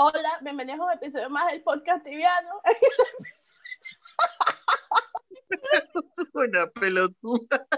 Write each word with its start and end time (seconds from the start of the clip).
Hola, 0.00 0.38
bienvenidos 0.42 0.78
a 0.78 0.84
un 0.84 0.92
episodio 0.92 1.28
más 1.28 1.50
del 1.50 1.60
podcast 1.60 2.04
tibiano. 2.04 2.62
Una 6.34 6.68
pelotuda. 6.68 7.68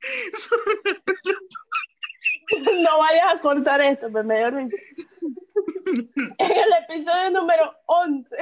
Es 0.00 0.52
una 0.52 1.02
pelotuda. 1.04 1.40
No 2.84 2.98
vayas 3.00 3.34
a 3.34 3.40
cortar 3.40 3.80
esto, 3.80 4.12
pero 4.12 4.22
me 4.22 4.38
dio 4.38 4.50
risa. 4.52 4.76
En 6.38 6.52
el 6.52 6.72
episodio 6.88 7.30
número 7.30 7.74
11 7.86 8.36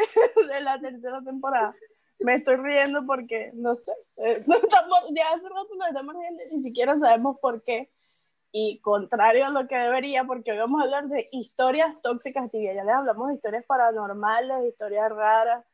de 0.53 0.61
la 0.61 0.79
tercera 0.79 1.23
temporada. 1.23 1.75
Me 2.19 2.35
estoy 2.35 2.57
riendo 2.57 3.07
porque, 3.07 3.53
no 3.55 3.75
sé, 3.75 3.93
eh, 4.19 4.45
no 4.47 4.57
estamos, 4.57 4.99
ya 5.17 5.31
hace 5.31 5.49
rato 5.49 5.75
nos 5.79 5.89
estamos 5.89 6.15
riendo 6.15 6.43
y 6.43 6.57
ni 6.57 6.63
siquiera 6.63 6.99
sabemos 6.99 7.39
por 7.41 7.63
qué. 7.65 7.91
Y 8.53 8.81
contrario 8.81 9.47
a 9.47 9.51
lo 9.51 9.69
que 9.69 9.77
debería, 9.77 10.25
porque 10.25 10.51
hoy 10.53 10.59
vamos 10.59 10.81
a 10.81 10.85
hablar 10.85 11.07
de 11.09 11.29
historias 11.31 11.95
tóxicas 12.03 12.51
tibias. 12.51 12.75
Ya 12.75 12.85
les 12.85 12.95
hablamos 12.95 13.29
de 13.29 13.35
historias 13.35 13.65
paranormales, 13.65 14.61
de 14.63 14.69
historias 14.69 15.09
raras. 15.11 15.65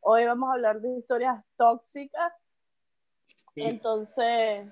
Hoy 0.00 0.24
vamos 0.26 0.50
a 0.50 0.52
hablar 0.54 0.80
de 0.80 0.98
historias 0.98 1.42
tóxicas. 1.56 2.58
Y 3.54 3.62
Entonces, 3.64 4.68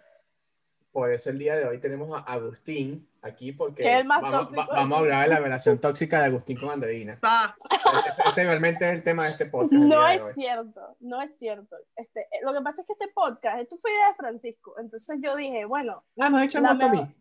por 0.93 1.11
eso 1.11 1.31
el 1.31 1.39
día 1.39 1.57
de 1.57 1.65
hoy 1.67 1.79
tenemos 1.81 2.11
a 2.17 2.23
Agustín 2.33 3.09
aquí 3.23 3.51
porque 3.53 3.83
Que 3.83 3.95
es 3.95 4.01
el 4.03 4.07
más 4.07 4.21
vamos, 4.21 4.53
va- 4.57 4.67
de 4.67 4.71
vamos 4.71 4.97
a 4.97 5.01
hablar 5.01 5.23
de 5.29 5.35
la 5.35 5.41
relación 5.41 5.79
tóxica 5.81 6.19
de 6.21 6.27
Agustín 6.27 6.59
con 6.61 6.69
Andreina. 6.71 7.15
Está. 7.23 7.57
Ese, 7.71 8.29
ese 8.29 8.45
realmente 8.45 8.87
es 8.87 8.95
el 8.97 9.03
tema 9.03 9.25
de 9.25 9.31
este 9.31 9.47
podcast. 9.47 9.73
No 9.83 10.07
es 10.07 10.35
cierto, 10.35 10.97
no 11.01 11.23
es 11.23 11.35
cierto. 11.39 11.77
Este, 11.97 12.21
eh, 12.21 12.41
lo 12.45 12.53
que 12.53 12.61
pasa 12.61 12.83
es 12.83 12.87
que 12.87 12.93
este 12.93 13.09
podcast, 13.09 13.59
esto 13.63 13.79
fue 13.79 13.91
idea 13.91 14.09
de 14.11 14.15
Francisco. 14.17 14.75
Entonces 14.79 15.19
yo 15.23 15.35
dije, 15.35 15.65
bueno, 15.65 16.05
Ah, 16.21 16.29
no, 16.29 16.39
échame 16.41 16.67
La 16.69 16.75
esto 16.75 16.85
a 16.87 16.89
mí. 16.91 16.99
mejor- 16.99 17.15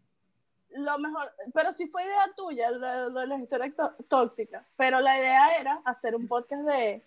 lo 0.73 0.97
mejor, 0.99 1.31
pero 1.53 1.71
sí 1.73 1.87
fue 1.87 2.03
idea 2.03 2.31
tuya, 2.35 2.71
lo, 2.71 3.09
lo 3.09 3.19
de 3.21 3.27
las 3.27 3.41
historias 3.41 3.75
tó- 3.75 3.95
tóxicas. 4.07 4.65
Pero 4.75 4.99
la 4.99 5.17
idea 5.17 5.59
era 5.59 5.81
hacer 5.85 6.15
un 6.15 6.27
podcast 6.27 6.63
de 6.63 7.03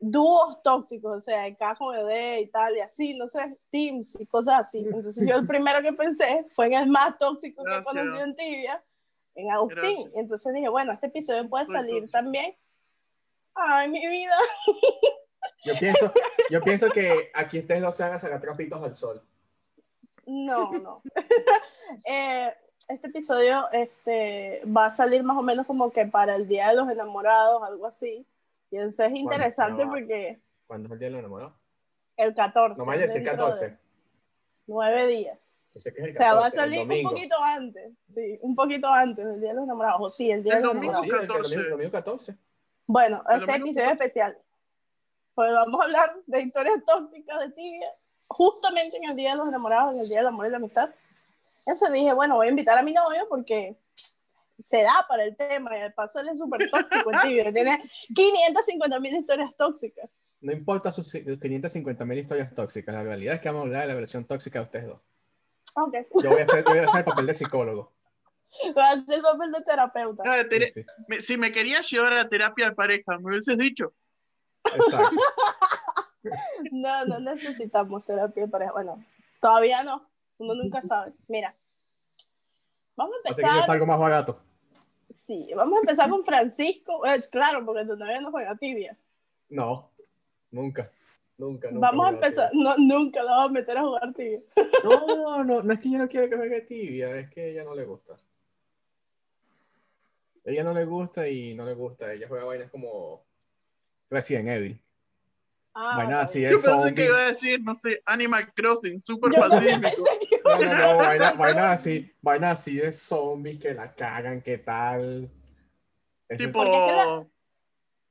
dúos 0.00 0.62
tóxicos, 0.62 1.18
o 1.18 1.22
sea, 1.22 1.42
de 1.42 1.56
K 1.56 1.74
con 1.76 1.94
ED 1.96 2.38
y 2.38 2.46
tal, 2.48 2.76
y 2.76 2.80
así, 2.80 3.16
no 3.18 3.28
sé, 3.28 3.58
teams 3.70 4.18
y 4.20 4.26
cosas 4.26 4.66
así. 4.66 4.78
Entonces 4.78 5.26
yo 5.28 5.36
el 5.36 5.46
primero 5.46 5.82
que 5.82 5.92
pensé 5.92 6.46
fue 6.54 6.66
en 6.66 6.74
el 6.74 6.86
más 6.88 7.18
tóxico 7.18 7.64
que 7.64 7.76
he 7.78 7.82
conocido 7.82 8.24
en 8.24 8.36
Tibia, 8.36 8.84
en 9.34 9.50
Agustín. 9.50 9.82
Gracias. 9.82 10.10
Entonces 10.14 10.54
dije, 10.54 10.68
bueno, 10.68 10.92
este 10.92 11.06
episodio 11.08 11.48
puede 11.48 11.66
salir 11.66 12.02
tóxico. 12.02 12.10
también. 12.18 12.56
Ay, 13.54 13.88
mi 13.90 14.06
vida. 14.08 14.36
Yo 15.64 15.74
pienso, 15.78 16.12
yo 16.50 16.60
pienso 16.60 16.88
que 16.88 17.30
aquí 17.34 17.58
ustedes 17.58 17.82
dos 17.82 17.96
se 17.96 18.04
van 18.04 18.12
a 18.12 18.18
sacar 18.18 18.40
trapitos 18.40 18.80
al 18.82 18.94
sol. 18.94 19.22
No, 20.26 20.70
no. 20.72 21.02
Eh, 22.04 22.52
este 22.88 23.08
episodio 23.08 23.68
este, 23.72 24.62
va 24.66 24.86
a 24.86 24.90
salir 24.90 25.22
más 25.22 25.36
o 25.36 25.42
menos 25.42 25.66
como 25.66 25.90
que 25.92 26.06
para 26.06 26.34
el 26.36 26.48
Día 26.48 26.68
de 26.68 26.74
los 26.74 26.88
Enamorados, 26.90 27.62
algo 27.62 27.86
así. 27.86 28.26
Y 28.70 28.76
eso 28.76 29.02
es 29.04 29.12
interesante 29.14 29.84
no. 29.84 29.90
porque 29.90 30.40
¿Cuándo 30.66 30.86
es 30.88 30.92
el 30.92 30.98
día 30.98 31.06
de 31.08 31.12
los 31.12 31.20
enamorados? 31.20 31.54
el 32.16 32.34
14. 32.34 32.78
No 32.78 32.84
me 32.84 32.88
vaya 32.90 33.04
a 33.04 33.06
decir 33.06 33.22
dentro 33.24 33.46
de 33.46 33.52
14. 33.52 33.78
Nueve 34.66 35.06
días. 35.06 35.38
Es 35.74 35.86
O 35.86 35.90
sea, 36.14 36.34
va 36.34 36.46
a 36.46 36.50
14, 36.50 36.56
el 36.56 36.62
salir 36.62 36.80
un 37.04 37.10
poquito 37.10 37.36
antes. 37.42 37.92
Sí, 38.12 38.38
un 38.42 38.54
poquito 38.56 38.88
antes 38.88 39.24
del 39.24 39.40
Día 39.40 39.48
de 39.50 39.54
los 39.54 39.64
Enamorados. 39.64 40.00
O 40.00 40.10
sí, 40.10 40.30
el 40.30 40.42
Día 40.42 40.54
de 40.54 40.58
El 40.60 40.64
los 40.64 40.74
domingo. 40.74 40.92
No, 40.92 40.98
Enamorados. 41.04 41.08
sí, 41.08 41.14
el- 41.14 41.22
el 41.22 41.28
14. 41.28 41.42
domingo, 41.54 41.64
el 41.64 41.70
domingo 41.70 41.92
14. 41.92 42.36
Bueno, 42.86 43.22
El 43.28 43.40
este 43.40 43.56
episodio 43.56 43.90
especial. 43.90 44.38
Pues 45.34 45.52
vamos 45.54 45.80
a 45.80 45.84
hablar 45.84 46.10
de 46.26 46.40
historias 46.42 46.84
tóxicas 46.84 47.38
de 47.40 47.50
tibia, 47.50 47.88
justamente 48.26 48.96
en 48.96 49.04
el 49.04 49.16
Día 49.16 49.30
de 49.30 49.36
los 49.36 49.48
Enamorados, 49.48 49.94
en 49.94 50.00
el 50.00 50.08
Día 50.08 50.18
del 50.18 50.26
Amor 50.26 50.46
y 50.46 50.50
la 50.50 50.56
Amistad. 50.56 50.90
Eso 51.70 51.90
dije, 51.90 52.12
bueno, 52.14 52.36
voy 52.36 52.46
a 52.46 52.50
invitar 52.50 52.78
a 52.78 52.82
mi 52.82 52.92
novio 52.92 53.26
porque 53.28 53.76
se 54.64 54.82
da 54.82 55.04
para 55.08 55.24
el 55.24 55.36
tema 55.36 55.76
y 55.76 55.82
de 55.82 55.90
paso 55.90 56.20
él 56.20 56.30
es 56.30 56.38
súper 56.38 56.68
tóxico 56.70 57.12
en 57.12 57.20
tibia. 57.20 57.52
Tiene 57.52 57.82
550 58.14 59.00
mil 59.00 59.16
historias 59.16 59.54
tóxicas. 59.56 60.08
No 60.40 60.52
importa 60.52 60.90
sus 60.92 61.10
550 61.12 62.04
mil 62.04 62.18
historias 62.18 62.54
tóxicas, 62.54 62.94
la 62.94 63.02
realidad 63.02 63.34
es 63.34 63.40
que 63.40 63.48
vamos 63.48 63.62
a 63.62 63.66
hablar 63.66 63.82
de 63.82 63.88
la 63.88 63.94
relación 63.94 64.24
tóxica 64.24 64.60
de 64.60 64.64
ustedes 64.64 64.86
dos. 64.86 65.00
Ok, 65.74 65.94
Yo 66.22 66.30
voy 66.30 66.40
a 66.40 66.44
hacer, 66.44 66.64
voy 66.64 66.78
a 66.78 66.84
hacer 66.84 67.00
el 67.00 67.04
papel 67.04 67.26
de 67.26 67.34
psicólogo. 67.34 67.92
voy 68.74 68.82
a 68.82 68.90
hacer 68.92 69.14
el 69.16 69.22
papel 69.22 69.52
de 69.52 69.60
terapeuta. 69.62 70.22
Ah, 70.26 70.42
Sí, 70.42 70.48
tere- 70.48 70.72
sí, 70.72 70.84
me- 71.06 71.20
Si 71.20 71.36
me 71.36 71.52
querías 71.52 71.88
llevar 71.90 72.14
a 72.14 72.28
terapia 72.28 72.70
de 72.70 72.74
pareja, 72.74 73.18
me 73.18 73.30
hubieses 73.30 73.58
dicho. 73.58 73.92
exacto. 74.64 75.16
No, 76.72 77.04
no 77.06 77.20
necesitamos 77.20 78.04
terapia 78.04 78.42
de 78.44 78.48
pareja. 78.48 78.72
Bueno, 78.72 79.04
todavía 79.40 79.82
no. 79.82 80.06
Uno 80.38 80.54
nunca 80.54 80.80
sabe. 80.82 81.12
Mira, 81.26 81.54
vamos 82.96 83.16
a 83.24 83.30
Así 83.30 83.36
que 83.36 83.42
yo 83.42 83.48
empezar. 83.48 83.66
salgo 83.66 83.86
más 83.86 83.98
barato. 83.98 84.40
Sí, 85.26 85.50
vamos 85.54 85.76
a 85.76 85.80
empezar 85.80 86.08
con 86.10 86.24
Francisco. 86.24 87.04
Eh, 87.06 87.20
claro, 87.30 87.64
porque 87.64 87.84
novia 87.84 88.20
no 88.20 88.30
juega 88.30 88.56
tibia. 88.56 88.96
No, 89.50 89.90
nunca. 90.50 90.90
Nunca, 91.36 91.70
nunca. 91.70 91.86
vamos 91.86 92.06
a 92.06 92.10
empezar. 92.10 92.50
No, 92.52 92.76
nunca 92.78 93.22
la 93.22 93.30
vamos 93.32 93.50
a 93.50 93.52
meter 93.52 93.78
a 93.78 93.82
jugar 93.82 94.12
tibia. 94.14 94.40
No, 94.84 95.06
no, 95.06 95.44
no, 95.44 95.62
no 95.62 95.72
es 95.72 95.80
que 95.80 95.90
yo 95.90 95.98
no 95.98 96.08
quiera 96.08 96.28
que 96.28 96.36
juegue 96.36 96.60
tibia, 96.62 97.16
es 97.16 97.30
que 97.30 97.40
a 97.42 97.46
ella 97.46 97.64
no 97.64 97.74
le 97.74 97.84
gusta. 97.84 98.14
A 98.14 98.18
ella 100.50 100.64
no 100.64 100.72
le 100.74 100.84
gusta 100.84 101.28
y 101.28 101.54
no 101.54 101.64
le 101.64 101.74
gusta. 101.74 102.12
Ella 102.12 102.26
juega 102.28 102.44
vainas 102.44 102.70
como 102.70 103.22
Resident 104.10 104.48
Evil. 104.48 104.80
Ah, 105.74 105.98
Vainas 105.98 106.24
así 106.24 106.40
de 106.40 106.50
Yo 106.50 106.60
pensé 106.60 106.94
que 106.94 107.04
iba 107.04 107.16
a 107.18 107.28
decir, 107.30 107.62
no 107.62 107.74
sé, 107.76 108.02
Animal 108.06 108.52
Crossing, 108.52 109.00
súper 109.00 109.32
Yo 109.32 109.40
pacífico. 109.40 109.80
pensé 109.80 109.96
que 109.96 110.02
iba 110.02 110.12
No, 110.48 110.58
no, 110.60 110.78
no, 110.92 110.96
vainas 110.98 111.36
vainas 111.36 111.80
así, 111.80 112.12
vainas 112.22 112.60
así 112.60 112.76
de 112.76 112.92
zombies 112.92 113.60
que 113.60 113.74
la 113.74 113.94
cagan, 113.94 114.40
¿qué 114.42 114.58
tal? 114.58 115.30
Ese- 116.28 116.46
Tipo. 116.46 116.64
La- 116.64 117.26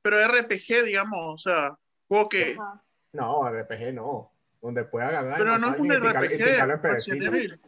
Pero 0.02 0.16
RPG, 0.28 0.84
digamos, 0.84 1.18
o 1.34 1.38
sea, 1.38 1.78
juego 2.08 2.28
que. 2.28 2.56
Ajá. 2.58 2.82
No, 3.12 3.48
RPG 3.50 3.92
no. 3.94 4.32
Donde 4.60 4.84
pueda 4.84 5.10
ganar. 5.10 5.38
Pero 5.38 5.56
no 5.58 5.72
es 5.74 5.78
un 5.80 5.90
RPG. 5.92 7.58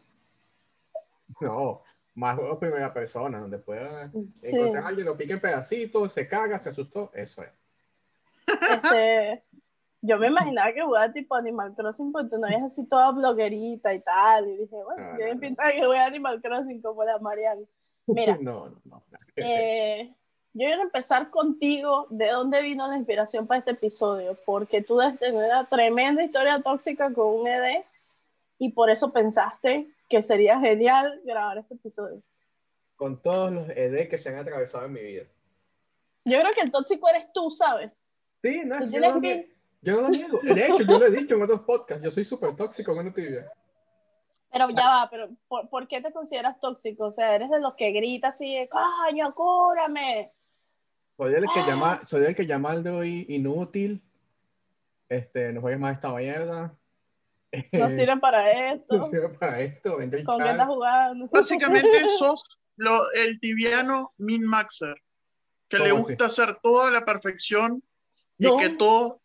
No, 1.40 1.82
más 2.14 2.36
juegos 2.36 2.58
primera 2.58 2.92
persona, 2.92 3.38
donde 3.38 3.58
pueda 3.58 4.10
Sí. 4.34 4.56
encontrar 4.56 4.84
a 4.84 4.88
alguien, 4.88 5.06
lo 5.06 5.16
pique 5.16 5.32
en 5.32 5.40
pedacitos, 5.40 6.12
se 6.12 6.26
caga, 6.28 6.58
se 6.58 6.68
asustó, 6.70 7.10
eso 7.14 7.42
es. 7.42 7.50
Este, 8.72 9.44
yo 10.02 10.18
me 10.18 10.28
imaginaba 10.28 10.72
que 10.72 10.82
jugaba 10.82 11.12
tipo 11.12 11.34
Animal 11.34 11.74
Crossing 11.74 12.10
porque 12.10 12.30
tu 12.30 12.38
novia 12.38 12.58
es 12.58 12.64
así 12.64 12.86
toda 12.86 13.10
bloguerita 13.10 13.92
y 13.92 14.00
tal. 14.00 14.46
Y 14.46 14.56
dije, 14.58 14.76
bueno, 14.82 15.10
No, 15.10 15.16
tiene 15.16 15.34
no, 15.34 15.40
pinta 15.40 15.72
que 15.72 15.84
juega 15.84 16.06
Animal 16.06 16.40
Crossing 16.40 16.80
como 16.80 17.04
la 17.04 17.18
Mariana. 17.18 17.60
Mira, 18.06 18.36
No, 18.40 18.70
no, 18.70 18.80
no. 18.84 19.02
Eh, 19.36 20.14
yo 20.54 20.66
quiero 20.66 20.82
empezar 20.82 21.28
contigo. 21.30 22.06
¿De 22.08 22.28
dónde 22.28 22.62
vino 22.62 22.88
la 22.88 22.96
inspiración 22.96 23.46
para 23.46 23.58
este 23.58 23.72
episodio? 23.72 24.36
Porque 24.46 24.82
tú 24.82 24.96
debes 24.96 25.18
tener 25.18 25.44
una 25.44 25.66
tremenda 25.66 26.24
historia 26.24 26.60
tóxica 26.62 27.12
con 27.12 27.40
un 27.40 27.46
ED 27.46 27.82
y 28.58 28.70
por 28.70 28.90
eso 28.90 29.12
pensaste 29.12 29.86
que 30.08 30.22
sería 30.24 30.58
genial 30.60 31.20
grabar 31.24 31.58
este 31.58 31.74
episodio. 31.74 32.22
Con 32.96 33.20
todos 33.20 33.52
los 33.52 33.68
ED 33.70 34.08
que 34.08 34.18
se 34.18 34.30
han 34.30 34.36
atravesado 34.36 34.86
en 34.86 34.92
mi 34.92 35.00
vida. 35.00 35.24
Yo 36.24 36.38
creo 36.40 36.52
que 36.52 36.60
el 36.62 36.70
tóxico 36.70 37.08
eres 37.08 37.32
tú, 37.32 37.50
¿sabes? 37.50 37.90
Sí, 38.42 38.62
no, 38.64 38.78
Tú 38.78 38.84
yo 38.84 38.90
tienes 38.90 39.14
no, 39.14 39.20
yo 39.82 39.94
no 39.96 40.00
lo 40.02 40.08
niego. 40.08 40.40
De 40.42 40.66
hecho, 40.66 40.82
yo 40.82 40.98
lo 40.98 41.06
he 41.06 41.10
dicho 41.10 41.34
en 41.34 41.42
otros 41.42 41.60
podcasts, 41.62 42.02
yo 42.04 42.10
soy 42.10 42.24
súper 42.24 42.54
tóxico 42.56 42.92
en 42.92 42.98
una 42.98 43.12
tibia. 43.14 43.46
Pero 44.52 44.68
ya 44.70 44.86
va, 44.88 45.08
pero 45.10 45.28
¿por, 45.48 45.68
por 45.68 45.86
qué 45.88 46.00
te 46.00 46.12
consideras 46.12 46.58
tóxico? 46.60 47.06
O 47.06 47.12
sea, 47.12 47.34
eres 47.36 47.50
de 47.50 47.60
los 47.60 47.74
que 47.74 47.92
grita 47.92 48.28
así 48.28 48.56
de, 48.56 48.68
coño, 48.68 49.32
cúrame. 49.34 50.32
Soy 51.16 51.34
el 51.34 51.44
que 51.44 51.60
Ah. 51.60 51.66
llama, 51.66 52.06
soy 52.06 52.24
el 52.24 52.34
que 52.34 52.46
llama 52.46 52.70
al 52.72 52.82
de 52.82 52.90
hoy 52.90 53.26
inútil. 53.28 54.02
Este, 55.08 55.52
no 55.52 55.60
juegues 55.60 55.78
más 55.80 55.94
esta 55.94 56.08
mierda. 56.12 56.76
No 57.72 57.90
sirve 57.90 58.16
para 58.18 58.50
esto. 58.72 58.96
No 58.96 59.02
sirve 59.02 59.28
para 59.30 59.60
esto, 59.60 59.96
¿Con 59.96 60.10
qué 60.10 60.22
chat. 60.24 60.46
estás 60.50 60.66
jugando? 60.66 61.28
Básicamente 61.32 61.88
sos 62.18 62.60
lo- 62.76 63.10
el 63.12 63.38
tibiano 63.40 64.12
min-maxer, 64.18 64.94
que 65.68 65.78
le 65.78 65.92
gusta 65.92 66.26
hacer 66.26 66.58
todo 66.62 66.86
a 66.86 66.90
la 66.90 67.04
perfección 67.04 67.82
y 68.38 68.46
No. 68.46 68.56
que 68.56 68.70
todo. 68.70 69.19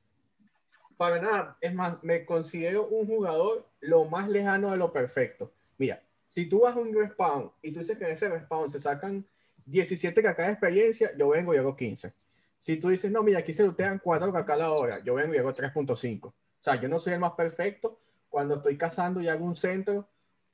Para 0.97 1.21
nada, 1.21 1.57
es 1.59 1.73
más, 1.73 2.01
me 2.03 2.25
considero 2.25 2.87
un 2.87 3.07
jugador 3.07 3.67
lo 3.81 4.05
más 4.05 4.29
lejano 4.29 4.71
de 4.71 4.77
lo 4.77 4.93
perfecto. 4.93 5.51
Mira, 5.77 6.01
si 6.27 6.47
tú 6.47 6.61
vas 6.61 6.75
a 6.75 6.79
un 6.79 6.93
respawn 6.93 7.51
y 7.61 7.71
tú 7.71 7.79
dices 7.79 7.97
que 7.97 8.05
en 8.05 8.11
ese 8.11 8.29
respawn 8.29 8.69
se 8.69 8.79
sacan 8.79 9.25
17 9.65 10.21
KK 10.21 10.37
de 10.37 10.51
experiencia, 10.51 11.11
yo 11.17 11.29
vengo 11.29 11.53
y 11.53 11.57
hago 11.57 11.75
15. 11.75 12.13
Si 12.59 12.77
tú 12.77 12.89
dices, 12.89 13.11
no, 13.11 13.23
mira, 13.23 13.39
aquí 13.39 13.53
se 13.53 13.63
lootean 13.63 13.99
4 13.99 14.31
KK 14.31 14.49
a 14.49 14.55
la 14.55 14.71
hora, 14.71 15.03
yo 15.03 15.15
vengo 15.15 15.35
y 15.35 15.37
hago 15.37 15.53
3.5. 15.53 16.27
O 16.27 16.33
sea, 16.59 16.81
yo 16.81 16.89
no 16.89 16.97
soy 16.97 17.13
el 17.13 17.19
más 17.19 17.33
perfecto. 17.33 17.99
Cuando 18.29 18.55
estoy 18.55 18.77
cazando 18.77 19.21
y 19.21 19.27
hago 19.27 19.45
un 19.45 19.55
centro, 19.55 20.09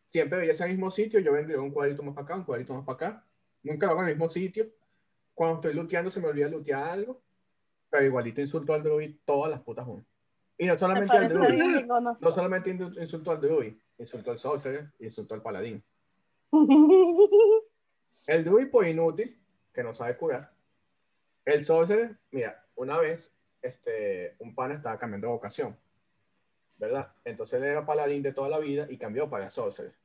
siempre 0.07 0.53
ser 0.53 0.67
el 0.67 0.73
mismo 0.73 0.91
sitio, 0.91 1.19
yo 1.19 1.31
vengo 1.31 1.51
y 1.51 1.53
hago 1.53 1.63
un 1.63 1.71
cuadrito 1.71 2.03
más 2.03 2.13
para 2.13 2.25
acá, 2.25 2.35
un 2.35 2.43
cuadrito 2.43 2.73
más 2.73 2.85
para 2.85 2.95
acá. 2.95 3.25
Nunca 3.63 3.85
lo 3.85 3.93
hago 3.93 4.01
en 4.01 4.09
el 4.09 4.15
mismo 4.15 4.27
sitio. 4.27 4.67
Cuando 5.33 5.55
estoy 5.55 5.73
looteando 5.73 6.11
se 6.11 6.19
me 6.19 6.27
olvida 6.27 6.49
lootear 6.49 6.83
algo, 6.89 7.21
pero 7.89 8.05
igualito 8.05 8.41
insulto 8.41 8.73
al 8.73 8.83
druid 8.83 9.15
todas 9.23 9.51
las 9.51 9.61
putas 9.61 9.85
juntas. 9.85 10.10
Y 10.61 10.67
no 10.67 10.73
Me 10.73 10.77
solamente 10.77 11.17
al 11.17 11.25
icono. 11.25 12.17
no 12.19 12.31
solamente 12.31 12.69
in- 12.69 12.95
insulto 13.01 13.31
al 13.31 13.41
druid, 13.41 13.73
insulto 13.97 14.29
al 14.29 14.37
sorcerer 14.37 14.91
y 14.99 15.05
insulto 15.05 15.33
al 15.33 15.41
paladín. 15.41 15.83
El 18.27 18.45
druid 18.45 18.69
por 18.69 18.85
inútil, 18.85 19.41
que 19.73 19.81
no 19.83 19.91
sabe 19.91 20.15
curar. 20.17 20.53
El 21.45 21.65
sorcerer, 21.65 22.15
mira, 22.29 22.63
una 22.75 22.99
vez 22.99 23.33
este, 23.63 24.35
un 24.37 24.53
pana 24.53 24.75
estaba 24.75 24.99
cambiando 24.99 25.25
de 25.29 25.33
vocación, 25.33 25.75
¿verdad? 26.77 27.11
Entonces 27.25 27.59
él 27.59 27.63
era 27.67 27.83
paladín 27.83 28.21
de 28.21 28.31
toda 28.31 28.47
la 28.47 28.59
vida 28.59 28.85
y 28.87 28.99
cambió 28.99 29.27
para 29.31 29.49
sorcerer. 29.49 29.95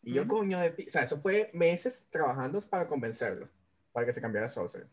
Y 0.00 0.14
yo, 0.14 0.22
Ujú. 0.22 0.30
coño, 0.38 0.60
de 0.60 0.70
ti- 0.70 0.86
o 0.86 0.90
sea, 0.90 1.02
eso 1.02 1.20
fue 1.20 1.50
meses 1.52 2.08
trabajando 2.10 2.58
para 2.62 2.88
convencerlo, 2.88 3.50
para 3.92 4.06
que 4.06 4.14
se 4.14 4.22
cambiara 4.22 4.46
a 4.46 4.48
sorcerer. 4.48 4.88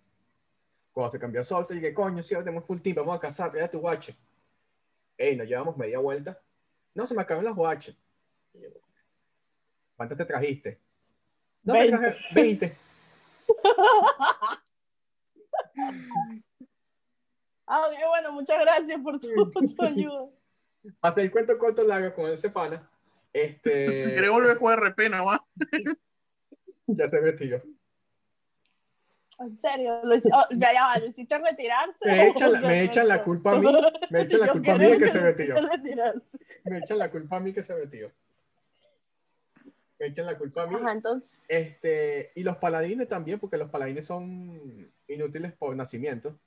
Cuando 0.92 1.12
se 1.12 1.19
cambió 1.19 1.39
a 1.39 1.45
sorcerer, 1.45 1.81
dije, 1.81 1.94
coño, 1.94 2.22
sí, 2.22 2.33
ahora 2.36 2.44
tenemos 2.44 2.66
full 2.68 2.81
team, 2.81 2.98
vamos 2.98 3.16
a 3.16 3.19
casar, 3.22 3.50
trae 3.51 3.63
a 3.63 3.69
tu 3.69 3.80
guache. 3.80 4.13
Ey, 5.17 5.35
nos 5.35 5.47
llevamos 5.47 5.77
media 5.77 6.00
vuelta. 6.00 6.41
No, 6.94 7.07
se 7.07 7.15
me 7.15 7.21
acaban 7.21 7.45
las 7.45 7.56
yo, 7.56 7.94
¿Cuántas 9.95 10.17
te 10.17 10.25
trajiste? 10.25 10.81
No, 11.63 11.73
me 11.73 11.79
Veinte. 11.79 11.97
traje 11.97 12.17
20. 12.33 12.77
Ah, 17.67 17.81
ok, 17.88 17.95
bueno, 18.09 18.31
muchas 18.31 18.59
gracias 18.62 19.01
por 19.01 19.19
tu, 19.19 19.27
tu 19.51 19.83
ayuda. 19.83 20.29
Hacer 21.01 21.25
el 21.25 21.31
cuento 21.31 21.57
corto 21.57 21.83
largo 21.83 22.13
con 22.13 22.29
ese 22.29 22.51
pana, 22.51 22.88
este, 23.33 24.00
Si 24.00 24.13
querés 24.13 24.29
volver 24.29 24.51
a 24.51 24.56
jugar 24.56 24.79
RP 24.79 25.09
nomás. 25.09 25.39
ya 26.88 27.09
se 27.09 27.19
retiró. 27.19 27.62
En 29.40 29.58
serio, 29.58 30.00
lo 30.04 30.16
hici- 30.16 30.30
oh, 30.34 30.46
ya, 30.56 30.72
ya 30.74 30.84
va, 30.84 30.98
¿lo 31.00 31.08
hiciste 31.08 31.38
retirarse? 31.38 32.06
Me 32.08 32.28
echan, 32.30 32.52
la- 32.54 32.60
me 32.62 32.84
echan 32.84 33.08
la 33.08 33.22
culpa 33.22 33.52
a 33.56 33.60
mí, 33.60 33.68
me 34.10 34.22
echan 34.22 34.40
la 34.40 34.48
culpa 34.48 34.72
a 34.74 34.78
mí 34.78 34.86
de 34.92 34.98
que 34.98 35.08
se 35.08 35.20
retiró. 35.20 35.56
retirarse. 35.72 36.22
Me 36.64 36.78
echan 36.80 36.98
la 36.98 37.12
culpa 37.12 37.36
a 37.36 37.40
mí 37.40 37.54
que 37.54 37.64
se 37.64 37.76
retiró. 37.76 38.12
Me 40.00 40.08
echan 40.08 40.26
la 40.26 40.38
culpa 40.38 40.64
a 40.64 40.68
mí. 40.68 40.76
Ajá, 40.76 40.92
entonces. 40.92 41.40
Este, 41.48 42.32
y 42.36 42.44
los 42.44 42.58
paladines 42.58 43.08
también, 43.08 43.40
porque 43.40 43.58
los 43.58 43.70
paladines 43.70 44.06
son 44.06 44.92
inútiles 45.08 45.54
por 45.54 45.76
nacimiento. 45.76 46.38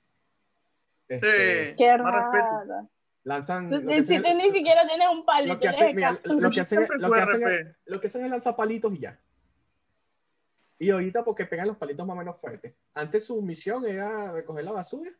Este, 1.07 1.75
Qué 1.77 1.97
rara. 1.97 2.87
lanzan. 3.23 3.71
Si 3.73 3.81
tú 3.81 3.87
ni 3.87 4.51
siquiera 4.51 4.85
tienes 4.87 5.07
un 5.11 5.25
palito. 5.25 5.53
lo 5.55 5.59
que 5.59 5.67
hacen, 5.67 5.95
mira, 5.95 6.09
escaso. 6.11 6.33
lo 6.39 6.49
que 6.51 6.61
hacen, 6.61 6.77
Siempre 6.77 6.97
lo 6.99 7.07
fue 7.07 7.17
que 7.17 7.23
hacen, 7.23 7.41
RP. 7.41 7.75
lo 7.85 8.01
que 8.01 8.07
hacen 8.07 8.25
es 8.25 8.31
lanzar 8.31 8.55
palitos 8.55 8.93
y 8.93 8.99
ya. 8.99 9.19
Y 10.79 10.89
ahorita 10.89 11.23
porque 11.23 11.45
pegan 11.45 11.67
los 11.67 11.77
palitos 11.77 12.07
más 12.07 12.15
o 12.15 12.19
menos 12.19 12.39
fuertes. 12.39 12.73
Antes 12.93 13.25
su 13.25 13.41
misión 13.41 13.85
era 13.85 14.31
recoger 14.31 14.63
la 14.63 14.71
basura 14.71 15.11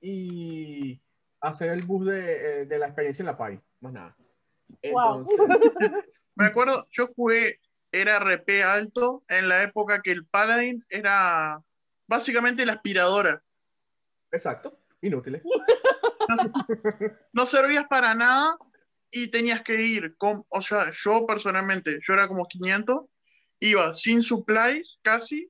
y 0.00 1.00
hacer 1.40 1.70
el 1.70 1.84
bus 1.84 2.06
de, 2.06 2.62
eh, 2.62 2.66
de 2.66 2.78
la 2.78 2.86
experiencia 2.86 3.22
en 3.22 3.26
la 3.26 3.36
party. 3.36 3.60
Más 3.80 3.92
nada. 3.92 4.16
Wow. 4.90 5.26
Me 6.36 6.46
acuerdo, 6.46 6.86
yo 6.92 7.08
jugué, 7.14 7.60
era 7.90 8.18
RP 8.18 8.62
alto 8.64 9.22
en 9.28 9.48
la 9.48 9.62
época 9.62 10.00
que 10.00 10.12
el 10.12 10.24
Paladin 10.24 10.84
era 10.88 11.62
básicamente 12.06 12.64
la 12.64 12.74
aspiradora. 12.74 13.42
exacto, 14.30 14.78
inútiles. 15.00 15.42
No 17.32 17.44
servías 17.46 17.86
para 17.88 18.14
nada 18.14 18.56
y 19.10 19.26
tenías 19.28 19.60
que 19.62 19.82
ir 19.82 20.16
con, 20.16 20.44
o 20.48 20.62
sea, 20.62 20.90
yo 20.92 21.26
personalmente, 21.26 21.98
yo 22.02 22.14
era 22.14 22.28
como 22.28 22.46
500, 22.46 23.04
iba 23.62 23.94
sin 23.94 24.22
supplies 24.22 24.98
casi, 25.02 25.48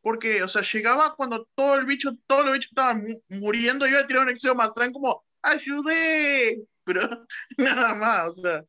porque, 0.00 0.42
o 0.44 0.48
sea, 0.48 0.62
llegaba 0.62 1.16
cuando 1.16 1.48
todo 1.56 1.74
el 1.74 1.86
bicho, 1.86 2.16
todos 2.26 2.44
los 2.44 2.54
bichos 2.54 2.70
estaban 2.70 3.02
mu- 3.02 3.38
muriendo, 3.40 3.86
iba 3.86 4.00
a 4.00 4.06
tirar 4.06 4.22
un 4.22 4.30
exeo 4.30 4.54
más 4.54 4.70
como, 4.92 5.24
¡ayudé! 5.42 6.62
Pero 6.84 7.26
nada 7.58 7.94
más, 7.94 8.28
o 8.28 8.32
sea, 8.32 8.64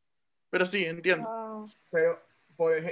pero 0.50 0.66
sí, 0.66 0.84
entiendo. 0.84 1.28
Wow. 1.28 1.72
Pero, 1.90 2.20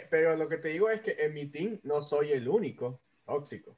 pero 0.09 0.37
lo 0.37 0.49
que 0.49 0.59
te 0.59 0.69
digo 0.69 0.89
es 0.89 1.01
que 1.03 1.17
en 1.19 1.35
mi 1.35 1.47
team 1.51 1.81
no 1.83 2.01
soy 2.01 2.31
el 2.33 2.49
único 2.49 3.01
tóxico. 3.27 3.77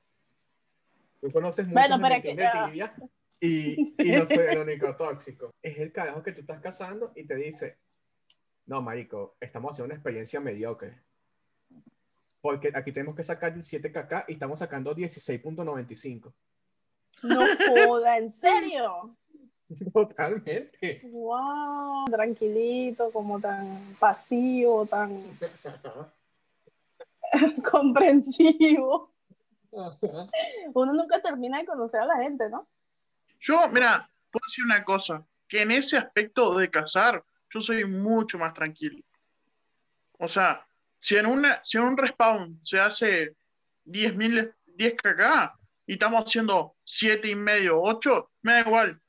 Tú 1.23 1.33
conoces 1.33 1.69
Bueno, 1.69 1.99
pero 2.01 2.17
de 2.17 2.23
que 2.23 2.35
tibia 2.35 2.95
y, 3.41 3.81
y 3.99 4.13
no 4.13 4.27
soy 4.27 4.47
el 4.49 4.59
único 4.59 4.95
tóxico. 4.95 5.55
Es 5.63 5.79
el 5.79 5.91
carajo 5.91 6.23
que 6.23 6.33
tú 6.33 6.43
estás 6.43 6.61
casando 6.61 7.13
y 7.17 7.27
te 7.27 7.35
dice, 7.37 7.79
no, 8.67 8.83
marico, 8.83 9.37
estamos 9.41 9.73
haciendo 9.73 9.87
una 9.87 9.95
experiencia 9.95 10.39
mediocre. 10.39 11.03
Porque 12.41 12.73
aquí 12.75 12.93
tenemos 12.93 13.15
que 13.15 13.25
sacar 13.25 13.53
17 13.53 13.93
kk 13.93 14.25
y 14.29 14.35
estamos 14.35 14.59
sacando 14.59 14.95
16.95. 14.95 16.33
No 17.23 17.41
joda, 17.69 18.19
¿en 18.19 18.33
serio? 18.33 19.17
Totalmente. 19.93 21.01
Wow, 21.05 22.07
tranquilito, 22.07 23.11
como 23.11 23.39
tan 23.41 23.95
pasivo, 23.99 24.87
tan 24.87 25.23
comprensivo. 27.71 29.13
Uno 30.75 30.93
nunca 30.93 31.21
termina 31.21 31.59
de 31.59 31.67
conocer 31.67 32.01
a 32.01 32.07
la 32.07 32.17
gente, 32.17 32.49
¿no? 32.49 32.67
Yo, 33.41 33.69
mira, 33.73 34.11
puedo 34.31 34.43
decir 34.47 34.65
una 34.65 34.85
cosa, 34.85 35.25
que 35.47 35.63
en 35.63 35.71
ese 35.71 35.97
aspecto 35.97 36.59
de 36.59 36.71
cazar, 36.71 37.25
yo 37.51 37.61
soy 37.61 37.85
mucho 37.85 38.39
más 38.39 38.53
tranquilo. 38.55 39.03
O 40.19 40.29
sea, 40.29 40.67
si 41.01 41.17
en, 41.17 41.27
una, 41.27 41.61
si 41.65 41.79
en 41.79 41.85
un 41.85 41.97
respawn 41.99 42.61
se 42.63 42.79
hace 42.79 43.37
10.000, 43.87 44.55
10 44.67 44.95
kk 44.95 45.53
y 45.87 45.95
estamos 45.95 46.21
haciendo 46.25 46.77
7 46.85 47.29
y 47.29 47.35
medio, 47.35 47.81
8, 47.83 48.31
me 48.43 48.53
da 48.53 48.61
igual. 48.61 49.03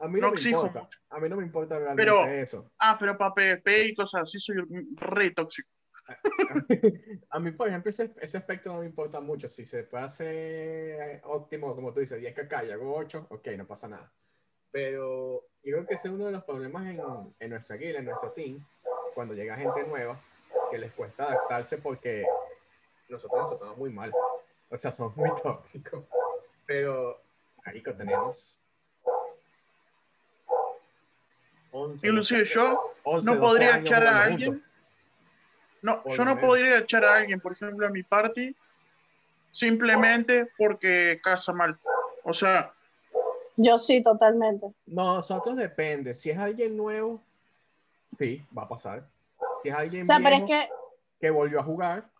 A 0.00 0.08
mí 0.08 0.18
No 0.20 0.26
no, 0.28 0.32
me 0.32 0.36
exijo 0.38 0.60
importa. 0.66 0.80
mucho. 0.82 0.98
A 1.10 1.20
mí 1.20 1.28
no 1.28 1.36
me 1.36 1.44
importa 1.44 1.78
realmente 1.78 2.02
Pero- 2.02 2.26
eso. 2.26 2.70
Ah, 2.78 2.96
pero 2.98 3.16
para 3.18 3.34
PvP 3.34 3.86
y 3.86 3.94
cosas 3.94 4.22
así 4.22 4.38
soy 4.38 4.56
re 4.96 5.30
tóxico. 5.30 5.68
A 7.30 7.38
mí, 7.38 7.52
por 7.52 7.68
ejemplo, 7.68 7.90
ese, 7.90 8.10
ese 8.20 8.38
aspecto 8.38 8.72
no 8.72 8.80
me 8.80 8.86
importa 8.86 9.20
mucho. 9.20 9.48
Si 9.48 9.64
se 9.64 9.84
puede 9.84 10.04
hacer 10.04 11.20
óptimo, 11.24 11.74
como 11.74 11.92
tú 11.92 12.00
dices, 12.00 12.18
10 12.20 12.34
kk 12.34 12.52
y 12.66 12.70
hago 12.72 12.94
8, 12.96 13.26
ok, 13.30 13.46
no 13.56 13.66
pasa 13.66 13.88
nada. 13.88 14.12
Pero 14.72 15.46
yo 15.62 15.72
creo 15.74 15.86
que 15.86 15.94
ese 15.94 16.08
es 16.08 16.14
uno 16.14 16.26
de 16.26 16.32
los 16.32 16.44
problemas 16.44 16.86
en, 16.86 17.00
en 17.38 17.50
nuestra 17.50 17.76
guía, 17.76 17.98
en 17.98 18.04
nuestro 18.06 18.32
team, 18.32 18.64
cuando 19.14 19.34
llega 19.34 19.56
gente 19.56 19.84
nueva, 19.86 20.18
que 20.70 20.78
les 20.78 20.92
cuesta 20.92 21.24
adaptarse 21.24 21.78
porque 21.78 22.24
nosotros 23.08 23.40
nos 23.40 23.50
tratamos 23.50 23.78
muy 23.78 23.90
mal. 23.90 24.12
O 24.70 24.76
sea, 24.78 24.92
somos 24.92 25.16
muy 25.16 25.30
tóxicos. 25.42 26.04
Pero, 26.66 27.20
marico, 27.66 27.92
tenemos 27.94 28.60
11, 31.72 32.06
Inclusive 32.06 32.40
12, 32.40 32.54
yo 32.54 32.92
11, 33.04 33.26
no 33.26 33.34
12 33.36 33.40
podría 33.40 33.78
echar 33.78 34.04
a 34.06 34.24
alguien. 34.24 34.52
juntos. 34.52 34.70
No, 35.82 36.02
Por 36.02 36.12
yo 36.16 36.24
no 36.24 36.34
menos. 36.34 36.48
podría 36.50 36.78
echar 36.78 37.04
a 37.04 37.16
alguien, 37.16 37.40
por 37.40 37.52
ejemplo, 37.52 37.86
a 37.86 37.90
mi 37.90 38.02
party, 38.02 38.54
simplemente 39.52 40.50
porque 40.58 41.18
casa 41.22 41.52
mal. 41.52 41.78
O 42.22 42.34
sea, 42.34 42.72
Yo 43.56 43.78
sí, 43.78 44.02
totalmente. 44.02 44.66
Nosotros 44.86 45.56
depende. 45.56 46.12
Si 46.14 46.30
es 46.30 46.38
alguien 46.38 46.76
nuevo, 46.76 47.22
sí, 48.18 48.44
va 48.56 48.62
a 48.64 48.68
pasar. 48.68 49.04
Si 49.62 49.68
es 49.68 49.74
alguien 49.74 50.02
O 50.02 50.06
sea, 50.06 50.18
pero 50.18 50.36
es 50.36 50.44
viejo 50.44 50.46
que, 50.46 50.68
que 51.20 51.30
volvió 51.30 51.60
a 51.60 51.64
jugar, 51.64 52.10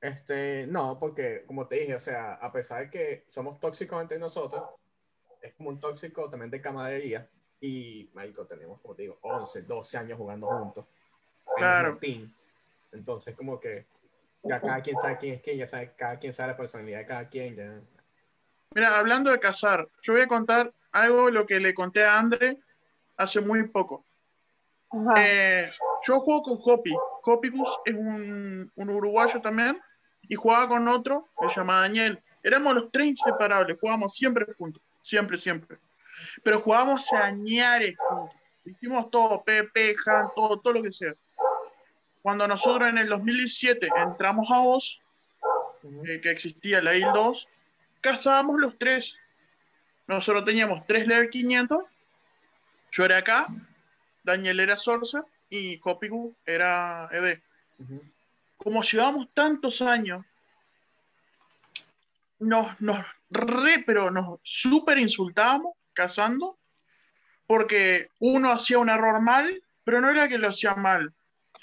este, 0.00 0.66
no, 0.68 0.98
porque 0.98 1.44
como 1.46 1.66
te 1.66 1.76
dije, 1.76 1.94
o 1.94 2.00
sea, 2.00 2.34
a 2.34 2.52
pesar 2.52 2.82
de 2.82 2.90
que 2.90 3.24
somos 3.26 3.58
tóxicos 3.58 4.00
entre 4.00 4.18
nosotros, 4.18 4.62
es 5.42 5.54
como 5.54 5.70
un 5.70 5.80
tóxico 5.80 6.28
también 6.30 6.50
de 6.50 6.60
camaradería. 6.60 7.28
Y, 7.60 8.08
marico, 8.14 8.46
tenemos, 8.46 8.80
como 8.80 8.94
te 8.94 9.02
digo, 9.02 9.18
11, 9.22 9.62
12 9.62 9.98
años 9.98 10.18
jugando 10.18 10.46
juntos. 10.46 10.84
en 10.86 11.54
Claro. 11.56 11.98
team. 11.98 12.32
Entonces, 12.92 13.34
como 13.34 13.58
que 13.58 13.86
ya 14.44 14.60
cada 14.60 14.80
quien 14.80 14.96
sabe 14.98 15.18
quién 15.18 15.34
es 15.34 15.42
quién, 15.42 15.58
ya 15.58 15.66
sabe, 15.66 15.92
cada 15.96 16.18
quien 16.18 16.32
sabe 16.32 16.52
la 16.52 16.56
personalidad 16.56 16.98
de 17.00 17.06
cada 17.06 17.28
quien. 17.28 17.56
Ya. 17.56 17.80
mira, 18.74 18.96
hablando 18.96 19.32
de 19.32 19.40
cazar, 19.40 19.88
yo 20.02 20.12
voy 20.12 20.22
a 20.22 20.28
contar 20.28 20.72
algo 20.92 21.30
lo 21.30 21.46
que 21.46 21.58
le 21.58 21.74
conté 21.74 22.04
a 22.04 22.18
André 22.18 22.58
hace 23.16 23.40
muy 23.40 23.66
poco. 23.68 24.04
ajá, 24.90 25.14
Eh, 25.18 25.72
yo 26.08 26.20
juego 26.20 26.42
con 26.42 26.58
Hopi. 26.60 26.94
Hopicus 27.22 27.68
es 27.84 27.94
un, 27.94 28.72
un 28.74 28.90
uruguayo 28.90 29.40
también. 29.40 29.80
Y 30.22 30.34
jugaba 30.34 30.68
con 30.68 30.88
otro 30.88 31.28
que 31.38 31.48
se 31.50 31.56
llama 31.56 31.82
Daniel. 31.82 32.18
Éramos 32.42 32.74
los 32.74 32.90
tres 32.90 33.08
inseparables. 33.08 33.76
Jugábamos 33.80 34.14
siempre 34.14 34.46
juntos. 34.56 34.82
Siempre, 35.02 35.38
siempre. 35.38 35.78
Pero 36.42 36.60
jugábamos 36.60 37.12
a 37.12 37.30
ñares 37.30 37.94
juntos. 37.98 38.36
Hicimos 38.64 39.10
todo, 39.10 39.42
PP, 39.44 39.96
Han, 40.06 40.28
todo, 40.34 40.58
todo 40.60 40.74
lo 40.74 40.82
que 40.82 40.92
sea. 40.92 41.14
Cuando 42.22 42.46
nosotros 42.46 42.88
en 42.88 42.98
el 42.98 43.08
2017 43.08 43.88
entramos 43.96 44.50
a 44.50 44.60
Oz, 44.60 45.00
eh, 46.06 46.20
que 46.20 46.30
existía 46.30 46.82
la 46.82 46.94
IL 46.94 47.06
2, 47.14 47.48
cazábamos 48.00 48.60
los 48.60 48.78
tres. 48.78 49.14
Nosotros 50.06 50.44
teníamos 50.44 50.86
tres 50.86 51.06
level 51.06 51.30
500. 51.30 51.84
Yo 52.92 53.04
era 53.04 53.18
acá, 53.18 53.46
Daniel 54.24 54.60
era 54.60 54.76
Sorsa 54.76 55.24
y 55.50 55.78
Copigu 55.78 56.36
era 56.44 57.08
ED. 57.10 57.40
Ujú. 57.78 58.02
Como 58.56 58.82
llevamos 58.82 59.28
tantos 59.34 59.82
años, 59.82 60.24
nos, 62.38 62.80
nos 62.80 63.04
re, 63.30 63.82
pero 63.86 64.10
nos 64.10 64.38
súper 64.42 64.98
insultábamos 64.98 65.74
cazando, 65.92 66.58
porque 67.46 68.10
uno 68.20 68.50
hacía 68.50 68.78
un 68.78 68.90
error 68.90 69.20
mal, 69.22 69.62
pero 69.84 70.00
no 70.00 70.10
era 70.10 70.28
que 70.28 70.38
lo 70.38 70.48
hacía 70.48 70.74
mal, 70.74 71.12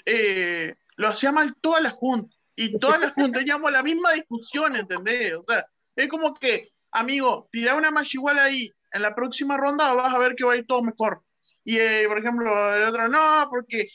eh, 0.04 0.74
lo 0.96 1.08
hacía 1.08 1.32
mal 1.32 1.54
todas 1.60 1.82
las 1.82 1.92
juntas, 1.92 2.36
y 2.56 2.78
todas 2.78 3.00
las 3.00 3.12
juntas 3.12 3.40
teníamos 3.40 3.70
la 3.70 3.82
misma 3.82 4.12
discusión, 4.12 4.74
¿entendés? 4.76 5.34
O 5.34 5.42
sea, 5.42 5.66
Es 5.94 6.08
como 6.08 6.34
que, 6.34 6.70
amigo, 6.90 7.48
tira 7.52 7.74
una 7.74 7.92
igual 8.12 8.38
ahí, 8.38 8.72
en 8.92 9.02
la 9.02 9.14
próxima 9.14 9.56
ronda 9.56 9.92
vas 9.92 10.12
a 10.12 10.18
ver 10.18 10.34
que 10.34 10.44
va 10.44 10.54
a 10.54 10.56
ir 10.56 10.66
todo 10.66 10.82
mejor. 10.82 11.22
Y, 11.66 11.78
eh, 11.78 12.04
por 12.06 12.16
ejemplo, 12.16 12.76
el 12.76 12.84
otro, 12.84 13.08
no, 13.08 13.48
porque 13.50 13.88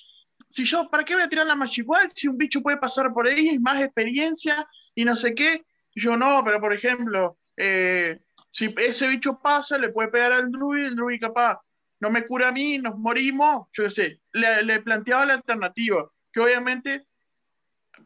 si 0.50 0.66
yo, 0.66 0.90
¿para 0.90 1.06
qué 1.06 1.14
voy 1.14 1.24
a 1.24 1.30
tirar 1.30 1.48
la 1.48 1.58
igual 1.74 2.12
si 2.14 2.28
un 2.28 2.38
bicho 2.38 2.62
puede 2.62 2.76
pasar 2.76 3.14
por 3.14 3.26
ahí, 3.28 3.48
es 3.48 3.62
más 3.62 3.82
experiencia 3.82 4.68
y 4.94 5.06
no 5.06 5.16
sé 5.16 5.34
qué? 5.34 5.66
Yo 5.96 6.18
no, 6.18 6.42
pero 6.44 6.60
por 6.60 6.74
ejemplo, 6.74 7.38
eh, 7.56 8.20
si 8.52 8.76
ese 8.78 9.08
bicho 9.08 9.40
pasa, 9.42 9.78
le 9.78 9.88
puede 9.88 10.10
pegar 10.10 10.34
al 10.34 10.52
druid, 10.52 10.88
el 10.88 10.96
druid 10.98 11.22
capaz 11.22 11.62
no 12.02 12.10
me 12.10 12.26
cura 12.26 12.50
a 12.50 12.52
mí, 12.52 12.78
nos 12.78 12.98
morimos, 12.98 13.68
yo 13.72 13.86
qué 13.86 13.90
sé, 13.90 14.22
le, 14.34 14.64
le 14.64 14.82
planteaba 14.82 15.26
la 15.26 15.36
alternativa, 15.36 16.12
que 16.34 16.42
obviamente 16.42 17.08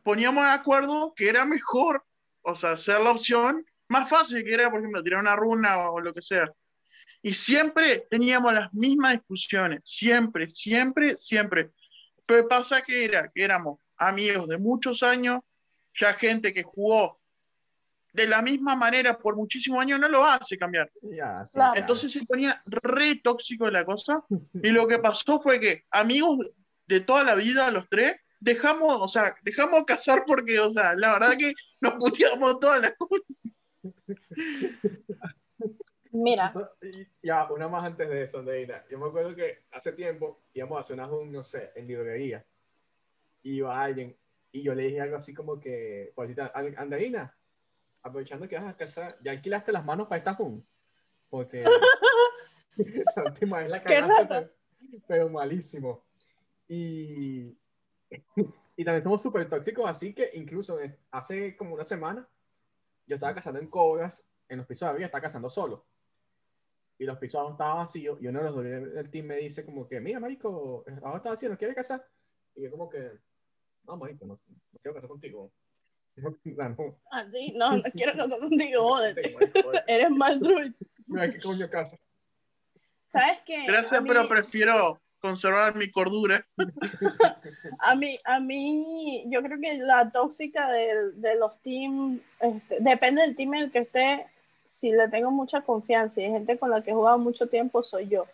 poníamos 0.03 0.45
de 0.45 0.51
acuerdo 0.51 1.13
que 1.15 1.27
era 1.27 1.43
mejor, 1.43 2.05
o 2.43 2.55
sea, 2.55 2.73
hacer 2.73 3.01
la 3.01 3.09
opción 3.09 3.65
más 3.87 4.07
fácil 4.07 4.43
que 4.43 4.53
era, 4.53 4.69
por 4.69 4.79
ejemplo, 4.79 5.01
tirar 5.01 5.21
una 5.21 5.35
runa 5.35 5.89
o 5.89 5.99
lo 5.99 6.13
que 6.13 6.21
sea. 6.21 6.51
Y 7.25 7.33
siempre 7.33 8.05
teníamos 8.07 8.53
las 8.53 8.71
mismas 8.71 9.13
discusiones, 9.13 9.81
siempre, 9.83 10.47
siempre, 10.47 11.17
siempre. 11.17 11.71
Pero 12.23 12.47
pasa 12.47 12.83
que 12.83 13.03
era 13.03 13.31
que 13.33 13.43
éramos 13.43 13.79
amigos 13.97 14.47
de 14.47 14.59
muchos 14.59 15.01
años, 15.01 15.39
ya 15.99 16.13
gente 16.13 16.53
que 16.53 16.61
jugó 16.61 17.19
de 18.13 18.27
la 18.27 18.43
misma 18.43 18.75
manera 18.75 19.17
por 19.17 19.35
muchísimos 19.35 19.81
años 19.81 19.99
no 19.99 20.07
lo 20.07 20.23
hace 20.23 20.55
cambiar. 20.55 20.91
Entonces 21.73 22.11
se 22.11 22.23
ponía 22.27 22.61
re 22.67 23.15
tóxico 23.15 23.71
la 23.71 23.83
cosa. 23.83 24.23
Y 24.61 24.69
lo 24.69 24.87
que 24.87 24.99
pasó 24.99 25.41
fue 25.41 25.59
que 25.59 25.83
amigos 25.89 26.45
de 26.85 26.99
toda 26.99 27.23
la 27.23 27.33
vida, 27.33 27.71
los 27.71 27.89
tres, 27.89 28.17
dejamos, 28.39 29.01
o 29.01 29.07
sea, 29.07 29.33
dejamos 29.41 29.83
casar 29.85 30.25
porque, 30.27 30.59
o 30.59 30.69
sea, 30.69 30.93
la 30.93 31.13
verdad 31.13 31.35
que 31.39 31.55
nos 31.81 31.95
puteamos 31.95 32.59
todas 32.59 32.83
las 32.83 32.93
cosas. 32.99 33.25
Mira. 36.15 36.53
Ya, 37.21 37.51
una 37.51 37.67
más 37.67 37.83
antes 37.83 38.09
de 38.09 38.21
eso, 38.21 38.39
Andreina. 38.39 38.85
Yo 38.89 38.97
me 38.97 39.07
acuerdo 39.07 39.35
que 39.35 39.65
hace 39.71 39.91
tiempo 39.91 40.39
íbamos 40.53 40.77
a 40.77 40.81
hacer 40.81 40.93
una 40.95 41.07
no 41.07 41.43
sé, 41.43 41.71
en 41.75 41.87
librería. 41.87 42.45
Y 43.43 43.57
iba 43.57 43.83
alguien, 43.83 44.15
y 44.51 44.63
yo 44.63 44.73
le 44.73 44.83
dije 44.83 45.01
algo 45.01 45.17
así 45.17 45.33
como 45.33 45.59
que, 45.59 46.13
pues, 46.15 46.33
Andreina, 46.77 47.35
aprovechando 48.01 48.47
que 48.47 48.55
vas 48.55 48.65
a 48.65 48.77
casar, 48.77 49.17
ya 49.21 49.31
alquilaste 49.31 49.73
las 49.73 49.83
manos 49.83 50.07
para 50.07 50.19
esta 50.19 50.33
Jun. 50.33 50.65
Porque 51.29 51.63
la 53.15 53.23
última 53.23 53.59
vez 53.59 53.69
la 53.69 53.83
cagaste, 53.83 54.51
pero, 55.07 55.29
malísimo. 55.29 56.05
Y, 56.69 57.57
y 58.77 58.85
también 58.85 59.01
somos 59.01 59.21
súper 59.21 59.49
tóxicos, 59.49 59.85
así 59.85 60.13
que 60.13 60.31
incluso 60.35 60.79
hace 61.11 61.57
como 61.57 61.73
una 61.73 61.85
semana 61.85 62.25
yo 63.05 63.15
estaba 63.15 63.35
cazando 63.35 63.59
en 63.59 63.67
cobras, 63.67 64.25
en 64.47 64.59
los 64.59 64.65
pisos 64.65 64.87
de 64.87 64.91
arriba 64.91 65.05
estaba 65.07 65.21
cazando 65.21 65.49
solo. 65.49 65.85
Y 66.97 67.05
los 67.05 67.17
pisos 67.17 67.39
abajo 67.39 67.53
estaban 67.53 67.77
vacíos, 67.77 68.17
y 68.21 68.27
uno 68.27 68.39
de 68.39 68.45
los 68.45 68.93
del 68.93 69.09
team 69.09 69.25
me 69.25 69.35
dice 69.35 69.65
como 69.65 69.87
que, 69.87 69.99
mira, 69.99 70.19
marico, 70.19 70.85
abajo 71.01 71.17
está 71.17 71.29
vacío, 71.29 71.49
¿no 71.49 71.57
quieres 71.57 71.75
casar? 71.75 72.05
Y 72.55 72.63
yo 72.63 72.71
como 72.71 72.89
que, 72.89 73.11
no, 73.83 73.97
marico, 73.97 74.25
no, 74.25 74.39
no 74.47 74.79
quiero 74.81 74.95
casar 74.95 75.09
contigo. 75.09 75.51
Ah, 77.11 77.25
sí, 77.29 77.53
no, 77.55 77.75
no 77.75 77.83
quiero 77.93 78.13
casar 78.17 78.39
contigo, 78.39 78.97
Eres 79.87 80.09
mal 80.11 80.39
druid. 80.39 80.73
¿qué 81.31 81.39
coño 81.41 81.69
casa? 81.69 81.97
¿Sabes 83.05 83.39
qué? 83.45 83.65
Gracias, 83.67 84.01
pero 84.07 84.27
prefiero 84.27 84.99
conservar 85.19 85.75
mi 85.75 85.91
cordura. 85.91 86.47
a 87.79 87.95
mí, 87.95 88.17
a 88.23 88.39
mí, 88.39 89.25
yo 89.27 89.41
creo 89.41 89.59
que 89.59 89.77
la 89.79 90.11
tóxica 90.11 90.71
de, 90.71 91.11
de 91.15 91.35
los 91.35 91.61
teams, 91.61 92.21
este, 92.39 92.77
depende 92.79 93.21
del 93.21 93.35
team 93.35 93.53
en 93.55 93.63
el 93.65 93.71
que 93.71 93.79
esté, 93.79 94.27
si 94.65 94.91
le 94.91 95.07
tengo 95.09 95.31
mucha 95.31 95.61
confianza 95.61 96.21
y 96.21 96.25
hay 96.25 96.31
gente 96.31 96.57
con 96.57 96.69
la 96.69 96.81
que 96.81 96.91
he 96.91 96.93
jugado 96.93 97.17
mucho 97.17 97.47
tiempo, 97.47 97.81
soy 97.81 98.07
yo. 98.07 98.25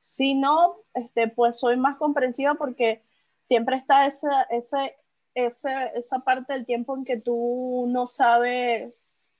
Si 0.00 0.34
no, 0.34 0.76
este, 0.94 1.28
pues 1.28 1.58
soy 1.58 1.76
más 1.76 1.96
comprensiva 1.96 2.54
porque 2.54 3.02
siempre 3.42 3.76
está 3.76 4.06
ese, 4.06 4.28
ese 4.50 4.96
esa, 5.34 5.86
esa 5.86 6.18
parte 6.20 6.52
del 6.52 6.66
tiempo 6.66 6.96
en 6.96 7.04
que 7.04 7.16
tú 7.18 7.86
no 7.88 8.06
sabes, 8.06 9.30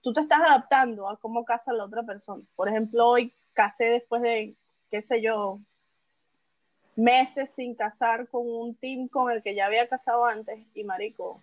tú 0.00 0.12
te 0.12 0.20
estás 0.20 0.40
adaptando 0.40 1.08
a 1.08 1.16
cómo 1.16 1.44
casa 1.44 1.72
la 1.72 1.84
otra 1.84 2.02
persona. 2.02 2.42
Por 2.56 2.68
ejemplo, 2.68 3.06
hoy 3.06 3.32
casé 3.52 3.84
después 3.84 4.22
de, 4.22 4.54
qué 4.90 5.02
sé 5.02 5.20
yo, 5.20 5.60
meses 6.96 7.50
sin 7.50 7.74
casar 7.74 8.28
con 8.28 8.48
un 8.48 8.74
team 8.74 9.08
con 9.08 9.30
el 9.30 9.42
que 9.42 9.54
ya 9.54 9.66
había 9.66 9.88
casado 9.88 10.24
antes 10.24 10.58
y 10.74 10.84
marico, 10.84 11.40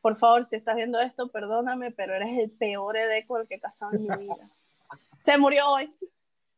por 0.00 0.16
favor, 0.16 0.44
si 0.44 0.56
estás 0.56 0.76
viendo 0.76 0.98
esto, 1.00 1.28
perdóname, 1.28 1.90
pero 1.90 2.14
eres 2.14 2.38
el 2.38 2.50
peor 2.50 2.96
ED 2.96 3.26
con 3.26 3.42
el 3.42 3.48
que 3.48 3.56
he 3.56 3.60
casado 3.60 3.92
en 3.94 4.02
mi 4.02 4.16
vida. 4.16 4.48
Se 5.20 5.36
murió 5.36 5.68
hoy, 5.68 5.92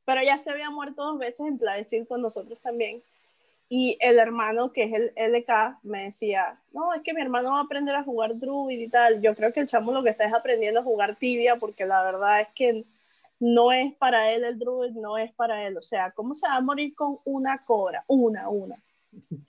pero 0.05 0.23
ya 0.23 0.39
se 0.39 0.51
había 0.51 0.71
muerto 0.71 1.03
dos 1.05 1.19
veces 1.19 1.47
en 1.47 1.59
Plavecil 1.59 2.07
con 2.07 2.23
nosotros 2.23 2.59
también. 2.61 3.03
Y 3.69 3.97
el 4.01 4.19
hermano, 4.19 4.71
que 4.73 4.85
es 4.85 4.93
el 4.93 5.13
LK, 5.17 5.79
me 5.83 6.05
decía, 6.05 6.61
no, 6.73 6.93
es 6.93 7.03
que 7.03 7.15
mi 7.15 7.23
hermano 7.23 7.53
va 7.53 7.61
a 7.61 7.63
aprender 7.63 7.95
a 7.95 8.05
jugar 8.05 8.39
Druid 8.39 8.79
y 8.79 8.89
tal. 8.89 9.23
Yo 9.23 9.35
creo 9.35 9.53
que 9.53 9.61
el 9.61 9.67
chamo 9.67 9.93
lo 9.93 10.03
que 10.03 10.11
está 10.11 10.25
es 10.25 10.35
aprendiendo 10.35 10.81
a 10.81 10.85
jugar 10.85 11.17
tibia, 11.17 11.57
porque 11.57 11.87
la 11.87 12.03
verdad 12.03 12.43
es 12.43 12.49
que 12.55 12.85
no 13.41 13.73
es 13.73 13.95
para 13.95 14.31
él 14.31 14.45
el 14.45 14.59
Druid, 14.59 14.93
no 14.93 15.17
es 15.17 15.33
para 15.33 15.67
él. 15.67 15.79
O 15.79 15.83
sea, 15.83 16.11
¿cómo 16.11 16.35
se 16.35 16.47
va 16.47 16.57
a 16.57 16.61
morir 16.61 16.95
con 16.95 17.19
una 17.25 17.65
cobra? 17.65 18.05
Una, 18.07 18.49
una. 18.49 18.77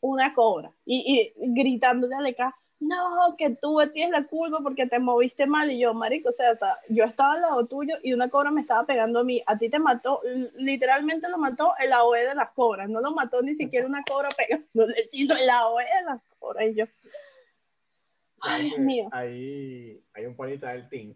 Una 0.00 0.34
cobra. 0.34 0.70
Y, 0.84 1.32
y 1.34 1.54
gritándole 1.54 2.14
a 2.14 2.20
LK, 2.20 2.54
no, 2.80 3.34
que 3.36 3.50
tú 3.50 3.80
tienes 3.92 4.12
la 4.12 4.26
culpa 4.26 4.60
porque 4.62 4.86
te 4.86 4.98
moviste 4.98 5.46
mal. 5.46 5.70
Y 5.70 5.80
yo, 5.80 5.94
marico, 5.94 6.28
o 6.28 6.32
sea, 6.32 6.56
yo 6.88 7.04
estaba 7.04 7.34
al 7.34 7.40
lado 7.40 7.66
tuyo 7.66 7.96
y 8.02 8.12
una 8.12 8.28
cobra 8.28 8.50
me 8.50 8.60
estaba 8.60 8.86
pegando 8.86 9.20
a 9.20 9.24
mí. 9.24 9.42
A 9.46 9.58
ti 9.58 9.68
te 9.68 9.78
mató, 9.78 10.20
literalmente 10.54 11.28
lo 11.28 11.38
mató 11.38 11.74
el 11.78 11.92
AOE 11.92 12.26
de 12.26 12.34
las 12.34 12.50
cobras. 12.50 12.88
No 12.88 13.00
lo 13.00 13.12
mató 13.12 13.42
ni 13.42 13.54
siquiera 13.54 13.86
una 13.86 14.02
cobra 14.02 14.28
pegándole, 14.30 14.94
sino 15.10 15.34
el 15.36 15.50
AOE 15.50 15.84
de 15.84 16.04
las 16.04 16.22
cobras. 16.38 16.66
Y 16.68 16.74
yo, 16.74 16.84
ay, 18.40 18.64
Dios 18.64 18.78
mío. 18.78 19.08
Ahí 19.10 20.00
hay 20.14 20.26
un 20.26 20.36
ponita 20.36 20.70
del 20.70 20.88
team. 20.88 21.14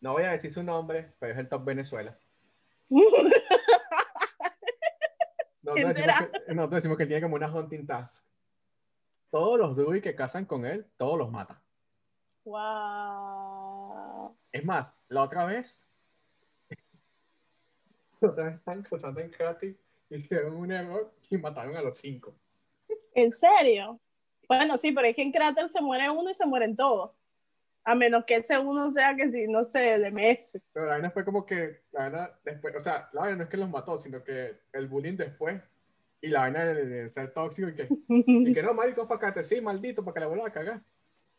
No 0.00 0.12
voy 0.12 0.24
a 0.24 0.32
decir 0.32 0.52
su 0.52 0.62
nombre, 0.62 1.14
pero 1.18 1.32
es 1.32 1.38
el 1.38 1.48
top 1.48 1.64
Venezuela. 1.64 2.18
nosotros, 5.62 5.94
decimos 5.94 6.18
que, 6.18 6.54
nosotros 6.54 6.82
decimos 6.82 6.98
que 6.98 7.06
tiene 7.06 7.22
como 7.22 7.36
una 7.36 7.50
hunting 7.50 7.86
task 7.86 8.24
todos 9.34 9.58
los 9.58 9.74
druids 9.74 10.00
que 10.00 10.14
casan 10.14 10.44
con 10.44 10.64
él, 10.64 10.86
todos 10.96 11.18
los 11.18 11.28
mata. 11.28 11.60
Wow. 12.44 14.32
Es 14.52 14.64
más, 14.64 14.96
la 15.08 15.22
otra 15.22 15.44
vez, 15.44 15.90
la 18.20 18.28
otra 18.28 18.44
vez 18.44 18.54
están 18.54 18.84
cazando 18.84 19.20
en 19.20 19.30
Kratis, 19.30 19.74
hicieron 20.08 20.54
un 20.54 20.70
error 20.70 21.12
y 21.28 21.36
mataron 21.36 21.74
a 21.76 21.82
los 21.82 21.98
cinco. 21.98 22.32
¿En 23.12 23.32
serio? 23.32 23.98
Bueno, 24.46 24.78
sí, 24.78 24.92
pero 24.92 25.08
es 25.08 25.16
que 25.16 25.22
en 25.22 25.32
Cráter 25.32 25.68
se 25.68 25.82
muere 25.82 26.08
uno 26.08 26.30
y 26.30 26.34
se 26.34 26.46
mueren 26.46 26.76
todos. 26.76 27.10
A 27.82 27.96
menos 27.96 28.24
que 28.24 28.36
ese 28.36 28.56
uno 28.56 28.88
sea 28.92 29.16
que 29.16 29.32
si, 29.32 29.48
no 29.48 29.64
sé, 29.64 29.94
el 29.94 30.12
MS. 30.12 30.60
Pero 30.72 30.86
la 30.86 30.92
vaina 30.92 31.10
fue 31.10 31.24
como 31.24 31.44
que, 31.44 31.82
la 31.90 32.02
vaina 32.02 32.38
después, 32.44 32.76
o 32.76 32.80
sea, 32.80 33.10
la 33.12 33.22
vaina 33.22 33.38
no 33.38 33.42
es 33.42 33.50
que 33.50 33.56
los 33.56 33.68
mató, 33.68 33.98
sino 33.98 34.22
que 34.22 34.60
el 34.72 34.86
bullying 34.86 35.16
después 35.16 35.60
y 36.24 36.28
la 36.28 36.40
vaina 36.40 36.64
de, 36.64 37.10
ser 37.10 37.32
tóxico 37.32 37.68
y 37.68 37.74
que, 37.74 37.88
y 38.08 38.54
que 38.54 38.62
no, 38.62 38.72
marico, 38.74 39.06
para 39.06 39.28
acá, 39.28 39.44
sí, 39.44 39.60
maldito, 39.60 40.04
para 40.04 40.14
que 40.14 40.20
la 40.20 40.26
vuelva 40.26 40.48
a 40.48 40.52
cagar. 40.52 40.82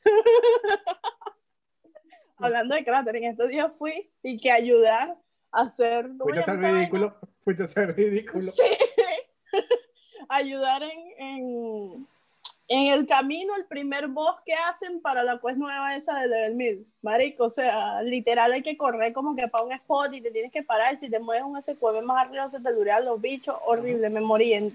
Hablando 2.37 2.75
de 2.75 2.83
cráter, 2.83 3.15
en 3.15 3.23
estos 3.25 3.49
días 3.49 3.71
fui 3.77 4.11
y 4.21 4.37
que 4.39 4.51
ayudar 4.51 5.17
a 5.51 5.61
hacer. 5.61 6.09
Fuiste 6.19 6.39
a 6.41 6.43
ser 6.43 6.59
ridículo. 6.59 7.17
Fuiste 7.43 7.63
a 7.63 7.67
ser 7.67 7.95
ridículo. 7.95 8.43
Sí. 8.43 8.63
ayudar 10.29 10.83
en, 10.83 10.99
en, 11.17 12.07
en, 12.67 12.93
el 12.93 13.07
camino, 13.07 13.55
el 13.55 13.65
primer 13.65 14.07
boss 14.07 14.37
que 14.45 14.53
hacen 14.53 15.01
para 15.01 15.23
la 15.23 15.39
quest 15.39 15.57
nueva 15.57 15.95
esa 15.95 16.19
de 16.19 16.27
level 16.27 16.55
1000. 16.55 16.87
Marico, 17.01 17.45
o 17.45 17.49
sea, 17.49 18.01
literal 18.01 18.51
hay 18.53 18.63
que 18.63 18.77
correr 18.77 19.13
como 19.13 19.35
que 19.35 19.47
para 19.47 19.63
un 19.63 19.71
spot 19.73 20.13
y 20.13 20.21
te 20.21 20.31
tienes 20.31 20.51
que 20.51 20.63
parar. 20.63 20.93
Y 20.93 20.97
si 20.97 21.09
te 21.09 21.19
mueves 21.19 21.43
un 21.43 21.61
SQB 21.61 22.01
más 22.03 22.27
arriba, 22.27 22.49
se 22.49 22.59
te 22.59 22.71
duran 22.71 23.05
los 23.05 23.21
bichos. 23.21 23.55
Horrible, 23.65 24.09
me 24.09 24.21
morí 24.21 24.53
en 24.53 24.73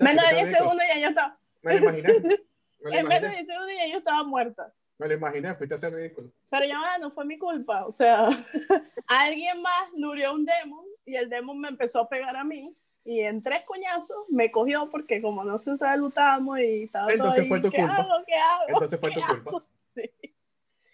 menos 0.00 0.28
de 0.28 0.34
10 0.34 0.50
segundos 0.50 0.84
y 0.84 0.94
ya 0.94 1.00
yo 1.00 1.08
estaba. 1.08 1.36
Me 1.62 1.72
lo 1.74 1.78
imaginé. 1.80 2.08
en 2.84 3.08
menos 3.08 3.30
de 3.30 3.36
10 3.36 3.46
segundos 3.46 3.72
ya 3.76 3.86
yo 3.90 3.98
estaba 3.98 4.24
muerta. 4.24 4.72
Me 4.98 5.08
lo 5.08 5.14
imaginé, 5.14 5.54
fuiste 5.54 5.74
a 5.74 5.76
hacer 5.76 5.92
ridículo. 5.92 6.30
Pero 6.48 6.66
ya 6.66 6.98
no 6.98 7.10
fue 7.10 7.24
mi 7.24 7.38
culpa. 7.38 7.86
O 7.86 7.92
sea, 7.92 8.28
alguien 9.06 9.60
más 9.60 9.92
lurió 9.94 10.32
un 10.32 10.46
demon 10.46 10.84
y 11.04 11.16
el 11.16 11.28
demon 11.28 11.60
me 11.60 11.68
empezó 11.68 12.00
a 12.00 12.08
pegar 12.08 12.36
a 12.36 12.44
mí. 12.44 12.74
Y 13.06 13.20
en 13.22 13.40
tres 13.42 13.62
coñazos 13.64 14.16
me 14.28 14.50
cogió 14.50 14.90
porque 14.90 15.22
como 15.22 15.44
no 15.44 15.58
se 15.60 15.70
usaba 15.72 15.94
el 15.94 16.02
utamo 16.02 16.58
y 16.58 16.82
estaba 16.84 17.10
Entonces 17.12 17.34
todo 17.36 17.42
ahí, 17.44 17.48
fue 17.48 17.60
tu 17.60 17.70
¿qué 17.70 17.78
culpa. 17.82 17.96
hago? 17.96 18.24
¿Qué 18.26 18.34
hago? 18.34 18.64
Entonces 18.68 19.00
fue 19.00 19.10
tu 19.12 19.20
culpa. 19.20 19.50
Sí. 19.94 20.10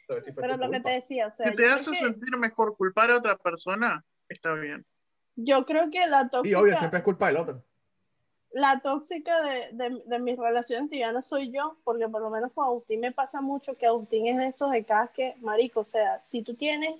Entonces 0.02 0.24
sí 0.26 0.32
fue 0.32 0.42
Pero 0.42 0.54
tu 0.54 0.60
lo 0.64 0.70
que 0.70 0.80
te 0.80 0.90
decía, 0.90 1.26
o 1.28 1.32
sea, 1.32 1.46
Si 1.48 1.56
te 1.56 1.66
hace 1.66 1.90
que- 1.90 1.96
sentir 1.96 2.36
mejor 2.36 2.76
culpar 2.76 3.10
a 3.10 3.16
otra 3.16 3.36
persona, 3.36 4.04
está 4.28 4.54
bien. 4.54 4.84
yo 5.36 5.64
creo 5.64 5.90
que 5.90 6.06
la 6.06 6.22
Y 6.22 6.28
tóxica... 6.28 6.60
obvio, 6.60 6.76
siempre 6.76 6.98
es 6.98 7.04
culpa 7.04 7.26
del 7.28 7.36
otro. 7.38 7.62
la 8.52 8.78
tóxica 8.80 9.40
de, 9.42 9.70
de, 9.72 10.02
de 10.04 10.18
mis 10.18 10.38
relaciones 10.38 10.90
tibianas 10.90 11.26
soy 11.26 11.50
yo, 11.50 11.76
porque 11.84 12.06
por 12.08 12.20
lo 12.20 12.28
menos 12.30 12.52
con 12.52 12.66
Agustín 12.66 13.00
me 13.00 13.10
pasa 13.12 13.40
mucho 13.40 13.74
que 13.76 13.86
Agustín 13.86 14.26
es 14.28 14.36
de 14.36 14.46
esos 14.48 14.70
de 14.70 14.84
cada 14.84 15.08
que, 15.08 15.34
marico, 15.40 15.80
o 15.80 15.84
sea, 15.84 16.20
si 16.20 16.42
tú 16.42 16.54
tienes, 16.54 16.94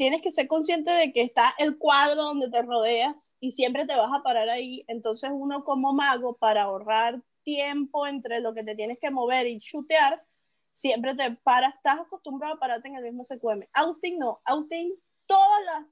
tienes 0.00 0.22
que 0.22 0.30
ser 0.30 0.48
consciente 0.48 0.90
de 0.92 1.12
que 1.12 1.20
está 1.20 1.52
el 1.58 1.76
cuadro 1.76 2.22
donde 2.22 2.48
te 2.48 2.62
rodeas 2.62 3.36
y 3.38 3.50
siempre 3.50 3.84
te 3.84 3.94
vas 3.94 4.08
a 4.10 4.22
parar 4.22 4.48
ahí, 4.48 4.82
entonces 4.88 5.28
uno 5.30 5.62
como 5.62 5.92
mago, 5.92 6.38
para 6.38 6.62
ahorrar 6.62 7.20
tiempo 7.42 8.06
entre 8.06 8.40
lo 8.40 8.54
que 8.54 8.64
te 8.64 8.74
tienes 8.74 8.98
que 8.98 9.10
mover 9.10 9.46
y 9.46 9.60
chutear, 9.60 10.24
siempre 10.72 11.14
te 11.14 11.32
paras, 11.42 11.74
estás 11.74 12.00
acostumbrado 12.00 12.54
a 12.54 12.58
pararte 12.58 12.88
en 12.88 12.96
el 12.96 13.02
mismo 13.02 13.26
SQM. 13.26 13.66
Agustín 13.74 14.18
no, 14.18 14.40
Agustín 14.46 14.94
todas 15.26 15.64
las 15.66 15.84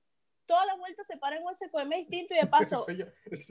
todas 0.47 0.67
las 0.67 0.79
vueltas 0.79 1.07
se 1.07 1.19
paran 1.19 1.41
en 1.41 1.47
un 1.47 1.55
SQM 1.55 1.91
distinto 1.91 2.33
y 2.33 2.39
de 2.39 2.47
paso 2.51 2.77
soy 2.79 2.97
yo, 2.97 3.05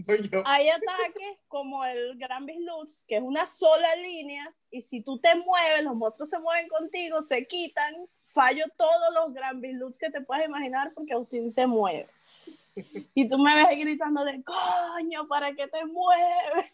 soy 0.07 0.27
yo. 0.27 0.41
hay 0.43 0.69
ataques 0.69 1.37
como 1.47 1.85
el 1.85 2.17
Gran 2.17 2.47
Lutz, 2.47 3.03
que 3.07 3.17
es 3.17 3.21
una 3.21 3.45
sola 3.45 3.95
línea, 3.97 4.51
y 4.71 4.81
si 4.81 5.03
tú 5.03 5.19
te 5.19 5.35
mueves, 5.35 5.83
los 5.83 5.95
monstruos 5.95 6.31
se 6.31 6.39
mueven 6.39 6.67
contigo, 6.67 7.21
se 7.21 7.45
quitan, 7.45 7.93
fallo 8.37 8.65
todos 8.77 9.13
los 9.15 9.33
Gran 9.33 9.59
Lutz 9.79 9.97
que 9.97 10.11
te 10.11 10.21
puedes 10.21 10.45
imaginar 10.45 10.93
porque 10.93 11.13
Agustín 11.13 11.51
se 11.51 11.65
mueve. 11.65 12.07
Y 13.15 13.27
tú 13.27 13.39
me 13.39 13.55
ves 13.55 13.79
gritando 13.79 14.23
de 14.23 14.43
coño, 14.43 15.27
¿para 15.27 15.55
qué 15.55 15.67
te 15.67 15.83
mueves? 15.85 16.71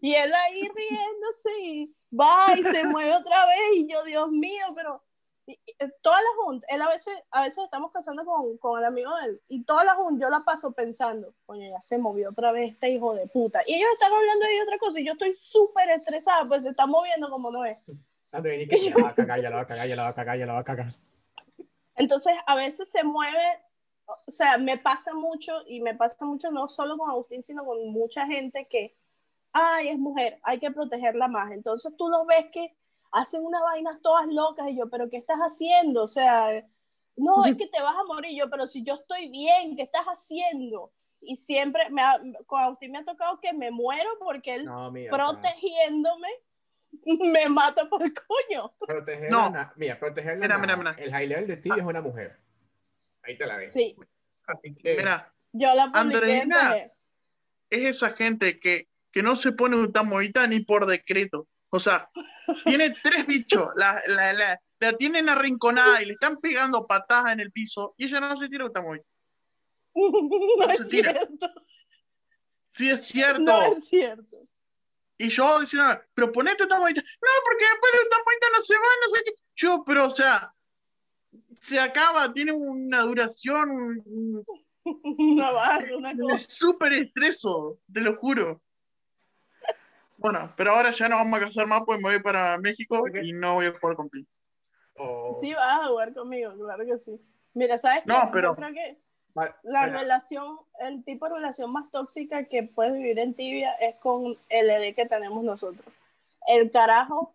Y 0.00 0.14
él 0.14 0.32
ahí 0.32 0.60
riéndose 0.62 1.50
y 1.60 1.94
va 2.16 2.56
y 2.56 2.62
se 2.62 2.86
mueve 2.86 3.12
otra 3.14 3.44
vez 3.46 3.58
y 3.76 3.88
yo, 3.90 4.04
Dios 4.04 4.30
mío, 4.30 4.66
pero 4.76 5.02
y- 5.46 5.58
todas 6.02 6.20
las 6.22 6.44
juntas, 6.44 6.70
él 6.72 6.80
a 6.80 6.88
veces, 6.88 7.14
a 7.32 7.42
veces 7.42 7.64
estamos 7.64 7.90
casando 7.90 8.24
con, 8.24 8.56
con 8.58 8.78
el 8.78 8.84
amigo 8.84 9.14
de 9.16 9.26
él 9.26 9.42
y 9.48 9.64
todas 9.64 9.84
las 9.84 9.96
juntas 9.96 10.22
yo 10.22 10.30
la 10.30 10.44
paso 10.44 10.70
pensando, 10.72 11.34
coño, 11.46 11.68
ya 11.68 11.82
se 11.82 11.98
movió 11.98 12.30
otra 12.30 12.52
vez 12.52 12.72
este 12.72 12.90
hijo 12.90 13.14
de 13.14 13.26
puta. 13.26 13.60
Y 13.66 13.74
ellos 13.74 13.88
están 13.94 14.12
hablando 14.12 14.46
de 14.46 14.62
otra 14.62 14.78
cosa 14.78 15.00
y 15.00 15.04
yo 15.06 15.12
estoy 15.14 15.34
súper 15.34 15.90
estresada, 15.90 16.46
pues 16.46 16.62
se 16.62 16.70
está 16.70 16.86
moviendo 16.86 17.28
como 17.30 17.50
no 17.50 17.64
es. 17.64 17.78
Ya 18.68 18.90
la 18.90 19.02
va 19.02 19.08
a 19.10 19.14
cagar, 19.14 19.40
ya 19.40 19.50
la 19.50 19.56
va 19.56 19.62
a 19.62 19.66
cagar, 19.66 19.88
ya 19.88 19.96
la 19.96 20.02
va 20.02 20.08
a 20.08 20.14
cagar, 20.14 20.38
ya 20.38 20.46
la 20.46 20.52
va 20.54 20.58
a 20.60 20.64
cagar. 20.64 20.94
Entonces, 21.96 22.34
a 22.46 22.56
veces 22.56 22.90
se 22.90 23.04
mueve, 23.04 23.62
o 24.06 24.30
sea, 24.30 24.58
me 24.58 24.78
pasa 24.78 25.14
mucho 25.14 25.52
y 25.66 25.80
me 25.80 25.94
pasa 25.94 26.24
mucho 26.24 26.50
no 26.50 26.68
solo 26.68 26.96
con 26.98 27.08
Agustín, 27.10 27.42
sino 27.42 27.64
con 27.64 27.88
mucha 27.88 28.26
gente 28.26 28.66
que, 28.68 28.96
ay, 29.52 29.88
es 29.88 29.98
mujer, 29.98 30.38
hay 30.42 30.58
que 30.58 30.70
protegerla 30.70 31.28
más. 31.28 31.52
Entonces 31.52 31.94
tú 31.96 32.08
lo 32.08 32.24
ves 32.26 32.46
que 32.52 32.76
hacen 33.12 33.44
unas 33.44 33.62
vainas 33.62 34.02
todas 34.02 34.26
locas 34.26 34.68
y 34.70 34.76
yo, 34.76 34.90
pero 34.90 35.08
¿qué 35.08 35.18
estás 35.18 35.38
haciendo? 35.38 36.02
O 36.02 36.08
sea, 36.08 36.66
no, 37.16 37.44
es 37.44 37.56
que 37.56 37.68
te 37.68 37.80
vas 37.80 37.94
a 37.96 38.04
morir 38.04 38.36
yo, 38.36 38.50
pero 38.50 38.66
si 38.66 38.82
yo 38.82 38.94
estoy 38.94 39.28
bien, 39.28 39.76
¿qué 39.76 39.82
estás 39.82 40.04
haciendo? 40.06 40.92
Y 41.20 41.36
siempre, 41.36 41.88
me 41.90 42.02
ha- 42.02 42.20
con 42.46 42.60
Agustín 42.60 42.90
me 42.90 42.98
ha 42.98 43.04
tocado 43.04 43.38
que 43.40 43.52
me 43.52 43.70
muero 43.70 44.10
porque 44.18 44.56
él 44.56 44.64
No, 44.64 44.90
mira. 44.90 45.16
protegiéndome 45.16 46.28
me 47.32 47.48
mata 47.48 47.88
por 47.88 48.02
el 48.02 48.12
coño. 48.14 48.74
Proteger 48.86 49.30
No. 49.30 49.50
la 49.50 49.72
mira, 49.76 49.98
proteger 49.98 50.38
la 50.38 50.46
Mira, 50.46 50.58
mira, 50.58 50.76
mira. 50.76 50.96
El 50.98 51.10
high 51.10 51.26
level 51.28 51.46
de 51.46 51.56
ti 51.56 51.70
es 51.70 51.82
una 51.82 52.00
mujer. 52.00 52.38
Ahí 53.22 53.36
te 53.38 53.46
la 53.46 53.58
dejo. 53.58 53.72
Sí, 53.72 53.96
Así 54.46 54.74
que- 54.74 54.96
Mira, 54.96 55.34
yo 55.52 55.74
la 55.74 55.90
Andreina. 55.94 56.74
Es 57.70 57.82
esa 57.96 58.10
gente 58.10 58.60
que, 58.60 58.88
que 59.10 59.22
no 59.22 59.36
se 59.36 59.52
pone 59.52 59.76
un 59.76 59.92
tamoita 59.92 60.46
ni 60.46 60.60
por 60.60 60.86
decreto. 60.86 61.48
O 61.70 61.80
sea, 61.80 62.10
tiene 62.64 62.94
tres 63.02 63.26
bichos, 63.26 63.68
la, 63.76 64.00
la, 64.06 64.32
la, 64.34 64.60
la 64.78 64.92
tienen 64.92 65.28
arrinconada 65.28 66.02
y 66.02 66.06
le 66.06 66.12
están 66.12 66.36
pegando 66.36 66.86
patadas 66.86 67.32
en 67.32 67.40
el 67.40 67.50
piso 67.50 67.94
y 67.96 68.04
ella 68.04 68.20
no 68.20 68.36
se 68.36 68.48
tira 68.48 68.66
un 68.66 68.72
tamoita. 68.72 69.04
No 69.94 70.68
es 70.70 70.78
se 70.78 70.84
tira. 70.86 71.10
cierto. 71.12 71.50
Sí, 72.70 72.90
es 72.90 73.06
cierto. 73.06 73.40
No 73.42 73.76
es 73.76 73.88
cierto. 73.88 74.36
Y 75.18 75.28
yo 75.28 75.60
diciendo, 75.60 76.00
pero 76.14 76.32
ponete 76.32 76.62
un 76.64 76.68
tamoita. 76.68 77.00
No, 77.00 77.28
porque 77.44 77.64
después 77.64 77.92
el 78.02 78.08
tamoita 78.08 78.46
no 78.56 78.62
se 78.62 78.74
va, 78.74 78.80
no 78.80 79.10
sé 79.14 79.22
qué. 79.24 79.32
Yo, 79.56 79.84
pero 79.86 80.06
o 80.06 80.10
sea, 80.10 80.52
se 81.60 81.78
acaba, 81.80 82.32
tiene 82.32 82.52
una 82.52 83.00
duración, 83.02 83.70
un, 83.70 84.02
un- 84.06 84.44
Una 84.84 85.50
una 85.96 86.10
Es 86.10 86.18
cosa. 86.18 86.38
súper 86.50 86.92
estreso, 86.94 87.78
te 87.92 88.00
lo 88.02 88.16
juro. 88.16 88.60
Bueno, 90.18 90.52
pero 90.56 90.72
ahora 90.72 90.92
ya 90.92 91.08
no 91.08 91.16
vamos 91.16 91.40
a 91.40 91.44
casar 91.46 91.66
más, 91.66 91.82
pues 91.86 91.98
me 92.00 92.10
voy 92.10 92.22
para 92.22 92.58
México 92.58 93.00
Ok. 93.00 93.16
y 93.22 93.32
no 93.32 93.54
voy 93.54 93.66
a 93.66 93.72
jugar 93.78 93.96
con 93.96 94.08
Pi. 94.10 94.26
Oh, 94.96 95.38
Sí, 95.40 95.54
vas 95.54 95.80
a 95.80 95.88
jugar 95.88 96.12
conmigo, 96.14 96.52
claro 96.56 96.84
que 96.84 96.98
sí. 96.98 97.18
Mira, 97.54 97.78
¿sabes 97.78 98.00
qué? 98.02 98.12
No, 98.12 98.30
pero- 98.32 98.50
Yo 98.50 98.56
creo 98.56 98.72
que 98.74 98.98
la 99.34 99.86
mira, 99.86 100.00
relación, 100.00 100.58
el 100.78 101.04
tipo 101.04 101.28
de 101.28 101.34
relación 101.34 101.72
más 101.72 101.90
tóxica 101.90 102.44
que 102.44 102.62
puedes 102.62 102.94
vivir 102.94 103.18
en 103.18 103.34
tibia 103.34 103.72
es 103.74 103.96
con 103.96 104.36
el 104.48 104.70
ED 104.70 104.94
que 104.94 105.06
tenemos 105.06 105.42
nosotros. 105.42 105.84
El 106.46 106.70
carajo, 106.70 107.34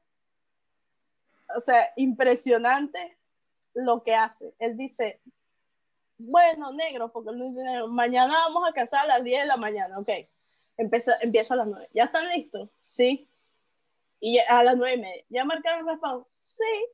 o 1.55 1.61
sea, 1.61 1.91
impresionante 1.97 3.17
lo 3.73 4.03
que 4.03 4.15
hace. 4.15 4.53
Él 4.59 4.77
dice, 4.77 5.19
bueno, 6.17 6.71
negro, 6.71 7.11
porque 7.11 7.31
él 7.31 7.39
no 7.39 7.45
dice 7.45 7.63
negro, 7.63 7.87
mañana 7.87 8.33
vamos 8.47 8.69
a 8.69 8.73
casar 8.73 9.05
a 9.05 9.07
las 9.07 9.23
10 9.23 9.41
de 9.41 9.47
la 9.47 9.57
mañana, 9.57 9.99
ok. 9.99 10.09
Empieza, 10.77 11.17
empieza 11.21 11.53
a 11.55 11.57
las 11.57 11.67
9. 11.67 11.89
¿Ya 11.93 12.05
están 12.05 12.29
listos? 12.29 12.69
Sí. 12.79 13.29
Y 14.21 14.39
a 14.39 14.63
las 14.63 14.77
9 14.77 14.95
y 14.95 15.01
media. 15.01 15.23
¿Ya 15.27 15.43
marcaron 15.43 15.79
el 15.81 15.87
respawn? 15.87 16.25
Sí. 16.39 16.85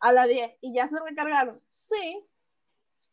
A 0.00 0.12
las 0.12 0.26
10. 0.26 0.52
¿Y 0.60 0.74
ya 0.74 0.88
se 0.88 0.98
recargaron? 1.00 1.60
Sí. 1.68 2.26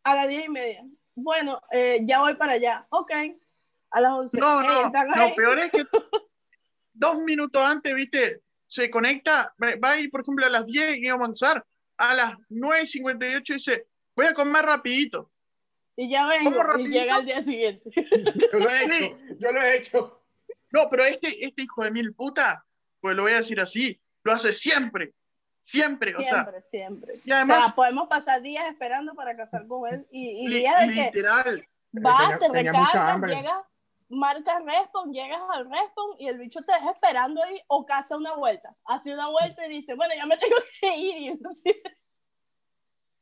A 0.03 0.15
las 0.15 0.27
10 0.27 0.45
y 0.45 0.49
media. 0.49 0.85
Bueno, 1.15 1.61
eh, 1.71 1.99
ya 2.03 2.19
voy 2.19 2.35
para 2.35 2.53
allá. 2.53 2.87
Ok. 2.89 3.11
A 3.91 4.01
las 4.01 4.11
11. 4.11 4.39
No, 4.39 4.63
no, 4.63 4.85
¿están 4.87 5.07
lo 5.07 5.15
ahí? 5.15 5.33
peor 5.35 5.59
es 5.59 5.71
que 5.71 5.83
dos 6.93 7.17
minutos 7.19 7.61
antes, 7.61 7.93
viste, 7.93 8.41
se 8.67 8.89
conecta, 8.89 9.53
va 9.59 9.91
a 9.91 9.99
ir, 9.99 10.11
por 10.11 10.21
ejemplo, 10.21 10.45
a 10.45 10.49
las 10.49 10.65
10 10.65 10.97
y 10.97 11.09
vamos 11.09 11.21
a 11.21 11.25
avanzar. 11.25 11.65
A 11.97 12.13
las 12.13 12.37
9 12.49 12.83
y 12.83 12.87
58 12.87 13.53
dice, 13.53 13.87
voy 14.15 14.27
a 14.27 14.33
comer 14.33 14.65
rapidito. 14.65 15.31
Y 15.95 16.09
ya 16.09 16.27
vengo. 16.27 16.55
¿Cómo 16.55 16.79
Y 16.79 16.87
llega 16.87 17.15
al 17.15 17.25
día 17.25 17.43
siguiente. 17.43 17.89
Yo 18.53 18.59
lo 18.59 18.69
he 18.69 18.85
hecho, 18.85 19.17
yo 19.37 19.51
lo 19.51 19.61
he 19.61 19.77
hecho. 19.77 20.21
No, 20.71 20.87
pero 20.89 21.03
este, 21.03 21.43
este 21.45 21.63
hijo 21.63 21.83
de 21.83 21.91
mil 21.91 22.13
puta, 22.13 22.65
pues 23.01 23.15
lo 23.15 23.23
voy 23.23 23.33
a 23.33 23.39
decir 23.39 23.59
así, 23.59 23.99
lo 24.23 24.31
hace 24.31 24.53
siempre, 24.53 25.13
siempre, 25.61 26.15
o 26.15 26.19
sea, 26.19 26.29
Siempre, 26.33 26.61
siempre. 26.61 27.13
y 27.23 27.31
además- 27.31 27.57
o 27.57 27.61
sea, 27.67 27.75
podemos 27.75 28.07
pasar 28.07 28.41
días 28.41 28.65
esperando 28.69 29.13
para 29.15 29.35
casar 29.35 29.67
con 29.67 29.91
él. 29.93 30.07
Y, 30.11 30.45
y 30.45 30.47
li- 30.47 30.57
días 30.59 30.87
de 30.87 30.93
que 30.93 31.03
literal. 31.05 31.67
vas, 31.91 32.21
Tenía- 32.21 32.39
te 32.39 32.49
recargas, 32.49 33.21
llegas, 33.29 33.61
marcas 34.09 34.63
respawn, 34.65 35.13
llegas 35.13 35.41
al 35.51 35.65
respawn 35.69 36.15
y 36.19 36.27
el 36.27 36.37
bicho 36.39 36.61
te 36.63 36.73
deja 36.73 36.91
esperando 36.91 37.43
ahí 37.43 37.61
o 37.67 37.85
casa 37.85 38.17
una 38.17 38.35
vuelta. 38.35 38.75
Hace 38.85 39.13
una 39.13 39.29
vuelta 39.29 39.65
y 39.65 39.69
dice, 39.69 39.93
bueno, 39.93 40.13
ya 40.15 40.25
me 40.25 40.37
tengo 40.37 40.55
que 40.81 40.87
ir. 40.97 41.17
Y, 41.17 41.27
entonces- 41.27 41.75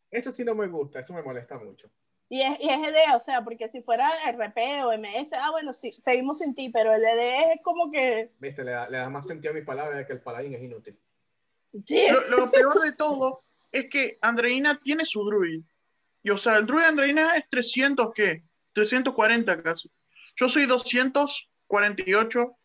Eso 0.10 0.32
sí 0.32 0.43
no 0.45 0.56
me 0.56 0.67
gusta, 0.67 1.00
eso 1.02 1.13
me 1.13 1.21
molesta 1.21 1.58
mucho. 1.60 1.89
y 2.30 2.41
es, 2.41 2.58
y 2.60 2.69
es 2.69 2.78
ED, 2.89 3.15
o 3.15 3.19
sea, 3.19 3.41
porque 3.43 3.67
si 3.69 3.82
fuera 3.82 4.10
RP 4.30 4.84
o 4.84 4.91
MS, 4.97 5.34
ah, 5.34 5.52
bueno, 5.52 5.73
sí, 5.73 5.91
seguimos 5.91 6.39
sin 6.39 6.54
ti, 6.56 6.69
pero 6.69 6.93
el 6.93 7.04
ED 7.04 7.54
es 7.54 7.62
como 7.63 7.89
que, 7.91 8.34
Viste, 8.39 8.63
le 8.63 8.71
da, 8.71 8.89
le 8.89 8.97
da 8.97 9.10
más 9.10 9.26
sentido 9.28 9.52
a 9.52 9.56
mis 9.56 9.65
palabras 9.65 9.97
de 9.97 10.06
que 10.06 10.13
el 10.13 10.21
paladín 10.21 10.54
es 10.54 10.62
inútil. 10.62 11.00
Sí, 11.86 12.06
Lo, 12.12 12.38
lo 12.38 12.52
peor 12.52 12.82
de 12.82 12.92
todo 12.94 13.44
es 13.72 13.88
que 13.90 14.18
Andreina 14.22 14.76
tiene 14.76 15.06
su 15.06 15.24
druid. 15.26 15.63
Y 16.24 16.30
o 16.30 16.38
sea, 16.38 16.58
el 16.58 16.66
druid 16.66 16.82
de 16.82 16.88
Andreina 16.88 17.38
es 17.38 17.46
300, 17.50 18.12
¿qué? 18.13 18.44
340 18.74 19.62
casi. 19.63 19.92
Yo 20.36 20.50
soy 20.50 20.66
248 20.66 22.58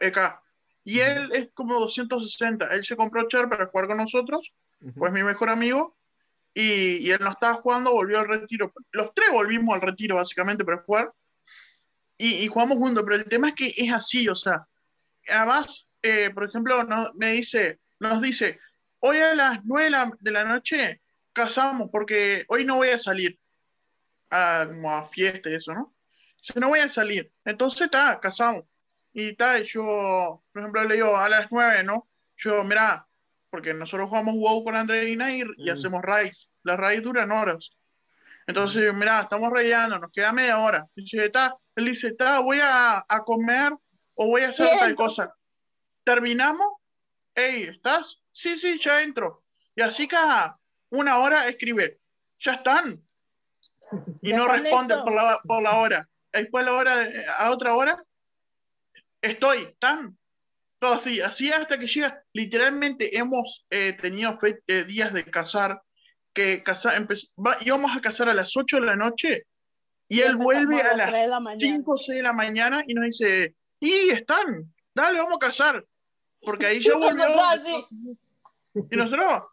EK. 0.00 0.40
Y 0.84 1.00
él 1.00 1.30
es 1.34 1.50
como 1.52 1.74
260. 1.80 2.66
Él 2.66 2.84
se 2.84 2.96
compró 2.96 3.26
Char 3.28 3.48
para 3.48 3.66
jugar 3.66 3.88
con 3.88 3.96
nosotros, 3.96 4.52
Ujú. 4.80 4.94
pues 4.94 5.12
mi 5.12 5.22
mejor 5.22 5.50
amigo. 5.50 5.96
Y, 6.54 6.96
y 6.98 7.10
él 7.10 7.18
no 7.20 7.30
estaba 7.32 7.54
jugando, 7.54 7.92
volvió 7.92 8.18
al 8.20 8.28
retiro. 8.28 8.72
Los 8.92 9.12
tres 9.14 9.28
volvimos 9.30 9.74
al 9.74 9.82
retiro, 9.82 10.16
básicamente, 10.16 10.64
para 10.64 10.82
jugar. 10.82 11.12
Y, 12.18 12.34
y 12.36 12.46
jugamos 12.48 12.78
juntos, 12.78 13.04
pero 13.04 13.16
el 13.16 13.24
tema 13.26 13.48
es 13.48 13.54
que 13.54 13.74
es 13.76 13.92
así, 13.92 14.28
o 14.28 14.34
sea. 14.36 14.66
Además, 15.28 15.86
eh, 16.02 16.30
por 16.32 16.44
ejemplo, 16.44 16.82
no- 16.84 17.10
me 17.16 17.32
dice, 17.32 17.80
nos 18.00 18.20
dice, 18.22 18.58
hoy 19.00 19.18
a 19.18 19.34
las 19.34 19.64
9 19.64 20.16
de 20.20 20.30
la, 20.30 20.44
noche 20.44 21.00
casamos 21.32 21.90
porque 21.90 22.44
hoy 22.48 22.64
no 22.64 22.76
voy 22.76 22.90
a 22.90 22.98
salir 22.98 23.38
a, 24.30 24.66
como 24.68 24.94
a 24.94 25.06
fiesta 25.06 25.50
y 25.50 25.54
eso, 25.54 25.74
¿no? 25.74 25.94
Dice, 26.38 26.58
no 26.60 26.68
voy 26.68 26.80
a 26.80 26.88
salir. 26.88 27.32
Entonces, 27.44 27.82
está, 27.82 28.18
casamos. 28.20 28.64
Y 29.12 29.30
está, 29.30 29.58
yo, 29.60 30.42
por 30.52 30.62
ejemplo, 30.62 30.84
le 30.84 30.96
digo 30.96 31.16
a 31.16 31.28
las 31.28 31.46
9, 31.50 31.84
¿no? 31.84 32.08
Yo, 32.36 32.62
mira, 32.64 33.06
porque 33.50 33.72
nosotros 33.72 34.08
jugamos 34.08 34.34
WoW 34.34 34.64
con 34.64 34.76
Andreina 34.76 35.34
y, 35.34 35.40
y 35.56 35.70
Mm. 35.70 35.74
hacemos 35.74 36.02
raids. 36.02 36.50
Las 36.62 36.76
raids 36.78 37.02
duran 37.02 37.30
horas. 37.30 37.70
Entonces, 38.46 38.82
yo, 38.82 38.92
mira, 38.92 39.20
estamos 39.20 39.50
rayando, 39.50 39.98
nos 39.98 40.12
queda 40.12 40.32
media 40.32 40.58
hora. 40.58 40.86
Dice, 40.94 41.24
está, 41.24 41.56
él 41.74 41.86
dice, 41.86 42.08
está, 42.08 42.40
voy 42.40 42.58
a, 42.62 42.98
a 43.08 43.24
comer 43.24 43.72
o 44.14 44.26
voy 44.26 44.42
a 44.42 44.50
hacer 44.50 44.68
tal 44.78 44.94
cosa. 44.94 45.34
Terminamos, 46.04 46.74
hey, 47.36 47.68
¿estás? 47.70 48.20
Sí, 48.32 48.58
sí, 48.58 48.78
ya 48.80 49.02
entro. 49.02 49.44
Y 49.76 49.82
así 49.82 50.08
cada 50.08 50.58
una 50.90 51.18
hora 51.18 51.46
escribe, 51.48 52.00
ya 52.40 52.54
están. 52.54 53.00
Y 54.22 54.30
Ya 54.30 54.36
no 54.38 54.44
están 54.46 54.62
responde 54.64 54.96
por 54.96 55.14
la, 55.14 55.38
por 55.46 55.62
la 55.62 55.76
hora. 55.78 56.08
Después 56.32 56.64
la 56.64 56.72
hora, 56.74 57.08
a 57.38 57.50
otra 57.50 57.74
hora, 57.74 58.02
estoy 59.22 59.74
tan 59.78 60.16
todo 60.78 60.94
así, 60.94 61.20
así 61.22 61.50
hasta 61.50 61.78
que 61.78 61.86
llega, 61.86 62.22
literalmente 62.34 63.16
hemos 63.16 63.64
eh, 63.70 63.94
tenido 63.94 64.38
fe- 64.38 64.60
eh, 64.66 64.84
días 64.84 65.12
de 65.12 65.24
cazar, 65.24 65.80
que 66.34 66.62
empe- 66.62 67.30
va- 67.38 67.56
íbamos 67.62 67.96
a 67.96 68.00
cazar 68.02 68.28
a 68.28 68.34
las 68.34 68.54
8 68.56 68.76
de 68.78 68.86
la 68.86 68.96
noche 68.96 69.46
y 70.08 70.18
Y 70.18 70.20
él 70.20 70.36
vuelve 70.36 70.80
a 70.82 70.94
las 70.94 71.10
la 71.12 71.26
las 71.28 71.44
mañana. 71.44 71.58
5 71.58 71.92
o 71.92 71.98
6 71.98 72.18
de 72.18 72.22
la 72.22 72.34
mañana 72.34 72.84
y 72.86 72.92
nos 72.92 73.06
dice, 73.06 73.54
y 73.80 74.10
están, 74.10 74.72
dale, 74.94 75.18
vamos 75.18 75.36
a 75.36 75.46
cazar, 75.46 75.82
porque 76.46 76.66
ahí 76.66 76.80
ya 76.80 76.96
volvió. 76.96 77.26
Y 78.90 78.96
nosotros, 78.96 79.44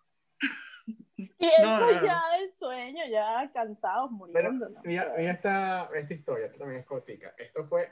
Y 1.17 1.45
eso 1.45 1.63
No, 1.63 1.79
no, 1.79 1.91
no. 1.91 2.05
ya 2.05 2.21
del 2.37 2.53
sueño, 2.53 3.03
ya 3.09 3.51
cansados, 3.53 4.11
muriendo. 4.11 4.69
Mira, 4.83 5.13
mira 5.17 5.31
esta, 5.31 5.89
esta 5.93 6.13
historia, 6.13 6.45
esta 6.45 6.57
también 6.59 6.81
es 6.81 6.85
cortica. 6.85 7.33
Esto 7.37 7.65
fue, 7.67 7.91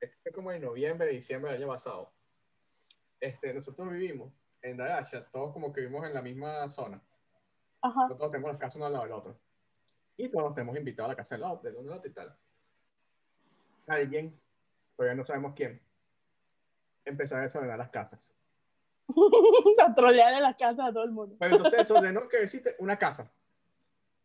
esto 0.00 0.16
fue 0.22 0.32
como 0.32 0.52
en 0.52 0.62
noviembre, 0.62 1.08
diciembre 1.08 1.52
del 1.52 1.62
año 1.62 1.72
pasado. 1.72 2.12
Este, 3.20 3.52
nosotros 3.52 3.90
vivimos 3.90 4.32
en 4.62 4.76
Dayasha, 4.76 5.24
todos 5.30 5.52
como 5.52 5.72
que 5.72 5.82
vivimos 5.82 6.06
en 6.06 6.14
la 6.14 6.22
misma 6.22 6.68
zona. 6.68 7.00
Ajá. 7.82 8.02
Nosotros 8.02 8.30
tenemos 8.30 8.52
las 8.52 8.60
casas 8.60 8.76
uno 8.76 8.86
al 8.86 8.92
lado 8.92 9.04
del 9.04 9.14
otro. 9.14 9.40
Y 10.16 10.28
todos 10.28 10.44
nos 10.44 10.54
tenemos 10.54 10.76
invitados 10.76 11.08
a 11.08 11.12
la 11.12 11.16
casa 11.16 11.34
del 11.34 11.44
otro, 11.44 11.70
del 11.70 11.78
uno 11.78 11.90
del 11.90 11.98
otro 11.98 12.10
y 12.10 12.14
tal. 12.14 12.36
Alguien, 13.88 14.40
todavía 14.96 15.16
no 15.16 15.24
sabemos 15.24 15.54
quién, 15.56 15.80
empezó 17.10 17.36
a 17.36 17.42
desordenar 17.42 17.78
las 17.78 17.90
casas. 17.90 18.32
a 19.86 19.94
trolear 19.94 20.34
en 20.34 20.42
las 20.42 20.56
casas 20.56 20.88
a 20.88 20.92
todo 20.92 21.04
el 21.04 21.10
mundo. 21.10 21.36
Pero 21.38 21.56
entonces 21.56 21.80
desordenó 21.80 22.28
que 22.28 22.42
existe 22.42 22.76
una 22.78 22.98
casa. 22.98 23.30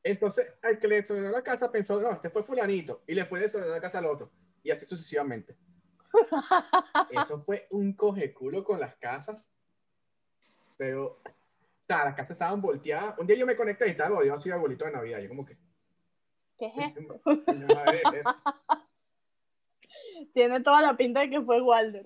Entonces, 0.03 0.53
al 0.61 0.79
que 0.79 0.87
le 0.87 0.95
desordenó 0.97 1.29
la 1.29 1.43
casa 1.43 1.71
pensó, 1.71 1.99
no, 1.99 2.11
este 2.11 2.29
fue 2.29 2.43
fulanito. 2.43 3.03
Y 3.07 3.15
le 3.15 3.25
fue 3.25 3.39
a 3.39 3.43
desordenar 3.43 3.75
la 3.75 3.81
casa 3.81 3.97
al 3.97 4.05
otro. 4.05 4.31
Y 4.63 4.71
así 4.71 4.85
sucesivamente. 4.85 5.55
Eso 7.09 7.41
fue 7.43 7.67
un 7.71 7.93
cogeculo 7.93 8.63
con 8.63 8.79
las 8.79 8.95
casas. 8.95 9.49
Pero, 10.77 11.05
o 11.05 11.85
sea, 11.85 12.05
las 12.05 12.15
casas 12.15 12.31
estaban 12.31 12.61
volteadas. 12.61 13.17
Un 13.17 13.27
día 13.27 13.35
yo 13.35 13.45
me 13.45 13.55
conecté 13.55 13.87
y 13.87 13.91
estaba 13.91 14.11
volteado 14.11 14.37
así 14.37 14.51
arbolito 14.51 14.85
de 14.85 14.91
Navidad. 14.91 15.19
Yo 15.19 15.29
como 15.29 15.45
que... 15.45 15.57
¿Qué 16.57 16.67
es 16.67 16.95
esto? 16.95 17.21
Madre, 17.25 18.01
eh. 18.13 18.23
Tiene 20.33 20.59
toda 20.61 20.81
la 20.81 20.95
pinta 20.95 21.21
de 21.21 21.29
que 21.29 21.41
fue 21.41 21.61
Walder. 21.61 22.03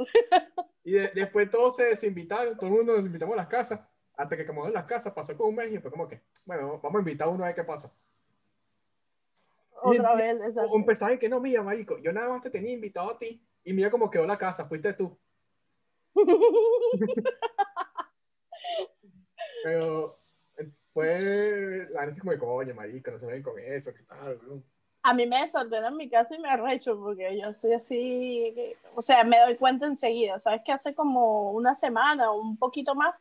Y 0.84 0.92
de- 0.94 1.10
después 1.14 1.50
todos 1.50 1.76
se 1.76 1.84
desinvitaron, 1.86 2.56
todo 2.58 2.68
el 2.68 2.74
mundo 2.78 2.96
nos 2.96 3.06
invitamos 3.06 3.34
a 3.34 3.38
las 3.38 3.48
casas. 3.48 3.80
Hasta 4.16 4.36
que 4.36 4.46
como 4.46 4.66
en 4.68 4.74
las 4.74 4.86
casas 4.86 5.14
pasó 5.14 5.36
como 5.38 5.50
un 5.50 5.56
mes 5.56 5.68
y 5.70 5.74
después 5.74 5.92
como 5.92 6.08
que, 6.08 6.22
bueno, 6.46 6.80
vamos 6.82 6.98
a 6.98 7.00
invitar 7.00 7.28
a 7.28 7.32
uno 7.32 7.44
a 7.44 7.48
ver 7.48 7.56
qué 7.56 7.64
pasa. 7.64 7.94
Otra 9.82 10.14
Y- 10.14 10.18
vez. 10.18 10.42
exacto. 10.48 10.76
Empezaron 10.76 11.18
que 11.18 11.30
no, 11.30 11.40
mira, 11.40 11.64
marico, 11.64 11.98
yo 12.00 12.12
nada 12.12 12.30
más 12.30 12.42
te 12.42 12.50
tenía 12.50 12.74
invitado 12.74 13.12
a 13.12 13.18
ti 13.18 13.42
y 13.64 13.74
mira 13.74 13.90
cómo 13.90 14.10
quedó 14.12 14.26
la 14.26 14.38
casa, 14.38 14.66
fuiste 14.66 14.94
tú. 14.94 15.18
Pero 19.64 20.20
eh, 20.58 20.70
fue 20.94 21.88
la 21.92 22.02
gente 22.06 22.20
como 22.22 22.38
coño, 22.38 22.74
marico, 22.76 23.12
no 23.12 23.20
se 23.20 23.26
ven 23.28 23.44
con 23.44 23.58
eso, 23.60 23.94
qué 23.94 24.04
tal, 24.04 24.38
bro?". 24.38 24.64
A 25.02 25.14
mí 25.14 25.26
me 25.26 25.42
desordenan 25.42 25.96
mi 25.96 26.10
casa 26.10 26.36
y 26.36 26.40
me 26.40 26.50
arrecho 26.50 27.00
porque 27.00 27.40
yo 27.40 27.54
soy 27.54 27.74
así, 27.74 28.54
o 28.96 29.02
sea, 29.02 29.24
me 29.24 29.40
doy 29.40 29.56
cuenta 29.56 29.86
enseguida. 29.86 30.40
Sabes 30.40 30.62
que 30.66 30.74
hace 30.74 30.94
como 30.94 31.52
una 31.52 31.74
semana 31.76 32.32
o 32.32 32.42
un 32.42 32.58
poquito 32.58 32.96
más 32.96 33.16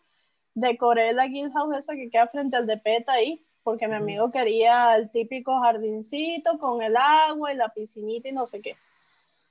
decoré 0.55 1.13
la 1.13 1.27
guild 1.29 1.53
house 1.53 1.77
esa 1.77 1.95
que 1.95 2.11
queda 2.11 2.27
frente 2.27 2.57
al 2.57 2.67
de 2.67 2.79
Peta 2.79 3.21
East 3.21 3.59
porque 3.63 3.87
mi 3.87 3.95
amigo 3.95 4.31
quería 4.31 4.97
el 4.97 5.11
típico 5.11 5.61
jardincito 5.61 6.59
con 6.59 6.83
el 6.83 6.97
agua 6.97 7.53
y 7.53 7.57
la 7.57 7.69
piscinita 7.69 8.29
y 8.29 8.33
no 8.33 8.47
sé 8.47 8.61
qué. 8.61 8.75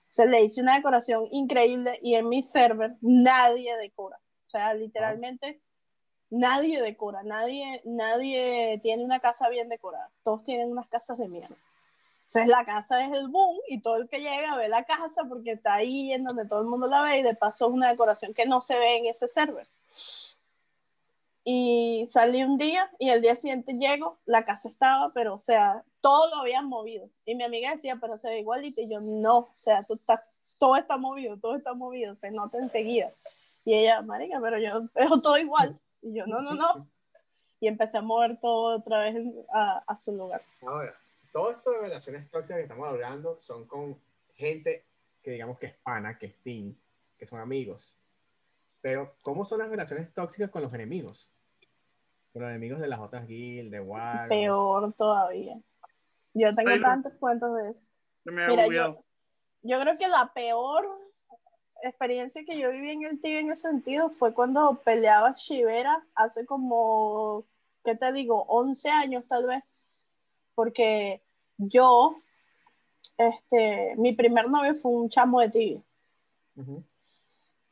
Se 0.09 0.25
le 0.25 0.43
hice 0.43 0.61
una 0.61 0.75
decoración 0.75 1.27
increíble 1.31 1.99
y 2.01 2.15
en 2.15 2.27
mi 2.27 2.43
server 2.43 2.95
nadie 3.01 3.77
decora. 3.77 4.17
O 4.47 4.49
sea, 4.49 4.73
literalmente 4.73 5.61
nadie 6.29 6.81
decora, 6.81 7.23
nadie, 7.23 7.81
nadie 7.85 8.79
tiene 8.83 9.03
una 9.03 9.19
casa 9.19 9.49
bien 9.49 9.69
decorada. 9.69 10.09
Todos 10.23 10.43
tienen 10.43 10.71
unas 10.71 10.87
casas 10.87 11.17
de 11.17 11.27
mierda. 11.27 11.55
Entonces 12.27 12.47
la 12.47 12.65
casa 12.65 13.05
es 13.05 13.13
el 13.13 13.29
boom 13.29 13.57
y 13.69 13.79
todo 13.79 13.95
el 13.95 14.09
que 14.09 14.19
llega 14.19 14.57
ve 14.57 14.67
la 14.67 14.83
casa 14.83 15.23
porque 15.29 15.53
está 15.53 15.75
ahí 15.75 16.11
en 16.11 16.25
donde 16.25 16.45
todo 16.45 16.59
el 16.59 16.67
mundo 16.67 16.85
la 16.85 17.01
ve 17.01 17.19
y 17.19 17.23
de 17.23 17.33
paso 17.33 17.67
es 17.67 17.73
una 17.73 17.89
decoración 17.89 18.33
que 18.33 18.45
no 18.45 18.61
se 18.61 18.77
ve 18.77 18.97
en 18.97 19.05
ese 19.05 19.29
server. 19.29 19.65
Y 21.45 22.05
salí 22.05 22.43
un 22.43 22.57
día 22.57 22.91
y 22.99 23.11
el 23.11 23.21
día 23.21 23.37
siguiente 23.37 23.71
llego, 23.71 24.17
la 24.25 24.43
casa 24.43 24.67
estaba, 24.67 25.13
pero 25.13 25.35
o 25.35 25.39
sea, 25.39 25.85
todo 26.01 26.29
lo 26.29 26.41
habían 26.41 26.67
movido. 26.67 27.07
Y 27.25 27.35
mi 27.35 27.45
amiga 27.45 27.71
decía, 27.71 27.97
pero 28.01 28.17
se 28.17 28.27
ve 28.27 28.39
igualito. 28.39 28.81
Y 28.81 28.89
yo, 28.89 28.99
no, 28.99 29.37
o 29.37 29.53
sea, 29.55 29.83
tú 29.83 29.93
estás, 29.93 30.19
todo 30.57 30.75
está 30.75 30.97
movido, 30.97 31.37
todo 31.37 31.55
está 31.55 31.73
movido, 31.73 32.13
se 32.13 32.29
nota 32.31 32.57
enseguida. 32.57 33.09
Y 33.63 33.73
ella, 33.73 34.01
marica, 34.01 34.41
pero 34.41 34.59
yo 34.59 34.89
veo 34.93 35.21
todo 35.21 35.37
igual. 35.37 35.79
Y 36.01 36.13
yo, 36.13 36.27
no, 36.27 36.41
no, 36.41 36.55
no. 36.55 36.85
Y 37.61 37.69
empecé 37.69 37.99
a 37.99 38.01
mover 38.01 38.37
todo 38.41 38.79
otra 38.79 38.99
vez 38.99 39.15
a, 39.53 39.81
a 39.87 39.95
su 39.95 40.11
lugar. 40.11 40.41
Ahora, 40.61 40.93
todo 41.31 41.51
esto 41.51 41.71
de 41.71 41.81
relaciones 41.81 42.29
tóxicas 42.29 42.57
que 42.57 42.63
estamos 42.63 42.87
hablando 42.87 43.39
son 43.39 43.65
con 43.65 43.99
gente 44.35 44.85
que 45.21 45.31
digamos 45.31 45.57
que 45.59 45.67
es 45.67 45.75
pana, 45.77 46.17
que 46.17 46.27
es 46.27 46.35
team, 46.43 46.75
que 47.17 47.27
son 47.27 47.39
amigos. 47.39 47.95
Pero, 48.81 49.15
¿cómo 49.23 49.43
son 49.45 49.59
las 49.59 49.69
relaciones 49.69 50.13
tóxicas 50.13 50.49
con 50.49 50.61
los 50.61 50.73
enemigos? 50.73 51.29
Con 52.31 52.43
los 52.43 52.49
enemigos 52.51 52.79
de 52.79 52.87
las 52.87 52.99
otras 52.99 53.27
guilds, 53.27 53.71
de 53.71 53.79
WoW. 53.79 54.27
Peor 54.29 54.93
todavía. 54.93 55.59
Yo 56.33 56.55
tengo 56.55 56.71
Pero- 56.71 56.81
tantos 56.81 57.13
cuentos 57.19 57.55
de 57.57 57.71
eso. 57.71 57.87
me 58.25 58.47
Mira, 58.47 58.67
yo, 58.67 59.03
yo 59.63 59.79
creo 59.81 59.97
que 59.97 60.07
la 60.07 60.31
peor 60.33 60.87
experiencia 61.83 62.43
que 62.45 62.57
yo 62.59 62.71
viví 62.71 62.91
en 62.91 63.03
el 63.03 63.19
TIB 63.21 63.39
en 63.39 63.51
ese 63.51 63.69
sentido 63.69 64.09
fue 64.09 64.33
cuando 64.33 64.81
peleaba 64.83 65.33
Shivera 65.35 66.05
hace 66.15 66.45
como, 66.45 67.45
¿qué 67.83 67.95
te 67.95 68.11
digo? 68.13 68.43
11 68.47 68.89
años 68.89 69.25
tal 69.27 69.45
vez. 69.47 69.63
Porque 70.57 71.21
yo, 71.59 72.15
este, 73.15 73.93
mi 73.97 74.13
primer 74.13 74.49
novio 74.49 74.73
fue 74.73 74.91
un 74.91 75.07
chamo 75.07 75.39
de 75.39 75.49
tibia. 75.49 75.81
Ujú. 76.55 76.83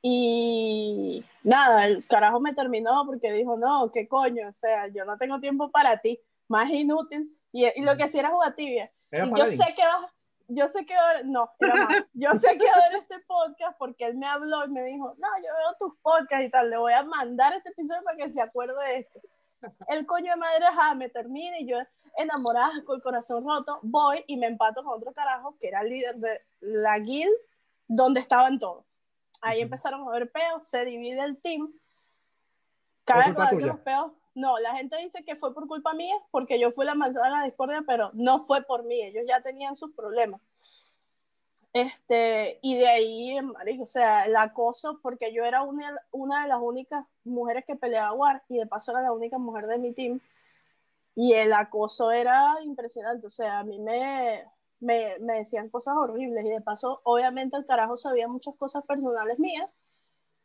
Y 0.04 1.26
nada, 1.42 1.88
el 1.88 2.06
carajo 2.06 2.40
me 2.40 2.54
terminó 2.54 3.04
porque 3.08 3.32
dijo, 3.32 3.58
no, 3.58 3.90
qué 3.92 4.08
coño, 4.08 4.50
o 4.50 4.54
sea, 4.54 4.88
yo 4.90 5.04
no 5.04 5.18
tengo 5.18 5.40
tiempo 5.40 5.72
para 5.72 5.98
ti, 5.98 6.20
más 6.48 6.70
inútil. 6.70 7.36
Y, 7.52 7.66
y 7.76 7.82
lo 7.82 7.98
que 7.98 8.04
hacía 8.04 8.20
era 8.20 8.30
jugar 8.30 8.54
tibia. 8.54 8.92
¿Era 9.10 9.26
Y 9.26 9.32
yo 9.36 9.48
sé 9.48 9.74
que 9.76 9.82
va, 9.82 10.14
yo 10.48 10.68
sé 10.68 10.86
que 10.86 10.94
va 10.94 11.10
a 11.10 11.14
ver, 11.16 11.26
no, 11.26 11.50
más. 11.60 11.90
yo 12.14 12.30
sé 12.34 12.56
que 12.56 12.68
va 12.68 12.86
a 12.86 12.90
ver 12.92 13.02
este 13.02 13.18
podcast 13.22 13.80
porque 13.80 14.06
él 14.06 14.16
me 14.16 14.28
habló 14.28 14.64
y 14.64 14.70
me 14.70 14.84
dijo, 14.84 15.16
no, 15.18 15.28
yo 15.38 15.52
veo 15.58 15.76
tus 15.80 15.98
podcasts 16.04 16.46
y 16.46 16.52
tal, 16.52 16.70
le 16.70 16.78
voy 16.78 16.94
a 16.94 17.02
mandar 17.02 17.56
este 17.56 17.70
episodio 17.70 18.04
para 18.04 18.16
que 18.16 18.30
se 18.30 18.42
acuerde 18.42 18.76
de 18.86 19.00
esto. 19.00 19.20
El 19.88 20.06
coño 20.06 20.34
de 20.34 20.38
madre, 20.38 20.66
ajá, 20.68 20.94
me 20.94 21.10
termina 21.10 21.58
y 21.58 21.66
yo 21.66 21.80
enamorada 22.18 22.84
con 22.86 22.98
el 22.98 23.02
corazón 23.02 23.46
roto, 23.46 23.80
voy 23.82 24.24
y 24.28 24.38
me 24.38 24.48
empato 24.48 24.84
con 24.84 24.98
otro 24.98 25.14
carajo 25.14 25.56
que 25.60 25.68
era 25.68 25.82
el 25.82 25.90
líder 25.90 26.16
de 26.18 26.42
la 26.62 26.98
guild 27.00 27.34
donde 27.88 28.20
estaban 28.20 28.60
todos. 28.60 28.86
Ahí 29.42 29.62
empezaron 29.62 30.08
a 30.08 30.12
ver 30.12 30.32
peos, 30.32 30.66
se 30.68 30.86
divide 30.86 31.24
el 31.24 31.38
team. 31.38 31.68
¿Por 31.68 33.16
Cada 33.16 33.32
vez 33.32 33.60
que 33.60 33.66
los 33.66 33.80
peos, 33.80 34.12
no, 34.34 34.58
la 34.60 34.76
gente 34.76 34.98
dice 34.98 35.24
que 35.24 35.36
fue 35.36 35.54
por 35.54 35.68
culpa 35.68 35.94
mía, 35.94 36.16
porque 36.32 36.60
yo 36.60 36.72
fui 36.72 36.86
la 36.86 36.96
manzana 36.96 37.28
de 37.28 37.32
la 37.32 37.44
discordia, 37.44 37.84
pero 37.86 38.10
no 38.14 38.40
fue 38.40 38.64
por 38.64 38.84
mí, 38.84 39.02
ellos 39.02 39.24
ya 39.28 39.42
tenían 39.42 39.76
sus 39.76 39.92
problemas. 39.94 40.42
Este, 41.74 42.58
y 42.62 42.78
de 42.78 42.88
ahí, 42.88 43.42
marico, 43.42 43.84
o 43.84 43.88
sea, 43.88 44.26
el 44.26 44.36
acoso, 44.38 45.00
porque 45.04 45.34
yo 45.34 45.44
era 45.44 45.62
una, 45.62 45.94
una 46.12 46.44
de 46.44 46.48
las 46.48 46.60
únicas 46.62 47.06
mujeres 47.26 47.66
que 47.66 47.76
peleaba 47.76 48.14
War, 48.14 48.44
y 48.48 48.58
de 48.58 48.66
paso 48.66 48.92
era 48.92 49.02
la 49.02 49.12
única 49.12 49.38
mujer 49.38 49.68
de 49.68 49.78
mi 49.78 49.94
team, 49.94 50.22
y 51.16 51.34
el 51.34 51.54
acoso 51.54 52.12
era 52.12 52.56
impresionante, 52.64 53.28
o 53.28 53.30
sea, 53.30 53.60
a 53.60 53.64
mí 53.64 53.80
me, 53.80 54.44
me, 54.80 55.18
me 55.20 55.40
decían 55.40 55.70
cosas 55.70 55.96
horribles, 55.98 56.46
y 56.46 56.50
de 56.50 56.62
paso, 56.62 57.02
obviamente 57.04 57.58
el 57.58 57.66
carajo 57.66 57.98
sabía 57.98 58.28
muchas 58.28 58.56
cosas 58.56 58.84
personales 58.86 59.40
mías, 59.40 59.70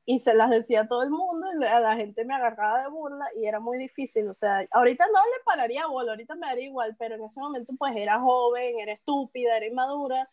y 0.06 0.20
se 0.20 0.35
las 0.35 0.50
decía 0.50 0.83
a 0.83 0.88
todo 0.88 1.02
el 1.02 1.11
mundo, 1.11 1.46
y 1.61 1.64
a 1.64 1.80
la 1.80 1.96
gente 1.96 2.24
me 2.24 2.35
agarraba 2.35 2.83
de 2.83 2.88
burla, 2.88 3.26
y 3.37 3.46
era 3.46 3.61
muy 3.61 3.78
difícil, 3.78 4.28
o 4.28 4.35
sea, 4.35 4.66
ahorita 4.70 5.06
no 5.06 5.12
le 5.12 5.44
pararía 5.44 5.87
bola, 5.87 6.12
ahorita 6.12 6.35
me 6.37 6.46
daría 6.46 6.66
igual, 6.66 6.96
pero 6.98 7.16
en 7.16 7.24
ese 7.24 7.40
momento 7.40 7.72
pues 7.78 7.94
era 7.96 8.20
joven, 8.20 8.78
era 8.80 8.92
estúpida, 8.92 9.56
era 9.56 9.66
inmadura, 9.66 10.30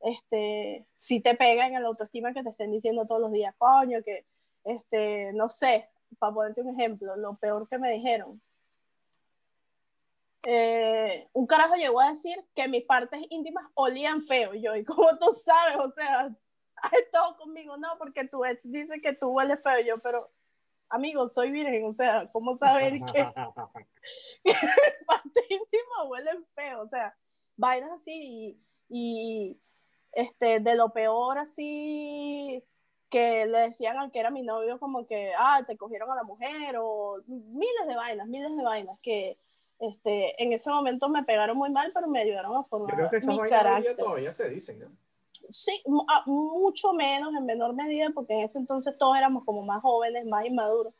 este, 0.00 0.86
si 0.96 1.20
te 1.20 1.34
pegan 1.36 1.74
en 1.74 1.82
la 1.82 1.88
autoestima 1.88 2.32
que 2.32 2.42
te 2.42 2.50
estén 2.50 2.72
diciendo 2.72 3.06
todos 3.06 3.20
los 3.20 3.32
días, 3.32 3.54
coño, 3.58 4.02
que, 4.04 4.26
este, 4.64 5.32
no 5.32 5.50
sé, 5.50 5.88
para 6.18 6.34
ponerte 6.34 6.62
un 6.62 6.70
ejemplo, 6.78 7.16
lo 7.16 7.36
peor 7.36 7.68
que 7.68 7.78
me 7.78 7.92
dijeron. 7.92 8.40
Eh, 10.44 11.28
un 11.32 11.46
carajo 11.46 11.74
llegó 11.74 12.00
a 12.00 12.10
decir 12.10 12.36
que 12.54 12.68
mis 12.68 12.84
partes 12.84 13.20
íntimas 13.30 13.64
olían 13.74 14.22
feo. 14.22 14.54
Y 14.54 14.62
yo, 14.62 14.74
¿y 14.74 14.84
cómo 14.84 15.16
tú 15.18 15.26
sabes? 15.32 15.76
O 15.78 15.90
sea, 15.90 16.34
has 16.76 16.92
estado 16.94 17.36
conmigo, 17.36 17.76
no, 17.76 17.88
porque 17.98 18.26
tu 18.26 18.44
ex 18.44 18.70
dice 18.70 19.00
que 19.00 19.12
tú 19.12 19.30
hueles 19.30 19.62
feo. 19.62 19.80
Y 19.80 19.86
yo, 19.86 19.98
pero, 19.98 20.30
amigo, 20.88 21.28
soy 21.28 21.50
virgen, 21.50 21.84
o 21.84 21.94
sea, 21.94 22.28
¿cómo 22.32 22.56
saber 22.56 23.00
que 23.12 23.24
parte 25.06 25.40
íntima 25.48 26.04
huelen 26.06 26.44
feo? 26.54 26.82
O 26.82 26.88
sea, 26.88 27.16
vainas 27.56 27.92
así 27.92 28.12
y, 28.12 28.60
y, 28.88 29.60
este, 30.12 30.60
de 30.60 30.74
lo 30.74 30.92
peor 30.92 31.38
así 31.38 32.62
que 33.08 33.44
le 33.44 33.58
decían 33.58 33.98
al 33.98 34.10
que 34.10 34.20
era 34.20 34.30
mi 34.30 34.42
novio 34.42 34.78
como 34.80 35.06
que, 35.06 35.32
ah, 35.38 35.62
te 35.66 35.76
cogieron 35.76 36.10
a 36.10 36.14
la 36.14 36.24
mujer 36.24 36.76
o 36.78 37.22
miles 37.26 37.86
de 37.86 37.94
vainas, 37.94 38.26
miles 38.26 38.56
de 38.56 38.62
vainas 38.62 38.98
que 39.02 39.38
este, 39.82 40.42
en 40.42 40.52
ese 40.52 40.70
momento 40.70 41.08
me 41.08 41.24
pegaron 41.24 41.56
muy 41.56 41.70
mal, 41.70 41.90
pero 41.92 42.06
me 42.08 42.20
ayudaron 42.20 42.56
a 42.56 42.64
formar 42.64 42.90
Yo 42.92 42.96
creo 42.96 43.10
que 43.10 43.16
esas 43.18 43.34
mi 43.36 43.48
carácter. 43.48 43.96
todavía 43.96 44.32
se 44.32 44.48
dicen, 44.48 44.78
¿no? 44.80 44.86
Sí, 45.50 45.82
ah, 46.08 46.22
mucho 46.26 46.92
menos, 46.92 47.34
en 47.34 47.44
menor 47.44 47.74
medida, 47.74 48.10
porque 48.14 48.32
en 48.32 48.40
ese 48.40 48.58
entonces 48.58 48.96
todos 48.96 49.16
éramos 49.16 49.44
como 49.44 49.62
más 49.62 49.82
jóvenes, 49.82 50.24
más 50.24 50.46
inmaduros. 50.46 50.94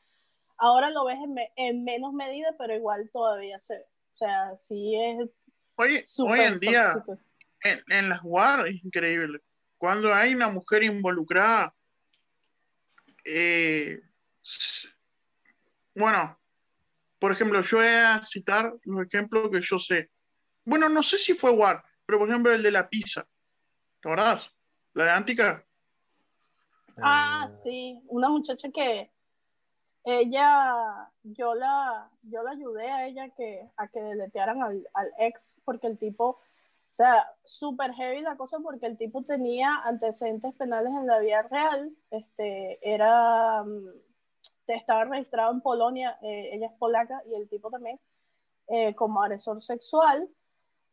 Ahora 0.58 0.90
lo 0.90 1.04
ves 1.04 1.16
en, 1.22 1.32
me- 1.32 1.52
en 1.56 1.84
menos 1.84 2.12
medida, 2.12 2.54
pero 2.58 2.74
igual 2.74 3.08
todavía 3.12 3.58
se 3.60 3.78
ve. 3.78 3.86
O 4.12 4.16
sea, 4.16 4.56
sí 4.58 4.94
es 4.96 5.28
Hoy, 5.76 6.02
hoy 6.28 6.40
en 6.40 6.60
día, 6.60 6.92
en, 7.64 7.78
en 7.98 8.08
las 8.10 8.20
WAR 8.22 8.68
es 8.68 8.84
increíble. 8.84 9.38
Cuando 9.78 10.12
hay 10.12 10.34
una 10.34 10.48
mujer 10.50 10.82
involucrada, 10.82 11.74
eh, 13.24 14.00
bueno, 15.94 16.38
por 17.22 17.30
ejemplo, 17.30 17.62
yo 17.62 17.76
voy 17.76 17.86
a 17.86 18.20
citar 18.24 18.74
los 18.82 19.06
ejemplos 19.06 19.48
que 19.48 19.60
yo 19.62 19.78
sé. 19.78 20.10
Bueno, 20.64 20.88
no 20.88 21.04
sé 21.04 21.18
si 21.18 21.34
fue 21.34 21.52
WAR, 21.52 21.80
pero 22.04 22.18
por 22.18 22.28
ejemplo 22.28 22.52
el 22.52 22.64
de 22.64 22.72
la 22.72 22.88
pizza. 22.88 23.22
¿Te 24.00 24.08
acordás? 24.08 24.50
La 24.92 25.04
de 25.04 25.10
Antica. 25.12 25.64
Ah, 27.00 27.46
sí, 27.48 28.02
una 28.08 28.28
muchacha 28.28 28.68
que 28.70 29.12
ella, 30.02 31.12
yo 31.22 31.54
la, 31.54 32.10
yo 32.22 32.42
la 32.42 32.50
ayudé 32.50 32.90
a 32.90 33.06
ella 33.06 33.28
que, 33.36 33.70
a 33.76 33.86
que 33.86 34.02
deletearan 34.02 34.60
al, 34.60 34.88
al 34.92 35.12
ex, 35.20 35.60
porque 35.64 35.86
el 35.86 35.98
tipo, 35.98 36.24
o 36.24 36.40
sea, 36.90 37.24
súper 37.44 37.92
heavy 37.94 38.22
la 38.22 38.36
cosa, 38.36 38.58
porque 38.58 38.86
el 38.86 38.98
tipo 38.98 39.22
tenía 39.22 39.72
antecedentes 39.84 40.56
penales 40.56 40.92
en 40.92 41.06
la 41.06 41.20
vida 41.20 41.42
real, 41.42 41.92
este, 42.10 42.80
era, 42.82 43.62
mm, 43.62 43.90
estaba 44.66 45.04
registrado 45.04 45.52
en 45.52 45.60
Polonia, 45.60 46.18
eh, 46.22 46.50
ella 46.52 46.66
es 46.68 46.72
polaca 46.74 47.22
y 47.30 47.34
el 47.34 47.48
tipo 47.48 47.70
también, 47.70 47.98
eh, 48.68 48.94
como 48.94 49.22
agresor 49.22 49.60
sexual, 49.60 50.28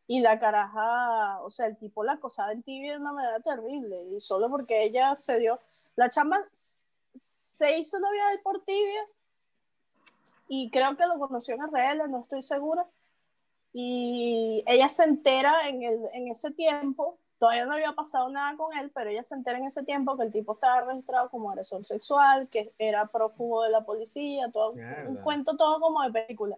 y 0.06 0.20
la 0.20 0.40
caraja, 0.40 1.40
o 1.42 1.50
sea, 1.50 1.66
el 1.66 1.76
tipo 1.76 2.02
la 2.02 2.14
acosaba 2.14 2.52
en 2.52 2.62
tibia 2.64 2.92
de 2.92 2.98
una 2.98 3.12
manera 3.12 3.40
terrible, 3.40 4.02
y 4.10 4.20
solo 4.20 4.50
porque 4.50 4.82
ella 4.82 5.16
se 5.16 5.38
dio, 5.38 5.60
la 5.94 6.10
chamba 6.10 6.44
se 6.52 7.78
hizo 7.78 8.00
novia 8.00 8.26
del 8.26 8.40
por 8.40 8.64
tibia, 8.64 9.06
y 10.48 10.68
creo 10.70 10.96
que 10.96 11.06
lo 11.06 11.18
conoció 11.20 11.54
en 11.54 11.62
RL, 11.62 12.10
no 12.10 12.22
estoy 12.22 12.42
segura, 12.42 12.84
y 13.72 14.64
ella 14.66 14.88
se 14.88 15.04
entera 15.04 15.68
en, 15.68 15.84
el, 15.84 16.00
en 16.12 16.28
ese 16.28 16.50
tiempo, 16.50 17.19
todavía 17.40 17.64
no 17.64 17.72
había 17.72 17.92
pasado 17.94 18.28
nada 18.28 18.56
con 18.56 18.76
él, 18.76 18.92
pero 18.94 19.10
ella 19.10 19.24
se 19.24 19.34
entera 19.34 19.58
en 19.58 19.64
ese 19.64 19.82
tiempo 19.82 20.16
que 20.16 20.22
el 20.24 20.30
tipo 20.32 20.52
estaba 20.52 20.82
registrado 20.82 21.28
como 21.30 21.50
agresor 21.50 21.84
sexual, 21.86 22.48
que 22.48 22.72
era 22.78 23.06
prófugo 23.06 23.62
de 23.64 23.70
la 23.70 23.80
policía, 23.84 24.48
todo, 24.52 24.70
un 24.70 24.76
Mierda. 24.76 25.22
cuento 25.24 25.56
todo 25.56 25.80
como 25.80 26.02
de 26.02 26.12
película. 26.12 26.56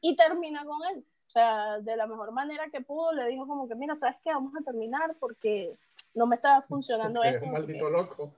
Y 0.00 0.16
termina 0.16 0.64
con 0.64 0.82
él. 0.84 1.04
O 1.26 1.30
sea, 1.30 1.78
de 1.80 1.94
la 1.96 2.06
mejor 2.06 2.32
manera 2.32 2.68
que 2.70 2.80
pudo, 2.80 3.12
le 3.12 3.26
dijo 3.26 3.46
como 3.46 3.68
que, 3.68 3.74
mira, 3.74 3.94
¿sabes 3.94 4.16
qué? 4.24 4.32
Vamos 4.32 4.54
a 4.58 4.64
terminar 4.64 5.14
porque 5.20 5.76
no 6.14 6.26
me 6.26 6.36
está 6.36 6.62
funcionando 6.62 7.20
Porque 7.20 7.28
es 7.30 7.34
esto. 7.36 7.46
un 7.46 7.52
no 7.52 7.58
sé 7.58 7.62
maldito 7.66 7.86
qué". 7.86 7.92
loco. 7.92 8.30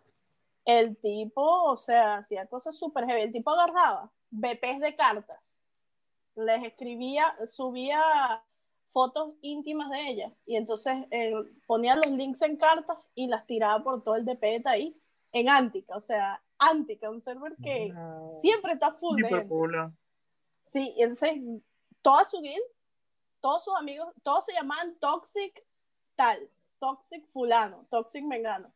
El 0.65 0.97
tipo, 0.97 1.43
o 1.71 1.77
sea, 1.77 2.17
hacía 2.17 2.47
cosas 2.47 2.77
súper 2.77 3.07
heavy. 3.07 3.23
El 3.23 3.33
tipo 3.33 3.51
agarraba 3.53 4.11
BPs 4.31 4.81
de 4.81 4.97
cartas, 4.97 5.61
les 6.35 6.65
escribía, 6.65 7.35
subía 7.47 8.43
fotos 8.91 9.35
íntimas 9.43 9.91
de 9.91 10.09
ella 10.09 10.33
y 10.47 10.57
entonces 10.57 10.97
eh, 11.11 11.35
ponía 11.67 11.95
los 11.97 12.11
links 12.11 12.43
en 12.43 12.57
cartas 12.57 12.97
y 13.15 13.27
las 13.29 13.47
tiraba 13.47 13.83
por 13.85 14.03
todo 14.03 14.17
el 14.17 14.25
DP 14.25 14.41
de 14.41 14.61
Thaís 14.61 15.11
en 15.33 15.49
Antica, 15.49 15.97
o 15.97 16.01
sea, 16.01 16.41
Antica, 16.59 17.11
un 17.11 17.21
server 17.23 17.55
que 17.63 17.91
No. 17.91 18.33
siempre 18.41 18.73
está 18.73 18.93
full 18.93 19.21
de. 19.23 19.91
Sí, 20.65 20.95
y 20.97 21.03
entonces 21.03 21.33
toda 22.03 22.25
su 22.25 22.41
guild, 22.41 22.63
todos 23.41 23.65
sus 23.65 23.75
amigos, 23.77 24.13
todos 24.23 24.45
se 24.45 24.53
llamaban 24.55 24.95
Toxic 24.99 25.65
tal, 26.17 26.49
Toxic 26.81 27.25
fulano, 27.33 27.87
Toxic 27.91 28.25
mengano. 28.25 28.73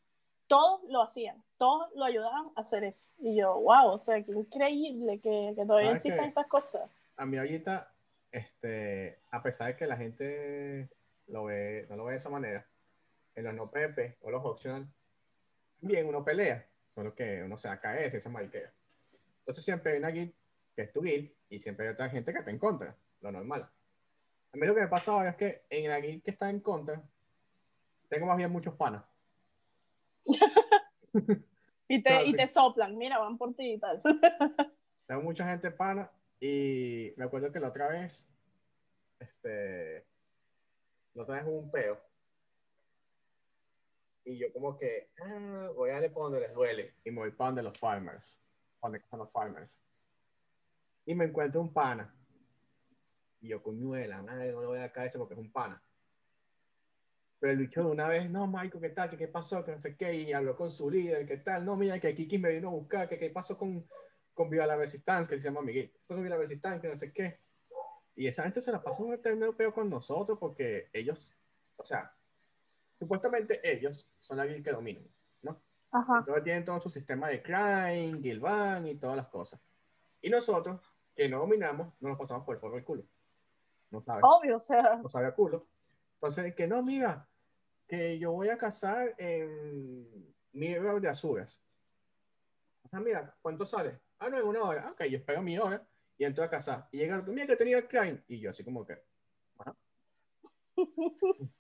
Todos 0.47 0.83
lo 0.89 1.03
hacían, 1.03 1.43
todos 1.57 1.89
lo 1.95 2.05
ayudaban 2.05 2.51
a 2.55 2.61
hacer 2.61 2.85
eso. 2.85 3.07
Y 3.19 3.37
yo, 3.37 3.55
wow, 3.61 3.93
o 3.93 4.03
sea, 4.03 4.23
qué 4.23 4.33
increíble 4.33 5.19
que, 5.21 5.53
que 5.57 5.65
todavía 5.65 5.89
¿Sabes 5.91 6.05
existan 6.05 6.29
estas 6.29 6.47
cosas. 6.47 6.91
a 7.17 7.25
mí 7.27 7.39
ahorita, 7.39 7.92
este, 8.33 9.21
a 9.31 9.43
pesar 9.43 9.69
de 9.69 9.77
que 9.77 9.87
la 9.87 9.97
gente 9.97 10.89
lo 11.29 11.45
ve, 11.45 11.87
no 11.89 11.97
lo 11.97 12.05
ve 12.07 12.13
de 12.13 12.19
esa 12.19 12.31
manera, 12.31 12.67
en 13.35 13.45
los 13.45 13.55
no 13.55 13.71
PP 13.71 14.19
o 14.23 14.31
los 14.31 14.45
optional, 14.45 14.89
bien 15.81 16.07
uno 16.07 16.25
pelea, 16.25 16.67
solo 16.95 17.15
que 17.15 17.43
uno 17.43 17.57
se 17.57 17.69
va 17.69 17.75
a 17.75 17.81
caer, 17.81 18.21
se 18.21 18.29
mariquea. 18.29 18.73
Entonces 19.41 19.65
siempre 19.65 19.93
hay 19.93 19.99
una 19.99 20.09
guild 20.09 20.33
que 20.75 20.83
es 20.83 20.93
tu 20.93 21.03
guild 21.03 21.31
y 21.51 21.59
siempre 21.61 21.87
hay 21.87 21.93
otra 21.93 22.09
gente 22.09 22.33
que 22.33 22.39
está 22.39 22.51
en 22.51 22.59
contra, 22.59 22.97
lo 23.21 23.31
normal. 23.31 23.71
A 24.53 24.57
mí 24.57 24.67
lo 24.67 24.75
que 24.75 24.81
me 24.81 24.89
pasa 24.89 25.13
ahora 25.13 25.31
es 25.31 25.37
que 25.37 25.63
en 25.71 25.91
la 25.91 26.01
guild 26.01 26.23
que 26.23 26.31
está 26.31 26.51
en 26.51 26.61
contra, 26.61 27.03
tengo 28.09 28.27
más 28.27 28.37
bien 28.37 28.51
muchos 28.51 28.75
panas. 28.75 29.05
Y 31.89 32.03
te, 32.03 32.25
y 32.25 32.33
te 32.33 32.49
soplan, 32.49 32.97
mira, 32.97 33.19
van 33.19 33.37
por 33.37 33.55
ti 33.55 33.75
y 33.75 33.79
tal. 33.79 34.01
Tengo 35.07 35.21
mucha 35.21 35.47
gente 35.47 35.71
pana 35.71 36.11
y 36.45 37.15
me 37.17 37.25
acuerdo 37.25 37.53
que 37.53 37.61
la 37.61 37.69
otra 37.69 37.87
vez, 37.87 38.29
este, 39.21 40.05
la 41.15 41.23
otra 41.23 41.37
vez 41.37 41.45
hubo 41.47 41.61
un 41.61 41.71
peo. 41.71 42.01
Y 44.25 44.39
yo 44.39 44.53
como 44.53 44.77
que, 44.77 45.11
ah, 45.21 45.71
voy 45.77 45.91
a 45.91 45.95
darle 45.95 46.11
por 46.11 46.25
donde 46.25 46.41
les 46.41 46.53
duele. 46.53 46.97
Y 47.05 47.13
me 47.13 47.21
voy 47.21 47.31
para 47.31 47.51
donde 47.51 47.63
los 47.63 47.79
farmers. 47.79 48.41
Donde 48.83 48.99
están 48.99 49.21
los 49.21 49.31
farmers. 49.31 49.81
Y 51.07 51.15
me 51.15 51.27
encuentro 51.27 51.61
un 51.61 51.73
pana. 51.73 52.13
Y 53.41 53.47
yo, 53.47 53.63
coño 53.63 53.93
de 53.93 54.09
madre, 54.09 54.51
no 54.51 54.63
le 54.63 54.67
voy 54.67 54.79
a 54.79 54.87
ese 54.87 55.19
porque 55.19 55.35
es 55.35 55.41
un 55.41 55.53
pana. 55.53 55.81
Pero 57.39 57.53
el 57.53 57.59
bicho 57.61 57.85
de 57.85 57.91
una 57.93 58.09
vez, 58.09 58.29
no, 58.29 58.49
Michael, 58.49 58.81
¿qué 58.81 58.91
tal? 58.91 59.11
¿Qué, 59.11 59.17
¿Qué 59.17 59.29
pasó? 59.29 59.65
Que 59.65 59.71
no 59.71 59.81
sé 59.81 59.97
qué. 59.97 60.13
Y 60.13 60.33
habló 60.33 60.57
con 60.57 60.73
su 60.73 60.91
líder, 60.91 61.25
¿qué 61.25 61.37
tal? 61.37 61.65
No, 61.65 61.77
mira, 61.77 62.01
que 62.01 62.13
Kiki 62.13 62.39
me 62.39 62.51
vino 62.51 62.67
a 62.67 62.73
buscar, 62.73 63.09
que 63.09 63.17
qué 63.17 63.31
pasó 63.31 63.57
con, 63.57 63.87
con 64.35 64.51
Viva 64.51 64.67
la 64.67 64.77
Resistance, 64.77 65.29
que 65.29 65.41
se 65.41 65.49
llama 65.49 65.63
Miguel. 65.63 65.91
¿Qué 65.91 65.99
pasó 65.99 66.15
con 66.15 66.23
Viva 66.23 66.37
la 66.37 66.43
Resistance, 66.43 66.81
que 66.81 66.89
no 66.89 66.97
sé 66.97 67.13
qué. 67.13 67.41
Y 68.15 68.27
esa 68.27 68.43
gente 68.43 68.61
se 68.61 68.73
la 68.73 68.83
pasó 68.83 69.05
un 69.05 69.15
eterno 69.15 69.57
peo 69.57 69.73
con 69.73 69.89
nosotros 69.89 70.39
porque 70.39 70.91
ellos, 70.93 71.35
o 71.77 71.85
sea, 71.85 72.15
supuestamente 72.99 73.61
ellos 73.65 74.07
son 74.21 74.37
la 74.37 74.47
guild 74.47 74.65
que 74.65 74.71
dominan, 74.71 75.09
¿no? 75.43 75.63
Ajá. 75.91 76.19
Entonces 76.19 76.45
tienen 76.45 76.65
todo 76.65 76.79
su 76.79 76.91
sistema 76.91 77.29
de 77.29 77.43
crime, 77.43 78.21
Gilvan 78.21 78.87
y 78.87 78.97
todas 78.97 79.17
las 79.17 79.29
cosas. 79.29 79.61
Y 80.21 80.31
nosotros, 80.31 80.81
que 81.15 81.29
no 81.29 81.39
dominamos, 81.39 81.93
no 82.01 82.11
nos 82.11 82.19
pasamos 82.19 82.45
por 82.45 82.55
el 82.55 82.61
forro 82.61 82.77
del 82.77 82.85
culo. 82.85 83.05
No 83.91 84.03
sabes 84.03 84.23
Obvio, 84.25 84.57
o 84.57 84.61
sea, 84.61 84.97
no 85.03 85.09
sabe 85.09 85.27
a 85.27 85.35
culo. 85.35 85.67
Entonces, 86.15 86.55
que 86.55 86.67
no, 86.67 86.83
mira, 86.83 87.29
que 87.87 88.19
yo 88.19 88.33
voy 88.33 88.49
a 88.49 88.57
casar 88.57 89.15
en 89.19 90.35
nieve 90.53 91.01
de 91.01 91.09
Azuras. 91.09 91.63
Ah, 92.91 93.01
mira, 93.01 93.35
¿cuánto 93.43 93.67
sale? 93.67 94.01
Ah, 94.23 94.29
no, 94.31 94.39
en 94.39 94.47
una 94.47 94.63
hora. 94.63 94.85
Ah, 94.87 94.91
Ok, 94.93 95.03
yo 95.07 95.19
espero 95.19 95.43
mi 95.43 95.59
hora 95.59 95.85
y 96.17 96.25
entro 96.25 96.45
a 96.45 96.49
casar. 96.51 96.89
Y 96.93 96.99
llega 96.99 97.17
el 97.17 97.23
otro, 97.23 97.35
mira 97.35 97.49
que 97.49 97.57
tenía 97.57 97.79
el 97.79 97.89
crime. 97.89 98.23
Y 98.29 98.39
yo 98.39 98.51
así 98.51 98.63
como 98.63 98.87
que, 98.87 99.03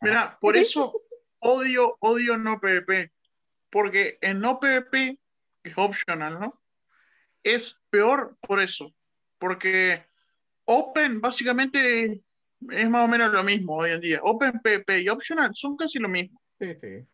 Mira, 0.00 0.38
por 0.40 0.56
eso 0.56 1.02
odio, 1.40 1.98
odio 2.00 2.38
no 2.38 2.58
PvP. 2.60 3.12
Porque 3.68 4.16
en 4.22 4.40
no 4.40 4.58
PvP, 4.58 5.18
que 5.62 5.70
es 5.70 5.76
optional, 5.76 6.40
¿no? 6.40 6.58
Es 7.42 7.82
peor 7.90 8.38
por 8.40 8.60
eso. 8.60 8.94
Porque 9.36 10.02
Open 10.64 11.20
básicamente 11.20 12.22
es 12.70 12.88
más 12.88 13.04
o 13.04 13.08
menos 13.08 13.30
lo 13.30 13.44
mismo 13.44 13.76
hoy 13.76 13.90
en 13.90 14.00
día. 14.00 14.20
Open 14.22 14.60
PvP 14.62 15.02
y 15.02 15.10
optional 15.10 15.50
son 15.54 15.76
casi 15.76 15.98
lo 15.98 16.08
mismo. 16.08 16.40
sí, 16.58 16.74
sí. 16.80 17.06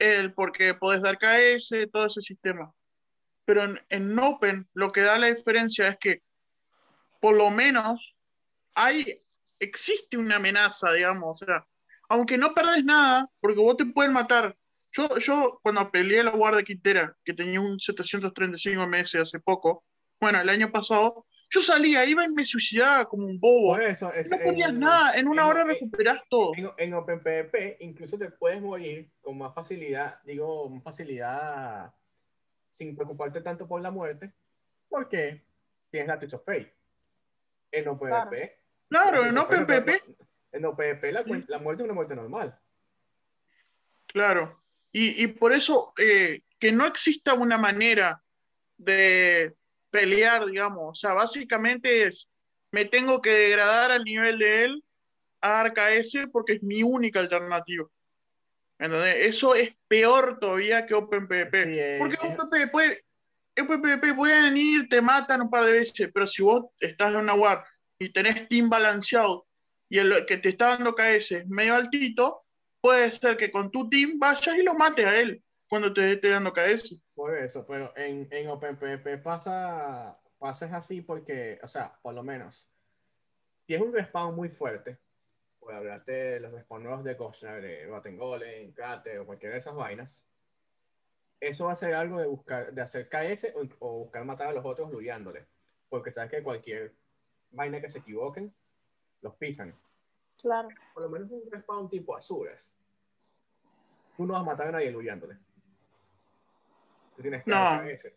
El 0.00 0.34
porque 0.34 0.74
podés 0.74 1.02
dar 1.02 1.18
KS, 1.18 1.86
todo 1.92 2.06
ese 2.06 2.20
sistema. 2.22 2.74
Pero 3.50 3.64
en, 3.64 3.80
en 3.88 4.16
Open 4.16 4.68
lo 4.74 4.92
que 4.92 5.00
da 5.00 5.18
la 5.18 5.26
diferencia 5.26 5.88
es 5.88 5.98
que 5.98 6.22
por 7.20 7.34
lo 7.34 7.50
menos 7.50 8.14
hay, 8.76 9.20
existe 9.58 10.16
una 10.16 10.36
amenaza, 10.36 10.92
digamos. 10.92 11.42
O 11.42 11.44
sea, 11.44 11.66
aunque 12.08 12.38
no 12.38 12.54
perdés 12.54 12.84
nada, 12.84 13.28
porque 13.40 13.58
vos 13.58 13.76
te 13.76 13.86
pueden 13.86 14.12
matar. 14.12 14.56
Yo, 14.92 15.18
yo 15.18 15.58
cuando 15.64 15.90
peleé 15.90 16.22
la 16.22 16.30
guardia 16.30 16.62
Quintera, 16.62 17.12
que 17.24 17.34
tenía 17.34 17.60
un 17.60 17.80
735 17.80 18.86
meses 18.86 19.20
hace 19.20 19.40
poco, 19.40 19.82
bueno, 20.20 20.40
el 20.40 20.48
año 20.48 20.70
pasado, 20.70 21.26
yo 21.50 21.60
salía, 21.60 22.04
iba 22.04 22.24
y 22.24 22.28
me 22.28 22.44
suicidaba 22.44 23.04
como 23.06 23.26
un 23.26 23.40
bobo. 23.40 23.76
Eso, 23.78 24.12
es, 24.12 24.30
No 24.30 24.38
ponías 24.44 24.70
en- 24.70 24.78
nada, 24.78 25.16
en 25.18 25.26
una 25.26 25.42
en- 25.42 25.48
hora 25.48 25.62
en- 25.62 25.68
recuperás 25.70 26.20
todo. 26.30 26.52
En, 26.54 26.70
en 26.78 26.94
OpenPVP 26.94 27.78
incluso 27.80 28.16
te 28.16 28.30
puedes 28.30 28.62
morir 28.62 29.10
con 29.20 29.36
más 29.38 29.52
facilidad, 29.52 30.22
digo, 30.22 30.70
facilidad 30.84 31.92
sin 32.80 32.96
preocuparte 32.96 33.42
tanto 33.42 33.68
por 33.68 33.82
la 33.82 33.90
muerte, 33.90 34.32
porque 34.88 35.44
tienes 35.90 36.08
la 36.08 36.18
Twitch 36.18 36.32
of 36.32 36.44
Fate. 36.46 36.74
En 37.70 37.86
OpenPVP. 37.88 38.58
Claro, 38.88 39.20
la 39.20 39.28
en 39.28 39.34
no- 39.34 39.46
En 40.52 40.64
OpenPVP 40.64 41.12
la, 41.12 41.22
muerte 41.58 41.82
es 41.82 41.84
una 41.84 41.92
muerte 41.92 42.16
normal. 42.16 42.58
claro. 44.06 44.58
Y, 44.92 45.22
y 45.22 45.26
por 45.28 45.52
eso, 45.52 45.92
eh, 45.98 46.40
que 46.58 46.72
no 46.72 46.86
exista 46.86 47.34
una 47.34 47.58
manera 47.58 48.22
de 48.78 49.54
pelear, 49.90 50.46
digamos. 50.46 50.90
O 50.90 50.94
sea, 50.94 51.12
básicamente 51.12 52.04
es, 52.04 52.28
me 52.72 52.86
tengo 52.86 53.20
que 53.20 53.30
degradar 53.30 53.92
al 53.92 54.04
nivel 54.04 54.38
de 54.38 54.64
él 54.64 54.84
a 55.42 55.70
KS 55.72 56.28
porque 56.32 56.54
es 56.54 56.62
mi 56.62 56.82
única 56.82 57.20
alternativa. 57.20 57.86
¿Entendés? 58.80 59.26
Eso 59.26 59.54
es 59.54 59.76
peor 59.88 60.38
todavía 60.40 60.86
que 60.86 60.94
OpenPVP. 60.94 61.64
Sí, 61.64 61.98
porque 61.98 62.16
eh, 62.16 62.32
OpenPVP 62.32 62.68
puede, 62.72 63.04
OpenPVP 63.60 64.14
pueden 64.14 64.56
ir, 64.56 64.88
te 64.88 65.02
matan 65.02 65.42
un 65.42 65.50
par 65.50 65.66
de 65.66 65.72
veces, 65.72 66.10
pero 66.14 66.26
si 66.26 66.42
vos 66.42 66.64
estás 66.80 67.10
en 67.12 67.20
una 67.20 67.34
war 67.34 67.62
y 67.98 68.10
tenés 68.10 68.48
team 68.48 68.70
balanceado 68.70 69.46
y 69.90 69.98
el 69.98 70.24
que 70.24 70.38
te 70.38 70.48
está 70.48 70.76
dando 70.76 70.94
KS 70.94 71.32
es 71.32 71.48
medio 71.48 71.74
altito, 71.74 72.46
puede 72.80 73.10
ser 73.10 73.36
que 73.36 73.52
con 73.52 73.70
tu 73.70 73.90
team 73.90 74.18
vayas 74.18 74.56
y 74.56 74.62
lo 74.62 74.72
mates 74.74 75.06
a 75.06 75.20
él 75.20 75.42
cuando 75.68 75.92
te 75.92 76.12
esté 76.12 76.30
dando 76.30 76.54
KS. 76.54 76.96
Por 77.14 77.36
eso, 77.36 77.66
pero 77.66 77.92
en, 77.96 78.28
en 78.30 78.48
OpenPP 78.48 79.22
pasa, 79.22 80.18
pasa 80.38 80.66
es 80.66 80.72
así 80.72 81.02
porque, 81.02 81.58
o 81.62 81.68
sea, 81.68 81.98
por 82.00 82.14
lo 82.14 82.22
menos, 82.22 82.66
si 83.58 83.74
es 83.74 83.80
un 83.82 83.92
respawn 83.92 84.34
muy 84.34 84.48
fuerte, 84.48 84.98
por 85.70 85.76
hablarte 85.76 86.10
de 86.10 86.40
los 86.40 86.50
respawn 86.50 86.82
nuevos 86.82 87.04
de 87.04 87.16
Koshner, 87.16 87.62
de 87.62 87.86
Rotten 87.86 88.16
Golem, 88.16 88.72
Crater 88.72 89.20
o 89.20 89.26
cualquiera 89.26 89.52
de 89.52 89.60
esas 89.60 89.76
vainas, 89.76 90.26
eso 91.38 91.66
va 91.66 91.72
a 91.72 91.76
ser 91.76 91.94
algo 91.94 92.18
de 92.18 92.26
buscar, 92.26 92.72
de 92.72 92.82
hacer 92.82 93.08
KS 93.08 93.52
o, 93.54 93.68
o 93.78 93.98
buscar 94.00 94.24
matar 94.24 94.48
a 94.48 94.52
los 94.52 94.64
otros 94.64 94.90
luyándole. 94.90 95.46
Porque 95.88 96.12
sabes 96.12 96.28
que 96.28 96.42
cualquier 96.42 96.92
vaina 97.52 97.80
que 97.80 97.88
se 97.88 98.00
equivoquen, 98.00 98.52
los 99.22 99.36
pisan. 99.36 99.72
Claro. 100.38 100.68
Por 100.92 101.04
lo 101.04 101.08
menos 101.08 101.30
un 101.30 101.48
respawn 101.48 101.88
tipo 101.88 102.16
Azuras. 102.16 102.76
Tú 104.16 104.26
no 104.26 104.32
vas 104.32 104.42
a 104.42 104.46
matar 104.46 104.68
a 104.68 104.72
nadie 104.72 104.90
luyándole. 104.90 105.36
Tú 107.14 107.22
tienes 107.22 107.44
que 107.44 107.50
No. 107.52 107.82
KS. 107.84 108.12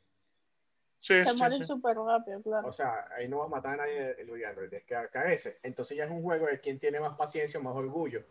Sí, 1.04 1.16
Se 1.16 1.32
sí, 1.32 1.36
muere 1.36 1.58
sí. 1.58 1.64
súper 1.64 1.98
rápido, 1.98 2.42
claro. 2.42 2.66
O 2.66 2.72
sea, 2.72 3.10
ahí 3.18 3.28
no 3.28 3.40
vas 3.40 3.48
a 3.48 3.50
matar 3.50 3.74
a 3.74 3.84
nadie 3.84 4.16
eludiando, 4.22 4.62
tienes 4.70 4.88
que 4.88 4.96
KS. 4.96 5.60
Entonces 5.62 5.98
ya 5.98 6.06
es 6.06 6.10
un 6.10 6.24
juego 6.24 6.46
de 6.48 6.62
quién 6.62 6.80
tiene 6.80 7.02
más 7.02 7.18
paciencia 7.18 7.60
o 7.60 7.64
más 7.64 7.76
orgullo. 7.76 8.24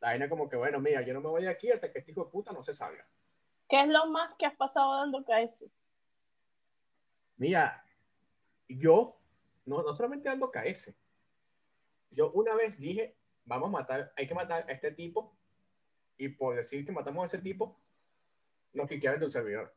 La 0.00 0.10
vaina 0.10 0.28
como 0.28 0.48
que, 0.48 0.56
bueno, 0.56 0.78
mira, 0.78 1.02
yo 1.02 1.12
no 1.12 1.20
me 1.20 1.28
voy 1.28 1.42
de 1.42 1.48
aquí 1.48 1.68
hasta 1.68 1.90
que 1.90 1.98
este 1.98 2.12
hijo 2.12 2.26
de 2.26 2.30
puta 2.30 2.52
no 2.52 2.62
se 2.62 2.74
salga. 2.74 3.04
¿Qué 3.68 3.80
es 3.80 3.88
lo 3.88 4.06
más 4.06 4.32
que 4.38 4.46
has 4.46 4.54
pasado 4.54 4.98
dando 4.98 5.24
KS? 5.24 5.64
Mira, 7.38 7.84
yo, 8.68 9.16
no, 9.66 9.82
no 9.82 9.92
solamente 9.92 10.28
dando 10.28 10.52
KS, 10.52 10.94
yo 12.12 12.30
una 12.30 12.54
vez 12.54 12.78
dije, 12.78 13.16
vamos 13.44 13.68
a 13.68 13.72
matar, 13.72 14.12
hay 14.16 14.28
que 14.28 14.34
matar 14.34 14.64
a 14.68 14.72
este 14.72 14.92
tipo, 14.92 15.34
y 16.16 16.28
por 16.28 16.54
decir 16.54 16.86
que 16.86 16.92
matamos 16.92 17.24
a 17.24 17.26
ese 17.26 17.42
tipo, 17.42 17.76
nos 18.74 18.88
quiquearon 18.88 19.18
de 19.18 19.26
un 19.26 19.32
servidor. 19.32 19.74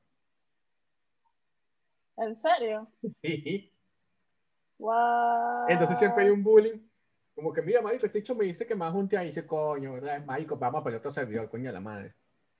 ¿En 2.17 2.36
serio? 2.36 2.88
Y 3.21 3.71
Wow. 4.80 5.69
entonces 5.69 5.97
siempre 5.97 6.23
hay 6.23 6.30
un 6.30 6.43
bullying. 6.43 6.80
Como 7.36 7.54
que, 7.54 7.62
mira, 7.62 7.82
marico, 7.82 8.06
este 8.06 8.19
hecho 8.19 8.36
me 8.36 8.45
dice 8.45 8.67
que 8.67 8.76
más 8.76 8.91
junte 8.91 9.17
ahí, 9.17 9.28
dice, 9.28 9.47
coño, 9.47 9.93
¿verdad? 9.93 10.23
Marico, 10.26 10.58
vamos 10.58 10.82
a 10.82 10.84
pelear 10.84 10.99
otro 10.99 11.12
servidor, 11.12 11.49
coño 11.49 11.65
de 11.65 11.71
la 11.73 11.80
madre. 11.80 12.15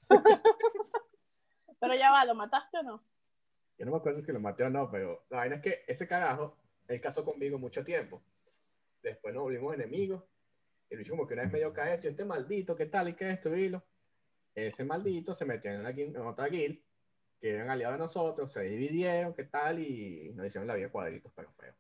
Pero 1.80 1.96
ya 1.96 2.12
va, 2.12 2.24
¿lo 2.26 2.34
mataste 2.34 2.78
o 2.78 2.84
no? 2.84 3.04
Yo 3.78 3.86
no 3.86 3.92
me 3.92 3.98
acuerdo 3.98 4.24
si 4.24 4.32
lo 4.32 4.40
maté 4.40 4.64
o 4.64 4.70
no, 4.70 4.90
pero 4.90 5.26
la 5.30 5.38
vaina 5.38 5.56
es 5.56 5.62
que 5.62 5.84
ese 5.88 6.08
carajo, 6.08 6.56
él 6.88 7.02
casó 7.02 7.26
conmigo 7.26 7.58
mucho 7.58 7.84
tiempo. 7.84 8.24
Después 9.02 9.34
nos 9.34 9.44
volvimos 9.44 9.74
enemigos. 9.74 10.24
Y 10.90 10.96
dicho 10.96 11.12
como 11.12 11.28
que 11.28 11.34
una 11.34 11.44
vez 11.44 11.52
me 11.52 11.58
dio 11.60 11.74
caer, 11.74 12.00
este 12.06 12.24
maldito, 12.24 12.76
¿qué 12.76 12.86
tal? 12.86 13.10
¿Y 13.10 13.16
qué 13.16 13.32
es 13.32 13.34
esto? 13.34 13.84
Ese 14.56 14.86
maldito 14.86 15.34
se 15.34 15.44
metió 15.46 15.72
en, 15.72 15.84
la, 15.84 15.90
en 15.90 16.16
otra 16.18 16.48
guild, 16.48 16.80
que 17.44 17.50
eran 17.56 17.70
aliados 17.70 17.96
de 17.98 18.00
nosotros, 18.00 18.54
se 18.54 18.62
dividieron, 18.62 19.34
¿qué 19.34 19.44
tal? 19.44 19.78
Y 19.80 20.32
nos 20.34 20.46
hicieron 20.48 20.66
la 20.66 20.76
vida 20.76 20.88
cuadritos, 20.88 21.30
pero 21.36 21.52
feo. 21.60 21.74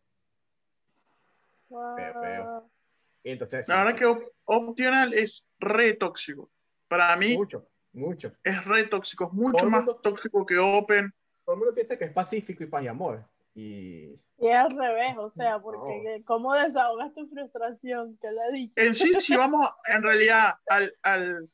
Wow. 1.69 1.95
Feo, 1.95 2.21
feo. 2.21 2.69
Y 3.23 3.31
entonces, 3.31 3.65
La 3.69 3.75
sí, 3.75 3.79
verdad 3.79 3.91
sí, 3.93 3.97
que 3.99 4.05
Op- 4.05 4.31
Optional 4.43 5.13
es 5.13 5.45
re 5.59 5.93
tóxico. 5.93 6.49
Para 6.89 7.15
mí 7.15 7.37
mucho, 7.37 7.65
mucho. 7.93 8.33
es 8.43 8.65
re 8.65 8.83
tóxico, 8.83 9.27
es 9.27 9.31
mucho 9.31 9.59
Todo 9.59 9.69
más 9.69 9.85
mundo- 9.85 10.01
tóxico 10.03 10.45
que 10.45 10.57
Open. 10.57 11.13
Todo 11.45 11.53
el 11.55 11.59
mundo 11.59 11.73
piensa 11.73 11.97
que 11.97 12.03
es 12.05 12.11
pacífico 12.11 12.61
y 12.63 12.67
paz 12.67 12.83
y 12.83 12.87
amor. 12.89 13.25
Y 13.55 14.19
Y 14.39 14.47
es 14.49 14.55
al 14.57 14.71
revés, 14.77 15.15
o 15.17 15.29
sea, 15.29 15.59
porque 15.59 15.95
No. 15.97 16.03
que- 16.03 16.23
¿cómo 16.25 16.53
desahogas 16.55 17.13
tu 17.13 17.25
frustración? 17.29 18.17
Que 18.21 18.31
la 18.31 18.49
di. 18.49 18.69
En 18.75 18.95
sí, 18.95 19.13
si 19.21 19.33
vamos 19.39 19.65
en 19.85 20.03
realidad 20.03 20.55
al, 20.67 20.93
al- 21.03 21.49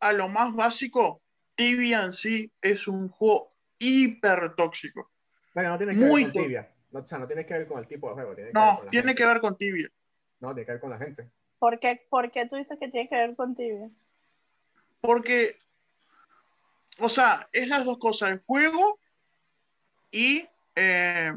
a 0.00 0.12
lo 0.12 0.28
más 0.28 0.54
básico, 0.54 1.22
Tibia 1.54 2.04
en 2.04 2.12
sí 2.14 2.50
es 2.62 2.86
un 2.88 3.08
juego 3.08 3.52
hiper 3.78 4.54
tóxico. 4.56 5.10
bueno, 5.54 5.70
no 5.70 5.78
tiene 5.78 5.92
que 5.92 5.98
Muy 5.98 6.24
ver 6.24 6.32
con 6.32 6.42
tibia. 6.42 6.70
No, 6.92 7.00
o 7.00 7.06
sea, 7.06 7.18
no 7.18 7.26
tiene 7.26 7.46
que 7.46 7.54
ver 7.54 7.68
con 7.68 7.78
el 7.78 7.86
tipo 7.86 8.08
de 8.08 8.14
juego. 8.14 8.34
Tiene 8.34 8.50
que 8.50 8.58
ver 8.58 8.64
No, 8.66 8.80
tiene 8.90 9.06
gente. 9.08 9.14
que 9.14 9.26
ver 9.26 9.40
con 9.40 9.56
Tibia. 9.56 9.88
No, 10.40 10.48
tiene 10.54 10.66
que 10.66 10.72
ver 10.72 10.80
con 10.80 10.90
la 10.90 10.98
gente. 10.98 11.30
¿Por 11.58 11.78
qué, 11.78 12.04
por 12.10 12.30
qué 12.32 12.46
tú 12.46 12.56
dices 12.56 12.78
que 12.78 12.88
tiene 12.88 13.08
que 13.08 13.14
ver 13.14 13.36
con 13.36 13.54
tibia? 13.54 13.90
Porque, 15.02 15.56
o 16.98 17.08
sea, 17.08 17.48
es 17.52 17.68
las 17.68 17.84
dos 17.84 17.98
cosas, 17.98 18.30
el 18.30 18.38
juego 18.40 18.98
y 20.10 20.46
eh, 20.74 21.32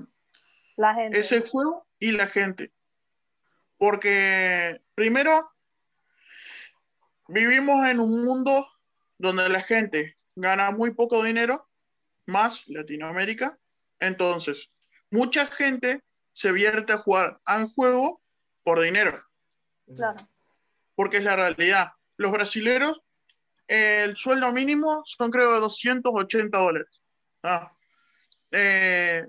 La 0.78 0.96
gente. 0.96 1.20
es 1.20 1.32
el 1.34 1.48
juego 1.48 1.86
y 2.00 2.14
la 2.14 2.28
gente. 2.28 2.72
Porque 3.78 4.82
primero 4.96 5.52
vivimos 7.28 7.86
en 7.88 8.00
un 8.00 8.26
mundo 8.26 8.68
donde 9.18 9.48
la 9.50 9.62
gente 9.62 10.16
gana 10.36 10.72
muy 10.72 10.94
poco 10.94 11.24
dinero, 11.24 11.70
más 12.26 12.64
Latinoamérica. 12.68 13.58
Entonces, 14.00 14.72
mucha 15.12 15.46
gente 15.48 16.02
se 16.34 16.52
vierte 16.52 16.94
a 16.94 16.98
jugar 16.98 17.40
al 17.46 17.68
juego 17.68 18.22
por 18.64 18.82
dinero, 18.82 19.24
Claro. 19.96 20.28
porque 20.96 21.18
es 21.18 21.24
la 21.24 21.36
realidad. 21.36 21.94
Los 22.18 22.32
brasileros, 22.32 23.02
el 23.68 24.16
sueldo 24.18 24.52
mínimo 24.52 25.04
son 25.06 25.32
creo 25.32 25.60
280 25.60 26.58
dólares. 26.58 27.02
Ah. 27.44 27.72
Eh, 28.52 29.28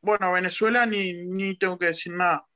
bueno, 0.00 0.32
Venezuela 0.32 0.86
ni, 0.86 1.12
ni 1.12 1.56
tengo 1.56 1.78
que 1.78 1.86
decir 1.86 2.12
nada. 2.12 2.46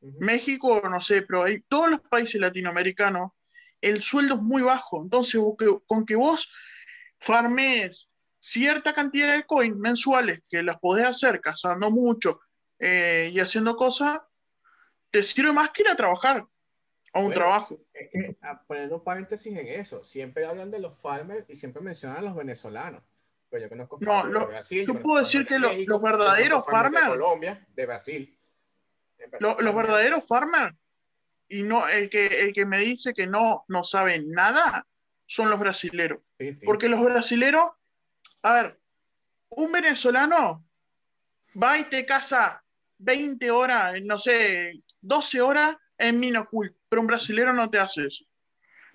México, 0.00 0.80
no 0.88 1.00
sé, 1.00 1.22
pero 1.22 1.46
en 1.46 1.62
todos 1.68 1.90
los 1.90 2.00
países 2.00 2.40
latinoamericanos 2.40 3.32
el 3.80 4.02
sueldo 4.02 4.36
es 4.36 4.42
muy 4.42 4.62
bajo. 4.62 5.02
Entonces, 5.02 5.40
con 5.86 6.04
que 6.04 6.16
vos 6.16 6.50
farmees 7.18 8.08
cierta 8.38 8.94
cantidad 8.94 9.34
de 9.36 9.44
coins 9.44 9.76
mensuales, 9.76 10.40
que 10.48 10.62
las 10.62 10.78
podés 10.78 11.06
hacer 11.06 11.40
cazando 11.40 11.90
mucho 11.90 12.40
eh, 12.78 13.30
y 13.32 13.40
haciendo 13.40 13.76
cosas, 13.76 14.20
te 15.10 15.22
sirve 15.22 15.52
más 15.52 15.70
que 15.70 15.82
ir 15.82 15.88
a 15.88 15.96
trabajar 15.96 16.46
a 17.12 17.18
un 17.18 17.26
Bueno, 17.26 17.34
trabajo. 17.34 17.78
Es 17.92 18.08
que, 18.10 18.38
ah, 18.42 18.62
poniendo 18.66 18.96
un 18.96 19.04
paréntesis 19.04 19.54
en 19.54 19.66
eso, 19.66 20.04
siempre 20.04 20.46
hablan 20.46 20.70
de 20.70 20.78
los 20.78 20.98
farmers 20.98 21.44
y 21.50 21.56
siempre 21.56 21.82
mencionan 21.82 22.18
a 22.18 22.22
los 22.22 22.34
venezolanos. 22.36 23.02
Pero 23.50 23.64
yo 23.64 23.68
conozco 23.68 23.98
No, 24.00 24.24
lo- 24.24 24.40
de 24.40 24.46
Brasil, 24.46 24.86
yo 24.86 25.02
puedo 25.02 25.18
decir 25.18 25.40
de 25.40 25.46
que 25.46 25.58
México, 25.58 25.92
los 25.92 26.02
verdaderos 26.02 26.64
farmers 26.64 27.04
De 27.04 27.10
Colombia, 27.10 27.66
de 27.74 27.86
Brasil. 27.86 28.38
Lo- 29.40 29.60
los 29.60 29.74
verdaderos 29.74 30.26
farmers 30.26 30.72
y 31.50 31.64
no 31.64 31.86
el 31.88 32.08
que, 32.08 32.26
el 32.26 32.52
que 32.52 32.64
me 32.64 32.78
dice 32.78 33.12
que 33.12 33.26
no, 33.26 33.64
no 33.68 33.82
saben 33.84 34.30
nada 34.30 34.86
son 35.26 35.50
los 35.50 35.58
brasileros. 35.58 36.20
Sí, 36.38 36.54
sí. 36.54 36.60
Porque 36.64 36.88
los 36.88 37.02
brasileros, 37.02 37.70
a 38.42 38.54
ver, 38.54 38.80
un 39.50 39.72
venezolano 39.72 40.64
va 41.60 41.76
y 41.76 41.84
te 41.84 42.06
casa 42.06 42.64
20 42.98 43.50
horas, 43.50 43.94
no 44.04 44.18
sé, 44.18 44.80
12 45.00 45.40
horas 45.40 45.76
en 45.98 46.20
Minocult, 46.20 46.72
pero 46.88 47.02
un 47.02 47.08
brasilero 47.08 47.52
no 47.52 47.68
te 47.68 47.80
hace 47.80 48.06
eso. 48.06 48.24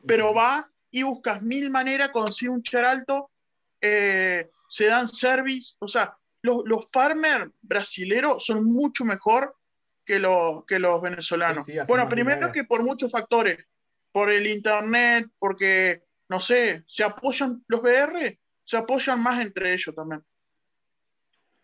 Pero 0.07 0.33
va 0.33 0.71
y 0.91 1.03
buscas 1.03 1.41
mil 1.41 1.69
maneras, 1.69 2.09
consigue 2.09 2.51
un 2.51 2.63
charalto, 2.63 3.31
eh, 3.81 4.49
se 4.69 4.85
dan 4.85 5.09
service, 5.09 5.75
o 5.79 5.89
sea, 5.89 6.17
los, 6.41 6.61
los 6.65 6.89
farmers 6.89 7.51
brasileros 7.61 8.45
son 8.45 8.63
mucho 8.63 9.03
mejor 9.03 9.57
que 10.05 10.19
los, 10.19 10.65
que 10.65 10.79
los 10.79 11.01
venezolanos. 11.01 11.65
Sí, 11.65 11.73
sí, 11.73 11.79
bueno, 11.87 12.07
primero 12.07 12.35
dinero. 12.37 12.51
que 12.53 12.63
por 12.63 12.83
muchos 12.83 13.11
factores, 13.11 13.57
por 14.11 14.29
el 14.31 14.47
internet, 14.47 15.27
porque, 15.39 16.03
no 16.29 16.39
sé, 16.39 16.83
se 16.87 17.03
apoyan, 17.03 17.63
los 17.67 17.81
BR 17.81 18.39
se 18.63 18.77
apoyan 18.77 19.21
más 19.21 19.41
entre 19.43 19.73
ellos 19.73 19.93
también. 19.95 20.23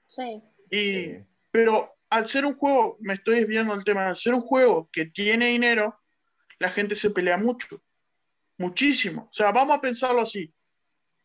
Sí. 0.07 0.41
Y, 0.69 0.81
Sí. 1.05 1.25
Pero 1.51 1.97
al 2.09 2.29
ser 2.29 2.45
un 2.45 2.55
juego, 2.55 2.97
me 3.01 3.13
estoy 3.15 3.39
desviando 3.41 3.75
del 3.75 3.83
tema, 3.83 4.07
al 4.07 4.17
ser 4.17 4.33
un 4.33 4.41
juego 4.41 4.89
que 4.91 5.05
tiene 5.05 5.47
dinero, 5.47 5.99
la 6.59 6.69
gente 6.69 6.95
se 6.95 7.09
pelea 7.09 7.37
mucho, 7.37 7.81
muchísimo. 8.57 9.23
O 9.29 9.33
sea, 9.33 9.51
vamos 9.51 9.77
a 9.77 9.81
pensarlo 9.81 10.21
así. 10.21 10.53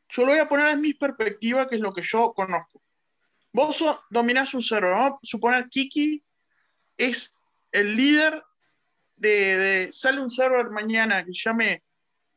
Yo 0.08 0.24
lo 0.24 0.32
voy 0.32 0.40
a 0.40 0.48
poner 0.48 0.68
en 0.68 0.80
mi 0.80 0.94
perspectiva, 0.94 1.68
que 1.68 1.76
es 1.76 1.80
lo 1.80 1.92
que 1.92 2.02
yo 2.02 2.32
conozco. 2.34 2.82
Vos 3.52 3.76
so- 3.76 4.00
dominás 4.10 4.52
un 4.54 4.62
server, 4.62 4.94
vamos 4.94 5.12
a 5.14 5.18
suponer 5.22 5.68
Kiki 5.68 6.24
es 6.96 7.34
el 7.72 7.96
líder 7.96 8.42
de, 9.16 9.28
de- 9.56 9.92
sale 9.92 10.20
un 10.20 10.30
server 10.30 10.70
mañana 10.70 11.24
que 11.24 11.32
se 11.32 11.48
llame 11.48 11.82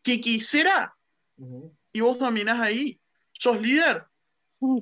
Kiki 0.02 0.40
Será 0.42 0.96
Ujú. 1.38 1.76
y 1.94 2.02
vos 2.02 2.20
dominás 2.20 2.60
ahí, 2.60 3.00
sos 3.34 3.60
líder, 3.62 4.06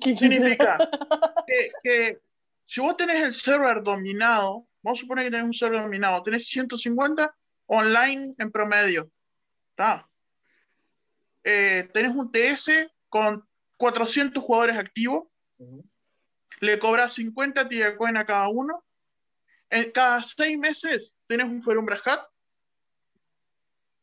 ¿Qué 0.01 0.17
Significa 0.17 0.77
que, 1.47 1.71
que 1.83 2.19
si 2.65 2.81
vos 2.81 2.97
tenés 2.97 3.23
el 3.23 3.33
server 3.35 3.83
dominado, 3.83 4.67
vamos 4.81 4.99
a 4.99 5.01
suponer 5.01 5.25
que 5.25 5.31
tenés 5.31 5.45
un 5.45 5.53
server 5.53 5.81
dominado, 5.81 6.23
tenés 6.23 6.47
150 6.47 7.35
online 7.67 8.33
en 8.39 8.51
promedio. 8.51 9.11
¿Está? 9.71 10.09
Eh, 11.43 11.87
tenés 11.93 12.15
un 12.15 12.31
TS 12.31 12.89
con 13.09 13.47
400 13.77 14.43
jugadores 14.43 14.77
activos, 14.77 15.27
Ujú. 15.59 15.85
le 16.59 16.79
cobras 16.79 17.13
50 17.13 17.69
Tigacoin 17.69 18.17
a 18.17 18.25
cada 18.25 18.47
uno. 18.49 18.83
En 19.69 19.91
cada 19.91 20.23
seis 20.23 20.57
meses 20.57 21.13
tenés 21.27 21.47
un 21.47 21.61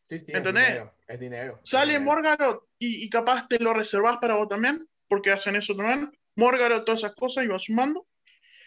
Sí, 0.08 0.18
sí, 0.18 0.32
¿Entendés? 0.32 0.64
Es 0.64 0.72
dinero. 0.74 0.94
Es 1.08 1.20
dinero. 1.20 1.60
es 1.62 1.70
sale 1.70 1.92
dinero. 1.98 2.04
Morgarot 2.04 2.68
y, 2.78 3.04
y 3.04 3.10
capaz 3.10 3.48
te 3.48 3.58
lo 3.58 3.72
reservás 3.72 4.18
para 4.18 4.34
vos 4.34 4.48
también, 4.48 4.86
porque 5.08 5.30
hacen 5.30 5.56
eso 5.56 5.74
también. 5.74 6.12
Morgarot, 6.36 6.84
todas 6.84 7.00
esas 7.00 7.14
cosas 7.14 7.44
y 7.44 7.48
vas 7.48 7.62
sumando. 7.62 8.06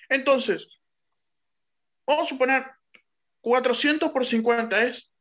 Entonces, 0.09 0.67
vamos 2.05 2.25
a 2.25 2.29
suponer 2.29 2.63
400 3.41 4.11
por 4.11 4.25
50 4.25 4.83
es 4.83 5.11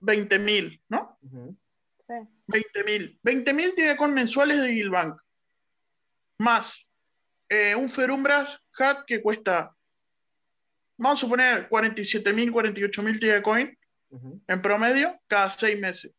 20 0.00 0.38
mil, 0.38 0.82
¿no? 0.88 1.18
Ujú. 1.22 1.56
Sí. 1.98 2.14
20 2.46 2.84
mil. 2.84 3.20
20 3.22 3.52
mil 3.52 3.74
tiene 3.74 3.96
con 3.96 4.14
mensuales 4.14 4.60
de 4.62 4.68
Guildbank. 4.68 5.20
Más 6.38 6.86
eh, 7.48 7.74
un 7.74 7.88
Ferumbras 7.88 8.60
Hat 8.78 9.04
que 9.06 9.20
cuesta, 9.20 9.76
vamos 11.00 11.18
a 11.18 11.20
suponer 11.22 11.68
47 11.68 12.32
mil, 12.32 12.52
48 12.52 13.02
mil 13.02 13.18
Tigacoin 13.18 13.76
Ujú. 14.10 14.40
en 14.46 14.62
promedio 14.62 15.20
cada 15.26 15.48
seis 15.50 15.78
meses. 15.80 16.12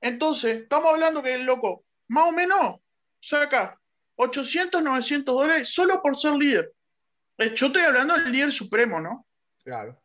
Entonces, 0.00 0.62
estamos 0.62 0.92
hablando 0.92 1.22
que 1.22 1.34
el 1.34 1.44
loco, 1.44 1.84
más 2.08 2.24
o 2.28 2.32
menos, 2.32 2.76
saca 3.20 3.78
800, 4.16 4.82
900 4.82 5.34
dólares 5.34 5.68
solo 5.74 6.00
por 6.02 6.16
ser 6.16 6.32
líder. 6.34 6.72
Eh, 7.38 7.52
Yo 7.54 7.66
estoy 7.66 7.82
hablando 7.82 8.14
del 8.14 8.30
líder 8.32 8.52
supremo, 8.52 9.00
¿no? 9.00 9.26
Claro. 9.64 10.00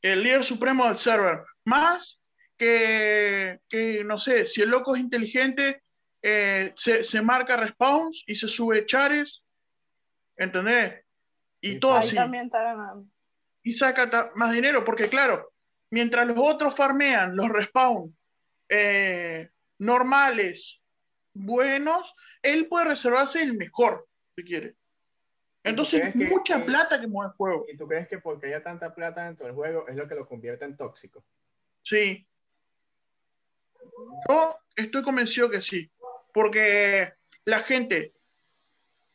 el 0.00 0.22
líder 0.22 0.42
supremo 0.44 0.86
del 0.88 0.98
server. 0.98 1.44
Más 1.64 2.18
que, 2.56 3.60
que, 3.68 4.02
no 4.04 4.18
sé, 4.18 4.46
si 4.46 4.62
el 4.62 4.70
loco 4.70 4.96
es 4.96 5.02
inteligente, 5.02 5.82
eh, 6.22 6.72
se, 6.76 7.04
se 7.04 7.22
marca 7.22 7.56
respawns 7.56 8.24
y 8.26 8.34
se 8.36 8.48
sube 8.48 8.84
chares, 8.86 9.42
¿entendés? 10.36 11.04
Y 11.62 11.72
Sí, 11.74 11.80
todo 11.80 11.96
Ahí 11.96 12.06
así. 12.08 12.14
también 12.16 12.44
está 12.46 12.62
ganando. 12.62 13.06
Y 13.62 13.72
saca 13.72 14.32
más 14.34 14.52
dinero, 14.52 14.84
porque 14.84 15.08
claro, 15.08 15.50
mientras 15.90 16.26
los 16.26 16.36
otros 16.38 16.74
farmean 16.76 17.34
los 17.36 17.48
respawns 17.48 18.12
eh, 18.68 19.48
normales, 19.78 20.80
buenos, 21.32 22.14
él 22.42 22.66
puede 22.66 22.86
reservarse 22.86 23.40
el 23.42 23.54
mejor, 23.54 24.06
si 24.36 24.44
quiere. 24.44 24.74
Entonces, 25.64 26.14
mucha 26.16 26.58
que- 26.58 26.64
plata 26.64 27.00
que 27.00 27.06
mueve 27.06 27.30
el 27.30 27.36
juego. 27.36 27.66
¿Y 27.72 27.76
tú 27.76 27.86
crees 27.86 28.08
que 28.08 28.18
porque 28.18 28.48
haya 28.48 28.62
tanta 28.62 28.92
plata 28.94 29.24
dentro 29.24 29.46
del 29.46 29.54
juego 29.54 29.86
es 29.86 29.94
lo 29.94 30.08
que 30.08 30.16
lo 30.16 30.26
convierte 30.28 30.64
en 30.64 30.76
tóxico? 30.76 31.24
Sí. 31.82 32.26
Yo 34.28 34.58
estoy 34.76 35.02
convencido 35.02 35.48
que 35.50 35.60
sí. 35.60 35.90
Porque 36.34 37.12
la 37.44 37.60
gente. 37.60 38.12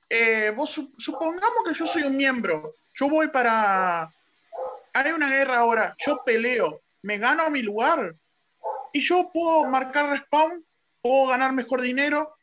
Eh, 0.10 0.52
vos 0.56 0.70
su- 0.72 0.94
supongamos 0.98 1.64
que 1.68 1.74
yo 1.74 1.86
soy 1.88 2.04
un 2.04 2.16
miembro. 2.18 2.76
Yo 2.94 3.10
voy 3.10 3.28
para. 3.30 4.12
Hay 4.94 5.12
una 5.12 5.30
guerra 5.30 5.60
ahora. 5.60 5.96
Yo 6.06 6.22
peleo. 6.26 6.82
Me 7.04 7.18
gano 7.18 7.50
mi 7.50 7.62
lugar. 7.62 8.16
Y 8.94 9.02
yo 9.02 9.30
puedo 9.34 9.66
marcar 9.66 10.10
respawn. 10.10 10.66
Puedo 11.02 11.28
ganar 11.28 11.54
mejor 11.54 11.82
dinero. 11.82 12.34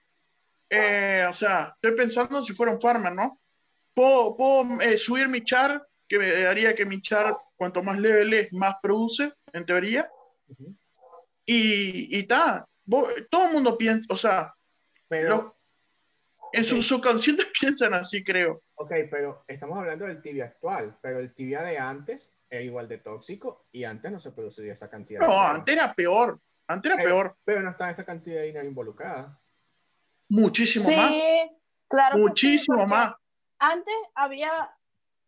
eh, 0.71 1.25
o 1.31 1.35
sea, 1.35 1.73
estoy 1.77 1.97
pensando 1.97 2.43
si 2.45 2.53
fuera 2.53 2.73
un 2.73 2.81
farmer, 2.81 3.13
¿no? 3.13 3.39
Puedo, 3.95 4.37
puedo 4.37 4.81
eh, 4.81 4.99
subir 4.99 5.29
mi 5.29 5.45
char. 5.45 5.87
Que 6.09 6.19
me 6.19 6.47
haría 6.47 6.75
que 6.75 6.85
mi 6.85 7.01
char, 7.01 7.37
cuanto 7.57 7.83
más 7.83 7.99
level 7.99 8.33
es, 8.35 8.53
más 8.53 8.77
produce, 8.83 9.33
en 9.53 9.65
teoría. 9.65 10.11
Ujú. 10.49 10.75
Y, 11.47 12.19
y 12.19 12.23
ta, 12.25 12.67
vos- 12.85 13.09
todo 13.31 13.47
el 13.47 13.53
mundo 13.53 13.77
piensa, 13.79 14.07
o 14.11 14.17
sea, 14.17 14.55
Pero, 15.09 15.29
lo- 15.29 15.54
en 16.55 16.63
Ok. 16.63 16.69
sus 16.69 16.87
subconscientes 16.89 17.47
piensan 17.61 17.95
así, 17.95 18.23
creo. 18.25 18.63
ok, 18.77 18.93
pero 19.11 19.45
estamos 19.49 19.79
hablando 19.79 20.07
del 20.07 20.21
tibia 20.23 20.47
actual, 20.47 20.97
pero 21.01 21.19
el 21.19 21.35
tibia 21.35 21.63
de 21.63 21.79
antes 21.79 22.35
era 22.51 22.63
igual 22.63 22.89
de 22.89 22.99
tóxico 22.99 23.67
y 23.73 23.85
antes 23.85 24.11
no 24.13 24.21
se 24.21 24.31
producía 24.31 24.73
esa 24.73 24.89
cantidad. 24.89 25.21
de 25.21 25.27
No, 25.27 25.41
antes 25.41 25.75
era 25.75 25.93
peor, 25.95 26.39
antes 26.69 26.91
era 26.93 26.97
Pero- 27.03 27.09
peor, 27.11 27.37
Pero 27.45 27.61
no 27.63 27.71
está 27.71 27.91
esa 27.91 28.05
cantidad 28.05 28.37
de 28.41 28.47
dinero 28.47 28.67
involucrada. 28.67 29.39
muchísimo 30.29 30.85
Sí, 30.87 30.97
más, 30.97 31.13
claro. 31.89 32.15
que 32.15 32.19
sí, 32.19 32.23
muchísimo 32.29 32.79
porque 32.79 32.91
más. 32.95 33.15
Antes 33.59 33.95
había, 34.15 34.51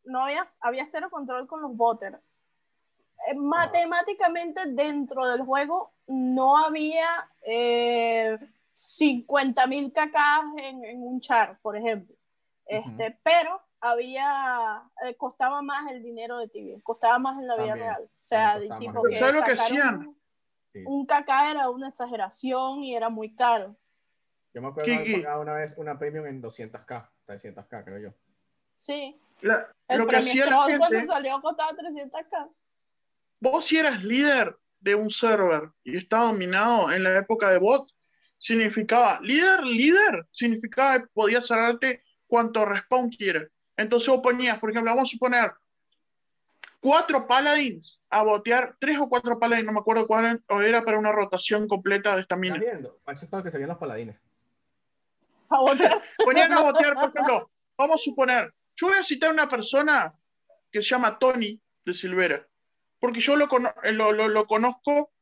no 0.05 0.25
había, 0.25 0.45
había 0.61 0.87
cero 0.87 1.09
control 1.11 1.47
con 1.47 1.63
los 1.63 1.75
voters. 1.77 2.17
Eh, 3.29 3.35
Matemáticamente 3.35 4.61
dentro 4.67 5.27
del 5.29 5.43
juego 5.43 5.93
no 6.07 6.57
había 6.59 7.29
eh, 7.43 8.39
50 8.77 9.67
mil 9.69 9.91
cacas 9.91 10.43
en, 10.59 10.85
en 10.85 11.03
un 11.03 11.19
char, 11.21 11.59
por 11.63 11.77
ejemplo. 11.79 12.15
Este, 12.67 13.19
Pero 13.23 13.59
había, 13.81 14.83
eh, 15.05 15.17
costaba 15.17 15.63
más 15.63 15.91
el 15.91 16.03
dinero 16.03 16.37
de 16.39 16.49
tibia, 16.49 16.79
costaba 16.83 17.19
más 17.19 17.39
en 17.39 17.47
la 17.47 17.55
vida 17.57 17.69
También, 17.69 17.89
real. 17.89 18.03
O 18.03 18.27
sea, 18.29 18.59
costaba 18.59 18.79
tipo 18.81 19.03
que 19.03 19.15
¿Sabes 19.19 19.35
lo 19.35 19.43
que 19.43 19.53
hacían? 19.53 19.97
Un, 20.09 20.17
Sí. 20.73 20.85
un 20.87 21.07
caca 21.07 21.51
era 21.51 21.71
una 21.71 21.89
exageración 21.89 22.83
y 22.85 22.95
era 22.95 23.09
muy 23.09 23.35
caro. 23.35 23.75
Yo 24.53 24.61
me 24.61 24.69
acuerdo 24.69 24.93
haber 24.93 25.23
pagado 25.23 25.41
una 25.41 25.55
vez 25.55 25.75
una 25.79 25.99
premium 25.99 26.27
en 26.27 26.43
200k, 26.43 27.09
300k, 27.27 27.83
creo 27.85 27.99
yo. 27.99 28.11
Sí. 28.77 29.19
La- 29.41 29.73
El 29.89 30.01
lo 30.01 30.07
que 30.07 30.17
hacía 30.17 30.45
la 30.45 30.51
Stroll 30.51 30.79
cuando 30.79 30.97
gente, 30.99 31.07
salió 31.07 31.41
costaba 31.41 31.71
300k. 31.73 32.51
vos 33.41 33.65
si 33.65 33.79
eras 33.79 34.05
líder 34.05 34.59
de 34.81 34.95
un 34.95 35.11
server 35.11 35.71
y 35.83 35.97
estaba 35.97 36.25
dominado 36.27 36.93
en 36.93 37.05
la 37.05 37.17
época 37.17 37.49
de 37.49 37.59
bot, 37.59 37.89
significaba, 38.39 39.21
líder, 39.23 39.63
líder, 39.65 40.27
significaba 40.31 41.01
que 41.01 41.07
podías 41.13 41.47
cerrarte 41.47 42.03
cuanto 42.27 42.65
respawn 42.65 43.11
quieras. 43.11 43.49
Entonces 43.77 44.09
vos 44.09 44.21
ponías, 44.23 44.59
por 44.59 44.71
ejemplo, 44.71 44.91
vamos 44.93 45.11
a 45.11 45.13
suponer 45.13 45.53
cuatro 46.81 47.27
paladins 47.27 48.01
a 48.11 48.23
botear, 48.23 48.77
tres 48.79 48.99
o 48.99 49.09
cuatro 49.09 49.39
paladins, 49.39 49.67
no 49.67 49.73
me 49.73 49.81
acuerdo 49.81 50.07
cuál 50.07 50.43
era 50.65 50.85
para 50.85 50.99
una 50.99 51.13
rotación 51.13 51.67
completa 51.67 52.15
de 52.15 52.23
esta 52.23 52.35
¿Estás 52.37 52.41
mina. 52.41 52.57
viendo? 52.59 53.01
Eso 53.07 53.25
es 53.25 53.31
para 53.31 53.43
que 53.43 53.51
salían 53.51 53.69
los 53.71 53.79
paladines. 53.79 54.17
A. 55.51 55.59
Ponían 56.25 56.53
a 56.53 56.61
botear, 56.63 56.95
por 56.95 57.11
ejemplo, 57.15 57.51
vamos 57.77 57.97
a 57.97 57.99
suponer, 57.99 58.55
yo 58.77 58.89
voy 58.89 58.99
a 58.99 59.03
citar 59.05 59.31
a 59.31 59.33
una 59.33 59.49
persona 59.49 60.15
que 60.71 60.83
se 60.83 60.89
llama 60.91 61.19
Tony 61.19 61.61
de 61.85 61.95
Silvera, 61.95 62.47
porque 62.99 63.21
yo 63.21 63.37
lo, 63.37 63.47
cono- 63.49 63.73
eh, 63.85 63.93
lo, 63.93 64.13
lo- 64.13 64.29
lo 64.29 64.47
conozco, 64.47 65.13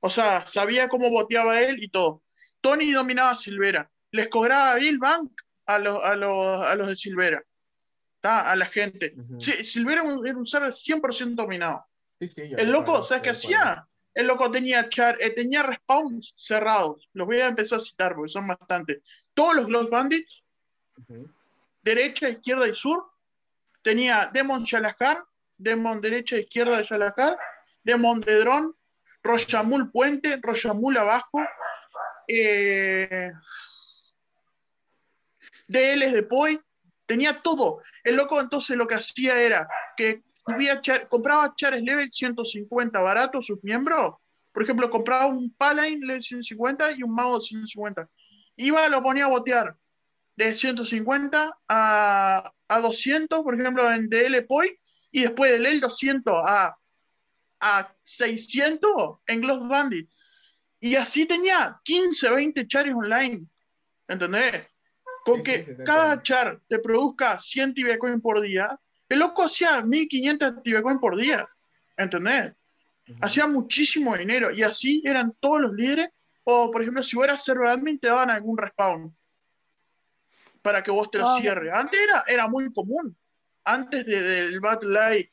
o 0.00 0.10
sea, 0.10 0.46
sabía 0.46 0.88
cómo 0.88 1.10
boteaba 1.10 1.60
él 1.60 1.82
y 1.82 1.88
todo. 1.88 2.22
Tony 2.66 2.90
dominaba 2.90 3.30
a 3.30 3.36
Silvera, 3.36 3.88
les 4.10 4.28
cobraba 4.28 4.74
Bill 4.74 4.98
Bank 4.98 5.30
a, 5.66 5.78
los- 5.78 6.02
a, 6.02 6.16
los, 6.16 6.62
a 6.62 6.74
los 6.74 6.88
de 6.88 6.96
Silvera, 6.96 7.40
¿tá? 8.20 8.50
a 8.50 8.56
la 8.56 8.66
gente. 8.66 9.14
Sí, 9.38 9.64
Silvera 9.64 10.02
era 10.02 10.36
un, 10.36 10.46
server 10.48 10.72
100% 10.72 11.36
dominado. 11.36 11.86
Sí, 12.18 12.28
sí, 12.28 12.48
yo 12.48 12.56
El 12.56 12.72
loco, 12.72 13.02
¿sabes 13.04 13.22
qué 13.22 13.30
hacía? 13.30 13.86
El 14.14 14.26
loco 14.26 14.50
tenía, 14.50 14.88
char- 14.88 15.16
eh, 15.20 15.30
tenía 15.30 15.62
respawns 15.62 16.34
cerrados. 16.36 17.08
Los 17.12 17.26
voy 17.28 17.36
a 17.38 17.46
empezar 17.48 17.78
a 17.78 17.82
citar 17.82 18.16
porque 18.16 18.32
son 18.32 18.48
bastantes. 18.48 18.98
Todos 19.32 19.54
los 19.54 19.66
Gloss 19.66 19.88
Bandits 19.90 20.42
derecha, 21.82 22.28
izquierda 22.28 22.66
y 22.66 22.74
sur. 22.74 23.04
Tenía 23.82 24.28
Demon 24.32 24.64
Shalahar, 24.64 25.22
Demon 25.56 26.00
derecha, 26.00 26.36
izquierda 26.36 26.78
de 26.78 26.84
Shalahar, 26.84 27.38
Demon 27.84 28.20
de 28.22 28.40
Dron, 28.40 28.74
Roshamul 29.22 29.90
Puente, 29.92 30.38
Roshamul 30.42 30.96
abajo, 30.96 31.44
eh, 32.28 33.32
DLs 35.68 36.12
de 36.12 36.22
Poi, 36.22 36.60
tenía 37.06 37.40
todo. 37.40 37.82
El 38.04 38.16
loco 38.16 38.40
entonces 38.40 38.76
lo 38.76 38.86
que 38.86 38.94
hacía 38.96 39.40
era 39.40 39.68
que 39.96 40.22
subía 40.46 40.80
char- 40.80 41.08
compraba 41.08 41.54
chares 41.56 41.82
level 41.82 42.10
150 42.12 43.00
baratos 43.00 43.46
sus 43.46 43.62
miembros. 43.62 44.14
Por 44.52 44.62
ejemplo, 44.62 44.88
compraba 44.90 45.26
un 45.26 45.52
Paladin 45.54 46.00
level 46.00 46.22
150 46.22 46.92
y 46.92 47.02
un 47.02 47.14
Mago 47.14 47.38
de 47.38 47.44
150. 47.44 48.08
Iba, 48.56 48.88
lo 48.88 49.02
ponía 49.02 49.24
a 49.26 49.28
botear 49.28 49.76
de 50.36 50.54
150 50.54 51.58
a, 51.68 52.52
a 52.68 52.80
200, 52.80 53.42
por 53.42 53.58
ejemplo, 53.58 53.90
en 53.90 54.08
DL 54.08 54.42
Poi, 54.42 54.78
y 55.10 55.22
después 55.22 55.50
del 55.50 55.66
L 55.66 55.80
200 55.80 56.34
a, 56.46 56.76
a 57.60 57.94
600 58.02 59.18
en 59.26 59.40
Gloss 59.40 59.66
Bandit. 59.68 60.08
Y 60.86 60.94
así 60.96 61.26
tenía 61.26 61.80
15, 61.82 62.30
20 62.30 62.66
chares 62.68 62.94
online. 62.94 63.44
¿Entendés? 64.08 64.66
Con 65.24 65.36
Sí, 65.38 65.42
que 65.42 65.64
sí, 65.64 65.72
cada 65.84 66.22
char 66.22 66.60
te 66.68 66.78
produzca 66.78 67.40
100 67.40 67.74
Tibecoin 67.74 68.20
por 68.20 68.40
día, 68.40 68.78
el 69.08 69.18
loco 69.18 69.42
hacía 69.44 69.80
1500 69.82 70.62
Tibecoin 70.62 71.00
por 71.00 71.16
día. 71.16 71.48
¿Entendés? 71.96 72.52
Hacía 73.20 73.46
muchísimo 73.48 74.16
dinero. 74.16 74.50
Y 74.52 74.62
así 74.62 75.02
eran 75.04 75.32
todos 75.40 75.60
los 75.62 75.72
líderes. 75.72 76.08
O, 76.44 76.70
por 76.70 76.82
ejemplo, 76.82 77.02
si 77.02 77.16
fueras 77.16 77.44
server 77.44 77.66
admin, 77.68 77.98
te 77.98 78.06
daban 78.08 78.30
algún 78.30 78.56
respawn. 78.58 79.14
para 80.62 80.82
que 80.82 80.90
vos 80.90 81.08
te 81.12 81.18
lo 81.18 81.28
Ah. 81.28 81.38
cierres. 81.40 81.72
Antes 81.72 82.00
era, 82.00 82.24
era 82.26 82.48
muy 82.48 82.72
común. 82.72 83.16
Antes 83.64 84.04
de- 84.04 84.20
del 84.20 84.58
Battle 84.58 84.90
Light, 84.90 85.30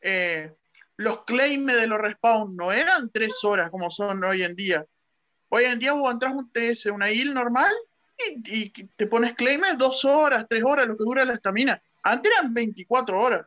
eh, 0.00 0.52
los 0.96 1.22
claims 1.24 1.72
de 1.72 1.86
los 1.86 2.00
respawn 2.00 2.56
no 2.56 2.72
eran 2.72 3.08
tres 3.10 3.32
horas 3.44 3.70
como 3.70 3.90
son 3.92 4.24
hoy 4.24 4.42
en 4.42 4.56
día. 4.56 4.84
Hoy 5.54 5.64
en 5.64 5.78
día 5.78 5.92
vos 5.92 6.10
entras 6.10 6.32
un 6.32 6.50
TS, 6.50 6.86
una 6.86 7.10
IL 7.10 7.34
normal, 7.34 7.70
y, 8.26 8.72
y 8.74 8.86
te 8.96 9.06
pones 9.06 9.34
claims 9.34 9.76
dos 9.76 10.02
horas, 10.02 10.46
tres 10.48 10.62
horas, 10.64 10.86
lo 10.88 10.96
que 10.96 11.04
dura 11.04 11.26
la 11.26 11.34
estamina. 11.34 11.82
Antes 12.02 12.32
eran 12.32 12.54
24 12.54 13.18
horas. 13.20 13.46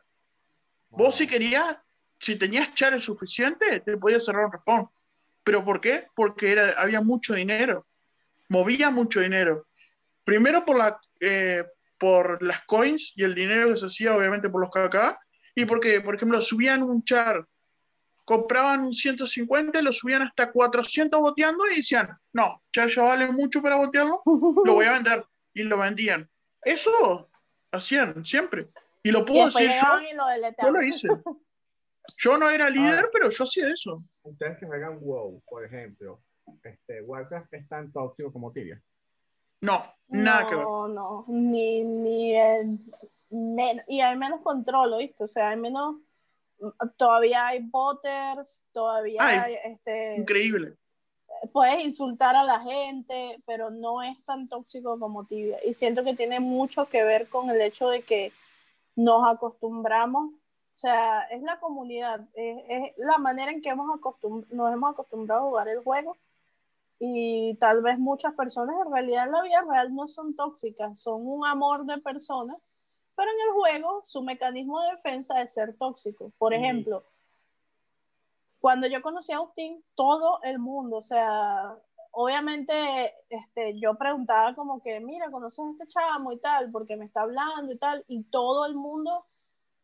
Vos 0.88 1.16
si 1.16 1.26
querías, 1.26 1.76
si 2.20 2.36
tenías 2.36 2.72
chares 2.74 3.02
suficiente, 3.02 3.80
te 3.80 3.96
podías 3.96 4.24
cerrar 4.24 4.44
un 4.44 4.52
respawn. 4.52 4.88
¿Pero 5.42 5.64
por 5.64 5.80
qué? 5.80 6.06
Porque 6.14 6.52
era, 6.52 6.74
había 6.78 7.00
mucho 7.00 7.34
dinero. 7.34 7.88
Movía 8.48 8.90
mucho 8.90 9.18
dinero. 9.18 9.66
Primero 10.22 10.64
por, 10.64 10.78
la, 10.78 11.00
eh, 11.18 11.64
por 11.98 12.40
las 12.40 12.64
coins 12.66 13.14
y 13.16 13.24
el 13.24 13.34
dinero 13.34 13.70
que 13.70 13.78
se 13.78 13.86
hacía, 13.86 14.14
obviamente, 14.14 14.48
por 14.48 14.60
los 14.60 14.70
KK. 14.70 15.18
Y 15.56 15.64
porque, 15.64 16.00
por 16.00 16.14
ejemplo, 16.14 16.40
subían 16.40 16.84
un 16.84 17.02
char, 17.02 17.44
compraban 18.26 18.80
un 18.80 18.92
150, 18.92 19.80
lo 19.80 19.94
subían 19.94 20.20
hasta 20.20 20.52
400 20.52 21.18
boteando 21.18 21.64
y 21.72 21.76
decían, 21.76 22.10
no, 22.34 22.62
char 22.72 22.88
ya 22.88 23.02
vale 23.04 23.30
mucho 23.32 23.62
para 23.62 23.76
botearlo, 23.76 24.20
lo 24.26 24.74
voy 24.74 24.84
a 24.84 24.92
vender. 24.92 25.24
Y 25.54 25.62
lo 25.62 25.78
vendían. 25.78 26.28
Eso 26.62 27.30
hacían 27.72 28.26
siempre. 28.26 28.68
Y 29.02 29.10
lo 29.10 29.20
Y 29.20 29.24
puedo 29.24 29.44
después 29.46 29.64
decir 29.64 29.80
yo, 29.80 30.00
y 30.00 30.14
lo 30.14 30.24
yo 30.62 30.70
lo 30.70 30.82
hice. 30.82 31.08
Yo 32.18 32.36
no 32.38 32.50
era 32.50 32.68
líder, 32.68 32.96
Ahora. 32.96 33.08
pero 33.12 33.30
yo 33.30 33.44
hacía 33.44 33.68
eso. 33.68 34.02
Ustedes 34.22 34.58
que 34.58 34.66
juegan 34.66 34.98
WoW, 35.00 35.42
por 35.48 35.64
ejemplo, 35.64 36.20
este, 36.62 37.02
Warcraft 37.02 37.54
es 37.54 37.68
tan 37.68 37.90
tóxico 37.92 38.32
como 38.32 38.52
Tibia. 38.52 38.82
No, 39.60 39.82
nada 40.08 40.46
que 40.46 40.54
ver. 40.56 40.64
No, 40.64 40.88
no, 40.88 41.24
ni, 41.28 41.82
ni 41.82 42.36
el 42.36 42.78
men- 43.30 43.82
y 43.88 44.00
hay 44.00 44.16
menos 44.16 44.40
control, 44.42 44.98
¿viste? 44.98 45.24
O 45.24 45.28
sea, 45.28 45.48
hay 45.50 45.56
menos, 45.56 45.96
todavía 46.96 47.48
hay 47.48 47.60
botters, 47.62 48.64
todavía 48.72 49.20
Ay, 49.20 49.38
hay, 49.38 49.72
este, 49.72 50.16
Increíble. 50.16 50.76
puedes 51.52 51.84
insultar 51.84 52.36
a 52.36 52.44
la 52.44 52.60
gente, 52.60 53.42
pero 53.46 53.70
no 53.70 54.02
es 54.02 54.22
tan 54.24 54.48
tóxico 54.48 54.98
como 54.98 55.24
tibia. 55.26 55.58
Y 55.64 55.74
siento 55.74 56.02
que 56.04 56.14
tiene 56.14 56.40
mucho 56.40 56.86
que 56.86 57.02
ver 57.04 57.28
con 57.28 57.50
el 57.50 57.60
hecho 57.60 57.88
de 57.88 58.02
que 58.02 58.32
nos 58.94 59.28
acostumbramos, 59.28 60.32
o 60.32 60.78
sea, 60.78 61.22
es 61.30 61.42
la 61.42 61.58
comunidad, 61.58 62.20
es, 62.34 62.58
es 62.68 62.92
la 62.96 63.18
manera 63.18 63.50
en 63.50 63.62
que 63.62 63.70
hemos 63.70 63.88
acostum- 63.98 64.46
nos 64.50 64.72
hemos 64.72 64.92
acostumbrado 64.92 65.42
a 65.42 65.48
jugar 65.48 65.68
el 65.68 65.82
juego. 65.82 66.16
Y 66.98 67.56
tal 67.56 67.82
vez 67.82 67.98
muchas 67.98 68.32
personas 68.34 68.74
en 68.86 68.90
realidad 68.90 69.26
en 69.26 69.32
la 69.32 69.42
vida 69.42 69.62
real 69.70 69.94
no 69.94 70.08
son 70.08 70.34
tóxicas, 70.34 70.98
son 70.98 71.26
un 71.26 71.46
amor 71.46 71.84
de 71.84 71.98
personas, 71.98 72.56
pero 73.16 73.30
en 73.30 73.40
el 73.48 73.52
juego 73.54 74.04
su 74.06 74.22
mecanismo 74.22 74.80
de 74.82 74.90
defensa 74.92 75.40
es 75.42 75.52
ser 75.54 75.76
tóxico. 75.76 76.30
Por 76.38 76.52
Mm. 76.52 76.56
ejemplo, 76.56 77.04
cuando 78.60 78.86
yo 78.86 79.02
conocí 79.02 79.32
a 79.32 79.36
Agustín, 79.36 79.84
todo 79.94 80.40
el 80.42 80.58
mundo, 80.58 80.96
o 80.96 81.02
sea, 81.02 81.76
obviamente 82.10 83.14
este, 83.28 83.78
yo 83.78 83.94
preguntaba 83.96 84.54
como 84.54 84.82
que, 84.82 85.00
mira, 85.00 85.30
¿conoces 85.30 85.64
a 85.64 85.70
este 85.70 85.86
chamo 85.86 86.32
y 86.32 86.38
tal? 86.38 86.70
Porque 86.70 86.96
me 86.96 87.04
está 87.04 87.22
hablando 87.22 87.72
y 87.72 87.78
tal, 87.78 88.04
y 88.08 88.24
todo 88.24 88.66
el 88.66 88.74
mundo 88.74 89.26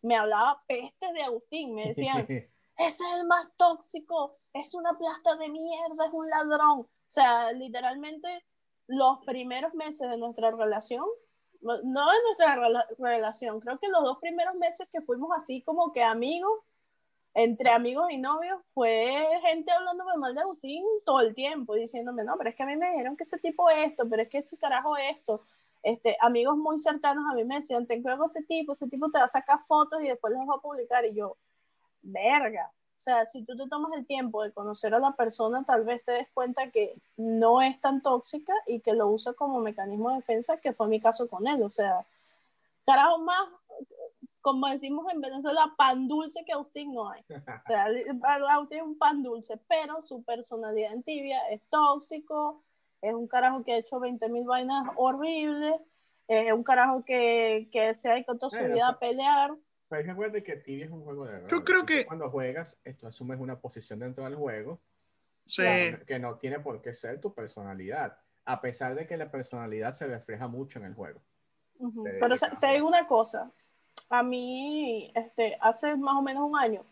me 0.01 0.17
hablaba 0.17 0.63
pestes 0.67 1.13
de 1.13 1.23
Agustín, 1.23 1.75
me 1.75 1.89
decían, 1.89 2.27
ese 2.77 3.05
es 3.05 3.13
el 3.15 3.27
más 3.27 3.49
tóxico, 3.57 4.39
es 4.53 4.75
una 4.75 4.99
plasta 4.99 5.37
de 5.37 5.49
mierda, 5.49 6.07
es 6.07 6.13
un 6.13 6.29
ladrón. 6.29 6.81
O 6.81 6.89
sea, 7.07 7.53
literalmente 7.53 8.45
los 8.89 9.19
primeros 9.25 9.75
meses 9.75 10.11
de 10.11 10.17
nuestra 10.17 10.51
relación, 10.51 11.05
no 11.63 12.11
de 12.11 12.17
nuestra 12.25 12.57
rela- 12.57 12.87
relación, 12.99 13.61
creo 13.61 13.79
que 13.79 13.89
los 13.89 14.03
dos 14.03 14.19
primeros 14.19 14.55
meses 14.57 14.89
que 14.93 15.01
fuimos 15.03 15.31
así 15.37 15.63
como 15.63 15.93
que 15.93 16.03
amigos, 16.03 16.61
entre 17.35 17.71
amigos 17.71 18.11
y 18.11 18.19
novios, 18.19 18.61
fue 18.75 19.27
gente 19.47 19.73
hablándome 19.73 20.17
mal 20.19 20.35
de 20.35 20.43
Agustín 20.43 20.85
todo 21.07 21.21
el 21.21 21.35
tiempo, 21.35 21.75
diciéndome, 21.75 22.25
no, 22.25 22.37
pero 22.37 22.51
es 22.51 22.57
que 22.57 22.63
a 22.63 22.67
mí 22.67 22.77
me 22.77 22.91
dijeron 22.91 23.17
que 23.17 23.25
ese 23.25 23.39
tipo 23.39 23.71
es 23.71 23.91
esto, 23.91 24.07
pero 24.09 24.23
es 24.23 24.29
que 24.29 24.39
este 24.39 24.57
carajo 24.59 24.97
es 24.97 25.17
esto. 25.17 25.43
Este, 25.83 26.17
amigos 26.21 26.57
muy 26.57 26.79
cercanos 26.79 27.25
a 27.31 27.35
mí 27.35 27.45
me 27.45 27.57
decían, 27.57 27.87
ten 27.87 28.03
cuidado 28.03 28.21
con 28.21 28.27
ese 28.31 28.43
tipo, 28.45 28.73
ese 28.75 28.89
tipo 28.89 29.11
te 29.11 29.19
va 29.19 29.25
a 29.25 29.29
sacar 29.29 29.61
fotos 29.67 30.01
y 30.03 30.09
después 30.09 30.33
las 30.33 30.47
va 30.49 30.57
a 30.57 30.61
publicar. 30.61 31.05
Y 31.07 31.15
yo, 31.15 31.37
verga. 32.03 32.71
O 33.03 33.05
sea, 33.05 33.27
si 33.27 33.43
tú 33.43 33.57
te 33.57 33.69
tomas 33.69 33.91
el 33.95 34.07
tiempo 34.07 34.45
de 34.45 34.53
conocer 34.53 34.95
a 34.95 35.01
la 35.01 35.11
persona, 35.11 35.65
tal 35.65 35.83
vez 35.83 36.05
te 36.05 36.13
des 36.13 36.29
cuenta 36.33 36.71
que 36.71 36.95
no 37.17 37.61
es 37.61 37.81
tan 37.81 38.01
tóxica 38.01 38.53
y 38.65 38.79
que 38.79 38.93
lo 38.93 39.09
usa 39.09 39.33
como 39.33 39.59
mecanismo 39.59 40.11
de 40.11 40.17
defensa, 40.19 40.59
que 40.59 40.73
fue 40.73 40.87
mi 40.87 41.01
caso 41.01 41.27
con 41.27 41.49
él. 41.49 41.65
O 41.65 41.69
sea, 41.69 42.07
carajo 42.87 43.19
más, 43.19 43.43
como 44.41 44.69
decimos 44.69 45.05
en 45.13 45.21
Venezuela, 45.21 45.75
pan 45.77 46.07
dulce 46.07 46.45
que 46.45 46.53
Agustín 46.53 46.95
no 46.95 47.11
hay. 47.11 47.23
O 47.29 47.67
sea, 47.67 47.89
Agustín 48.51 48.79
es 48.79 48.85
un 48.85 48.97
pan 48.97 49.21
dulce, 49.21 49.59
pero 49.67 50.07
su 50.07 50.23
personalidad 50.23 50.93
en 50.93 51.03
tibia 51.03 51.41
es 51.51 51.61
tóxico, 51.71 52.63
es 53.01 53.15
un 53.15 53.27
carajo 53.27 53.65
que 53.65 53.73
ha 53.73 53.79
hecho 53.79 53.99
20 53.99 54.29
mil 54.29 54.45
vainas 54.45 54.89
horribles, 54.95 55.75
es 56.29 56.53
un 56.53 56.63
carajo 56.63 57.05
que, 57.05 57.69
que 57.73 57.97
se 57.97 58.09
ha 58.09 58.13
dedicado 58.13 58.39
toda 58.39 58.61
su 58.61 58.73
vida 58.73 58.87
a 58.87 58.99
pelear. 59.01 59.57
Pero 59.93 59.99
hay 60.01 60.05
que 60.07 60.11
acuérdate 60.13 60.43
que 60.43 60.57
Tibia 60.57 60.87
es 60.87 60.91
un 60.91 61.05
juego 61.05 61.27
de 61.27 61.39
rol. 61.39 61.51
Yo 61.51 61.63
creo 61.65 61.85
que- 61.85 62.07
Cuando 62.07 62.31
juegas, 62.31 62.79
esto 62.83 63.07
asumes 63.07 63.39
una 63.39 63.61
posición 63.61 63.99
dentro 63.99 64.25
del 64.25 64.37
juego 64.37 64.81
Sí. 65.45 65.63
que 66.07 66.19
no 66.19 66.37
tiene 66.39 66.61
por 66.61 66.81
qué 66.81 66.95
ser 66.95 67.21
tu 67.21 67.35
personalidad, 67.35 68.17
a 68.47 68.63
pesar 68.63 68.95
de 68.95 69.07
que 69.07 69.19
la 69.19 69.31
personalidad 69.31 69.93
se 69.93 70.07
refleja 70.07 70.49
mucho 70.49 70.79
en 70.79 70.87
el 70.87 70.95
juego. 70.95 71.21
Pero 71.79 72.33
o 72.33 72.37
sea, 72.37 72.49
dedicas 72.49 72.61
te 72.61 72.67
a- 72.69 72.73
digo 72.73 72.89
una 72.89 73.07
cosa, 73.07 73.51
a 74.09 74.23
mí, 74.23 75.13
este, 75.15 75.59
hace 75.61 75.95
más 75.95 76.15
o 76.17 76.23
menos 76.23 76.49
un 76.51 76.57
año, 76.59 76.87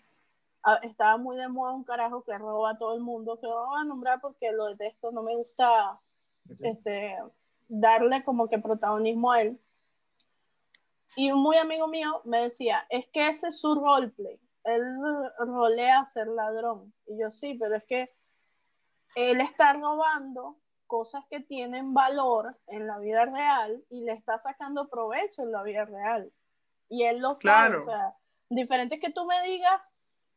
a- 0.63 0.75
estaba 0.83 1.17
muy 1.17 1.39
de 1.39 1.49
moda 1.49 1.73
un 1.73 1.85
carajo 1.85 2.23
que 2.23 2.37
roba 2.37 2.73
a 2.73 2.77
todo 2.79 2.95
el 2.95 3.01
mundo, 3.01 3.41
que 3.41 3.47
no 3.47 3.67
voy 3.67 3.81
a 3.81 3.85
nombrar 3.85 4.21
porque 4.21 4.53
lo 4.53 4.67
detesto, 4.67 5.11
no 5.11 5.23
me 5.23 5.35
gusta 5.35 5.99
este, 6.61 7.17
darle 7.67 8.23
como 8.25 8.47
que 8.47 8.59
protagonismo 8.59 9.33
a 9.33 9.41
él. 9.41 9.59
Y 11.17 11.33
un 11.33 11.41
muy 11.41 11.57
amigo 11.57 11.87
mío 11.89 12.23
me 12.25 12.43
decía, 12.43 12.87
es 12.89 13.07
que 13.09 13.29
ese 13.29 13.49
es 13.49 13.61
su 13.61 13.75
roleplay, 13.75 14.39
él 14.65 14.83
rolea 15.39 16.07
ser 16.07 16.29
ladrón. 16.29 16.93
Y 17.07 17.19
yo 17.19 17.31
sí, 17.31 17.55
pero 17.55 17.77
es 17.77 17.85
que 17.85 18.13
él 19.17 19.41
está 19.41 19.73
robando 19.73 20.57
cosas 20.87 21.25
que 21.31 21.41
tienen 21.41 21.95
valor 21.95 22.57
en 22.67 22.87
la 22.87 22.99
vida 22.99 23.25
real 23.25 23.83
y 23.91 24.03
le 24.03 24.13
está 24.13 24.39
sacando 24.39 24.89
provecho 24.89 25.43
en 25.43 25.53
la 25.53 25.63
vida 25.63 25.85
real. 25.85 26.33
Y 26.89 27.05
él 27.05 27.19
lo 27.19 27.37
sabe, 27.37 27.69
Claro. 27.69 27.79
o 27.81 27.83
sea, 27.83 28.17
diferente 28.49 28.97
es 28.97 29.01
que 29.01 29.13
tú 29.13 29.25
me 29.25 29.41
digas, 29.43 29.81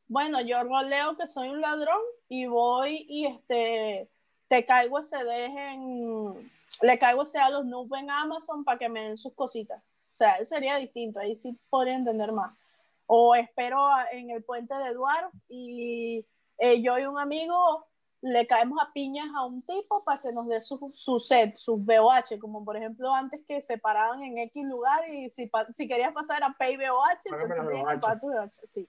bueno, 0.07 0.41
yo 0.41 0.63
roleo 0.63 1.17
que 1.17 1.25
soy 1.25 1.49
un 1.49 1.61
ladrón 1.61 2.01
y 2.29 2.45
voy 2.45 3.05
y 3.09 3.25
este 3.25 4.09
te 4.47 4.65
caigo 4.65 4.99
ese 4.99 5.17
en 5.17 6.51
le 6.81 6.99
caigo 6.99 7.23
ese 7.23 7.39
a 7.39 7.49
los 7.49 7.65
noobs 7.65 7.99
en 7.99 8.11
Amazon 8.11 8.63
para 8.63 8.77
que 8.77 8.89
me 8.89 9.01
den 9.01 9.17
sus 9.17 9.33
cositas. 9.33 9.81
O 10.13 10.15
sea, 10.15 10.35
eso 10.35 10.45
sería 10.55 10.77
distinto, 10.77 11.19
ahí 11.19 11.35
sí 11.35 11.57
podría 11.69 11.95
entender 11.95 12.31
más. 12.31 12.55
O 13.07 13.33
espero 13.35 13.85
a- 13.85 14.05
en 14.11 14.29
el 14.29 14.43
puente 14.43 14.73
de 14.75 14.87
Eduardo 14.89 15.31
y 15.49 16.25
eh, 16.59 16.81
yo 16.81 16.97
y 16.99 17.03
un 17.05 17.17
amigo 17.17 17.87
le 18.21 18.47
caemos 18.47 18.77
a 18.81 18.93
piñas 18.93 19.27
a 19.35 19.43
un 19.45 19.63
tipo 19.63 20.03
para 20.05 20.21
que 20.21 20.31
nos 20.31 20.47
dé 20.47 20.61
su, 20.61 20.91
su 20.93 21.19
set, 21.19 21.57
sus 21.57 21.83
BOH, 21.83 22.39
como 22.39 22.63
por 22.63 22.77
ejemplo 22.77 23.13
antes 23.13 23.41
que 23.45 23.61
se 23.61 23.77
paraban 23.77 24.23
en 24.23 24.37
X 24.37 24.63
lugar 24.65 25.09
y 25.13 25.29
si, 25.31 25.51
si 25.73 25.87
querías 25.87 26.13
pasar 26.13 26.41
a 26.43 26.55
Pay 26.57 26.77
BOH, 26.77 27.29
entonces 28.45 28.71
sí. 28.71 28.87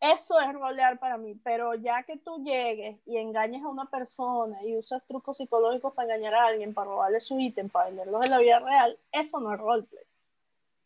Eso 0.00 0.40
es 0.40 0.52
rolear 0.52 0.98
para 0.98 1.16
mí, 1.16 1.36
pero 1.44 1.74
ya 1.74 2.02
que 2.02 2.16
tú 2.16 2.42
llegues 2.42 2.98
y 3.06 3.18
engañes 3.18 3.62
a 3.62 3.68
una 3.68 3.84
persona 3.88 4.60
y 4.64 4.76
usas 4.76 5.06
trucos 5.06 5.36
psicológicos 5.36 5.94
para 5.94 6.12
engañar 6.16 6.34
a 6.34 6.46
alguien, 6.46 6.74
para 6.74 6.88
robarle 6.90 7.20
su 7.20 7.38
ítem, 7.38 7.68
para 7.68 7.86
venderlos 7.86 8.24
en 8.24 8.30
la 8.32 8.38
vida 8.38 8.58
real, 8.58 8.98
eso 9.12 9.38
no 9.38 9.52
es 9.54 9.60
roleplay. 9.60 10.04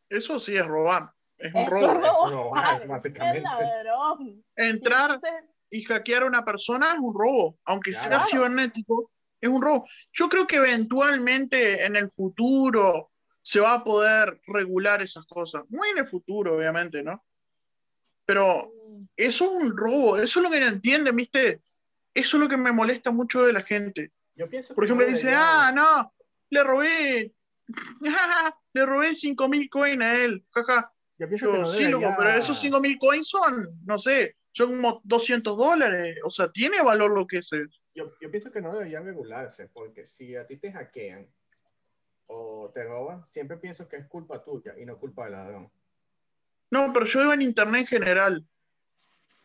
Eso 0.08 0.40
sí 0.40 0.56
es 0.56 0.66
robar. 0.66 1.10
Es 1.38 1.52
un 1.54 1.60
Eso 1.62 1.70
robo. 1.70 1.92
es 1.92 2.00
robar, 2.00 2.30
robar, 2.32 2.82
es 2.82 2.88
básicamente. 2.88 3.40
ladrón. 3.42 4.44
Entrar 4.56 5.10
Entonces, 5.12 5.30
y 5.70 5.82
hackear 5.84 6.22
a 6.22 6.26
una 6.26 6.44
persona 6.44 6.92
es 6.92 6.98
un 6.98 7.14
robo. 7.18 7.58
Aunque 7.64 7.92
sea 7.92 8.08
Claro. 8.10 8.24
cibernético, 8.30 9.10
es 9.40 9.48
un 9.48 9.60
robo. 9.60 9.86
Yo 10.12 10.28
creo 10.28 10.46
que 10.46 10.56
eventualmente 10.56 11.84
en 11.84 11.96
el 11.96 12.10
futuro 12.10 13.10
se 13.42 13.60
va 13.60 13.74
a 13.74 13.84
poder 13.84 14.40
regular 14.46 15.02
esas 15.02 15.24
cosas. 15.26 15.64
Muy 15.68 15.88
en 15.90 15.98
el 15.98 16.06
futuro, 16.08 16.56
obviamente, 16.56 17.02
¿no? 17.02 17.22
Pero 18.24 18.72
eso 19.16 19.44
es 19.44 19.50
un 19.50 19.76
robo. 19.76 20.16
Eso 20.16 20.40
es 20.40 20.44
lo 20.44 20.50
que 20.50 20.60
no 20.60 20.66
entienden, 20.66 21.14
¿viste? 21.14 21.60
Eso 22.14 22.36
es 22.36 22.40
lo 22.42 22.48
que 22.48 22.56
me 22.56 22.72
molesta 22.72 23.10
mucho 23.10 23.44
de 23.44 23.52
la 23.52 23.62
gente. 23.62 24.10
Yo 24.34 24.48
pienso 24.48 24.74
Por 24.74 24.84
ejemplo, 24.84 25.06
dice, 25.06 25.32
ah, 25.34 25.70
no, 25.74 26.12
le 26.50 26.64
robé, 26.64 27.32
le 28.76 28.86
robé 28.86 29.14
5 29.14 29.48
mil 29.48 29.68
coins 29.70 30.02
a 30.02 30.14
él, 30.24 30.44
jaja. 30.50 30.92
yo 31.18 31.28
que 31.28 31.36
no 31.36 31.66
sí, 31.72 31.84
loco, 31.84 32.00
debería- 32.02 32.16
pero 32.16 32.30
esos 32.30 32.58
5 32.58 32.80
mil 32.80 32.98
coins 32.98 33.28
son, 33.28 33.80
no 33.84 33.98
sé, 33.98 34.36
son 34.52 34.68
como 34.76 35.00
200 35.04 35.56
dólares. 35.56 36.18
O 36.24 36.30
sea, 36.30 36.50
tiene 36.50 36.82
valor 36.82 37.10
lo 37.10 37.26
que 37.26 37.38
es. 37.38 37.52
eso. 37.52 37.80
yo, 37.94 38.12
yo 38.20 38.30
pienso 38.30 38.50
que 38.52 38.60
no 38.60 38.72
debería 38.74 39.00
regularse, 39.00 39.68
porque 39.68 40.04
si 40.04 40.36
a 40.36 40.46
ti 40.46 40.58
te 40.58 40.70
hackean 40.72 41.26
o 42.26 42.70
te 42.74 42.84
roban, 42.84 43.24
siempre 43.24 43.56
pienso 43.56 43.88
que 43.88 43.96
es 43.96 44.06
culpa 44.06 44.42
tuya 44.44 44.74
y 44.78 44.84
no 44.84 44.98
culpa 44.98 45.24
del 45.24 45.32
ladrón. 45.32 45.70
No, 46.70 46.92
pero 46.92 47.06
yo 47.06 47.20
digo 47.20 47.32
en 47.32 47.42
internet 47.42 47.80
en 47.82 47.86
general. 47.86 48.44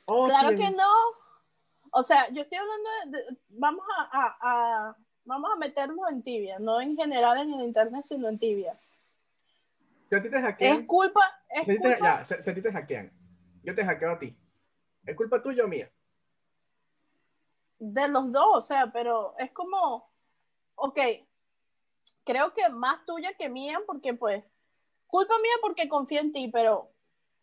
Oh, 0.05 0.27
Claro 0.27 0.49
sí, 0.49 0.55
que 0.57 0.71
no. 0.71 0.91
O 1.93 2.03
sea, 2.03 2.27
yo 2.33 2.41
estoy 2.41 2.57
hablando 2.57 2.89
de, 3.05 3.17
de- 3.17 3.37
vamos 3.49 3.85
a, 3.97 4.03
a- 4.11 4.37
a- 4.41 4.95
vamos 5.25 5.51
a 5.53 5.57
meternos 5.57 6.09
en 6.09 6.23
tibia, 6.23 6.57
no 6.59 6.81
en 6.81 6.95
general 6.97 7.37
en 7.37 7.53
el 7.53 7.65
internet, 7.67 8.03
sino 8.03 8.27
en 8.27 8.39
tibia. 8.39 8.73
Si 10.11 10.17
a 10.17 10.21
ti 10.21 10.29
te 10.29 10.37
Es 10.59 10.85
culpa, 10.87 11.21
es 11.49 11.63
si 11.65 11.71
a 11.71 11.73
ti 11.75 11.79
te- 11.81 11.87
culpa, 11.87 11.97
ya, 12.17 12.25
si- 12.25 12.41
si 12.41 12.49
a 12.49 12.53
ti 12.53 12.61
te 12.61 12.69
hackean, 12.69 13.09
yo 13.63 13.73
te 13.73 13.85
hackeo 13.85 14.11
a 14.11 14.19
ti. 14.19 14.37
¿Es 15.05 15.15
culpa 15.15 15.41
tuya 15.41 15.63
o 15.63 15.69
mía? 15.69 15.89
de 17.79 18.07
los 18.09 18.29
dos, 18.31 18.57
o 18.57 18.61
sea, 18.61 18.91
pero 18.91 19.33
es 19.39 19.51
como, 19.53 20.13
ok, 20.75 20.99
creo 22.25 22.53
que 22.53 22.69
más 22.69 23.03
tuya 23.05 23.33
que 23.39 23.47
mía, 23.49 23.79
porque 23.87 24.13
pues, 24.13 24.43
culpa 25.07 25.33
mía 25.41 25.53
porque 25.61 25.87
confío 25.89 26.19
en 26.19 26.31
ti, 26.33 26.49
pero, 26.51 26.75
o 26.77 26.93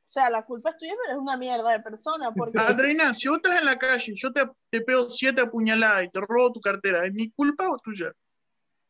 sea, 0.04 0.28
la 0.30 0.44
culpa 0.44 0.70
es 0.70 0.76
tuya, 0.76 0.94
pero 1.02 1.16
es 1.18 1.22
una 1.22 1.36
mierda 1.38 1.72
de 1.72 1.80
persona, 1.80 2.32
porque 2.32 2.56
Adriana, 2.58 3.14
si 3.14 3.28
vos 3.28 3.38
estás 3.38 3.58
en 3.58 3.64
la 3.64 3.78
calle, 3.78 4.12
yo 4.14 4.30
te, 4.32 4.42
te 4.70 4.82
pego 4.82 5.08
siete 5.10 5.40
apuñaladas 5.40 6.04
y 6.04 6.10
te 6.10 6.20
robo 6.20 6.52
tu 6.52 6.60
cartera, 6.60 7.04
¿es 7.06 7.12
mi 7.14 7.30
culpa 7.32 7.68
o 7.68 7.78
tuya? 7.78 8.12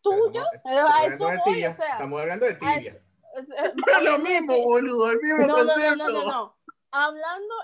tuya, 0.02 0.42
Estamos- 0.52 0.94
a 0.94 1.04
eso 1.06 1.24
hablando 1.24 1.28
de 1.28 1.36
voy, 1.38 1.44
tibia, 1.54 1.68
o 1.68 1.72
sea, 1.72 1.92
Estamos 1.92 2.20
hablando 2.20 2.44
de 2.46 2.52
a 2.54 2.58
tibia. 2.58 2.90
eso- 2.90 3.07
Es 3.96 4.02
lo 4.02 4.18
mismo, 4.18 4.54
boludo, 4.62 5.10
el 5.10 5.20
mismo 5.20 5.46
No, 5.46 5.64
no, 5.64 5.76
no, 5.76 5.96
no, 5.96 6.08
no, 6.08 6.24
no. 6.24 6.58
Hablando 6.90 7.54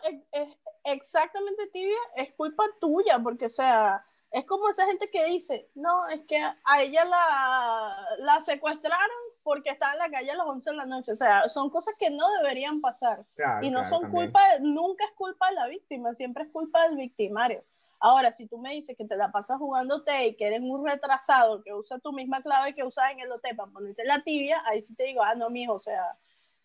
exactamente 0.84 1.66
tibia, 1.68 1.96
es 2.16 2.32
culpa 2.34 2.64
tuya, 2.80 3.18
porque, 3.22 3.46
o 3.46 3.50
sea, 3.50 4.04
es 4.30 4.44
como 4.44 4.68
esa 4.68 4.86
gente 4.86 5.10
que 5.10 5.24
dice, 5.26 5.70
no, 5.74 6.08
es 6.08 6.22
que 6.26 6.36
a 6.36 6.82
ella 6.82 7.04
la, 7.04 7.96
la 8.18 8.40
secuestraron 8.42 9.16
porque 9.44 9.70
estaba 9.70 9.92
en 9.92 9.98
la 9.98 10.10
calle 10.10 10.30
a 10.30 10.36
las 10.36 10.46
11 10.46 10.70
de 10.70 10.76
la 10.76 10.86
noche. 10.86 11.12
O 11.12 11.16
sea, 11.16 11.48
son 11.48 11.70
cosas 11.70 11.94
que 11.98 12.10
no 12.10 12.28
deberían 12.38 12.80
pasar. 12.80 13.24
Claro, 13.36 13.64
Y 13.64 13.70
no 13.70 13.80
claro, 13.80 13.88
son 13.88 14.02
también. 14.02 14.24
culpa, 14.24 14.40
nunca 14.60 15.04
es 15.04 15.12
culpa 15.12 15.48
de 15.50 15.54
la 15.54 15.68
víctima, 15.68 16.14
siempre 16.14 16.44
es 16.44 16.50
culpa 16.50 16.82
del 16.88 16.96
victimario. 16.96 17.62
Ahora, 18.07 18.30
si 18.32 18.46
tú 18.46 18.59
me 18.59 18.74
dices 18.74 18.94
que 18.98 19.07
te 19.07 19.16
la 19.16 19.32
pasas 19.32 19.57
jugando 19.57 20.05
y 20.22 20.36
que 20.36 20.46
eres 20.46 20.61
un 20.61 20.86
retrasado 20.86 21.62
que 21.62 21.72
usa 21.72 21.98
tu 22.00 22.12
misma 22.12 22.42
clave 22.42 22.74
que 22.74 22.84
usas 22.84 23.11
en 23.12 23.20
el 23.20 23.32
hotel 23.32 23.57
para 23.57 23.70
ponerse 23.72 24.05
la 24.05 24.20
tibia, 24.22 24.62
ahí 24.66 24.82
sí 24.82 24.94
te 24.94 25.05
digo, 25.05 25.22
ah, 25.22 25.34
no, 25.34 25.48
mijo, 25.48 25.72
o 25.72 25.78
sea, 25.80 26.18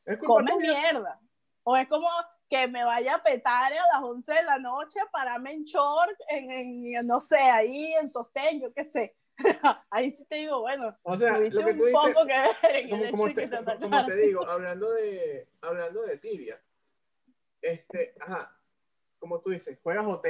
Es 0.03 0.17
culpa 0.17 0.33
come 0.33 0.51
tuya. 0.51 0.73
mierda. 0.81 1.17
O 1.63 1.77
es 1.77 1.87
como 1.87 2.09
que 2.49 2.67
me 2.67 2.83
vaya 2.83 3.15
a 3.15 3.23
petar 3.23 3.71
a 3.71 3.75
las 3.75 4.03
11 4.03 4.33
de 4.33 4.43
la 4.43 4.59
noche, 4.59 4.99
pararme 5.13 5.53
en 5.53 5.63
short, 5.63 6.11
en, 6.27 6.51
en, 6.51 7.07
no 7.07 7.21
sé, 7.21 7.37
ahí 7.39 7.93
en 7.93 8.09
sostén, 8.09 8.59
yo 8.59 8.73
qué 8.73 8.83
sé. 8.83 9.15
ahí 9.91 10.11
sí 10.11 10.25
te 10.25 10.35
digo, 10.35 10.59
bueno, 10.59 10.93
O 11.03 11.15
sea, 11.15 11.37
lo 11.39 11.39
que 11.39 11.51
tú 11.51 11.61
un 11.69 11.73
dices, 11.73 11.93
poco 11.93 12.25
que 12.27 12.33
ver 12.67 12.75
en 12.83 12.89
como, 12.89 13.03
el 13.05 13.11
como 13.11 13.25
te, 13.27 13.33
que 13.35 13.47
te 13.47 13.63
como- 13.63 13.79
como 13.79 14.05
te 14.05 14.15
digo, 14.17 14.45
hablando 14.45 14.91
de, 14.91 15.47
hablando 15.61 16.01
de 16.01 16.17
tibia, 16.17 16.61
este, 17.61 18.13
ajá, 18.19 18.53
como 19.19 19.39
tú 19.39 19.51
dices, 19.51 19.79
juegas 19.81 20.05
OT. 20.05 20.27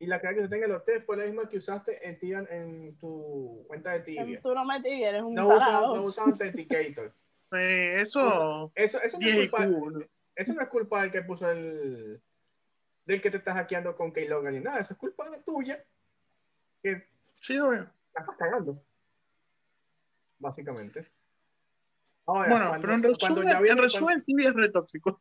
Y 0.00 0.06
la 0.06 0.18
clave 0.18 0.36
que 0.36 0.42
usted 0.44 0.56
tenga 0.56 0.66
el 0.66 0.72
OT 0.72 1.04
fue 1.04 1.18
la 1.18 1.26
misma 1.26 1.46
que 1.48 1.58
usaste 1.58 2.08
en, 2.08 2.18
tibia, 2.18 2.38
en 2.50 2.96
tu 2.96 3.64
cuenta 3.68 3.92
de 3.92 4.00
tibia. 4.00 4.40
Tú 4.40 4.54
no 4.54 4.64
me 4.64 4.80
tibia, 4.80 5.10
eres 5.10 5.22
un 5.22 5.34
No 5.34 5.46
usan, 5.46 5.72
no 5.74 5.92
usan 6.00 6.30
Authenticator. 6.30 7.12
Eh, 7.52 8.00
eso, 8.02 8.70
Eso, 8.76 9.02
eso, 9.02 9.18
no 9.18 9.26
10 9.26 9.36
es 9.36 9.50
culpa, 9.50 9.66
eso 10.36 10.54
no 10.54 10.62
es 10.62 10.68
culpa 10.68 11.02
del 11.02 11.10
que 11.10 11.22
puso 11.22 11.50
el. 11.50 12.22
del 13.04 13.20
que 13.20 13.28
te 13.28 13.38
estás 13.38 13.54
hackeando 13.56 13.96
con 13.96 14.12
Keylogger 14.12 14.52
ni 14.52 14.60
nada. 14.60 14.78
Eso 14.78 14.94
es 14.94 14.98
culpa 15.00 15.28
tuya 15.44 15.84
que 16.80 17.08
Sí, 17.40 17.58
obvio. 17.58 17.90
estás 18.06 18.36
cagando. 18.38 18.80
Básicamente. 20.38 21.08
Ahora, 22.32 22.48
Bueno, 22.48 22.68
cuando- 22.68 22.80
pero 22.82 22.92
en 22.94 23.00
cuando 23.02 23.40
resumen, 23.40 23.48
ya 23.48 23.60
viene- 23.60 23.72
en 23.72 23.78
resumen, 23.84 24.24
Tibia 24.24 24.48
es 24.50 24.54
re 24.54 24.68
tóxico. 24.70 25.20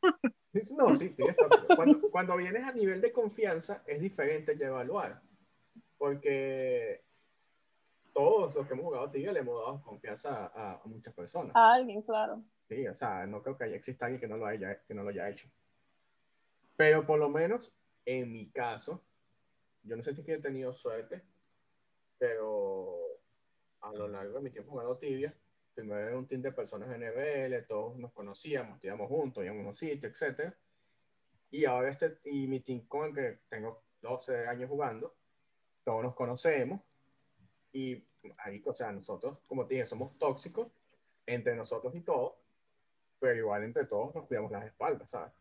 No, 0.77 0.95
sí, 0.95 1.09
tienes 1.09 1.35
tóxico. 1.35 1.75
Cuando, 1.75 2.01
cuando 2.11 2.37
vienes 2.37 2.63
a 2.63 2.71
nivel 2.71 3.01
de 3.01 3.11
confianza 3.11 3.83
es 3.87 3.99
diferente 3.99 4.55
ya 4.57 4.67
evaluar. 4.67 5.21
Porque 5.97 7.03
todos 8.13 8.53
los 8.53 8.67
que 8.67 8.73
hemos 8.73 8.85
jugado 8.85 9.09
Tibia 9.09 9.31
le 9.31 9.39
hemos 9.39 9.59
dado 9.59 9.81
confianza 9.81 10.51
a, 10.53 10.73
a 10.73 10.85
muchas 10.85 11.13
personas. 11.15 11.55
A 11.55 11.73
alguien, 11.73 12.01
claro. 12.03 12.43
Sí, 12.67 12.87
o 12.87 12.95
sea, 12.95 13.25
no 13.25 13.41
creo 13.41 13.57
que 13.57 13.63
haya, 13.63 13.75
exista 13.75 14.05
alguien 14.05 14.21
que 14.21 14.27
no, 14.27 14.37
lo 14.37 14.45
haya, 14.45 14.79
que 14.83 14.93
no 14.93 15.01
lo 15.03 15.09
haya 15.09 15.29
hecho. 15.29 15.49
Pero 16.77 17.05
por 17.05 17.17
lo 17.19 17.29
menos, 17.29 17.73
en 18.05 18.31
mi 18.31 18.51
caso, 18.51 19.01
yo 19.83 19.95
no 19.95 20.03
sé 20.03 20.13
si 20.13 20.19
es 20.21 20.25
que 20.25 20.33
he 20.33 20.41
tenido 20.41 20.73
suerte, 20.73 21.23
pero 22.19 22.97
a 23.81 23.91
lo 23.93 24.07
largo 24.07 24.35
de 24.37 24.41
mi 24.43 24.49
tiempo 24.51 24.71
jugando 24.71 24.97
tibia, 24.97 25.33
primero 25.79 26.07
era 26.07 26.17
un 26.17 26.27
team 26.27 26.41
de 26.41 26.51
personas 26.51 26.89
en 26.89 27.01
NBL, 27.01 27.65
todos 27.67 27.97
nos 27.97 28.11
conocíamos, 28.11 28.75
estudiamos 28.75 29.07
juntos, 29.07 29.43
íbamos 29.43 29.65
a 29.65 29.69
un 29.69 29.75
sitio, 29.75 30.09
etc. 30.09 30.53
Y 31.51 31.65
ahora 31.65 31.89
este, 31.89 32.19
y 32.25 32.47
mi 32.47 32.59
team 32.59 32.81
con 32.87 33.09
el 33.09 33.15
que 33.15 33.39
tengo 33.49 33.83
12 34.01 34.47
años 34.47 34.69
jugando, 34.69 35.15
todos 35.83 36.03
nos 36.03 36.15
conocemos, 36.15 36.81
y 37.71 38.03
ahí, 38.39 38.61
o 38.65 38.73
sea, 38.73 38.91
nosotros, 38.91 39.37
como 39.47 39.65
te 39.65 39.75
dije, 39.75 39.85
somos 39.85 40.17
tóxicos 40.17 40.67
entre 41.25 41.55
nosotros 41.55 41.95
y 41.95 42.01
todos, 42.01 42.33
pero 43.19 43.37
igual 43.37 43.63
entre 43.63 43.85
todos 43.85 44.13
nos 44.15 44.25
cuidamos 44.25 44.51
las 44.51 44.65
espaldas, 44.65 45.09
¿sabes? 45.09 45.31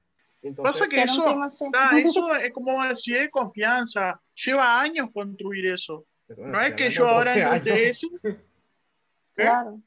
Entonces, 0.40 0.72
Pasa 0.72 0.88
que 0.88 1.02
eso, 1.02 1.42
así. 1.42 1.64
ah, 1.74 1.98
eso 1.98 2.34
es 2.36 2.52
como 2.52 2.84
decir 2.84 3.18
de 3.18 3.28
confianza. 3.30 4.22
Lleva 4.34 4.80
años 4.80 5.08
construir 5.12 5.66
eso. 5.66 6.06
No 6.28 6.60
es 6.60 6.74
que 6.74 6.90
yo 6.90 7.04
de 7.04 7.10
ahora 7.10 7.58
12 7.58 7.88
en. 7.88 7.90
UTS, 7.90 8.00
¿qué? 8.22 8.36
Claro. 9.34 9.80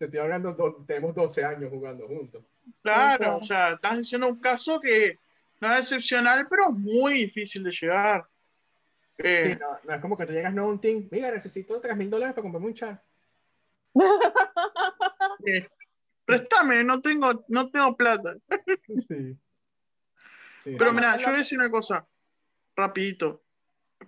Te 0.00 0.06
estoy 0.06 0.20
hablando, 0.20 0.54
do- 0.54 0.82
tenemos 0.86 1.14
12 1.14 1.44
años 1.44 1.68
jugando 1.68 2.08
juntos. 2.08 2.42
Claro, 2.82 3.36
o 3.36 3.42
sea, 3.42 3.72
estás 3.74 3.98
diciendo 3.98 4.28
un 4.28 4.40
caso 4.40 4.80
que 4.80 5.18
no 5.60 5.70
es 5.74 5.80
excepcional, 5.80 6.46
pero 6.48 6.70
es 6.70 6.74
muy 6.74 7.12
difícil 7.24 7.62
de 7.64 7.70
llegar. 7.70 8.26
Eh, 9.18 9.52
Sí, 9.52 9.58
no, 9.60 9.78
no 9.84 9.94
es 9.94 10.00
como 10.00 10.16
que 10.16 10.24
tú 10.24 10.32
llegas 10.32 10.54
no 10.54 10.62
a 10.62 10.66
un 10.68 10.80
team, 10.80 11.06
mira, 11.10 11.30
necesito 11.30 11.78
3 11.82 11.94
mil 11.98 12.08
dólares 12.08 12.32
para 12.32 12.42
comprarme 12.44 12.68
un 12.68 12.74
chat. 12.74 12.98
eh, 15.44 15.68
préstame, 16.24 16.82
no 16.82 17.02
tengo, 17.02 17.44
no 17.48 17.70
tengo 17.70 17.94
plata. 17.94 18.36
Sí. 19.06 19.36
Sí. 20.64 20.76
Pero 20.78 20.94
mira, 20.94 21.18
yo 21.18 21.26
voy 21.26 21.34
a 21.34 21.38
decir 21.40 21.58
una 21.58 21.70
cosa, 21.70 22.08
rapidito, 22.74 23.42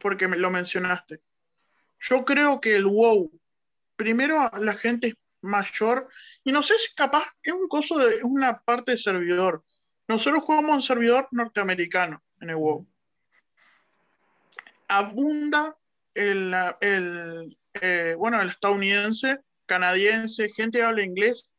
porque 0.00 0.26
me 0.26 0.38
lo 0.38 0.48
mencionaste. 0.48 1.20
Yo 2.00 2.24
creo 2.24 2.62
que 2.62 2.76
el 2.76 2.86
WoW, 2.86 3.30
primero 3.96 4.50
la 4.58 4.72
gente 4.72 5.08
es 5.08 5.14
mayor, 5.42 6.08
y 6.44 6.52
no 6.52 6.62
sé 6.62 6.78
si 6.78 6.94
capaz 6.94 7.24
es 7.42 7.52
un 7.52 7.68
coso 7.68 7.98
de 7.98 8.16
es 8.16 8.22
una 8.24 8.60
parte 8.62 8.92
de 8.92 8.98
servidor. 8.98 9.64
Nosotros 10.08 10.42
jugamos 10.42 10.74
un 10.76 10.82
servidor 10.82 11.28
norteamericano 11.30 12.22
en 12.40 12.50
el 12.50 12.56
WoW. 12.56 12.86
Abunda 14.88 15.76
el, 16.14 16.54
el, 16.80 17.56
eh, 17.80 18.14
bueno, 18.18 18.40
el 18.40 18.50
estadounidense, 18.50 19.38
canadiense, 19.66 20.50
gente 20.54 20.78
que 20.78 20.84
habla 20.84 21.04
inglés 21.04 21.50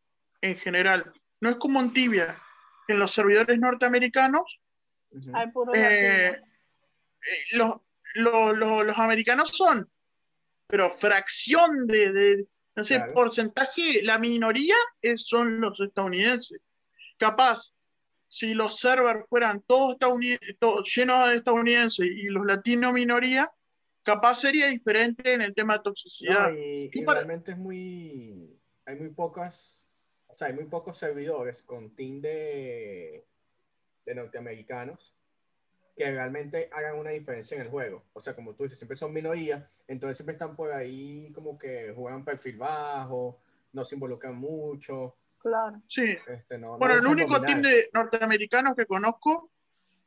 en 0.41 0.55
general. 0.57 1.11
No 1.41 1.49
es 1.49 1.55
como 1.55 1.79
en 1.81 1.93
Tibia, 1.93 2.39
en 2.87 2.99
los 2.99 3.11
servidores 3.13 3.59
norteamericanos 3.59 4.59
eh, 5.75 6.31
eh, 6.31 6.41
los, 7.53 7.75
los, 8.15 8.57
los- 8.57 8.85
los 8.85 8.97
americanos 8.99 9.51
son, 9.53 9.89
pero 10.67 10.89
fracción 10.89 11.87
de, 11.87 12.11
de 12.11 12.47
sé, 12.81 12.95
Claro. 12.95 13.13
porcentaje, 13.13 14.01
la 14.03 14.17
minoría 14.17 14.75
es- 15.01 15.27
son 15.27 15.59
los 15.59 15.79
estadounidenses. 15.79 16.59
Capaz, 17.17 17.73
si 18.27 18.53
los 18.53 18.79
servers 18.79 19.25
fueran 19.29 19.61
todos, 19.67 19.97
todos 19.99 20.19
llenos 20.95 21.27
de 21.27 21.35
estadounidenses 21.35 22.07
y 22.07 22.23
los 22.29 22.45
latinos 22.45 22.93
minoría, 22.93 23.51
capaz 24.01 24.37
sería 24.37 24.67
diferente 24.67 25.33
en 25.33 25.41
el 25.41 25.53
tema 25.53 25.77
de 25.77 25.83
toxicidad. 25.83 26.51
No, 26.51 26.57
y, 26.57 26.89
realmente 27.05 27.51
es 27.51 27.57
muy. 27.57 28.59
Hay 28.85 28.95
muy 28.95 29.09
pocas. 29.09 29.87
O 30.27 30.33
sea, 30.35 30.47
hay 30.47 30.53
muy 30.53 30.65
pocos 30.65 30.97
servidores 30.97 31.61
con 31.61 31.95
team 31.95 32.21
de, 32.21 33.23
de 34.05 34.15
norteamericanos 34.15 35.12
que 35.95 36.09
realmente 36.09 36.69
hagan 36.73 36.97
una 36.97 37.11
diferencia 37.11 37.55
en 37.55 37.61
el 37.63 37.69
juego. 37.69 38.03
O 38.13 38.21
sea, 38.21 38.35
como 38.35 38.53
tú 38.55 38.63
dices, 38.63 38.79
siempre 38.79 38.97
son 38.97 39.13
minorías, 39.13 39.63
entonces 39.87 40.17
siempre 40.17 40.33
están 40.33 40.55
por 40.55 40.71
ahí 40.71 41.31
como 41.33 41.57
que 41.57 41.93
juegan 41.95 42.25
perfil 42.25 42.57
bajo, 42.57 43.39
no 43.73 43.85
se 43.85 43.95
involucran 43.95 44.35
mucho. 44.35 45.15
Claro. 45.37 45.81
Sí. 45.87 46.17
Este, 46.27 46.57
no, 46.57 46.71
no 46.73 46.77
Bueno, 46.77 46.95
el 46.95 47.05
único 47.05 47.39
team 47.41 47.61
de 47.61 47.89
norteamericanos 47.93 48.75
que 48.75 48.85
conozco 48.85 49.51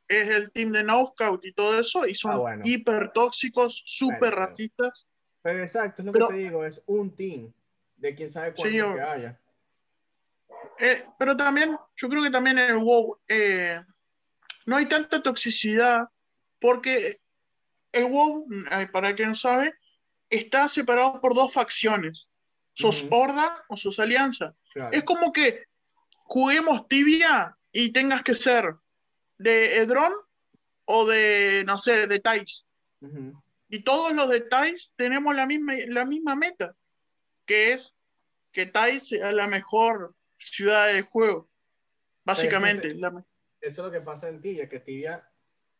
es 0.07 0.27
el 0.29 0.51
team 0.51 0.71
de 0.71 0.83
No 0.83 1.07
Scout 1.07 1.45
y 1.45 1.53
todo 1.53 1.79
eso, 1.79 2.05
y 2.07 2.15
son 2.15 2.31
Ah, 2.31 2.37
bueno. 2.37 2.61
hiper 2.65 3.11
tóxicos, 3.13 3.81
súper 3.85 4.19
Bueno, 4.19 4.35
racistas. 4.37 5.07
Pero 5.41 5.61
exacto, 5.61 6.01
es 6.01 6.05
lo 6.07 6.11
Pero- 6.11 6.27
que 6.29 6.33
te 6.33 6.39
digo, 6.39 6.65
es 6.65 6.81
un 6.87 7.15
team 7.15 7.53
de 7.97 8.15
quién 8.15 8.29
sabe 8.29 8.53
cuánto 8.53 8.69
Sí, 8.71 8.77
que 8.95 9.01
haya. 9.01 9.39
Eh, 10.79 11.05
pero 11.17 11.35
también, 11.35 11.77
yo 11.95 12.09
creo 12.09 12.23
que 12.23 12.29
también 12.31 12.57
en 12.59 12.71
el 12.71 12.77
WoW 12.77 13.17
eh, 13.27 13.81
no 14.67 14.75
hay 14.75 14.85
tanta 14.85 15.23
toxicidad 15.23 16.07
porque 16.59 17.19
el 17.93 18.05
WoW, 18.05 18.47
para 18.91 19.09
el 19.09 19.15
que 19.15 19.25
no 19.25 19.33
sabe, 19.35 19.73
está 20.29 20.69
separado 20.69 21.19
por 21.21 21.33
dos 21.33 21.51
facciones. 21.53 22.25
sos 22.73 23.01
Ujú. 23.03 23.15
horda 23.15 23.63
o 23.69 23.75
sos 23.77 23.97
alianza. 23.97 24.53
Claro. 24.71 24.91
Es 24.95 25.03
como 25.03 25.33
que 25.33 25.63
juguemos 26.25 26.87
tibia 26.87 27.57
y 27.71 27.91
tengas 27.91 28.21
que 28.21 28.35
ser 28.35 28.75
de 29.39 29.77
Edron 29.77 30.13
o 30.85 31.07
de, 31.07 31.63
no 31.65 31.79
sé, 31.79 32.05
de 32.05 32.19
Tais. 32.19 32.65
Y 33.69 33.79
todos 33.83 34.13
los 34.13 34.29
de 34.29 34.41
Tais 34.41 34.91
tenemos 34.95 35.35
la 35.35 35.47
misma, 35.47 35.73
la 35.87 36.05
misma 36.05 36.35
meta, 36.35 36.75
que 37.47 37.73
es 37.73 37.95
que 38.51 38.65
Tais 38.67 39.07
sea 39.07 39.31
la 39.31 39.47
mejor 39.47 40.13
ciudad 40.37 40.87
de 40.93 41.01
juego. 41.01 41.49
Básicamente. 42.25 42.93
la- 42.95 43.25
Eso 43.61 43.81
es 43.81 43.85
lo 43.87 43.91
que 43.91 44.01
pasa 44.01 44.29
en 44.29 44.41
Tibia, 44.41 44.69
que 44.69 44.79
Tibia 44.79 45.27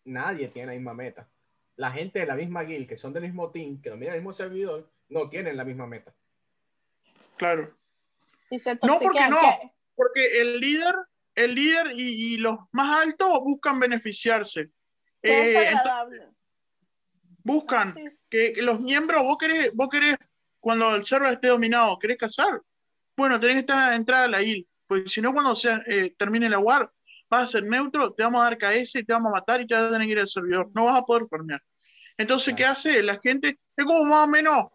nadie 0.06 0.48
tiene 0.48 0.68
la 0.68 0.74
misma 0.74 0.94
meta. 0.94 1.30
La 1.76 1.92
gente 1.92 2.20
de 2.20 2.26
la 2.26 2.36
misma 2.36 2.64
guild, 2.64 2.88
que 2.88 2.98
son 2.98 3.14
del 3.14 3.24
mismo 3.24 3.52
team, 3.52 3.82
que 3.82 3.90
dominan 3.92 4.16
el 4.16 4.22
mismo 4.22 4.34
servidor, 4.34 4.92
no 5.10 5.30
tienen 5.30 5.56
la 5.58 5.64
misma 5.66 5.86
meta. 5.88 6.14
claro. 7.38 7.76
No, 8.84 8.98
porque 9.00 9.30
no. 9.30 9.38
que- 9.40 9.72
Porque 9.96 10.42
el 10.42 10.60
líder, 10.60 10.96
el 11.36 11.54
líder 11.56 11.92
y, 11.94 12.34
y 12.34 12.38
los 12.38 12.58
más 12.72 13.02
altos 13.04 13.28
buscan 13.44 13.80
beneficiarse. 13.80 14.70
es 15.22 15.56
Eh, 15.56 15.74
buscan 17.44 17.94
Sí. 17.94 18.04
que, 18.30 18.54
que 18.54 18.62
los 18.62 18.80
miembros, 18.80 19.24
vos 19.24 19.38
querés, 19.38 19.72
vos 19.74 19.90
querés, 19.90 20.18
cuando 20.60 20.96
el 20.96 21.06
server 21.06 21.34
esté 21.34 21.48
dominado, 21.50 21.98
¿querés 22.00 22.18
cazar? 22.18 22.62
Bueno, 23.16 23.40
tenés 23.40 23.56
que 23.56 23.60
estar 23.62 23.78
a 23.80 23.90
la 23.90 23.96
entrada 23.96 24.26
a 24.26 24.28
la 24.30 24.42
guild, 24.42 24.66
porque 24.86 25.10
si 25.10 25.22
no, 25.22 25.34
cuando 25.34 25.56
se, 25.56 25.74
eh, 25.88 26.16
termine 26.18 26.50
la 26.50 26.60
war, 26.60 26.92
vas 27.30 27.44
a 27.44 27.48
ser 27.60 27.64
neutro, 27.64 28.14
te 28.14 28.24
vamos 28.24 28.42
a 28.42 28.46
dar 28.46 28.58
KS, 28.58 28.94
te 28.94 29.14
vamos 29.14 29.30
a 29.30 29.36
matar 29.36 29.62
y 29.62 29.68
te 29.68 29.76
vas 29.76 29.84
a 29.84 29.92
tener 29.92 30.08
que 30.08 30.14
ir 30.14 30.20
al 30.20 30.28
servidor. 30.28 30.70
No 30.74 30.86
vas 30.86 31.02
a 31.02 31.06
poder 31.06 31.28
farmear. 31.30 31.62
Entonces, 32.18 32.56
¿qué 32.56 32.66
hace? 32.66 33.04
La 33.04 33.20
gente, 33.20 33.60
es 33.76 33.86
como 33.86 34.04
más 34.06 34.26
o 34.26 34.28
menos, 34.28 34.66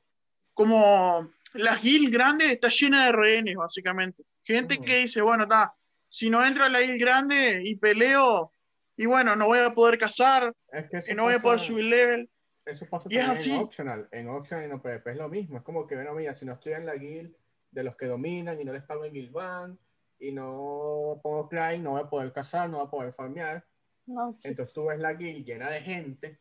como 0.54 1.30
la 1.54 1.76
guild 1.76 2.12
grande 2.12 2.52
está 2.52 2.68
llena 2.68 3.06
de 3.06 3.12
rehenes, 3.12 3.56
básicamente. 3.56 4.22
Gente 4.44 4.78
que 4.78 4.98
dice, 4.98 5.22
bueno, 5.22 5.44
está, 5.44 5.74
si 6.08 6.30
no 6.30 6.44
entro 6.44 6.64
a 6.64 6.68
la 6.68 6.80
guild 6.80 7.00
grande 7.00 7.62
y 7.64 7.76
peleo, 7.76 8.52
y 8.96 9.06
bueno, 9.06 9.34
no 9.34 9.46
voy 9.46 9.58
a 9.58 9.74
poder 9.74 9.98
cazar, 9.98 10.54
Es 10.70 10.88
que 10.88 11.12
y 11.12 11.14
no 11.14 11.24
voy 11.24 11.34
a 11.34 11.38
poder 11.40 11.58
subir 11.58 11.86
level. 11.86 12.30
Eso 12.64 12.86
pasa 12.86 13.08
Y 13.10 13.16
es 13.16 13.26
también 13.26 13.40
así. 13.40 13.50
en 13.50 13.60
Optional. 13.60 14.08
En 14.12 14.28
Optional 14.28 14.64
y 14.64 14.66
en 14.66 14.72
OPP 14.74 15.06
es 15.08 15.16
lo 15.16 15.28
mismo. 15.28 15.56
Es 15.56 15.64
como 15.64 15.86
que, 15.86 15.96
bueno, 15.96 16.14
mira, 16.14 16.34
si 16.34 16.46
no 16.46 16.52
estoy 16.52 16.74
en 16.74 16.86
la 16.86 16.94
guild 16.94 17.34
de 17.72 17.82
los 17.82 17.96
que 17.96 18.06
dominan 18.06 18.60
y 18.60 18.64
no 18.64 18.72
les 18.72 18.84
pago 18.84 19.04
en 19.04 19.12
guild 19.14 19.32
ban 19.32 19.78
y 20.22 20.30
no 20.30 21.18
pongo 21.20 21.48
client, 21.48 21.82
no 21.82 21.90
voy 21.90 22.02
a 22.02 22.08
poder 22.08 22.32
cazar, 22.32 22.70
no 22.70 22.78
voy 22.78 22.86
a 22.86 22.90
poder 22.90 23.12
farmear. 23.12 23.66
No, 24.06 24.32
sí. 24.40 24.48
Entonces 24.48 24.72
tú 24.72 24.84
ves 24.84 25.00
la 25.00 25.14
guild 25.14 25.44
llena 25.44 25.68
de 25.68 25.80
gente, 25.80 26.38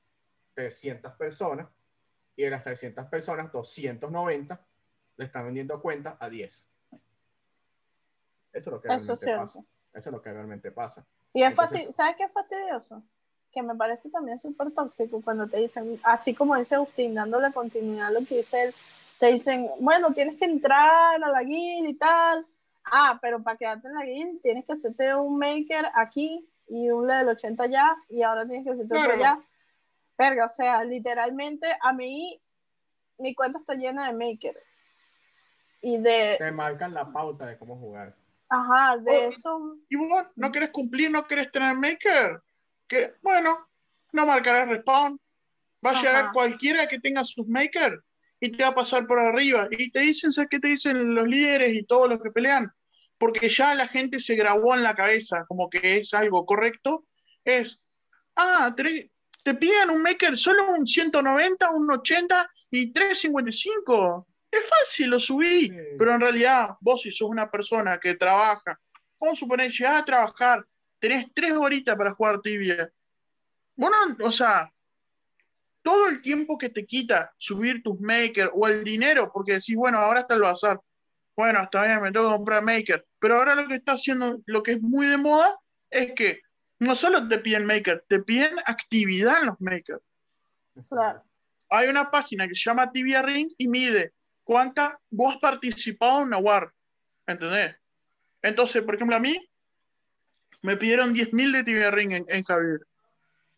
300 0.53 1.13
personas, 1.13 1.67
y 2.35 2.43
de 2.43 2.51
las 2.51 2.63
300 2.63 3.07
personas, 3.07 3.51
290 3.51 4.63
le 5.17 5.25
están 5.25 5.45
vendiendo 5.45 5.81
cuentas 5.81 6.15
a 6.19 6.29
10. 6.29 6.67
Eso 8.53 8.53
es 8.53 8.65
lo 8.67 8.79
que 8.79 8.87
Eso 8.87 9.15
realmente 9.15 9.35
pasa. 9.35 9.59
Eso 9.93 10.09
es 10.09 10.13
lo 10.13 10.21
que 10.21 10.31
realmente 10.31 10.71
pasa. 10.71 11.05
Y 11.33 11.41
es 11.41 11.49
Entonces- 11.49 11.95
¿sabes 11.95 12.15
qué 12.17 12.25
es 12.25 12.31
fastidioso? 12.31 13.01
Que 13.51 13.63
me 13.63 13.75
parece 13.75 14.11
también 14.11 14.39
súper 14.39 14.71
tóxico 14.71 15.21
cuando 15.23 15.47
te 15.47 15.57
dicen, 15.57 15.99
así 16.03 16.35
como 16.35 16.55
dice 16.55 16.75
Agustín, 16.75 17.15
dándole 17.15 17.51
continuidad 17.51 18.07
a 18.09 18.11
lo 18.11 18.19
que 18.27 18.37
dice 18.37 18.65
él, 18.65 18.75
te 19.19 19.27
dicen, 19.31 19.71
bueno, 19.79 20.13
tienes 20.13 20.37
que 20.37 20.45
entrar 20.45 21.15
a 21.23 21.29
la 21.31 21.41
guild 21.41 21.89
y 21.89 21.93
tal. 21.95 22.45
Ah, 22.85 23.19
pero 23.21 23.41
para 23.43 23.57
quedarte 23.57 23.87
en 23.87 23.93
la 23.93 24.05
guild 24.05 24.41
tienes 24.41 24.65
que 24.65 24.73
hacerte 24.73 25.15
un 25.15 25.37
maker 25.37 25.87
aquí 25.95 26.47
y 26.67 26.89
un 26.89 27.07
level 27.07 27.29
80 27.29 27.63
allá 27.63 27.95
y 28.09 28.23
ahora 28.23 28.45
tienes 28.47 28.65
que 28.65 28.71
hacerte 28.71 28.97
otro 28.97 29.13
allá. 29.13 29.39
Verga, 30.17 30.45
o 30.45 30.49
sea, 30.49 30.83
literalmente 30.83 31.67
a 31.81 31.93
mí 31.93 32.41
mi 33.17 33.35
cuenta 33.35 33.59
está 33.59 33.75
llena 33.75 34.07
de 34.07 34.13
maker. 34.13 34.57
Y 35.81 35.97
de, 35.97 36.35
Te 36.37 36.51
marcan 36.51 36.93
la 36.93 37.11
pauta 37.11 37.47
de 37.47 37.57
cómo 37.57 37.75
jugar. 37.77 38.15
ajá, 38.49 38.97
de 38.97 39.11
Oh, 39.11 39.29
eso, 39.29 39.77
Y 39.89 39.95
vos 39.95 40.31
no 40.35 40.51
querés 40.51 40.69
cumplir, 40.69 41.09
no 41.09 41.25
querés 41.25 41.51
tener 41.51 41.75
maker. 41.75 42.41
Que, 42.87 43.15
bueno, 43.21 43.67
no 44.11 44.25
marcarás 44.25 44.67
respawn. 44.67 45.19
Va 45.83 45.91
a 45.91 46.01
llegar 46.01 46.31
cualquiera 46.33 46.87
que 46.87 46.99
tenga 46.99 47.25
sus 47.25 47.47
maker 47.47 48.03
y 48.41 48.51
te 48.51 48.63
va 48.63 48.69
a 48.69 48.75
pasar 48.75 49.05
por 49.07 49.19
arriba. 49.19 49.67
Y 49.71 49.91
te 49.91 50.01
dicen, 50.01 50.31
¿sabes 50.33 50.49
qué 50.49 50.59
te 50.59 50.69
dicen 50.69 51.13
los 51.15 51.27
líderes 51.27 51.77
y 51.77 51.83
todos 51.83 52.09
los 52.09 52.21
que 52.21 52.31
pelean? 52.31 52.73
Porque 53.19 53.47
ya 53.47 53.75
la 53.75 53.87
gente 53.87 54.19
se 54.19 54.35
grabó 54.35 54.73
en 54.75 54.81
la 54.81 54.95
cabeza 54.95 55.45
como 55.47 55.69
que 55.69 55.97
es 55.97 56.13
algo 56.15 56.43
correcto. 56.45 57.05
Es, 57.45 57.79
ah, 58.35 58.73
tenés- 58.75 59.11
te 59.43 59.53
piden 59.53 59.91
un 59.91 60.01
maker 60.01 60.37
solo 60.37 60.71
un 60.71 60.87
190, 60.87 61.69
un 61.69 61.89
80 61.91 62.49
y 62.71 62.91
355. 62.91 64.27
Es 64.49 64.67
fácil, 64.67 65.11
lo 65.11 65.19
subí. 65.19 65.67
Sí. 65.67 65.75
Pero 65.97 66.15
en 66.15 66.21
realidad, 66.21 66.69
vos 66.81 67.03
si 67.03 67.11
sos 67.11 67.29
una 67.29 67.49
persona 67.49 67.99
que 67.99 68.15
trabaja, 68.15 68.79
vamos 69.19 69.37
a 69.37 69.39
suponer, 69.39 69.71
llegás 69.71 70.01
a 70.01 70.05
trabajar, 70.05 70.65
tenés 70.99 71.27
tres 71.33 71.53
horitas 71.53 71.95
para 71.95 72.11
jugar 72.15 72.41
tibia. 72.41 72.91
Bueno, 73.75 73.95
o 74.23 74.31
sea, 74.31 74.71
todo 75.81 76.07
el 76.09 76.21
tiempo 76.21 76.57
que 76.57 76.69
te 76.69 76.85
quita 76.85 77.33
subir 77.37 77.81
tus 77.83 77.99
maker 77.99 78.51
o 78.53 78.67
el 78.67 78.83
dinero, 78.83 79.31
porque 79.33 79.53
decís, 79.53 79.75
bueno, 79.75 79.97
ahora 79.97 80.21
está 80.21 80.35
el 80.35 80.41
bazar. 80.41 80.79
Bueno, 81.35 81.61
está 81.61 81.85
bien, 81.85 82.01
me 82.01 82.11
tengo 82.11 82.29
que 82.29 82.35
comprar 82.35 82.63
maker. 82.63 83.05
Pero 83.19 83.37
ahora 83.37 83.55
lo 83.55 83.67
que 83.67 83.75
está 83.75 83.93
haciendo, 83.93 84.41
lo 84.45 84.63
que 84.63 84.73
es 84.73 84.81
muy 84.81 85.07
de 85.07 85.17
moda, 85.17 85.57
es 85.89 86.13
que 86.13 86.41
no 86.79 86.95
solo 86.95 87.27
te 87.27 87.39
piden 87.39 87.65
maker, 87.65 88.03
te 88.07 88.19
piden 88.19 88.57
actividad 88.65 89.41
en 89.41 89.47
los 89.47 89.61
makers 89.61 90.01
claro. 90.89 91.23
hay 91.69 91.89
una 91.89 92.09
página 92.09 92.47
que 92.47 92.55
se 92.55 92.69
llama 92.69 92.91
Tibia 92.91 93.21
Ring 93.21 93.51
y 93.57 93.67
mide 93.67 94.13
cuánta 94.43 94.99
vos 95.09 95.35
has 95.35 95.41
participado 95.41 96.21
en 96.21 96.27
una 96.27 96.37
WAR. 96.37 96.73
¿Entendés? 97.27 97.75
Entonces, 98.41 98.81
por 98.81 98.95
ejemplo, 98.95 99.15
a 99.15 99.19
mí 99.19 99.37
me 100.61 100.77
pidieron 100.77 101.13
10.000 101.13 101.51
de 101.51 101.63
Tibia 101.63 101.91
Ring 101.91 102.11
en, 102.13 102.25
en 102.27 102.43
Javier. 102.43 102.81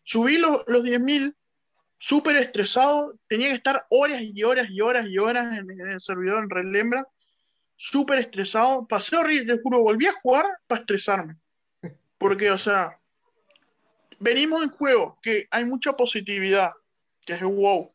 Subí 0.02 0.36
los, 0.36 0.62
los 0.66 0.84
10.000 0.84 1.34
súper 2.04 2.36
estresado. 2.36 3.18
Tenía 3.26 3.48
que 3.48 3.54
estar 3.54 3.86
horas 3.88 4.20
y 4.22 4.42
horas 4.42 4.66
y 4.68 4.80
horas 4.82 5.06
y 5.08 5.18
horas 5.18 5.56
en, 5.56 5.70
el 5.70 6.00
servidor 6.00 6.42
en 6.42 6.50
Relembra. 6.50 7.06
Súper 7.76 8.18
estresado. 8.18 8.86
Pasé 8.86 9.16
horrible, 9.16 9.56
te 9.56 9.62
juro. 9.62 9.78
Volví 9.80 10.06
a 10.06 10.20
jugar 10.20 10.46
para 10.66 10.82
estresarme. 10.82 11.36
Porque, 12.18 12.50
o 12.50 12.58
sea, 12.58 13.00
venimos 14.20 14.62
en 14.62 14.68
juego 14.68 15.18
que 15.22 15.46
hay 15.50 15.64
mucha 15.64 15.94
positividad. 15.94 16.72
Que 17.24 17.34
es 17.34 17.42
wow. 17.42 17.90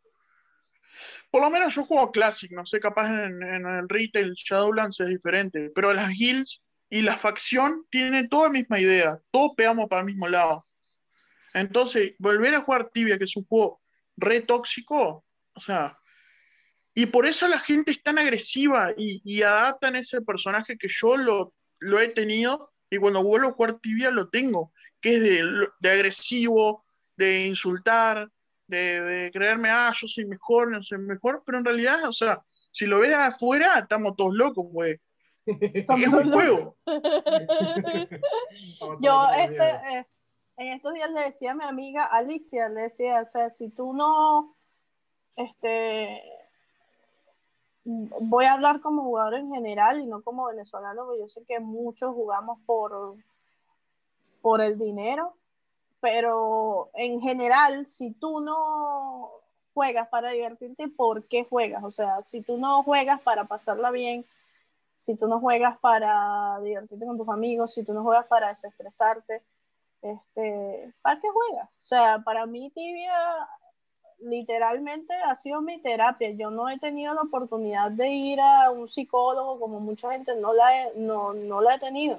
Por 1.30 1.44
lo 1.44 1.50
menos 1.52 1.76
yo 1.76 1.86
juego 1.86 2.12
Classic, 2.12 2.52
no 2.52 2.66
sé, 2.66 2.80
capaz 2.80 3.10
en, 3.10 3.44
en 3.44 3.68
el 3.68 3.88
retail 3.88 4.34
Shadowlands 4.34 5.00
es 5.02 5.08
diferente, 5.10 5.72
pero 5.76 5.94
las 5.94 6.10
guilds 6.10 6.64
y 6.90 7.04
la 7.04 7.16
facción 7.16 7.86
tienen 7.92 8.28
toda 8.28 8.46
la 8.46 8.54
misma 8.54 8.80
idea, 8.80 9.20
todos 9.30 9.52
pegamos 9.56 9.88
para 9.88 10.02
el 10.02 10.08
mismo 10.08 10.28
lado. 10.28 10.66
Entonces, 11.54 12.16
volver 12.18 12.56
a 12.56 12.62
jugar 12.62 12.90
Tibia, 12.90 13.20
que 13.20 13.26
es 13.26 13.38
un 13.38 13.46
juego 13.46 13.80
re 14.20 14.42
tóxico, 14.42 15.26
o 15.54 15.62
sea, 15.62 15.98
y 16.94 17.06
por 17.06 17.26
eso 17.26 17.48
la 17.48 17.60
gente 17.60 17.92
es 17.92 18.04
tan 18.04 18.20
agresiva 18.20 18.92
y, 18.98 19.22
y 19.24 19.42
adaptan 19.42 19.96
ese 19.96 20.22
personaje 20.22 20.78
que 20.78 20.90
yo 20.90 21.16
lo, 21.18 21.54
lo 21.80 22.00
he 22.00 22.10
tenido 22.10 22.72
y 22.90 22.98
cuando 22.98 23.24
vuelvo 23.24 23.50
a 23.50 23.54
jugar 23.54 23.80
Tibia 23.80 24.12
lo 24.12 24.30
tengo, 24.30 24.74
que 25.00 25.16
es 25.16 25.22
de, 25.22 25.68
de 25.80 25.90
agresivo, 25.90 26.84
de 27.16 27.46
insultar, 27.46 28.30
de, 28.68 29.02
de, 29.02 29.32
creerme, 29.32 29.70
ah, 29.72 29.94
yo 29.96 30.08
soy 30.08 30.26
mejor, 30.26 30.72
no 30.72 30.84
soy 30.84 30.98
mejor, 31.00 31.44
pero 31.46 31.60
en 31.60 31.66
realidad, 31.66 32.04
o 32.08 32.14
sea, 32.14 32.42
si 32.72 32.86
lo 32.86 33.00
ves 33.00 33.10
de 33.10 33.16
afuera, 33.16 33.80
estamos 33.80 34.16
todos 34.16 34.34
locos, 34.34 34.68
pues. 34.72 35.00
Estamos 35.46 36.04
es 36.08 36.14
un 36.14 36.32
juego. 36.32 36.78
Yo 39.02 39.28
este, 39.40 39.70
eh, 39.70 40.08
en 40.60 40.74
estos 40.74 40.94
días 40.94 41.10
le 41.10 41.24
decía 41.24 41.54
a 41.54 41.56
mi 41.56 41.64
amiga 41.64 42.04
Alicia, 42.06 42.68
le 42.68 42.82
decía, 42.82 43.22
o 43.22 43.30
sea, 43.30 43.50
si 43.50 43.70
tú 43.70 43.94
no, 43.94 44.56
este, 45.38 46.22
voy 47.86 48.46
a 48.46 48.54
hablar 48.54 48.82
como 48.82 49.04
jugador 49.04 49.36
en 49.36 49.54
general 49.54 50.02
y 50.02 50.06
no 50.06 50.22
como 50.22 50.48
venezolano, 50.48 51.06
porque 51.06 51.22
yo 51.22 51.28
sé 51.30 51.46
que 51.46 51.62
muchos 51.62 52.14
jugamos 52.14 52.60
por, 52.66 53.16
por 54.42 54.60
el 54.60 54.78
dinero, 54.78 55.34
pero 56.02 56.90
en 56.94 57.22
general, 57.22 57.88
si 57.88 58.12
tú 58.12 58.42
no 58.42 59.32
juegas 59.74 60.10
para 60.10 60.32
divertirte, 60.32 60.90
¿por 60.90 61.26
qué 61.26 61.46
juegas? 61.46 61.86
O 61.86 61.92
sea, 61.92 62.22
si 62.22 62.42
tú 62.42 62.58
no 62.58 62.84
juegas 62.84 63.22
para 63.22 63.46
pasarla 63.46 63.92
bien, 63.92 64.26
si 64.98 65.16
tú 65.16 65.30
no 65.30 65.40
juegas 65.40 65.78
para 65.80 66.60
divertirte 66.60 67.06
con 67.06 67.18
tus 67.18 67.30
amigos, 67.30 67.74
si 67.74 67.86
tú 67.86 67.94
no 67.94 68.04
juegas 68.04 68.26
para 68.28 68.50
desestresarte, 68.50 69.42
este, 70.02 70.94
¿para 71.02 71.20
qué 71.20 71.28
juegas? 71.30 71.70
O 71.70 71.88
sea, 71.88 72.20
para 72.20 72.46
mí 72.46 72.70
tibia 72.72 73.14
literalmente 74.20 75.14
ha 75.14 75.36
sido 75.36 75.62
mi 75.62 75.82
terapia. 75.82 76.32
Yo 76.32 76.52
no 76.52 76.70
he 76.70 76.78
tenido 76.80 77.14
la 77.14 77.22
oportunidad 77.22 77.92
de 77.92 78.10
ir 78.10 78.40
a 78.42 78.72
un 78.72 78.88
psicólogo 78.88 79.60
como 79.60 79.80
mucha 79.80 80.12
gente 80.12 80.36
no 80.36 80.54
la 80.54 80.88
he, 80.88 80.94
no, 80.96 81.34
no 81.34 81.62
la 81.62 81.76
he 81.76 81.80
tenido. 81.80 82.18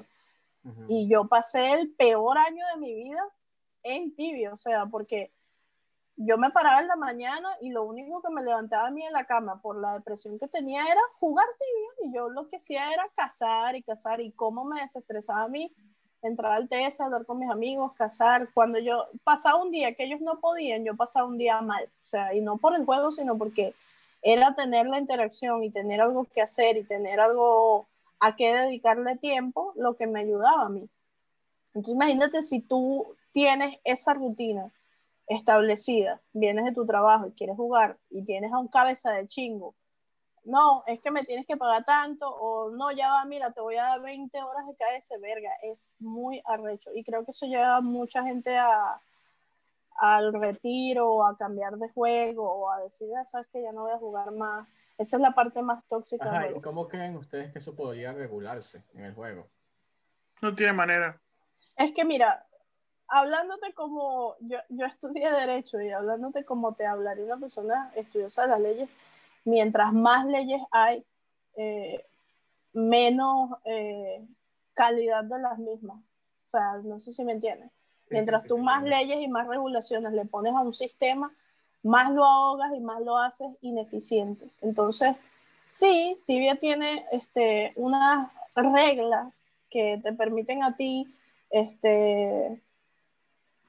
Uh 0.65 0.69
-huh. 0.69 0.87
Y 0.89 1.09
yo 1.09 1.27
pasé 1.27 1.73
el 1.73 1.91
peor 1.91 2.39
año 2.39 2.65
de 2.75 2.81
mi 2.81 2.95
vida 2.95 3.25
en 3.83 4.15
tibia, 4.15 4.53
o 4.53 4.59
sea, 4.59 4.87
porque 4.87 5.31
yo 6.17 6.37
me 6.37 6.51
paraba 6.51 6.81
en 6.81 6.89
la 6.89 6.97
mañana 6.97 7.49
y 7.63 7.71
lo 7.71 7.85
único 7.85 8.21
que 8.21 8.29
me 8.29 8.43
levantaba 8.43 8.89
a 8.89 8.91
mí 8.91 9.03
en 9.03 9.13
la 9.13 9.25
cama 9.25 9.63
por 9.63 9.77
la 9.77 9.95
depresión 9.95 10.39
que 10.39 10.49
tenía 10.49 10.85
era 10.85 11.01
jugar 11.19 11.47
tibia 11.59 12.09
y 12.11 12.15
yo 12.15 12.29
lo 12.29 12.47
que 12.47 12.57
hacía 12.57 12.93
era 12.93 13.09
cazar 13.17 13.75
y 13.75 13.83
cazar 13.83 14.21
y 14.21 14.31
cómo 14.33 14.65
me 14.65 14.83
desestresaba 14.83 15.45
a 15.45 15.49
mí 15.49 15.73
entrar 16.23 16.53
al 16.53 16.69
TS, 16.69 17.01
hablar 17.01 17.25
con 17.25 17.39
mis 17.39 17.51
amigos, 17.51 17.93
cazar. 17.95 18.49
Cuando 18.53 18.79
yo 18.79 19.07
pasaba 19.25 19.63
un 19.63 19.71
día 19.71 19.95
que 19.95 20.05
ellos 20.05 20.21
no 20.21 20.41
podían, 20.41 20.85
yo 20.85 20.97
pasaba 20.97 21.27
un 21.27 21.39
día 21.39 21.61
mal. 21.61 21.85
O 21.85 22.09
sea, 22.09 22.35
y 22.35 22.41
no 22.41 22.57
por 22.59 22.75
el 22.75 22.85
juego, 22.85 23.13
sino 23.13 23.37
porque 23.39 23.75
era 24.23 24.55
tener 24.55 24.87
la 24.87 24.99
interacción 24.99 25.65
y 25.65 25.71
tener 25.71 26.01
algo 26.01 26.27
que 26.27 26.43
hacer 26.43 26.77
y 26.77 26.85
tener 26.85 27.21
algo 27.21 27.89
a 28.21 28.37
qué 28.37 28.55
dedicarle 28.55 29.17
tiempo, 29.17 29.73
lo 29.77 29.97
que 29.97 30.07
me 30.07 30.21
ayudaba 30.21 30.67
a 30.67 30.69
mí. 30.69 30.89
Entonces 31.75 31.95
imagínate 31.95 32.43
si 32.43 32.61
tú 32.61 33.17
tienes 33.33 33.79
esa 33.85 34.13
rutina 34.13 34.71
establecida, 35.27 36.21
vienes 36.33 36.65
de 36.65 36.73
tu 36.73 36.85
trabajo 36.85 37.29
y 37.29 37.33
quieres 37.33 37.57
jugar 37.57 37.97
y 38.11 38.23
tienes 38.23 38.53
a 38.53 38.59
un 38.59 38.69
cabeza 38.69 39.13
de 39.13 39.29
chingo, 39.29 39.75
no, 40.45 40.85
es 40.87 41.01
que 41.01 41.11
me 41.11 41.25
tienes 41.25 41.47
que 41.47 41.57
pagar 41.57 41.85
tanto, 41.85 42.29
o 42.29 42.71
no, 42.71 42.91
ya 42.93 43.13
va, 43.13 43.25
mira, 43.25 43.53
te 43.53 43.61
voy 43.61 43.77
a 43.77 43.85
dar 43.85 44.01
20 44.01 44.43
horas 44.43 44.67
de 44.67 44.75
KS, 44.75 45.21
verga, 45.21 45.51
es 45.63 45.95
muy 45.99 46.43
arrecho. 46.47 46.91
Y 46.95 47.05
creo 47.05 47.25
que 47.25 47.33
eso 47.33 47.47
lleva 47.47 47.77
a 47.77 47.81
mucha 47.81 48.23
gente 48.23 48.57
a, 48.57 49.01
al 49.99 50.33
retiro, 50.33 51.25
a 51.27 51.37
cambiar 51.37 51.77
de 51.77 51.89
juego, 51.91 52.51
o 52.51 52.71
a 52.71 52.81
decir, 52.81 53.09
ah, 53.17 53.27
sabes 53.27 53.49
que 53.53 53.63
ya 53.63 53.73
no 53.73 53.83
voy 53.83 53.93
a 53.93 53.99
jugar 53.99 54.31
más. 54.33 54.67
Esa 54.97 55.17
es 55.17 55.23
la 55.23 55.35
parte 55.35 55.63
más 55.63 55.85
tóxica. 55.89 56.51
¿Y 56.55 56.61
cómo 56.61 56.89
creen 56.89 57.17
ustedes 57.17 57.53
que 57.53 57.59
eso 57.59 57.75
podría 57.75 58.13
regularse 58.13 58.83
en 58.95 59.05
el 59.05 59.15
juego? 59.15 59.47
No 60.43 60.55
tiene 60.55 60.73
manera. 60.73 61.21
Es 61.77 61.93
que 61.93 62.05
mira, 62.05 62.47
hablándote 63.09 63.73
como 63.75 64.37
yo, 64.41 64.59
yo 64.69 64.87
estudié 64.87 65.31
Derecho 65.31 65.81
y 65.81 65.91
hablándote 65.91 66.45
como 66.45 66.75
te 66.75 66.87
hablaría 66.87 67.25
una 67.25 67.39
persona 67.39 67.93
estudiosa 67.95 68.43
de 68.43 68.49
las 68.49 68.61
leyes, 68.61 68.91
mientras 69.45 69.93
más 69.93 70.27
leyes 70.27 70.61
hay, 70.71 71.05
eh, 71.57 72.05
menos 72.73 73.51
eh, 73.65 74.25
calidad 74.75 75.25
de 75.25 75.39
las 75.39 75.59
mismas. 75.59 75.99
O 76.47 76.51
sea, 76.51 76.79
no 76.83 77.01
sé 77.01 77.13
si 77.13 77.25
me 77.25 77.33
entiendes. 77.33 77.71
Mientras 78.09 78.45
tú 78.45 78.59
más 78.59 78.83
leyes 78.83 79.19
y 79.21 79.29
más 79.29 79.47
regulaciones 79.47 80.13
le 80.13 80.25
pones 80.25 80.53
a 80.55 80.61
un 80.61 80.75
sistema, 80.75 81.33
más 81.83 82.11
lo 82.13 82.25
ahogas 82.25 82.73
y 82.75 82.81
más 82.81 83.01
lo 83.03 83.17
haces 83.17 83.49
ineficiente. 83.61 84.51
Entonces, 84.61 85.17
sí, 85.67 86.19
Tibia 86.27 86.57
tiene 86.57 87.07
este, 87.13 87.73
unas 87.77 88.31
reglas 88.55 89.35
que 89.71 90.01
te 90.03 90.13
permiten 90.13 90.65
a 90.65 90.77
ti 90.77 91.07
este, 91.51 92.61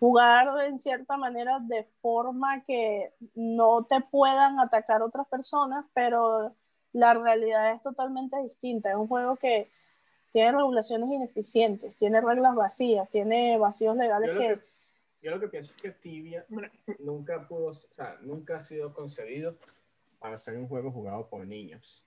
jugar 0.01 0.65
en 0.65 0.79
cierta 0.79 1.15
manera 1.15 1.59
de 1.59 1.83
forma 2.01 2.65
que 2.65 3.13
no 3.35 3.85
te 3.85 4.01
puedan 4.01 4.59
atacar 4.59 5.03
otras 5.03 5.27
personas, 5.27 5.85
pero 5.93 6.55
la 6.91 7.13
realidad 7.13 7.75
es 7.75 7.83
totalmente 7.83 8.35
distinta. 8.41 8.89
Es 8.89 8.95
un 8.95 9.07
juego 9.07 9.35
que 9.35 9.69
tiene 10.31 10.53
regulaciones 10.53 11.07
ineficientes, 11.07 11.95
tiene 11.97 12.19
reglas 12.19 12.55
vacías, 12.55 13.07
tiene 13.11 13.59
vacíos 13.59 13.95
legales 13.95 14.31
que, 14.31 14.59
Yo 15.21 15.35
lo 15.35 15.39
que 15.39 15.49
pienso 15.49 15.71
es 15.75 15.81
que 15.83 15.91
Tibia 15.91 16.47
nunca 16.97 17.47
pudo, 17.47 17.67
o 17.67 17.73
sea, 17.75 18.17
nunca 18.21 18.57
ha 18.57 18.61
sido 18.61 18.95
concebido 18.95 19.55
para 20.17 20.39
ser 20.39 20.57
un 20.57 20.67
juego 20.67 20.91
jugado 20.91 21.27
por 21.29 21.45
niños. 21.45 22.03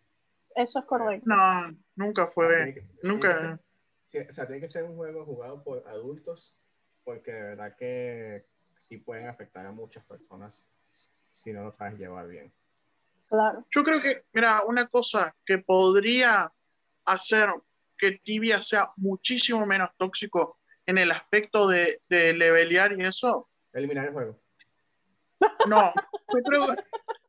Eso 0.57 0.81
es 0.81 0.85
correcto. 0.85 1.27
No, 1.29 1.79
nunca 1.95 2.27
fue. 2.27 2.85
nunca. 3.05 3.61
o 4.03 4.33
sea, 4.33 4.47
tiene 4.49 4.61
que 4.61 4.69
ser 4.69 4.83
un 4.83 4.97
juego 4.97 5.25
jugado 5.25 5.63
por 5.63 5.87
adultos 5.87 6.57
porque 7.05 7.33
de 7.33 7.43
verdad 7.43 7.77
que 7.77 8.47
sí 8.83 8.99
pueden 8.99 9.29
afectar 9.29 9.67
a 9.67 9.73
muchas 9.73 10.05
personas 10.05 10.67
si 11.33 11.53
no 11.53 11.65
lo 11.65 11.73
sabes 11.73 11.99
llevar 11.99 12.29
bien. 12.29 12.53
Claro. 13.29 13.67
Yo 13.71 13.85
creo 13.85 14.01
que, 14.01 14.25
mira, 14.33 14.63
una 14.67 14.87
cosa 14.87 15.35
que 15.45 15.59
podría 15.59 16.53
hacer 17.05 17.49
que 17.97 18.13
Tibia 18.13 18.63
sea 18.63 18.91
muchísimo 18.97 19.65
menos 19.67 19.91
tóxico 19.97 20.59
en 20.87 20.99
el 20.99 21.11
aspecto 21.11 21.69
de, 21.69 22.01
de 22.09 22.33
levelear 22.33 22.99
y 22.99 23.05
eso. 23.05 23.49
Eliminar 23.73 24.07
el 24.07 24.13
juego. 24.13 24.41
No, 25.67 25.93
yo 26.33 26.43
creo 26.43 26.77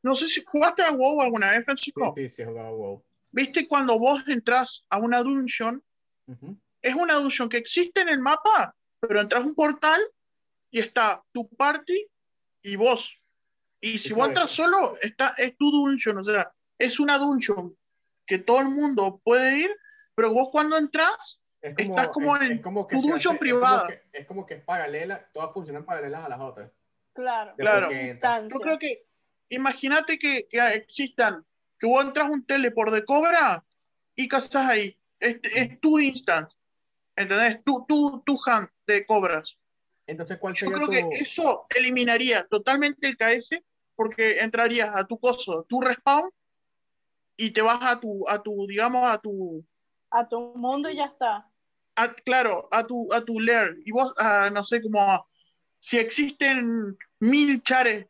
no 0.06 0.16
sé 0.16 0.28
si 0.28 0.44
jugaste 0.46 0.84
a 0.84 0.92
WoW 0.92 1.20
alguna 1.20 1.50
vez, 1.50 1.66
Francisco. 1.66 2.14
Sí, 2.16 2.30
sí, 2.30 2.44
he 2.44 2.46
jugado 2.46 2.68
a 2.68 2.72
WoW. 2.72 3.04
¿Viste 3.32 3.68
cuando 3.68 3.98
vos 3.98 4.22
entras 4.28 4.86
a 4.92 5.00
una 5.00 5.24
dungeon? 5.24 5.84
Es 6.80 6.94
una 6.94 7.16
dungeon 7.16 7.50
que 7.50 7.58
existe 7.58 8.02
en 8.02 8.10
el 8.10 8.20
mapa, 8.20 8.76
pero 9.08 9.22
entras 9.22 9.44
un 9.44 9.56
portal 9.56 10.02
y 10.72 10.80
está 10.80 11.24
tu 11.32 11.48
party 11.50 12.08
y 12.62 12.76
vos. 12.76 13.14
Y 13.80 13.98
si 13.98 14.14
vos 14.14 14.28
entras 14.28 14.52
solo, 14.52 14.94
está, 15.02 15.36
es 15.38 15.56
tu 15.58 15.70
dungeon, 15.70 16.18
o 16.18 16.24
sea, 16.24 16.52
es 16.78 17.00
una 17.00 17.18
dungeon 17.18 17.78
que 18.26 18.40
todo 18.40 18.62
el 18.62 18.70
mundo 18.70 19.22
puede 19.24 19.60
ir, 19.60 19.72
pero 20.16 20.34
vos 20.34 20.50
cuando 20.52 20.78
entras, 20.78 21.40
estás 21.62 22.10
como 22.10 22.36
en 22.38 22.62
tu 22.62 23.02
dungeon 23.02 23.38
privada. 23.38 23.88
Es 24.12 24.26
como, 24.26 24.46
que, 24.46 24.56
es 24.56 24.64
paralela, 24.64 25.30
todas 25.34 25.54
funcionan 25.54 25.86
paralelas 25.86 26.26
a 26.26 26.30
las 26.30 26.40
otras. 26.40 26.72
Claro, 27.14 27.54
claro. 27.56 27.90
Yo 27.92 28.60
creo 28.60 28.80
que, 28.80 29.06
imagínate 29.50 30.18
que, 30.18 30.48
que, 30.50 30.60
existan, 30.70 31.46
que 31.80 31.88
vos 31.88 32.04
entras 32.04 32.30
un 32.30 32.46
teleport 32.46 32.92
de 32.92 33.06
cobra 33.06 33.64
y 34.16 34.28
casas 34.28 34.68
ahí. 34.68 35.00
Es, 35.20 35.40
es 35.56 35.80
tu 35.80 36.00
instance. 36.00 36.56
¿Entendés? 37.16 37.64
Tu, 37.64 37.86
tu, 37.88 38.22
tu 38.26 38.38
hand 38.46 38.70
de 38.88 39.06
cobras. 39.06 39.58
Entonces, 40.08 40.38
¿cuál 40.38 40.54
Yo 40.54 40.72
creo 40.72 40.90
que 40.90 41.00
eso 41.18 41.66
eliminaría 41.76 42.46
totalmente 42.46 43.08
el 43.08 43.18
KS 43.18 43.62
porque 43.96 44.40
entrarías 44.40 44.96
a 44.96 45.06
tu 45.06 45.18
coso, 45.20 45.66
tu 45.68 45.82
respawn 45.82 46.30
y 47.38 47.52
te 47.52 47.62
vas 47.62 47.80
a 47.82 48.00
tu, 48.00 48.28
a 48.28 48.42
tu, 48.42 48.68
digamos, 48.68 49.06
a 49.06 49.18
tu... 49.18 49.66
A 50.12 50.28
tu 50.28 50.40
mundo 50.56 50.90
y 50.90 50.96
ya 50.98 51.06
está. 51.06 51.50
claro, 52.24 52.68
a 52.72 52.86
tu, 52.86 53.12
a 53.14 53.22
tu 53.22 53.40
lair. 53.40 53.78
Y 53.86 53.92
vos, 53.92 54.14
no 54.54 54.64
sé, 54.64 54.82
cómo 54.82 55.28
si 55.80 56.00
existen 56.00 56.98
mil 57.20 57.62
chares, 57.62 58.08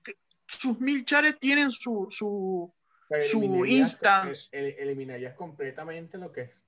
sus 0.48 0.80
mil 0.80 1.04
chares 1.04 1.38
tienen 1.40 1.72
su, 1.72 2.08
su, 2.10 2.74
su 3.30 3.66
instance. 3.66 4.48
eliminarías 4.52 5.36
completamente 5.36 6.18
lo 6.18 6.32
que 6.32 6.42
es 6.42 6.62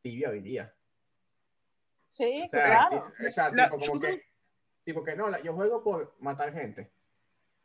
tibia 0.00 0.30
hoy 0.30 0.40
día. 0.40 0.72
Sí, 2.12 2.46
claro. 2.50 3.10
tipo, 3.18 3.78
como 3.80 4.00
que, 4.00 4.22
tipo 4.84 5.02
que 5.02 5.16
no, 5.16 5.42
yo 5.42 5.54
juego 5.54 5.82
por 5.82 6.14
matar 6.20 6.52
gente. 6.52 6.92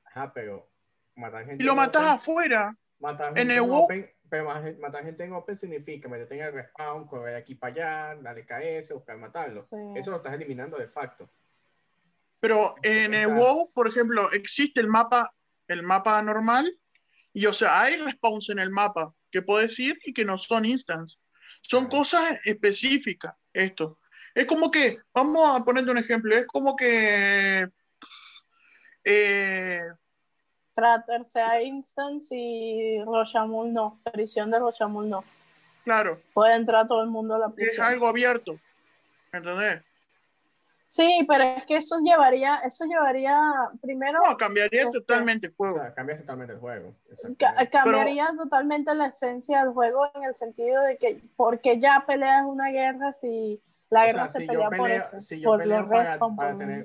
Ajá, 0.05 0.33
pero 0.33 0.69
matar 1.15 1.45
gente. 1.45 1.63
Y 1.63 1.67
lo 1.67 1.75
matas 1.75 2.03
afuera. 2.03 2.75
Matar 2.99 3.27
gente 3.35 3.41
en 3.41 3.51
el 3.51 3.59
open, 3.69 4.09
pero 4.29 4.45
matar 4.79 5.03
gente 5.03 5.23
en 5.25 5.33
open 5.33 5.55
significa 5.55 6.07
meterte 6.07 6.35
en 6.35 6.45
el 6.45 6.53
respawn, 6.53 7.07
correr 7.07 7.35
aquí 7.35 7.55
para 7.55 7.73
allá, 7.73 8.21
darle 8.21 8.45
KS, 8.45 8.93
buscar 8.93 9.17
matarlo. 9.17 9.61
Eso 9.61 10.11
lo 10.11 10.17
estás 10.17 10.33
eliminando 10.33 10.77
de 10.77 10.87
facto. 10.87 11.29
Pero 12.39 12.75
en 12.83 13.13
el 13.13 13.27
WoW, 13.27 13.69
por 13.73 13.87
ejemplo, 13.87 14.31
existe 14.31 14.79
el 14.79 14.87
mapa, 14.87 15.33
el 15.67 15.83
mapa 15.83 16.21
normal, 16.21 16.71
y 17.33 17.45
o 17.45 17.53
sea, 17.53 17.81
hay 17.81 17.97
respawns 17.97 18.49
en 18.49 18.59
el 18.59 18.69
mapa 18.69 19.13
que 19.31 19.41
puedes 19.41 19.77
ir 19.79 19.99
y 20.05 20.13
que 20.13 20.23
no 20.23 20.37
son 20.37 20.65
instants. 20.65 21.19
Son 21.61 21.87
cosas 21.87 22.39
específicas, 22.45 23.35
esto. 23.53 23.99
Es 24.37 24.45
como 24.45 24.69
que, 24.69 24.99
vamos 25.15 25.59
a 25.59 25.65
ponerte 25.65 25.89
un 25.89 25.97
ejemplo, 25.97 26.35
es 26.35 26.45
como 26.45 26.75
que... 26.75 27.67
Eh, 29.03 29.79
sea 31.25 31.59
Instance 31.63 32.35
y 32.35 33.03
Rochamul 33.03 33.73
no, 33.73 33.99
prisión 34.13 34.51
de 34.51 34.59
Rochamul 34.59 35.09
no. 35.09 35.23
Claro. 35.83 36.21
Puede 36.35 36.53
entrar 36.53 36.87
todo 36.87 37.01
el 37.01 37.09
mundo 37.09 37.33
a 37.33 37.39
la 37.39 37.49
prisión. 37.49 37.83
Es 37.83 37.91
algo 37.91 38.07
abierto, 38.07 38.59
¿entendés? 39.33 39.81
Sí, 40.85 41.25
pero 41.27 41.43
es 41.43 41.65
que 41.65 41.77
eso 41.77 41.97
llevaría, 42.03 42.57
eso 42.57 42.85
llevaría 42.85 43.41
primero. 43.81 44.19
No, 44.23 44.37
cambiaría 44.37 44.83
este, 44.83 44.99
totalmente 44.99 45.47
el 45.47 45.55
juego. 45.55 45.77
O 45.77 45.79
sea, 45.79 45.95
cambia 45.95 46.15
totalmente 46.15 46.53
el 46.53 46.59
juego. 46.59 46.93
cambiaría 47.71 48.29
totalmente 48.37 48.93
la 48.93 49.07
esencia 49.07 49.63
del 49.63 49.73
juego 49.73 50.11
en 50.13 50.25
el 50.25 50.35
sentido 50.35 50.83
de 50.83 50.97
que, 50.97 51.19
porque 51.35 51.79
ya 51.79 52.03
peleas 52.05 52.45
una 52.45 52.69
guerra 52.69 53.13
si 53.13 53.59
la 53.89 54.05
guerra 54.05 54.27
se 54.27 54.45
pelea 54.45 54.69
por 54.69 54.91
eso. 54.91 55.17
por 55.43 55.65
los 55.65 55.87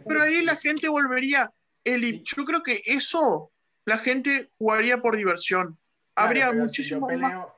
Pero 0.07 0.22
ahí 0.22 0.44
la 0.44 0.57
gente 0.57 0.88
volvería. 0.88 1.53
El, 1.84 2.22
yo 2.22 2.44
creo 2.44 2.62
que 2.62 2.80
eso 2.86 3.50
la 3.84 3.98
gente 3.98 4.50
jugaría 4.59 4.98
por 4.98 5.16
diversión. 5.16 5.78
Habría 6.14 6.53
muchísimo 6.53 7.09
más. 7.09 7.48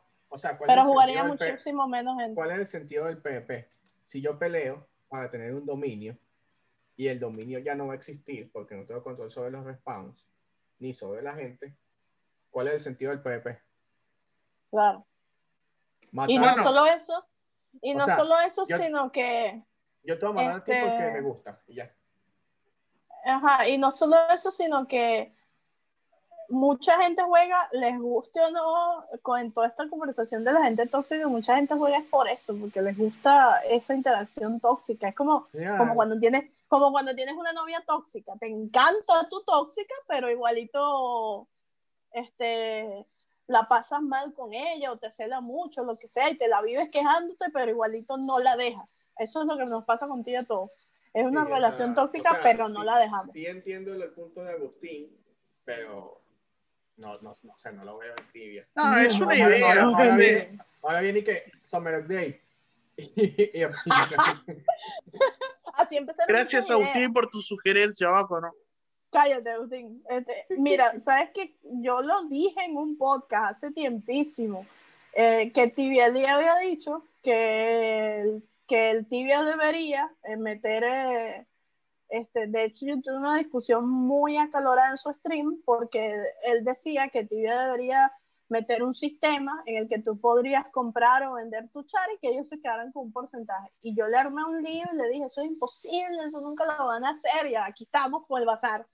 pero 0.67 0.85
jugaría 0.85 1.25
muchísimo 1.25 1.87
menos 1.87 2.17
gente. 2.19 2.35
¿Cuál 2.35 2.53
es 2.53 2.59
el 2.59 2.67
sentido 2.67 3.07
del 3.07 3.19
PvP? 3.19 3.69
Si 4.05 4.21
yo 4.21 4.39
peleo 4.39 4.87
para 5.09 5.31
tener 5.31 5.55
un 5.55 5.67
dominio 5.67 6.17
y 6.97 7.09
el 7.09 7.21
dominio 7.21 7.59
ya 7.59 7.75
no 7.75 7.89
va 7.89 7.95
a 7.95 7.97
existir 7.97 8.51
porque 8.53 8.75
no 8.75 8.85
tengo 8.85 9.03
control 9.03 9.31
sobre 9.31 9.51
los 9.51 9.65
respawns 9.65 10.27
ni 10.79 10.95
sobre 10.95 11.23
la 11.23 11.35
gente, 11.35 11.77
¿cuál 12.51 12.69
es 12.69 12.75
el 12.75 12.81
sentido 12.81 13.11
del 13.11 13.21
PvP? 13.21 13.61
Claro. 14.71 15.07
Y 16.29 16.39
no 16.39 16.57
solo 16.57 16.87
eso, 16.87 17.27
y 17.83 17.95
no 17.95 18.07
solo 18.09 18.39
eso, 18.41 18.65
sino 18.65 19.11
que... 19.11 19.63
Yo 20.03 20.19
te 20.19 20.27
voy 20.27 20.45
a 20.45 20.53
porque 20.53 20.73
este 20.73 21.11
me 21.13 21.21
gusta 21.23 21.61
y 21.67 21.77
ya. 21.77 21.95
Ajá, 23.25 23.69
y 23.69 23.79
no 23.79 23.91
solo 23.91 24.17
eso, 24.31 24.51
sino 24.51 24.87
que 24.87 25.35
mucha 26.49 27.01
gente 27.03 27.23
juega, 27.23 27.69
les 27.73 27.99
guste 27.99 28.41
o 28.41 28.51
no, 28.51 29.05
con 29.23 29.53
toda 29.53 29.69
esta 29.69 29.89
conversación 29.89 30.45
de 30.45 30.53
la 30.53 30.65
gente 30.65 30.87
tóxica, 30.87 31.27
mucha 31.27 31.57
gente 31.57 31.75
juega 31.75 31.99
es 31.99 32.05
por 32.07 32.29
eso, 32.29 32.55
porque 32.61 32.83
les 32.83 32.97
gusta 32.97 33.61
esa 33.69 33.95
interacción 33.95 34.61
tóxica. 34.61 35.09
Es 35.09 35.15
como, 35.15 35.49
Yeah. 35.53 35.79
como 35.79 35.95
cuando 35.95 36.19
tienes, 36.19 36.51
como 36.69 36.93
cuando 36.93 37.15
tienes 37.15 37.35
una 37.35 37.53
novia 37.53 37.83
tóxica, 37.87 38.35
te 38.39 38.47
encanta 38.47 39.29
tu 39.31 39.43
tóxica, 39.43 39.95
pero 40.07 40.31
igualito 40.31 41.49
este 42.13 43.07
la 43.47 43.69
pasas 43.69 44.03
mal 44.03 44.33
con 44.35 44.55
ella 44.55 44.93
o 44.93 44.97
te 44.97 45.11
cela 45.11 45.41
mucho, 45.41 45.85
lo 45.85 45.97
que 45.97 46.09
sea, 46.09 46.31
y 46.31 46.37
te 46.37 46.49
la 46.49 46.63
vives 46.63 46.89
quejándote, 46.91 47.47
pero 47.53 47.71
igualito 47.71 48.17
no 48.17 48.39
la 48.39 48.57
dejas. 48.57 49.09
Eso 49.19 49.43
es 49.43 49.47
lo 49.47 49.59
que 49.59 49.67
nos 49.67 49.85
pasa 49.85 50.09
contigo 50.09 50.41
a 50.41 50.45
todos. 50.45 50.71
Es 51.13 51.27
una 51.27 51.45
Sí, 51.45 51.51
o 51.51 51.55
relación 51.55 51.95
sea, 51.95 52.05
tóxica, 52.05 52.31
o 52.31 52.35
sea, 52.35 52.43
pero 52.43 52.69
no 52.69 52.83
la 52.83 52.99
dejamos. 52.99 53.33
Sí 53.33 53.47
entiendo 53.47 53.95
el 53.95 54.11
punto 54.11 54.43
de 54.43 54.53
Agustín, 54.53 55.17
pero 55.65 56.21
no, 56.97 57.21
no, 57.21 57.33
no, 57.43 57.53
o 57.53 57.59
sea, 57.59 57.73
no 57.73 57.85
lo 57.85 57.99
veo 57.99 58.15
en 58.17 58.33
tibia. 58.33 58.67
No, 58.75 58.99
es 58.99 59.21
una 59.21 59.37
idea. 59.37 59.85
Ahora 59.85 60.11
no. 60.11 60.17
viene, 60.17 60.59
ahora 60.83 61.01
viene 61.01 61.23
que 61.23 61.53
Summer 61.65 62.07
Day. 62.07 62.41
Así 65.75 65.97
empezaron 65.97 66.29
Gracias. 66.29 66.71
Agustín, 66.71 67.13
por 67.13 67.29
tu 67.29 67.43
sugerencia 67.43 68.09
abajo, 68.09 68.41
¿no? 68.41 68.53
Cállate, 69.15 69.49
Agustín. 69.49 70.03
Este, 70.09 70.47
mira, 70.59 70.91
sabes 71.01 71.31
que 71.31 71.55
yo 71.63 72.03
lo 72.03 72.25
dije 72.25 72.65
en 72.65 72.77
un 72.77 72.99
podcast 72.99 73.53
hace 73.53 73.71
tiempísimo, 73.71 74.67
eh, 75.13 75.53
que 75.53 75.69
Tibia 75.69 76.09
le 76.09 76.27
había 76.27 76.57
dicho 76.57 77.05
que 77.23 78.21
el, 78.23 78.43
que 78.67 78.91
el 78.91 79.07
Tibia 79.07 79.45
debería 79.45 80.11
eh, 80.25 80.37
meter, 80.37 80.83
eh, 80.83 81.47
este, 82.09 82.49
de 82.49 82.65
hecho 82.65 82.87
yo 82.87 83.01
tuve 83.01 83.19
una 83.19 83.39
discusión 83.39 83.89
muy 83.89 84.37
acalorada 84.37 84.91
en 84.91 84.97
su 84.97 85.13
stream, 85.13 85.63
porque 85.65 86.17
él 86.47 86.65
decía 86.65 87.09
que 87.09 87.25
Tibia 87.25 87.61
debería 87.61 88.13
meter 88.49 88.83
un 88.83 88.95
sistema 88.95 89.63
en 89.67 89.77
el 89.77 89.89
que 89.89 90.03
tú 90.03 90.19
podrías 90.19 90.69
comprar 90.71 91.23
o 91.23 91.35
vender 91.35 91.69
tu 91.69 91.85
char 91.85 92.09
y 92.13 92.19
que 92.19 92.31
ellos 92.31 92.49
se 92.49 92.61
quedaran 92.61 92.91
con 92.91 93.05
un 93.05 93.13
porcentaje. 93.13 93.71
Y 93.81 93.95
yo 93.95 94.09
le 94.09 94.17
armé 94.17 94.45
un 94.45 94.61
lío 94.61 94.87
y 94.93 94.97
le 94.97 95.09
dije, 95.11 95.27
eso 95.27 95.41
es 95.41 95.47
imposible, 95.47 96.25
eso 96.27 96.41
nunca 96.41 96.65
lo 96.65 96.89
van 96.89 97.05
a 97.05 97.11
hacer, 97.11 97.47
y 97.47 97.55
aquí 97.55 97.85
estamos 97.85 98.27
con 98.27 98.41
el 98.41 98.47
bazar. 98.47 98.85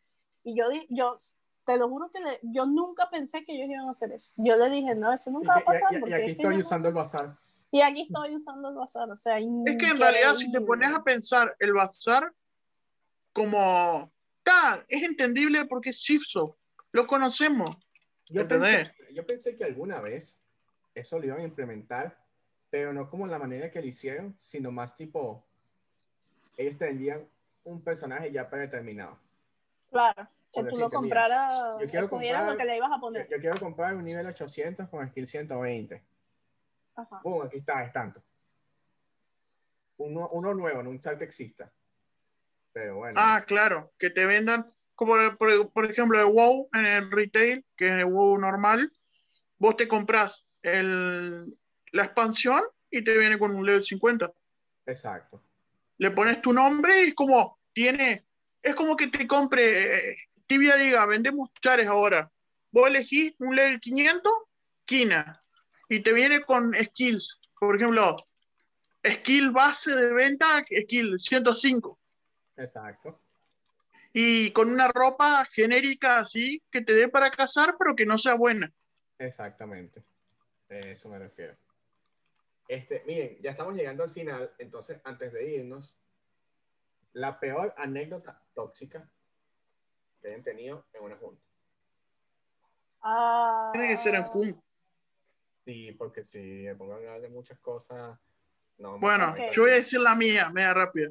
Y 0.45 0.57
yo, 0.57 0.69
di- 0.71 0.87
yo 0.91 1.17
te 1.65 1.77
lo 1.77 1.89
juro 1.89 2.11
que 2.11 2.21
le- 2.21 2.41
yo 2.43 2.67
nunca 2.67 3.09
pensé 3.11 3.45
que 3.45 3.53
ellos 3.55 3.69
iban 3.71 3.89
a 3.89 3.93
hacer 3.93 4.11
eso. 4.13 4.33
Yo 4.37 4.57
le 4.57 4.71
dije, 4.71 4.95
no, 4.95 5.13
eso 5.13 5.31
y- 5.31 5.33
nunca 5.35 5.49
va 5.49 5.57
a 5.57 5.61
y- 5.61 5.65
pasar. 5.65 5.93
y- 5.93 5.97
y 5.97 6.01
porque 6.01 6.15
aquí 6.15 6.23
es 6.23 6.27
que 6.37 6.43
estoy 6.43 6.55
yo- 6.55 6.61
usando 6.61 6.89
el 6.89 6.95
bazar. 6.95 7.37
y 7.71 7.81
aquí 7.83 8.03
estoy 8.03 8.35
usando 8.37 8.69
el 8.71 8.75
bazar, 8.75 9.11
o 9.11 9.17
sea, 9.17 9.39
Es 9.39 9.77
que 9.77 9.87
en 9.87 9.99
realidad, 9.99 10.35
si 10.35 10.51
te 10.51 10.61
pones 10.61 10.93
a 10.93 11.03
pensar, 11.05 11.55
el 11.59 11.73
bazar, 11.73 12.33
como. 13.33 14.11
Ta, 14.43 14.85
es 14.89 15.03
entendible 15.03 15.67
porque 15.67 15.91
es 15.91 16.03
Sifso. 16.03 16.57
Lo 16.93 17.07
conocemos. 17.07 17.77
Yo 18.29 18.49
pensé, 18.49 18.93
yo 19.13 19.27
pensé 19.27 19.57
que 19.57 19.65
alguna 19.65 20.01
vez 20.01 20.41
eso 20.95 21.19
lo 21.19 21.27
iban 21.27 21.41
a 21.41 21.45
implementar, 21.45 22.19
pero 22.71 22.93
no 22.93 23.09
como 23.11 23.27
la 23.27 23.39
manera 23.39 23.71
que 23.71 23.81
lo 23.81 23.87
hicieron, 23.87 24.37
sino 24.41 24.73
más 24.73 24.97
tipo, 24.97 25.45
ellos 26.57 26.79
tendrían 26.79 27.29
un 27.65 27.83
personaje 27.83 28.33
ya 28.33 28.49
predeterminado. 28.49 29.19
Claro, 29.91 30.29
que 30.53 30.63
tú 30.65 30.79
lo 30.79 30.91
compraras, 30.91 31.59
yo 31.81 31.89
quiero 31.89 32.09
comprar- 32.09 32.47
lo 32.51 32.57
que 32.57 32.65
le 32.65 32.77
ibas 32.77 32.91
a 32.91 32.95
Yo, 32.97 33.01
poner. 33.01 33.29
yo 33.29 33.39
quiero 33.39 33.59
comprar 33.61 33.95
un 33.95 34.05
nivel 34.05 34.27
800 34.27 34.89
con 34.89 35.07
skill 35.09 35.27
120. 35.27 36.03
Ajá. 36.95 37.21
Boom, 37.23 37.47
aquí 37.47 37.59
está, 37.59 37.85
es 37.85 37.93
tanto. 37.93 38.23
Uno, 39.99 40.29
uno 40.33 40.55
nuevo, 40.55 40.83
no 40.83 40.91
un 40.91 41.01
chat 41.01 41.21
exista. 41.23 41.71
Pero 42.73 42.97
bueno. 42.97 43.19
Ah, 43.21 43.45
claro, 43.47 43.93
que 43.99 44.11
te 44.11 44.25
vendan, 44.27 44.73
como 44.95 45.15
por, 45.15 45.37
por- 45.39 45.71
por 45.73 45.91
ejemplo 45.91 46.19
el 46.21 46.27
WoW 46.33 46.69
en 46.73 46.87
el 46.87 47.11
retail, 47.11 47.65
que 47.77 47.87
es 47.89 47.93
el 47.95 48.05
WoW 48.07 48.39
normal, 48.39 48.93
vos 49.59 49.77
te 49.77 49.89
compras 49.89 50.47
el, 50.63 51.57
la 51.93 52.05
expansión 52.05 52.63
y 52.91 53.03
te 53.03 53.17
viene 53.19 53.39
con 53.39 53.55
un 53.55 53.67
level 53.67 53.85
50. 53.85 54.33
Exacto. 54.87 55.43
Le 55.99 56.11
pones 56.13 56.41
tu 56.41 56.53
nombre 56.53 57.05
y 57.05 57.09
es 57.09 57.15
como, 57.15 57.59
tiene, 57.73 58.25
es 58.63 58.75
como 58.75 58.97
que 58.97 59.09
te 59.09 59.27
compre, 59.27 60.11
eh, 60.13 60.17
Tibia 60.47 60.77
diga, 60.77 61.07
vendemos 61.07 61.51
chares 61.61 61.87
ahora. 61.87 62.31
Vos 62.71 62.89
elegís 62.89 63.35
un 63.39 63.57
level 63.57 63.81
500, 63.81 64.33
Kina, 64.85 65.43
y 65.89 66.01
te 66.01 66.13
viene 66.13 66.43
con 66.43 66.75
skills. 66.75 67.39
Por 67.59 67.77
ejemplo, 67.77 68.17
skill 69.05 69.51
base 69.51 69.95
de 69.95 70.13
venta, 70.13 70.65
skill 70.83 71.19
105. 71.19 71.99
Exacto. 72.57 73.19
y 74.13 74.51
con 74.51 74.69
una 74.69 74.89
ropa 74.89 75.49
genérica 75.53 76.19
así 76.19 76.61
que 76.71 76.83
te 76.83 76.93
dé 76.95 77.09
para 77.09 77.31
cazar, 77.31 77.77
pero 77.79 77.95
que 77.95 78.05
no 78.05 78.19
sea 78.19 78.35
buena. 78.35 78.71
Exactamente. 79.19 80.03
Eso 80.69 81.09
me 81.09 81.19
refiero. 81.19 81.57
Este, 82.69 83.03
miren, 83.07 83.39
ya 83.41 83.51
estamos 83.53 83.75
llegando 83.75 84.05
al 84.05 84.13
final, 84.13 84.53
entonces 84.59 85.01
antes 85.05 85.33
de 85.33 85.55
irnos, 85.57 85.97
la 87.13 87.39
peor 87.41 87.75
anécdota 87.77 88.43
tóxica 88.55 89.09
que 90.21 90.29
hayan 90.29 90.43
tenido 90.43 90.87
en 90.93 91.05
una 91.05 91.17
junta. 91.17 91.43
Ah, 93.03 93.71
Tiene 93.73 93.89
que 93.89 93.97
ser 93.97 94.15
en 94.15 94.25
junio. 94.25 94.63
Sí, 95.65 95.93
porque 95.93 96.25
si 96.25 96.39
me 96.41 96.75
pongo 96.75 96.95
a 96.95 96.97
hablar 96.97 97.21
de 97.21 97.29
muchas 97.29 97.59
cosas, 97.61 98.19
no. 98.79 98.99
Bueno, 98.99 99.31
Ok. 99.33 99.53
yo 99.53 99.63
voy 99.63 99.73
a 99.73 99.75
decir 99.77 100.01
la 100.01 100.15
mía, 100.15 100.51
media 100.51 100.75
rápida. 100.75 101.11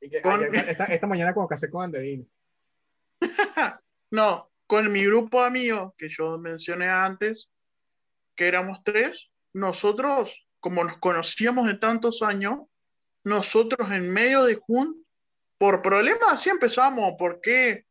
Y 0.00 0.08
que- 0.10 0.22
con- 0.22 0.42
ayer- 0.42 0.68
esta, 0.68 0.84
esta 0.86 1.06
mañana 1.06 1.32
como 1.34 1.48
casé 1.48 1.70
con 1.70 1.84
Anderín. 1.84 2.30
No, 4.10 4.50
con 4.66 4.92
mi 4.92 5.04
grupo 5.06 5.40
de 5.40 5.46
amigos 5.46 5.94
que 5.96 6.08
yo 6.10 6.38
mencioné 6.38 6.86
antes, 6.86 7.48
que 8.34 8.46
éramos 8.46 8.82
tres, 8.84 9.30
nosotros, 9.54 10.46
como 10.60 10.84
nos 10.84 10.98
conocíamos 10.98 11.66
de 11.66 11.74
tantos 11.78 12.20
años, 12.20 12.60
nosotros 13.24 13.90
en 13.90 14.10
medio 14.10 14.44
de 14.44 14.56
Jun, 14.56 15.04
por 15.58 15.82
problemas 15.82 16.32
así 16.32 16.50
empezamos, 16.50 17.14
¿por 17.18 17.40
qué 17.40 17.86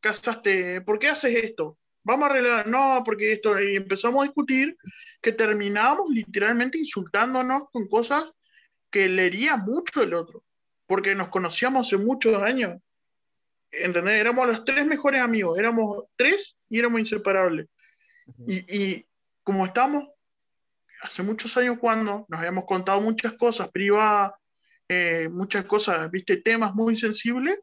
casaste? 0.00 0.80
¿Por 0.80 0.98
qué 0.98 1.08
haces 1.08 1.44
esto? 1.44 1.78
Vamos 2.02 2.24
a 2.24 2.30
arreglar, 2.32 2.66
no, 2.66 3.02
porque 3.04 3.32
esto, 3.32 3.60
y 3.60 3.76
empezamos 3.76 4.20
a 4.20 4.24
discutir 4.24 4.76
que 5.20 5.32
terminábamos 5.32 6.10
literalmente 6.10 6.78
insultándonos 6.78 7.70
con 7.70 7.86
cosas 7.86 8.24
que 8.90 9.08
le 9.08 9.26
hería 9.26 9.56
mucho 9.56 10.02
el 10.02 10.14
otro, 10.14 10.42
porque 10.86 11.14
nos 11.14 11.28
conocíamos 11.28 11.86
hace 11.86 11.96
muchos 11.96 12.42
años. 12.42 12.80
¿Entendés? 13.70 14.20
Éramos 14.20 14.48
los 14.48 14.64
tres 14.64 14.84
mejores 14.84 15.20
amigos, 15.20 15.56
éramos 15.58 16.04
tres 16.16 16.56
y 16.68 16.80
éramos 16.80 17.00
inseparables. 17.00 17.68
Y, 18.46 18.56
y 18.76 19.06
como 19.44 19.64
estamos 19.64 20.08
hace 21.02 21.22
muchos 21.22 21.56
años 21.56 21.78
jugando, 21.78 22.26
nos 22.28 22.38
habíamos 22.40 22.64
contado 22.64 23.00
muchas 23.00 23.32
cosas 23.34 23.70
privadas, 23.70 24.32
eh, 24.94 25.28
muchas 25.30 25.64
cosas, 25.64 26.10
viste, 26.10 26.36
temas 26.38 26.74
muy 26.74 26.96
sensibles, 26.96 27.58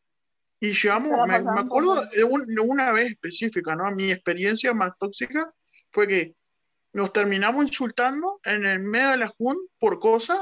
y 0.60 0.74
la 0.88 1.00
me, 1.00 1.42
me 1.42 1.60
acuerdo 1.62 1.94
de, 2.08 2.24
un- 2.24 2.46
de 2.46 2.62
una 2.62 2.92
vez 2.92 3.12
específica, 3.12 3.76
¿no? 3.76 3.90
Mi 3.92 4.12
experiencia 4.12 4.74
más 4.74 4.92
tóxica 5.00 5.54
fue 5.90 6.08
que 6.08 6.36
nos 6.92 7.14
terminamos 7.14 7.64
insultando 7.66 8.40
en 8.44 8.66
el 8.66 8.80
medio 8.80 9.10
de 9.12 9.18
la 9.18 9.28
jun 9.38 9.58
por 9.80 10.00
cosas 10.00 10.42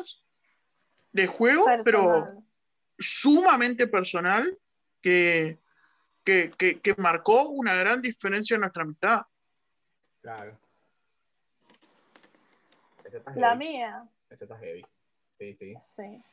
de 1.11 1.27
juego, 1.27 1.65
pero 1.83 2.43
sumamente 2.97 3.85
personal 3.87 4.57
que, 5.01 5.59
que, 6.23 6.51
que, 6.57 6.79
que 6.79 6.95
marcó 6.97 7.49
una 7.49 7.75
gran 7.75 8.01
diferencia 8.01 8.55
en 8.55 8.61
nuestra 8.61 8.83
amistad. 8.83 9.21
Claro. 10.21 10.57
Este 13.03 13.17
está 13.17 13.31
La 13.35 13.49
heavy. 13.49 13.59
mía, 13.67 14.09
Este 14.29 14.45
está 14.45 14.57
heavy. 14.57 14.81
Sí, 15.39 15.55
sí. 15.59 15.75
sí. 15.79 16.23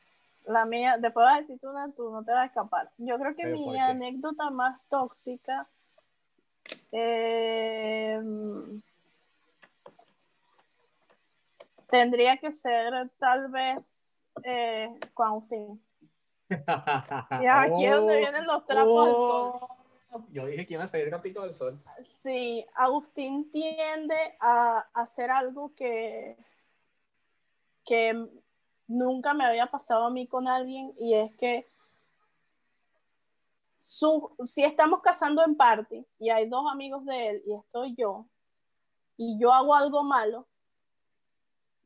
La 0.47 0.65
mía, 0.65 0.97
después 0.99 1.23
vas 1.25 1.37
a 1.37 1.41
decir 1.41 1.59
tú 1.59 1.69
una, 1.69 1.91
tú 1.91 2.11
no 2.11 2.23
te 2.23 2.31
vas 2.31 2.43
a 2.43 2.45
escapar. 2.45 2.91
Yo 2.97 3.17
creo 3.17 3.35
que 3.35 3.43
¿Pero 3.43 3.57
por 3.57 3.73
mi 3.73 3.79
anécdota 3.79 4.49
más 4.51 4.79
tóxica 4.89 5.67
eh, 6.91 8.19
tendría 11.89 12.37
que 12.37 12.51
ser 12.51 13.09
tal 13.19 13.49
vez 13.49 14.23
eh, 14.43 14.89
con 15.13 15.27
Agustín. 15.27 15.81
Y 17.41 17.45
aquí 17.47 17.85
es 17.85 17.91
donde 17.95 18.15
Oh, 18.15 18.19
vienen 18.19 18.45
los 18.45 18.65
trapos 18.65 19.05
al 19.07 19.11
sol. 19.11 19.51
oh. 20.11 20.25
Yo 20.31 20.45
dije 20.45 20.65
que 20.65 20.75
iba 20.75 20.83
a 20.83 20.87
salir 20.87 21.09
Capito 21.09 21.41
del 21.41 21.53
Sol. 21.53 21.77
Sí, 22.03 22.65
Agustín 22.75 23.51
tiende 23.51 24.15
a 24.39 24.85
hacer 24.93 25.29
algo 25.29 25.73
que, 25.75 26.37
que 27.83 28.25
nunca 28.87 29.33
me 29.33 29.45
había 29.45 29.67
pasado 29.67 30.05
a 30.05 30.09
mí 30.09 30.27
con 30.27 30.47
alguien 30.47 30.93
y 30.97 31.13
es 31.13 31.35
que 31.37 31.67
si 33.79 34.63
estamos 34.63 35.01
cazando 35.01 35.43
en 35.43 35.55
party 35.55 36.05
y 36.17 36.29
hay 36.29 36.49
dos 36.49 36.65
amigos 36.71 37.05
de 37.05 37.29
él 37.29 37.43
y 37.45 37.53
estoy 37.53 37.95
yo 37.95 38.25
y 39.17 39.39
yo 39.39 39.53
hago 39.53 39.75
algo 39.75 40.03
malo, 40.03 40.47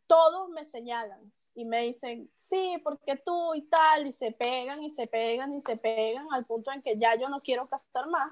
todos 0.08 0.50
me 0.50 0.66
señalan 0.66 1.32
y 1.54 1.66
me 1.66 1.82
dicen, 1.82 2.32
sí, 2.36 2.80
porque 2.84 3.18
tú 3.18 3.54
y 3.54 3.64
tal, 3.64 4.08
y 4.08 4.14
se 4.14 4.32
pegan 4.32 4.82
y 4.82 4.92
se 4.92 5.08
pegan 5.08 5.54
y 5.54 5.62
se 5.62 5.76
pegan 5.76 6.28
al 6.32 6.46
punto 6.46 6.72
en 6.72 6.82
que 6.82 6.98
ya 6.98 7.16
yo 7.16 7.28
no 7.28 7.42
quiero 7.42 7.68
cazar 7.68 8.08
más 8.08 8.32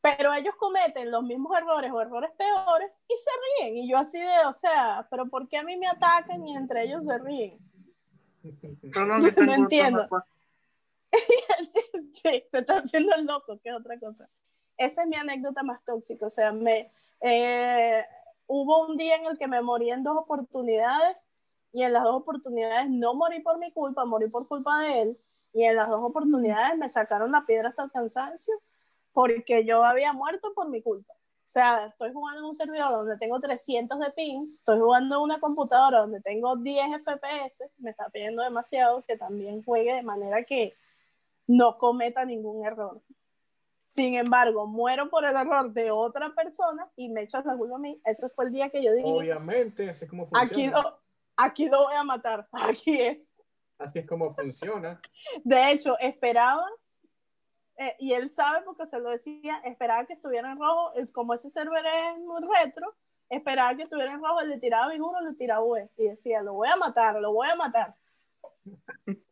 pero 0.00 0.32
ellos 0.32 0.54
cometen 0.56 1.10
los 1.10 1.22
mismos 1.22 1.56
errores 1.56 1.90
o 1.92 2.00
errores 2.00 2.30
peores 2.36 2.90
y 3.08 3.14
se 3.16 3.30
ríen. 3.64 3.84
Y 3.84 3.90
yo 3.90 3.98
así 3.98 4.18
de, 4.18 4.46
o 4.46 4.52
sea, 4.52 5.06
pero 5.10 5.28
¿por 5.28 5.48
qué 5.48 5.58
a 5.58 5.62
mí 5.62 5.76
me 5.76 5.88
atacan 5.88 6.46
y 6.46 6.56
entre 6.56 6.84
ellos 6.84 7.04
se 7.04 7.18
ríen? 7.18 7.58
No 9.46 9.52
entiendo. 9.54 10.02
otra- 10.04 10.24
sí, 11.72 11.80
sí, 12.12 12.44
se 12.50 12.58
está 12.58 12.78
haciendo 12.78 13.16
loco, 13.18 13.58
que 13.62 13.70
es 13.70 13.74
otra 13.74 13.98
cosa. 13.98 14.28
Esa 14.76 15.02
es 15.02 15.08
mi 15.08 15.16
anécdota 15.16 15.62
más 15.62 15.84
tóxica. 15.84 16.26
O 16.26 16.30
sea, 16.30 16.52
me, 16.52 16.90
eh, 17.20 18.04
hubo 18.46 18.86
un 18.86 18.96
día 18.96 19.16
en 19.16 19.26
el 19.26 19.36
que 19.38 19.48
me 19.48 19.60
morí 19.60 19.90
en 19.90 20.02
dos 20.02 20.16
oportunidades 20.16 21.16
y 21.72 21.82
en 21.82 21.92
las 21.92 22.04
dos 22.04 22.14
oportunidades 22.14 22.88
no 22.88 23.14
morí 23.14 23.40
por 23.40 23.58
mi 23.58 23.72
culpa, 23.72 24.04
morí 24.04 24.28
por 24.28 24.46
culpa 24.48 24.80
de 24.82 25.02
él. 25.02 25.18
Y 25.52 25.64
en 25.64 25.76
las 25.76 25.88
dos 25.88 26.00
oportunidades 26.02 26.78
me 26.78 26.88
sacaron 26.88 27.32
la 27.32 27.44
piedra 27.44 27.70
hasta 27.70 27.82
el 27.82 27.90
cansancio 27.90 28.54
porque 29.12 29.64
yo 29.64 29.84
había 29.84 30.12
muerto 30.12 30.52
por 30.54 30.68
mi 30.68 30.80
culpa. 30.80 31.12
O 31.50 31.52
sea, 31.52 31.86
estoy 31.86 32.12
jugando 32.12 32.42
en 32.42 32.46
un 32.46 32.54
servidor 32.54 32.92
donde 32.92 33.16
tengo 33.16 33.40
300 33.40 33.98
de 33.98 34.12
ping, 34.12 34.54
estoy 34.58 34.78
jugando 34.78 35.16
en 35.16 35.22
una 35.22 35.40
computadora 35.40 36.02
donde 36.02 36.20
tengo 36.20 36.54
10 36.54 37.02
FPS, 37.02 37.64
me 37.78 37.90
está 37.90 38.08
pidiendo 38.08 38.44
demasiado 38.44 39.02
que 39.04 39.16
también 39.16 39.60
juegue 39.64 39.92
de 39.92 40.04
manera 40.04 40.44
que 40.44 40.76
no 41.48 41.76
cometa 41.76 42.24
ningún 42.24 42.64
error. 42.64 43.02
Sin 43.88 44.14
embargo, 44.14 44.68
muero 44.68 45.10
por 45.10 45.24
el 45.24 45.34
error 45.34 45.72
de 45.72 45.90
otra 45.90 46.32
persona 46.36 46.88
y 46.94 47.08
me 47.08 47.22
echas 47.22 47.44
la 47.44 47.56
culpa 47.56 47.74
a 47.74 47.78
mí. 47.80 48.00
Ese 48.04 48.28
fue 48.28 48.44
el 48.44 48.52
día 48.52 48.70
que 48.70 48.84
yo 48.84 48.92
dije, 48.92 49.08
Obviamente, 49.08 49.90
así 49.90 50.04
es 50.04 50.08
como 50.08 50.28
funciona. 50.28 50.46
aquí 50.52 50.68
lo, 50.68 51.00
aquí 51.36 51.68
lo 51.68 51.82
voy 51.82 51.94
a 51.96 52.04
matar, 52.04 52.48
aquí 52.52 53.00
es. 53.00 53.42
Así 53.76 53.98
es 53.98 54.06
como 54.06 54.32
funciona. 54.36 55.00
De 55.42 55.72
hecho, 55.72 55.98
esperaba, 55.98 56.64
eh, 57.80 57.96
y 57.98 58.12
él 58.12 58.30
sabe 58.30 58.60
porque 58.62 58.86
se 58.86 58.98
lo 58.98 59.08
decía, 59.08 59.58
esperaba 59.64 60.04
que 60.04 60.12
estuviera 60.12 60.52
en 60.52 60.58
rojo, 60.58 60.92
eh, 60.96 61.06
como 61.12 61.32
ese 61.32 61.48
server 61.48 61.82
es 61.86 62.18
muy 62.18 62.42
retro, 62.42 62.94
esperaba 63.30 63.74
que 63.74 63.84
estuviera 63.84 64.12
en 64.12 64.22
rojo, 64.22 64.42
le 64.42 64.58
tiraba 64.58 64.92
B1, 64.92 65.30
le 65.30 65.34
tiraba 65.34 65.64
V, 65.64 65.88
y 65.96 66.08
decía, 66.08 66.42
lo 66.42 66.52
voy 66.52 66.68
a 66.68 66.76
matar, 66.76 67.18
lo 67.18 67.32
voy 67.32 67.48
a 67.48 67.56
matar. 67.56 67.94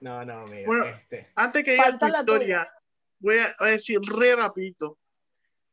No, 0.00 0.24
no, 0.24 0.44
mira, 0.46 0.64
Bueno, 0.64 0.84
este. 0.84 1.28
Antes 1.34 1.64
que 1.64 1.72
diga 1.72 1.98
tu 1.98 2.06
historia, 2.06 2.72
voy 3.18 3.38
a, 3.38 3.48
voy 3.58 3.68
a 3.68 3.72
decir 3.72 3.98
re 4.00 4.36
rapidito 4.36 4.96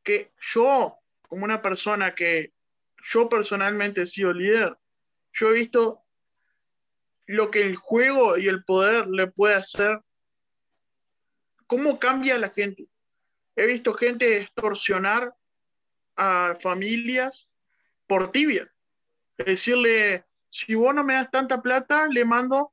que 0.02 0.32
yo, 0.40 0.98
como 1.28 1.44
una 1.44 1.62
persona 1.62 2.12
que 2.12 2.52
yo 3.04 3.28
personalmente 3.28 4.02
he 4.02 4.06
sido 4.08 4.32
líder, 4.32 4.76
yo 5.32 5.50
he 5.50 5.52
visto 5.52 6.02
lo 7.26 7.52
que 7.52 7.66
el 7.66 7.76
juego 7.76 8.36
y 8.36 8.48
el 8.48 8.64
poder 8.64 9.06
le 9.06 9.28
puede 9.28 9.54
hacer, 9.54 10.00
cómo 11.66 11.98
cambia 11.98 12.38
la 12.38 12.50
gente. 12.50 12.88
He 13.56 13.66
visto 13.66 13.94
gente 13.94 14.38
extorsionar 14.42 15.34
a 16.16 16.56
familias 16.60 17.48
por 18.06 18.30
tibia. 18.32 18.72
Decirle, 19.38 20.24
si 20.50 20.74
vos 20.74 20.94
no 20.94 21.04
me 21.04 21.14
das 21.14 21.30
tanta 21.30 21.60
plata, 21.60 22.06
le 22.08 22.24
mando 22.24 22.72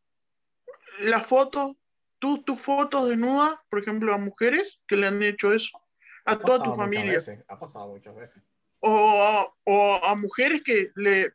las 1.01 1.25
fotos, 1.25 1.73
tú, 2.19 2.43
tus 2.43 2.59
fotos 2.59 3.09
desnudas, 3.09 3.55
por 3.69 3.79
ejemplo, 3.79 4.13
a 4.13 4.17
mujeres 4.17 4.79
que 4.87 4.95
le 4.95 5.07
han 5.07 5.21
hecho 5.23 5.53
eso, 5.53 5.77
a 6.25 6.33
Ha 6.33 6.39
toda 6.39 6.63
tu 6.63 6.73
familia, 6.73 7.13
veces, 7.13 7.43
Ha 7.47 7.59
pasado 7.59 7.87
muchas 7.89 8.15
veces. 8.15 8.43
o, 8.79 9.55
o 9.65 9.95
a 10.05 10.15
mujeres 10.15 10.61
que 10.63 10.91
le 10.95 11.33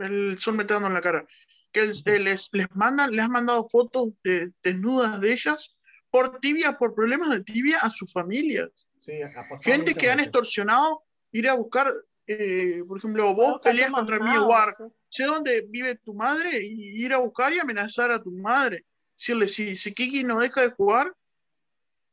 el 0.00 0.38
sol 0.40 0.54
metiendo 0.54 0.86
en 0.86 0.94
la 0.94 1.00
cara, 1.00 1.26
que 1.72 1.92
eh, 2.04 2.18
les, 2.18 2.48
les 2.52 2.66
mandan, 2.74 3.10
les 3.10 3.24
han 3.24 3.30
mandado 3.32 3.66
fotos 3.68 4.10
de- 4.22 4.52
desnudas 4.62 5.20
de 5.20 5.32
ellas 5.32 5.74
por 6.10 6.38
tibia, 6.40 6.76
por 6.78 6.94
problemas 6.94 7.30
de 7.30 7.44
tibia 7.44 7.78
a 7.78 7.90
sus 7.90 8.12
familias. 8.12 8.70
Sí, 9.00 9.20
Gente 9.62 9.94
que 9.94 10.10
han 10.10 10.20
extorsionado, 10.20 11.02
ir 11.32 11.48
a 11.48 11.54
buscar, 11.54 11.92
eh, 12.26 12.82
por 12.86 12.98
ejemplo, 12.98 13.34
vos 13.34 13.60
peleas 13.62 13.90
contra 13.90 14.18
War, 14.46 14.74
sí. 14.76 14.84
sé 15.08 15.24
dónde 15.24 15.62
vive 15.68 15.94
tu 15.96 16.12
madre 16.14 16.62
y 16.62 17.04
ir 17.04 17.14
a 17.14 17.18
buscar 17.18 17.52
y 17.52 17.58
amenazar 17.58 18.10
a 18.10 18.22
tu 18.22 18.30
madre. 18.30 18.84
Decirle, 19.16 19.48
si, 19.48 19.76
si 19.76 19.92
Kiki 19.92 20.24
no 20.24 20.40
deja 20.40 20.60
de 20.62 20.70
jugar, 20.70 21.14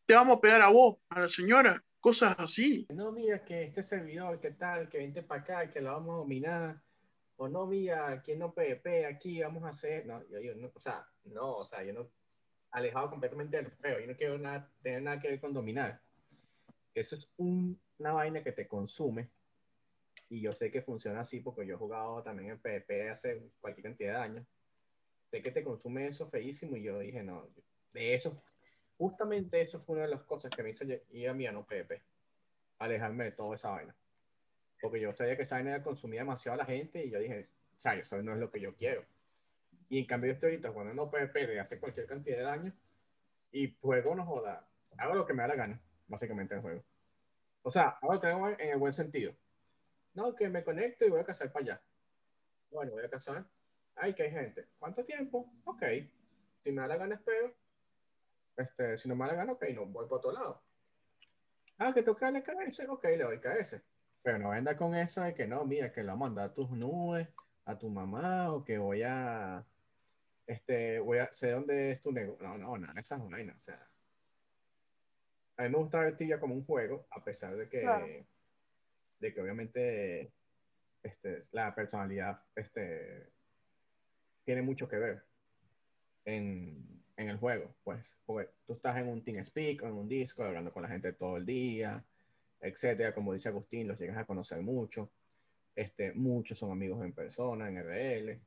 te 0.05 0.15
vamos 0.15 0.37
a 0.37 0.41
pegar 0.41 0.61
a 0.61 0.69
vos, 0.69 0.97
a 1.09 1.21
la 1.21 1.29
señora. 1.29 1.83
Cosas 1.99 2.35
así. 2.37 2.85
No, 2.89 3.11
mira, 3.11 3.43
que 3.43 3.63
este 3.63 3.81
servidor, 3.81 4.39
que 4.39 4.51
tal, 4.51 4.87
que 4.89 4.99
vente 4.99 5.23
para 5.23 5.41
acá, 5.41 5.71
que 5.71 5.81
lo 5.81 5.91
vamos 5.91 6.13
a 6.13 6.17
dominar. 6.17 6.81
O 7.37 7.49
no, 7.49 7.65
mira, 7.65 8.21
¿quién 8.21 8.39
no 8.39 8.53
PvP 8.53 9.05
aquí? 9.05 9.41
Vamos 9.41 9.63
a 9.63 9.69
hacer. 9.69 10.05
No, 10.05 10.21
yo, 10.29 10.39
yo 10.39 10.55
no, 10.55 10.71
o 10.73 10.79
sea, 10.79 11.05
no, 11.25 11.57
o 11.57 11.65
sea, 11.65 11.83
yo 11.83 11.93
no. 11.93 12.11
Alejado 12.75 13.09
completamente 13.09 13.55
del 13.55 13.71
juego. 13.71 13.99
Yo 14.01 14.07
no 14.07 14.17
quiero 14.17 14.37
nada, 14.37 14.69
tener 14.81 15.01
nada 15.01 15.17
que 15.21 15.29
ver 15.29 15.39
con 15.39 15.53
dominar. 15.53 16.01
Eso 16.93 17.15
es 17.15 17.29
un- 17.37 17.79
una 17.97 18.11
vaina 18.11 18.43
que 18.43 18.51
te 18.51 18.67
consume. 18.67 19.29
Y 20.27 20.41
yo 20.41 20.51
sé 20.51 20.69
que 20.69 20.81
funciona 20.81 21.21
así 21.21 21.39
porque 21.39 21.65
yo 21.65 21.75
he 21.75 21.77
jugado 21.77 22.21
también 22.21 22.49
en 22.49 22.59
PvP 22.59 23.09
hace 23.09 23.49
cualquier 23.61 23.83
cantidad 23.85 24.15
de 24.15 24.19
años. 24.19 24.45
Sé 25.31 25.41
que 25.41 25.51
te 25.51 25.63
consume 25.63 26.07
eso 26.07 26.29
feísimo 26.29 26.75
y 26.75 26.83
yo 26.83 26.99
dije, 26.99 27.23
no, 27.23 27.47
de 27.93 28.13
eso, 28.13 28.43
justamente 28.97 29.61
eso 29.61 29.79
fue 29.79 29.95
una 29.95 30.03
de 30.03 30.11
las 30.11 30.23
cosas 30.23 30.51
que 30.53 30.61
me 30.61 30.71
hizo 30.71 30.83
ir 30.83 31.29
a 31.29 31.31
a 31.31 31.51
no 31.53 31.65
PvP 31.65 32.01
alejarme 32.79 33.23
de 33.23 33.31
toda 33.31 33.55
esa 33.55 33.69
vaina. 33.69 33.95
Porque 34.81 34.99
yo 34.99 35.13
sabía 35.13 35.37
que 35.37 35.43
esa 35.43 35.55
vaina 35.55 35.81
consumía 35.81 36.21
demasiado 36.21 36.55
a 36.55 36.57
la 36.57 36.65
gente 36.65 37.05
y 37.05 37.09
yo 37.09 37.19
dije, 37.19 37.47
o 37.77 37.79
sea, 37.79 37.93
eso 37.93 38.21
no 38.21 38.33
es 38.33 38.39
lo 38.39 38.51
que 38.51 38.59
yo 38.59 38.75
quiero. 38.75 39.05
Y 39.89 39.99
en 39.99 40.05
cambio 40.05 40.29
yo 40.29 40.33
estoy 40.33 40.51
ahorita 40.51 40.69
jugando 40.69 40.93
en 40.93 40.99
OPP 40.99 41.33
de 41.33 41.59
hace 41.59 41.79
cualquier 41.79 42.07
cantidad 42.07 42.37
de 42.37 42.43
daño 42.43 42.73
y 43.51 43.77
juego 43.79 44.15
no 44.15 44.25
joda, 44.25 44.67
hago 44.97 45.15
lo 45.15 45.25
que 45.25 45.33
me 45.33 45.43
da 45.43 45.49
la 45.49 45.55
gana, 45.55 45.81
básicamente 46.07 46.53
en 46.53 46.59
el 46.59 46.61
juego. 46.63 46.83
O 47.61 47.71
sea, 47.71 47.97
hago 48.01 48.13
lo 48.13 48.21
que 48.21 48.27
hago 48.27 48.49
en 48.49 48.69
el 48.69 48.77
buen 48.77 48.93
sentido. 48.93 49.33
No, 50.13 50.35
que 50.35 50.49
me 50.49 50.63
conecto 50.63 51.05
y 51.05 51.09
voy 51.09 51.19
a 51.19 51.25
cazar 51.25 51.51
para 51.51 51.63
allá. 51.63 51.81
Bueno, 52.71 52.91
voy 52.91 53.03
a 53.03 53.09
cazar. 53.09 53.45
Ay, 53.95 54.13
que 54.13 54.23
hay 54.23 54.31
gente. 54.31 54.67
¿Cuánto 54.79 55.03
tiempo? 55.05 55.51
Ok. 55.65 55.83
Si 56.63 56.71
me 56.71 56.81
da 56.81 56.87
la 56.87 56.97
gana, 56.97 57.15
espero. 57.15 57.53
Este, 58.57 58.97
si 58.97 59.07
no 59.07 59.15
me 59.15 59.25
da 59.25 59.31
la 59.31 59.37
gana, 59.37 59.53
ok, 59.53 59.65
no 59.73 59.85
voy 59.85 60.07
por 60.07 60.17
otro 60.17 60.31
lado. 60.31 60.61
Ah, 61.77 61.93
que 61.93 62.03
toca 62.03 62.31
darle 62.31 62.43
KS, 62.43 62.87
ok, 62.87 63.03
le 63.03 63.23
doy 63.23 63.39
KS. 63.39 63.81
Pero 64.21 64.39
no 64.39 64.49
venda 64.49 64.77
con 64.77 64.95
eso 64.95 65.21
de 65.21 65.33
que 65.33 65.45
no, 65.47 65.65
mira, 65.65 65.91
que 65.91 66.01
le 66.01 66.07
vamos 66.07 66.37
a 66.37 66.53
tus 66.53 66.69
nubes 66.71 67.27
a 67.65 67.77
tu 67.77 67.89
mamá 67.89 68.53
o 68.53 68.63
que 68.63 68.77
voy 68.77 69.03
a, 69.03 69.65
este, 70.47 70.99
voy 70.99 71.19
a, 71.19 71.33
sé 71.33 71.51
dónde 71.51 71.91
es 71.91 72.01
tu 72.01 72.11
negocio. 72.11 72.45
No, 72.47 72.57
no, 72.57 72.77
nada, 72.77 72.99
esa 72.99 73.15
es 73.15 73.21
una 73.21 73.37
vaina, 73.37 73.53
o 73.55 73.59
sea. 73.59 73.87
A 75.57 75.63
mí 75.63 75.69
me 75.69 75.77
gusta 75.77 76.01
ver 76.01 76.17
Tibia 76.17 76.39
como 76.39 76.53
un 76.53 76.65
juego, 76.65 77.07
a 77.11 77.23
pesar 77.23 77.55
de 77.55 77.69
que, 77.69 77.81
Claro. 77.81 78.07
de 79.19 79.33
que 79.33 79.41
obviamente, 79.41 80.31
este, 81.01 81.41
la 81.51 81.73
personalidad, 81.73 82.41
este, 82.55 83.29
tiene 84.43 84.61
mucho 84.61 84.87
que 84.87 84.97
ver 84.97 85.23
en, 86.25 87.03
en 87.17 87.29
el 87.29 87.37
juego, 87.37 87.73
pues, 87.83 88.05
porque 88.25 88.49
tú 88.67 88.73
estás 88.73 88.97
en 88.97 89.07
un 89.07 89.23
TeamSpeak 89.23 89.83
en 89.83 89.93
un 89.93 90.09
disco 90.09 90.43
hablando 90.43 90.73
con 90.73 90.83
la 90.83 90.89
gente 90.89 91.13
todo 91.13 91.37
el 91.37 91.45
día, 91.45 92.03
etcétera, 92.59 93.13
como 93.13 93.33
dice 93.33 93.49
Agustín, 93.49 93.87
los 93.87 93.99
llegas 93.99 94.17
a 94.17 94.25
conocer 94.25 94.61
mucho, 94.61 95.09
este, 95.75 96.13
muchos 96.13 96.59
son 96.59 96.71
amigos 96.71 97.03
en 97.03 97.13
persona, 97.13 97.67
en 97.69 97.77
RL, 97.77 98.39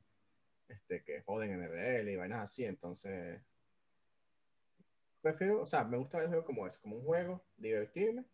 este, 0.68 1.02
que 1.02 1.22
joden 1.22 1.52
en 1.52 1.62
RL 1.62 2.10
y 2.10 2.16
vainas 2.16 2.44
así, 2.44 2.64
entonces, 2.64 3.40
prefiero, 5.20 5.62
o 5.62 5.66
sea, 5.66 5.84
me 5.84 5.96
gusta 5.96 6.18
ver 6.18 6.26
el 6.26 6.30
juego 6.30 6.44
como 6.44 6.66
es, 6.66 6.78
como 6.78 6.96
un 6.96 7.04
juego, 7.04 7.44
divertirme, 7.56 8.24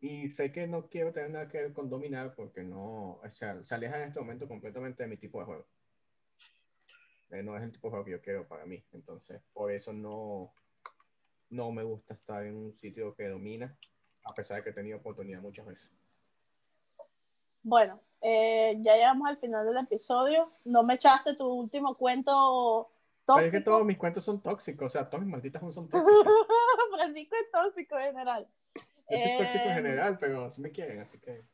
y 0.00 0.30
sé 0.30 0.50
que 0.50 0.66
no 0.66 0.88
quiero 0.88 1.12
tener 1.12 1.30
nada 1.30 1.48
que 1.48 1.58
ver 1.58 1.72
con 1.74 1.90
dominar 1.90 2.34
porque 2.34 2.62
no, 2.62 3.20
o 3.22 3.30
sea, 3.30 3.62
se 3.62 3.74
aleja 3.74 4.02
en 4.02 4.08
este 4.08 4.20
momento 4.20 4.48
completamente 4.48 5.02
de 5.02 5.08
mi 5.08 5.18
tipo 5.18 5.40
de 5.40 5.44
juego. 5.44 5.66
Eh, 7.30 7.42
no 7.42 7.56
es 7.56 7.62
el 7.62 7.70
tipo 7.70 7.88
de 7.88 7.90
juego 7.90 8.04
que 8.04 8.10
yo 8.12 8.20
quiero 8.22 8.48
para 8.48 8.64
mí. 8.64 8.82
Entonces, 8.92 9.40
por 9.52 9.70
eso 9.70 9.92
no, 9.92 10.54
no 11.50 11.70
me 11.70 11.82
gusta 11.82 12.14
estar 12.14 12.44
en 12.44 12.56
un 12.56 12.74
sitio 12.74 13.14
que 13.14 13.28
domina, 13.28 13.76
a 14.24 14.34
pesar 14.34 14.56
de 14.56 14.64
que 14.64 14.70
he 14.70 14.72
tenido 14.72 14.98
oportunidad 14.98 15.42
muchas 15.42 15.66
veces. 15.66 15.92
Bueno, 17.62 18.00
eh, 18.20 18.76
ya 18.80 18.94
llegamos 18.96 19.28
al 19.28 19.38
final 19.38 19.66
del 19.66 19.78
episodio. 19.78 20.52
No 20.64 20.82
me 20.82 20.94
echaste 20.94 21.34
tu 21.34 21.46
último 21.46 21.96
cuento 21.96 22.90
Pero 23.26 23.46
es 23.46 23.52
que 23.52 23.58
tóxico. 23.58 23.70
todos 23.70 23.84
mis 23.86 23.98
cuentos 23.98 24.24
son 24.24 24.42
tóxicos, 24.42 24.86
o 24.86 24.90
sea, 24.90 25.08
todas 25.08 25.24
mis 25.24 25.32
malditas 25.32 25.62
son 25.74 25.88
tóxicas. 25.88 26.02
Francisco 26.96 27.36
es 27.36 27.50
tóxico 27.50 27.98
en 27.98 28.04
general. 28.06 28.48
Yo 29.08 29.18
soy 29.18 29.38
tóxico 29.38 29.64
en 29.64 29.70
Eh, 29.70 29.74
general, 29.74 30.18
pero 30.18 30.50
sí 30.50 30.60
me 30.60 30.70
quieren, 30.70 31.00
así 31.00 31.18
que. 31.18 31.44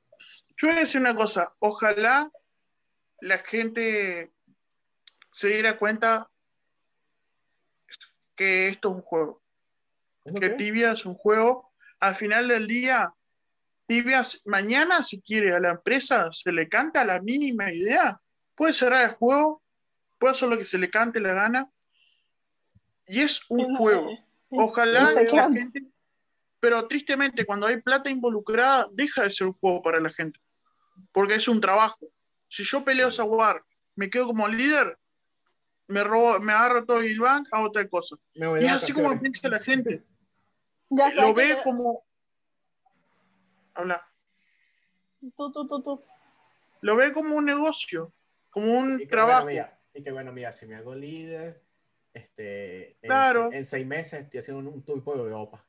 Yo 0.56 0.68
voy 0.68 0.76
a 0.76 0.80
decir 0.80 1.00
una 1.00 1.14
cosa, 1.14 1.54
ojalá 1.58 2.30
la 3.20 3.38
gente 3.38 4.32
se 5.32 5.48
diera 5.48 5.78
cuenta 5.78 6.30
que 8.34 8.68
esto 8.68 8.90
es 8.90 8.94
un 8.96 9.02
juego, 9.02 9.42
¿Es 10.24 10.32
lo 10.34 10.40
que? 10.40 10.50
Tibia 10.50 10.92
es 10.92 11.06
un 11.06 11.14
juego. 11.14 11.72
Al 12.00 12.14
final 12.14 12.48
del 12.48 12.66
día, 12.66 13.14
Tibia, 13.86 14.22
mañana 14.44 15.04
si 15.04 15.20
quiere 15.20 15.54
a 15.54 15.60
la 15.60 15.70
empresa 15.70 16.30
se 16.32 16.52
le 16.52 16.68
canta 16.68 17.04
la 17.04 17.20
mínima 17.20 17.72
idea, 17.72 18.20
puede 18.54 18.72
cerrar 18.72 19.04
el 19.04 19.16
juego, 19.16 19.62
puede 20.18 20.32
hacer 20.32 20.48
lo 20.48 20.58
que 20.58 20.64
se 20.64 20.78
le 20.78 20.90
cante 20.90 21.20
la 21.20 21.34
gana, 21.34 21.70
y 23.06 23.20
es 23.20 23.40
un 23.48 23.76
juego. 23.76 24.10
Ojalá 24.50 25.12
la 25.12 25.50
gente 25.52 25.86
pero 26.60 26.86
tristemente 26.88 27.44
cuando 27.44 27.66
hay 27.66 27.80
plata 27.80 28.10
involucrada, 28.10 28.88
deja 28.92 29.22
de 29.22 29.30
ser 29.30 29.48
un 29.48 29.52
juego 29.54 29.82
para 29.82 30.00
la 30.00 30.10
gente, 30.12 30.40
porque 31.12 31.34
es 31.34 31.48
un 31.48 31.60
trabajo. 31.60 32.08
Si 32.48 32.64
yo 32.64 32.84
peleo 32.84 33.08
esa 33.08 33.24
war, 33.24 33.64
me 33.94 34.10
quedo 34.10 34.26
como 34.26 34.48
líder, 34.48 34.98
me 35.88 36.02
robo, 36.02 36.40
me 36.40 36.52
agarro 36.52 36.84
todo 36.84 37.00
el 37.00 37.18
bank, 37.18 37.48
hago 37.52 37.70
tal 37.70 37.88
cosa. 37.88 38.16
Y 38.34 38.64
es 38.64 38.72
así 38.72 38.92
como 38.92 39.18
piensa 39.20 39.48
la 39.48 39.60
gente. 39.60 40.04
Ya 40.90 41.12
Lo 41.14 41.34
ve 41.34 41.58
como. 41.62 42.05
Habla. 43.76 44.02
Tú, 45.36 45.52
tú, 45.52 45.66
tú, 45.68 45.82
tú. 45.82 46.02
Lo 46.80 46.96
ve 46.96 47.12
como 47.12 47.34
un 47.36 47.44
negocio, 47.44 48.12
como 48.50 48.72
un 48.72 49.00
Y 49.00 49.06
trabajo. 49.06 49.44
Bueno, 49.44 49.62
mira, 49.64 49.78
y 49.94 50.02
que 50.02 50.12
bueno, 50.12 50.32
mira, 50.32 50.52
si 50.52 50.66
me 50.66 50.76
hago 50.76 50.94
líder, 50.94 51.62
este, 52.14 52.92
en, 52.92 52.98
Claro. 53.02 53.50
se- 53.50 53.58
en 53.58 53.64
seis 53.64 53.86
meses 53.86 54.20
estoy 54.24 54.40
haciendo 54.40 54.60
un, 54.60 54.74
un 54.74 54.82
tour 54.82 55.02
por 55.04 55.18
Europa. 55.18 55.64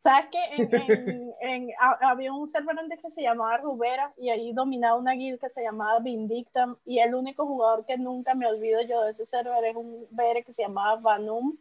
¿Sabes 0.00 0.28
qué? 0.30 0.38
En, 0.56 0.70
en- 0.74 1.32
en- 1.40 1.70
ha- 1.80 2.10
había 2.10 2.32
un 2.32 2.48
server 2.48 2.78
antes 2.78 3.00
que 3.00 3.10
se 3.10 3.22
llamaba 3.22 3.56
Rubera 3.58 4.12
y 4.16 4.30
ahí 4.30 4.52
dominaba 4.52 4.96
una 4.98 5.12
guild 5.12 5.40
que 5.40 5.50
se 5.50 5.62
llamaba 5.62 5.98
Vindictam 6.00 6.76
y 6.84 6.98
el 7.00 7.14
único 7.14 7.46
jugador 7.46 7.84
que 7.84 7.96
nunca 7.96 8.34
me 8.34 8.46
olvido 8.46 8.80
yo 8.82 9.02
de 9.02 9.10
ese 9.10 9.26
server 9.26 9.64
es 9.64 9.76
un 9.76 10.06
BR 10.10 10.44
que 10.44 10.52
se 10.52 10.62
llamaba 10.62 10.96
Vanum, 11.00 11.56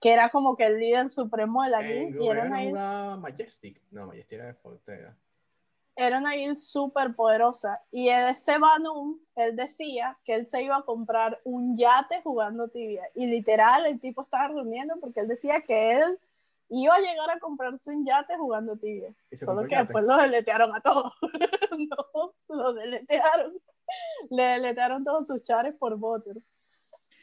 que 0.00 0.12
era 0.12 0.28
como 0.28 0.56
que 0.56 0.66
el 0.66 0.78
líder 0.78 1.10
supremo 1.10 1.62
de 1.62 1.70
la 1.70 1.82
guild 1.82 2.20
y 2.20 2.28
era 2.28 2.44
una 2.44 2.60
guild, 2.60 3.20
Majestic. 3.20 3.80
No, 3.90 4.06
Majestic 4.06 4.32
era 4.32 4.46
de 4.46 4.54
Fortera. 4.54 5.16
era 5.96 6.18
una 6.18 6.32
guild 6.32 6.56
súper 6.56 7.14
poderosa 7.14 7.80
y 7.90 8.08
ese 8.08 8.58
Vanum, 8.58 9.18
él 9.36 9.56
decía 9.56 10.18
que 10.24 10.34
él 10.34 10.46
se 10.46 10.62
iba 10.62 10.76
a 10.76 10.82
comprar 10.82 11.40
un 11.44 11.76
yate 11.76 12.20
jugando 12.22 12.68
tibia 12.68 13.08
y 13.14 13.26
literal 13.26 13.86
el 13.86 14.00
tipo 14.00 14.22
estaba 14.22 14.48
reuniendo 14.48 14.94
porque 15.00 15.20
él 15.20 15.28
decía 15.28 15.62
que 15.62 15.92
él 15.92 16.18
iba 16.68 16.94
a 16.94 17.00
llegar 17.00 17.30
a 17.30 17.38
comprarse 17.38 17.90
un 17.90 18.04
yate 18.04 18.36
jugando 18.36 18.76
tibia. 18.76 19.14
Solo 19.32 19.62
que 19.62 19.70
yate. 19.70 19.84
después 19.84 20.04
lo 20.04 20.16
deletearon 20.16 20.74
a 20.74 20.80
todos. 20.80 21.12
no, 21.78 22.34
lo 22.48 22.72
deletearon. 22.74 23.54
Le 24.30 24.42
deletearon 24.42 25.04
todos 25.04 25.26
sus 25.26 25.42
chares 25.42 25.74
por 25.74 25.96
voter. 25.96 26.36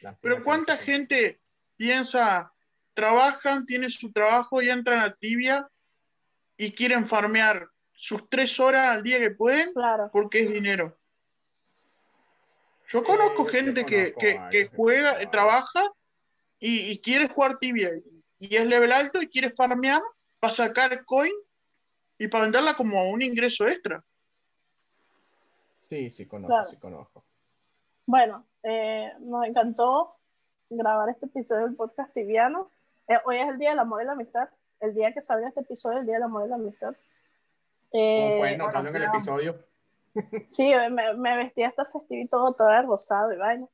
Lástima 0.00 0.18
Pero 0.22 0.44
¿cuánta 0.44 0.76
gente 0.76 1.40
piensa, 1.76 2.52
trabajan, 2.94 3.66
tienen 3.66 3.90
su 3.90 4.12
trabajo 4.12 4.60
y 4.62 4.70
entran 4.70 5.00
a 5.00 5.14
tibia 5.14 5.68
y 6.56 6.72
quieren 6.72 7.06
farmear 7.06 7.68
sus 7.92 8.28
tres 8.28 8.58
horas 8.60 8.88
al 8.88 9.02
día 9.02 9.18
que 9.18 9.30
pueden 9.30 9.72
Claro. 9.72 10.10
porque 10.12 10.40
es 10.42 10.52
dinero? 10.52 10.98
Yo 12.88 13.02
conozco 13.04 13.46
gente 13.46 13.86
que, 13.86 14.12
conozco 14.12 14.20
que- 14.20 14.34
varios, 14.38 14.50
que 14.50 14.64
yo 14.64 14.76
juega, 14.76 15.30
trabaja 15.30 15.82
y, 16.58 16.90
y 16.90 16.98
quiere 17.00 17.28
jugar 17.28 17.58
tibia 17.58 17.90
y 18.38 18.56
es 18.56 18.66
level 18.66 18.92
alto 18.92 19.22
y 19.22 19.28
quiere 19.28 19.50
farmear 19.50 20.02
para 20.40 20.52
sacar 20.52 21.04
coin 21.04 21.32
y 22.18 22.28
para 22.28 22.44
venderla 22.44 22.74
como 22.74 23.08
un 23.10 23.22
ingreso 23.22 23.66
extra. 23.66 24.04
Sí, 25.88 26.10
sí 26.10 26.26
conozco, 26.26 26.54
Claro. 26.54 26.70
sí 26.70 26.76
conozco. 26.76 27.24
Bueno, 28.06 28.46
eh, 28.62 29.12
nos 29.20 29.46
encantó 29.46 30.16
grabar 30.68 31.08
este 31.10 31.26
episodio 31.26 31.66
del 31.66 31.76
podcast 31.76 32.12
tibiano. 32.12 32.70
Eh, 33.08 33.16
hoy 33.24 33.36
es 33.36 33.48
el 33.48 33.58
Día 33.58 33.70
del 33.70 33.78
Amor 33.78 34.02
y 34.02 34.06
la 34.06 34.12
Amistad. 34.12 34.48
El 34.80 34.94
día 34.94 35.12
que 35.12 35.20
salga 35.20 35.48
este 35.48 35.60
episodio, 35.60 35.98
el 35.98 36.06
Día 36.06 36.14
del 36.14 36.24
Amor 36.24 36.46
y 36.46 36.48
la 36.48 36.56
Amistad. 36.56 36.94
Eh, 37.92 38.36
pueden 38.38 38.58
notar 38.58 38.80
en 38.80 38.86
el 38.86 38.92
bueno, 38.92 39.12
episodio, 39.12 39.64
Sí, 40.46 40.72
me, 40.90 41.14
me 41.14 41.36
vestí 41.36 41.62
hasta 41.62 41.84
festivo 41.84 42.22
y 42.22 42.28
todo, 42.28 42.52
todo 42.54 42.82
rosado 42.82 43.32
y 43.32 43.36
vaina. 43.36 43.66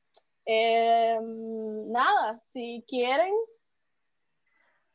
Eh, 0.45 1.19
nada, 1.21 2.39
si 2.41 2.83
quieren, 2.87 3.33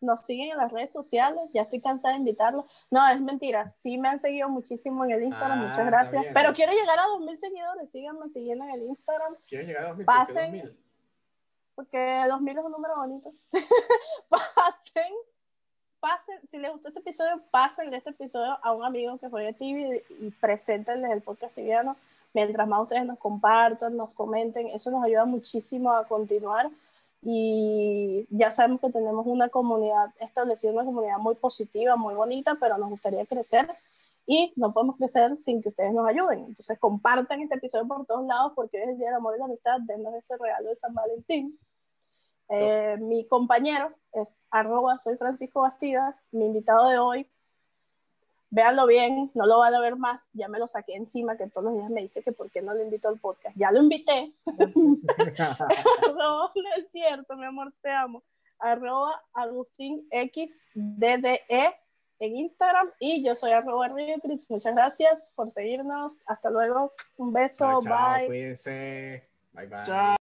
nos 0.01 0.25
siguen 0.25 0.53
en 0.53 0.59
las 0.59 0.73
redes 0.73 0.93
sociales. 0.93 1.43
Ya 1.53 1.63
estoy 1.63 1.81
cansada 1.81 2.15
de 2.15 2.21
invitarlos. 2.21 2.65
No, 2.91 3.07
es 3.09 3.21
mentira. 3.21 3.71
Sí 3.71 3.99
me 3.99 4.09
han 4.09 4.19
seguido 4.19 4.49
muchísimo 4.49 5.05
en 5.05 5.13
el 5.13 5.23
Instagram. 5.25 5.59
Ah, 5.59 5.63
muchas 5.63 5.79
está 5.79 5.85
gracias. 5.85 6.25
Pero 6.35 6.53
quiero 6.53 6.73
llegar 6.73 6.99
a 6.99 7.03
2.000 7.03 7.39
seguidores. 7.39 7.91
Síganme 7.91 8.29
siguiendo 8.31 8.65
en 8.65 8.71
el 8.71 8.83
Instagram. 8.83 9.37
¿quieres 9.47 9.69
llegar 9.69 9.85
a 9.85 9.89
2000? 9.89 10.07
¿Por 10.07 10.15
qué 10.15 10.19
Pasen. 10.19 10.53
2000? 10.53 10.84
Porque 11.75 11.99
2.000 11.99 12.59
es 12.59 12.65
un 12.65 12.73
número 12.73 12.97
bonito. 12.97 13.33
pasen, 14.29 15.13
pasen. 16.01 16.47
Si 16.47 16.59
les 16.59 16.71
gustó 16.71 16.89
este 16.89 17.01
episodio, 17.01 17.43
pasen 17.51 17.93
este 17.95 18.11
episodio 18.11 18.59
a 18.63 18.73
un 18.73 18.85
amigo 18.85 19.19
que 19.19 19.29
juegue 19.29 19.53
TV 19.55 20.05
y 20.21 20.31
preséntenles 20.31 21.11
el 21.11 21.23
podcast 21.23 21.55
tibiano. 21.55 21.97
Mientras 22.33 22.67
más 22.67 22.83
ustedes 22.83 23.07
nos 23.07 23.19
compartan, 23.19 23.97
nos 23.97 24.13
comenten, 24.15 24.69
eso 24.69 24.91
nos 24.91 25.05
ayuda 25.05 25.25
muchísimo 25.25 25.93
a 25.93 26.07
continuar. 26.07 26.71
Y 27.23 28.27
ya 28.31 28.51
sabemos 28.51 28.81
que 28.81 28.91
tenemos 28.91 29.27
una 29.27 29.49
comunidad 29.49 30.11
establecida, 30.21 30.73
una 30.73 30.85
comunidad 30.85 31.19
muy 31.19 31.35
positiva, 31.37 31.97
muy 31.97 32.15
bonita, 32.15 32.57
pero 32.61 32.77
nos 32.77 32.91
gustaría 32.91 33.25
crecer 33.25 33.69
y 34.27 34.53
no 34.57 34.73
podemos 34.73 34.97
crecer 34.97 35.37
sin 35.41 35.63
que 35.63 35.69
ustedes 35.69 35.93
nos 35.93 36.09
ayuden. 36.09 36.41
Entonces 36.41 36.79
compartan 36.79 37.41
este 37.43 37.57
episodio 37.57 37.87
por 37.87 38.07
todos 38.07 38.27
lados 38.27 38.53
porque 38.55 38.79
hoy 38.79 38.85
es 38.85 38.89
el 38.91 38.99
Día 38.99 39.09
del 39.09 39.17
Amor 39.17 39.37
y 39.37 39.39
la 39.39 39.45
Amistad, 39.47 39.81
denos 39.81 40.15
ese 40.15 40.37
regalo 40.37 40.69
de 40.69 40.77
San 40.77 40.95
Valentín. 40.95 41.59
Eh, 42.49 42.97
mi 43.01 43.27
compañero 43.27 43.93
es 44.13 44.47
arroba 44.51 44.99
soy 44.99 45.17
Francisco 45.17 45.63
Bastida, 45.63 46.21
mi 46.33 46.47
invitado 46.47 46.89
de 46.89 46.99
hoy. 46.99 47.27
Véanlo 48.51 48.87
bien, 48.87 49.33
no 49.35 49.47
lo 49.47 49.59
van 49.59 49.75
a 49.75 49.81
ver 49.81 49.97
más, 49.97 50.29
ya 50.33 50.47
me 50.47 50.61
lo 50.61 50.69
saqué 50.69 50.95
encima, 50.95 51.37
que 51.37 51.49
todos 51.49 51.65
los 51.65 51.77
días 51.77 51.91
me 51.91 52.03
dice 52.03 52.23
que 52.23 52.31
por 52.31 52.51
qué 52.53 52.63
no 52.63 52.73
lo 52.73 52.83
invito 52.83 53.09
al 53.09 53.19
podcast. 53.19 53.57
Ya 53.57 53.73
lo 53.73 53.83
invité, 53.83 54.33
no, 54.77 55.05
no 56.17 56.51
es 56.77 56.91
cierto, 56.93 57.37
mi 57.37 57.47
amor, 57.47 57.73
te 57.83 57.91
amo. 57.91 58.23
Arroba 58.61 59.21
Agustín 59.33 60.09
XDDE 60.11 61.75
en 62.21 62.37
Instagram 62.37 62.91
y 62.99 63.25
yo 63.25 63.37
soy 63.37 63.53
arroba 63.53 63.89
Rietrix. 63.89 64.49
Muchas 64.49 64.75
gracias 64.75 65.31
por 65.35 65.51
seguirnos. 65.51 66.23
Hasta 66.27 66.51
luego. 66.51 66.93
Un 67.17 67.33
beso. 67.33 67.65
Chao, 67.65 67.83
chao, 67.83 68.15
bye. 68.17 68.27
cuídense. 68.27 69.29
Bye, 69.53 69.67
bye. 69.67 69.87
Chao. 69.87 70.17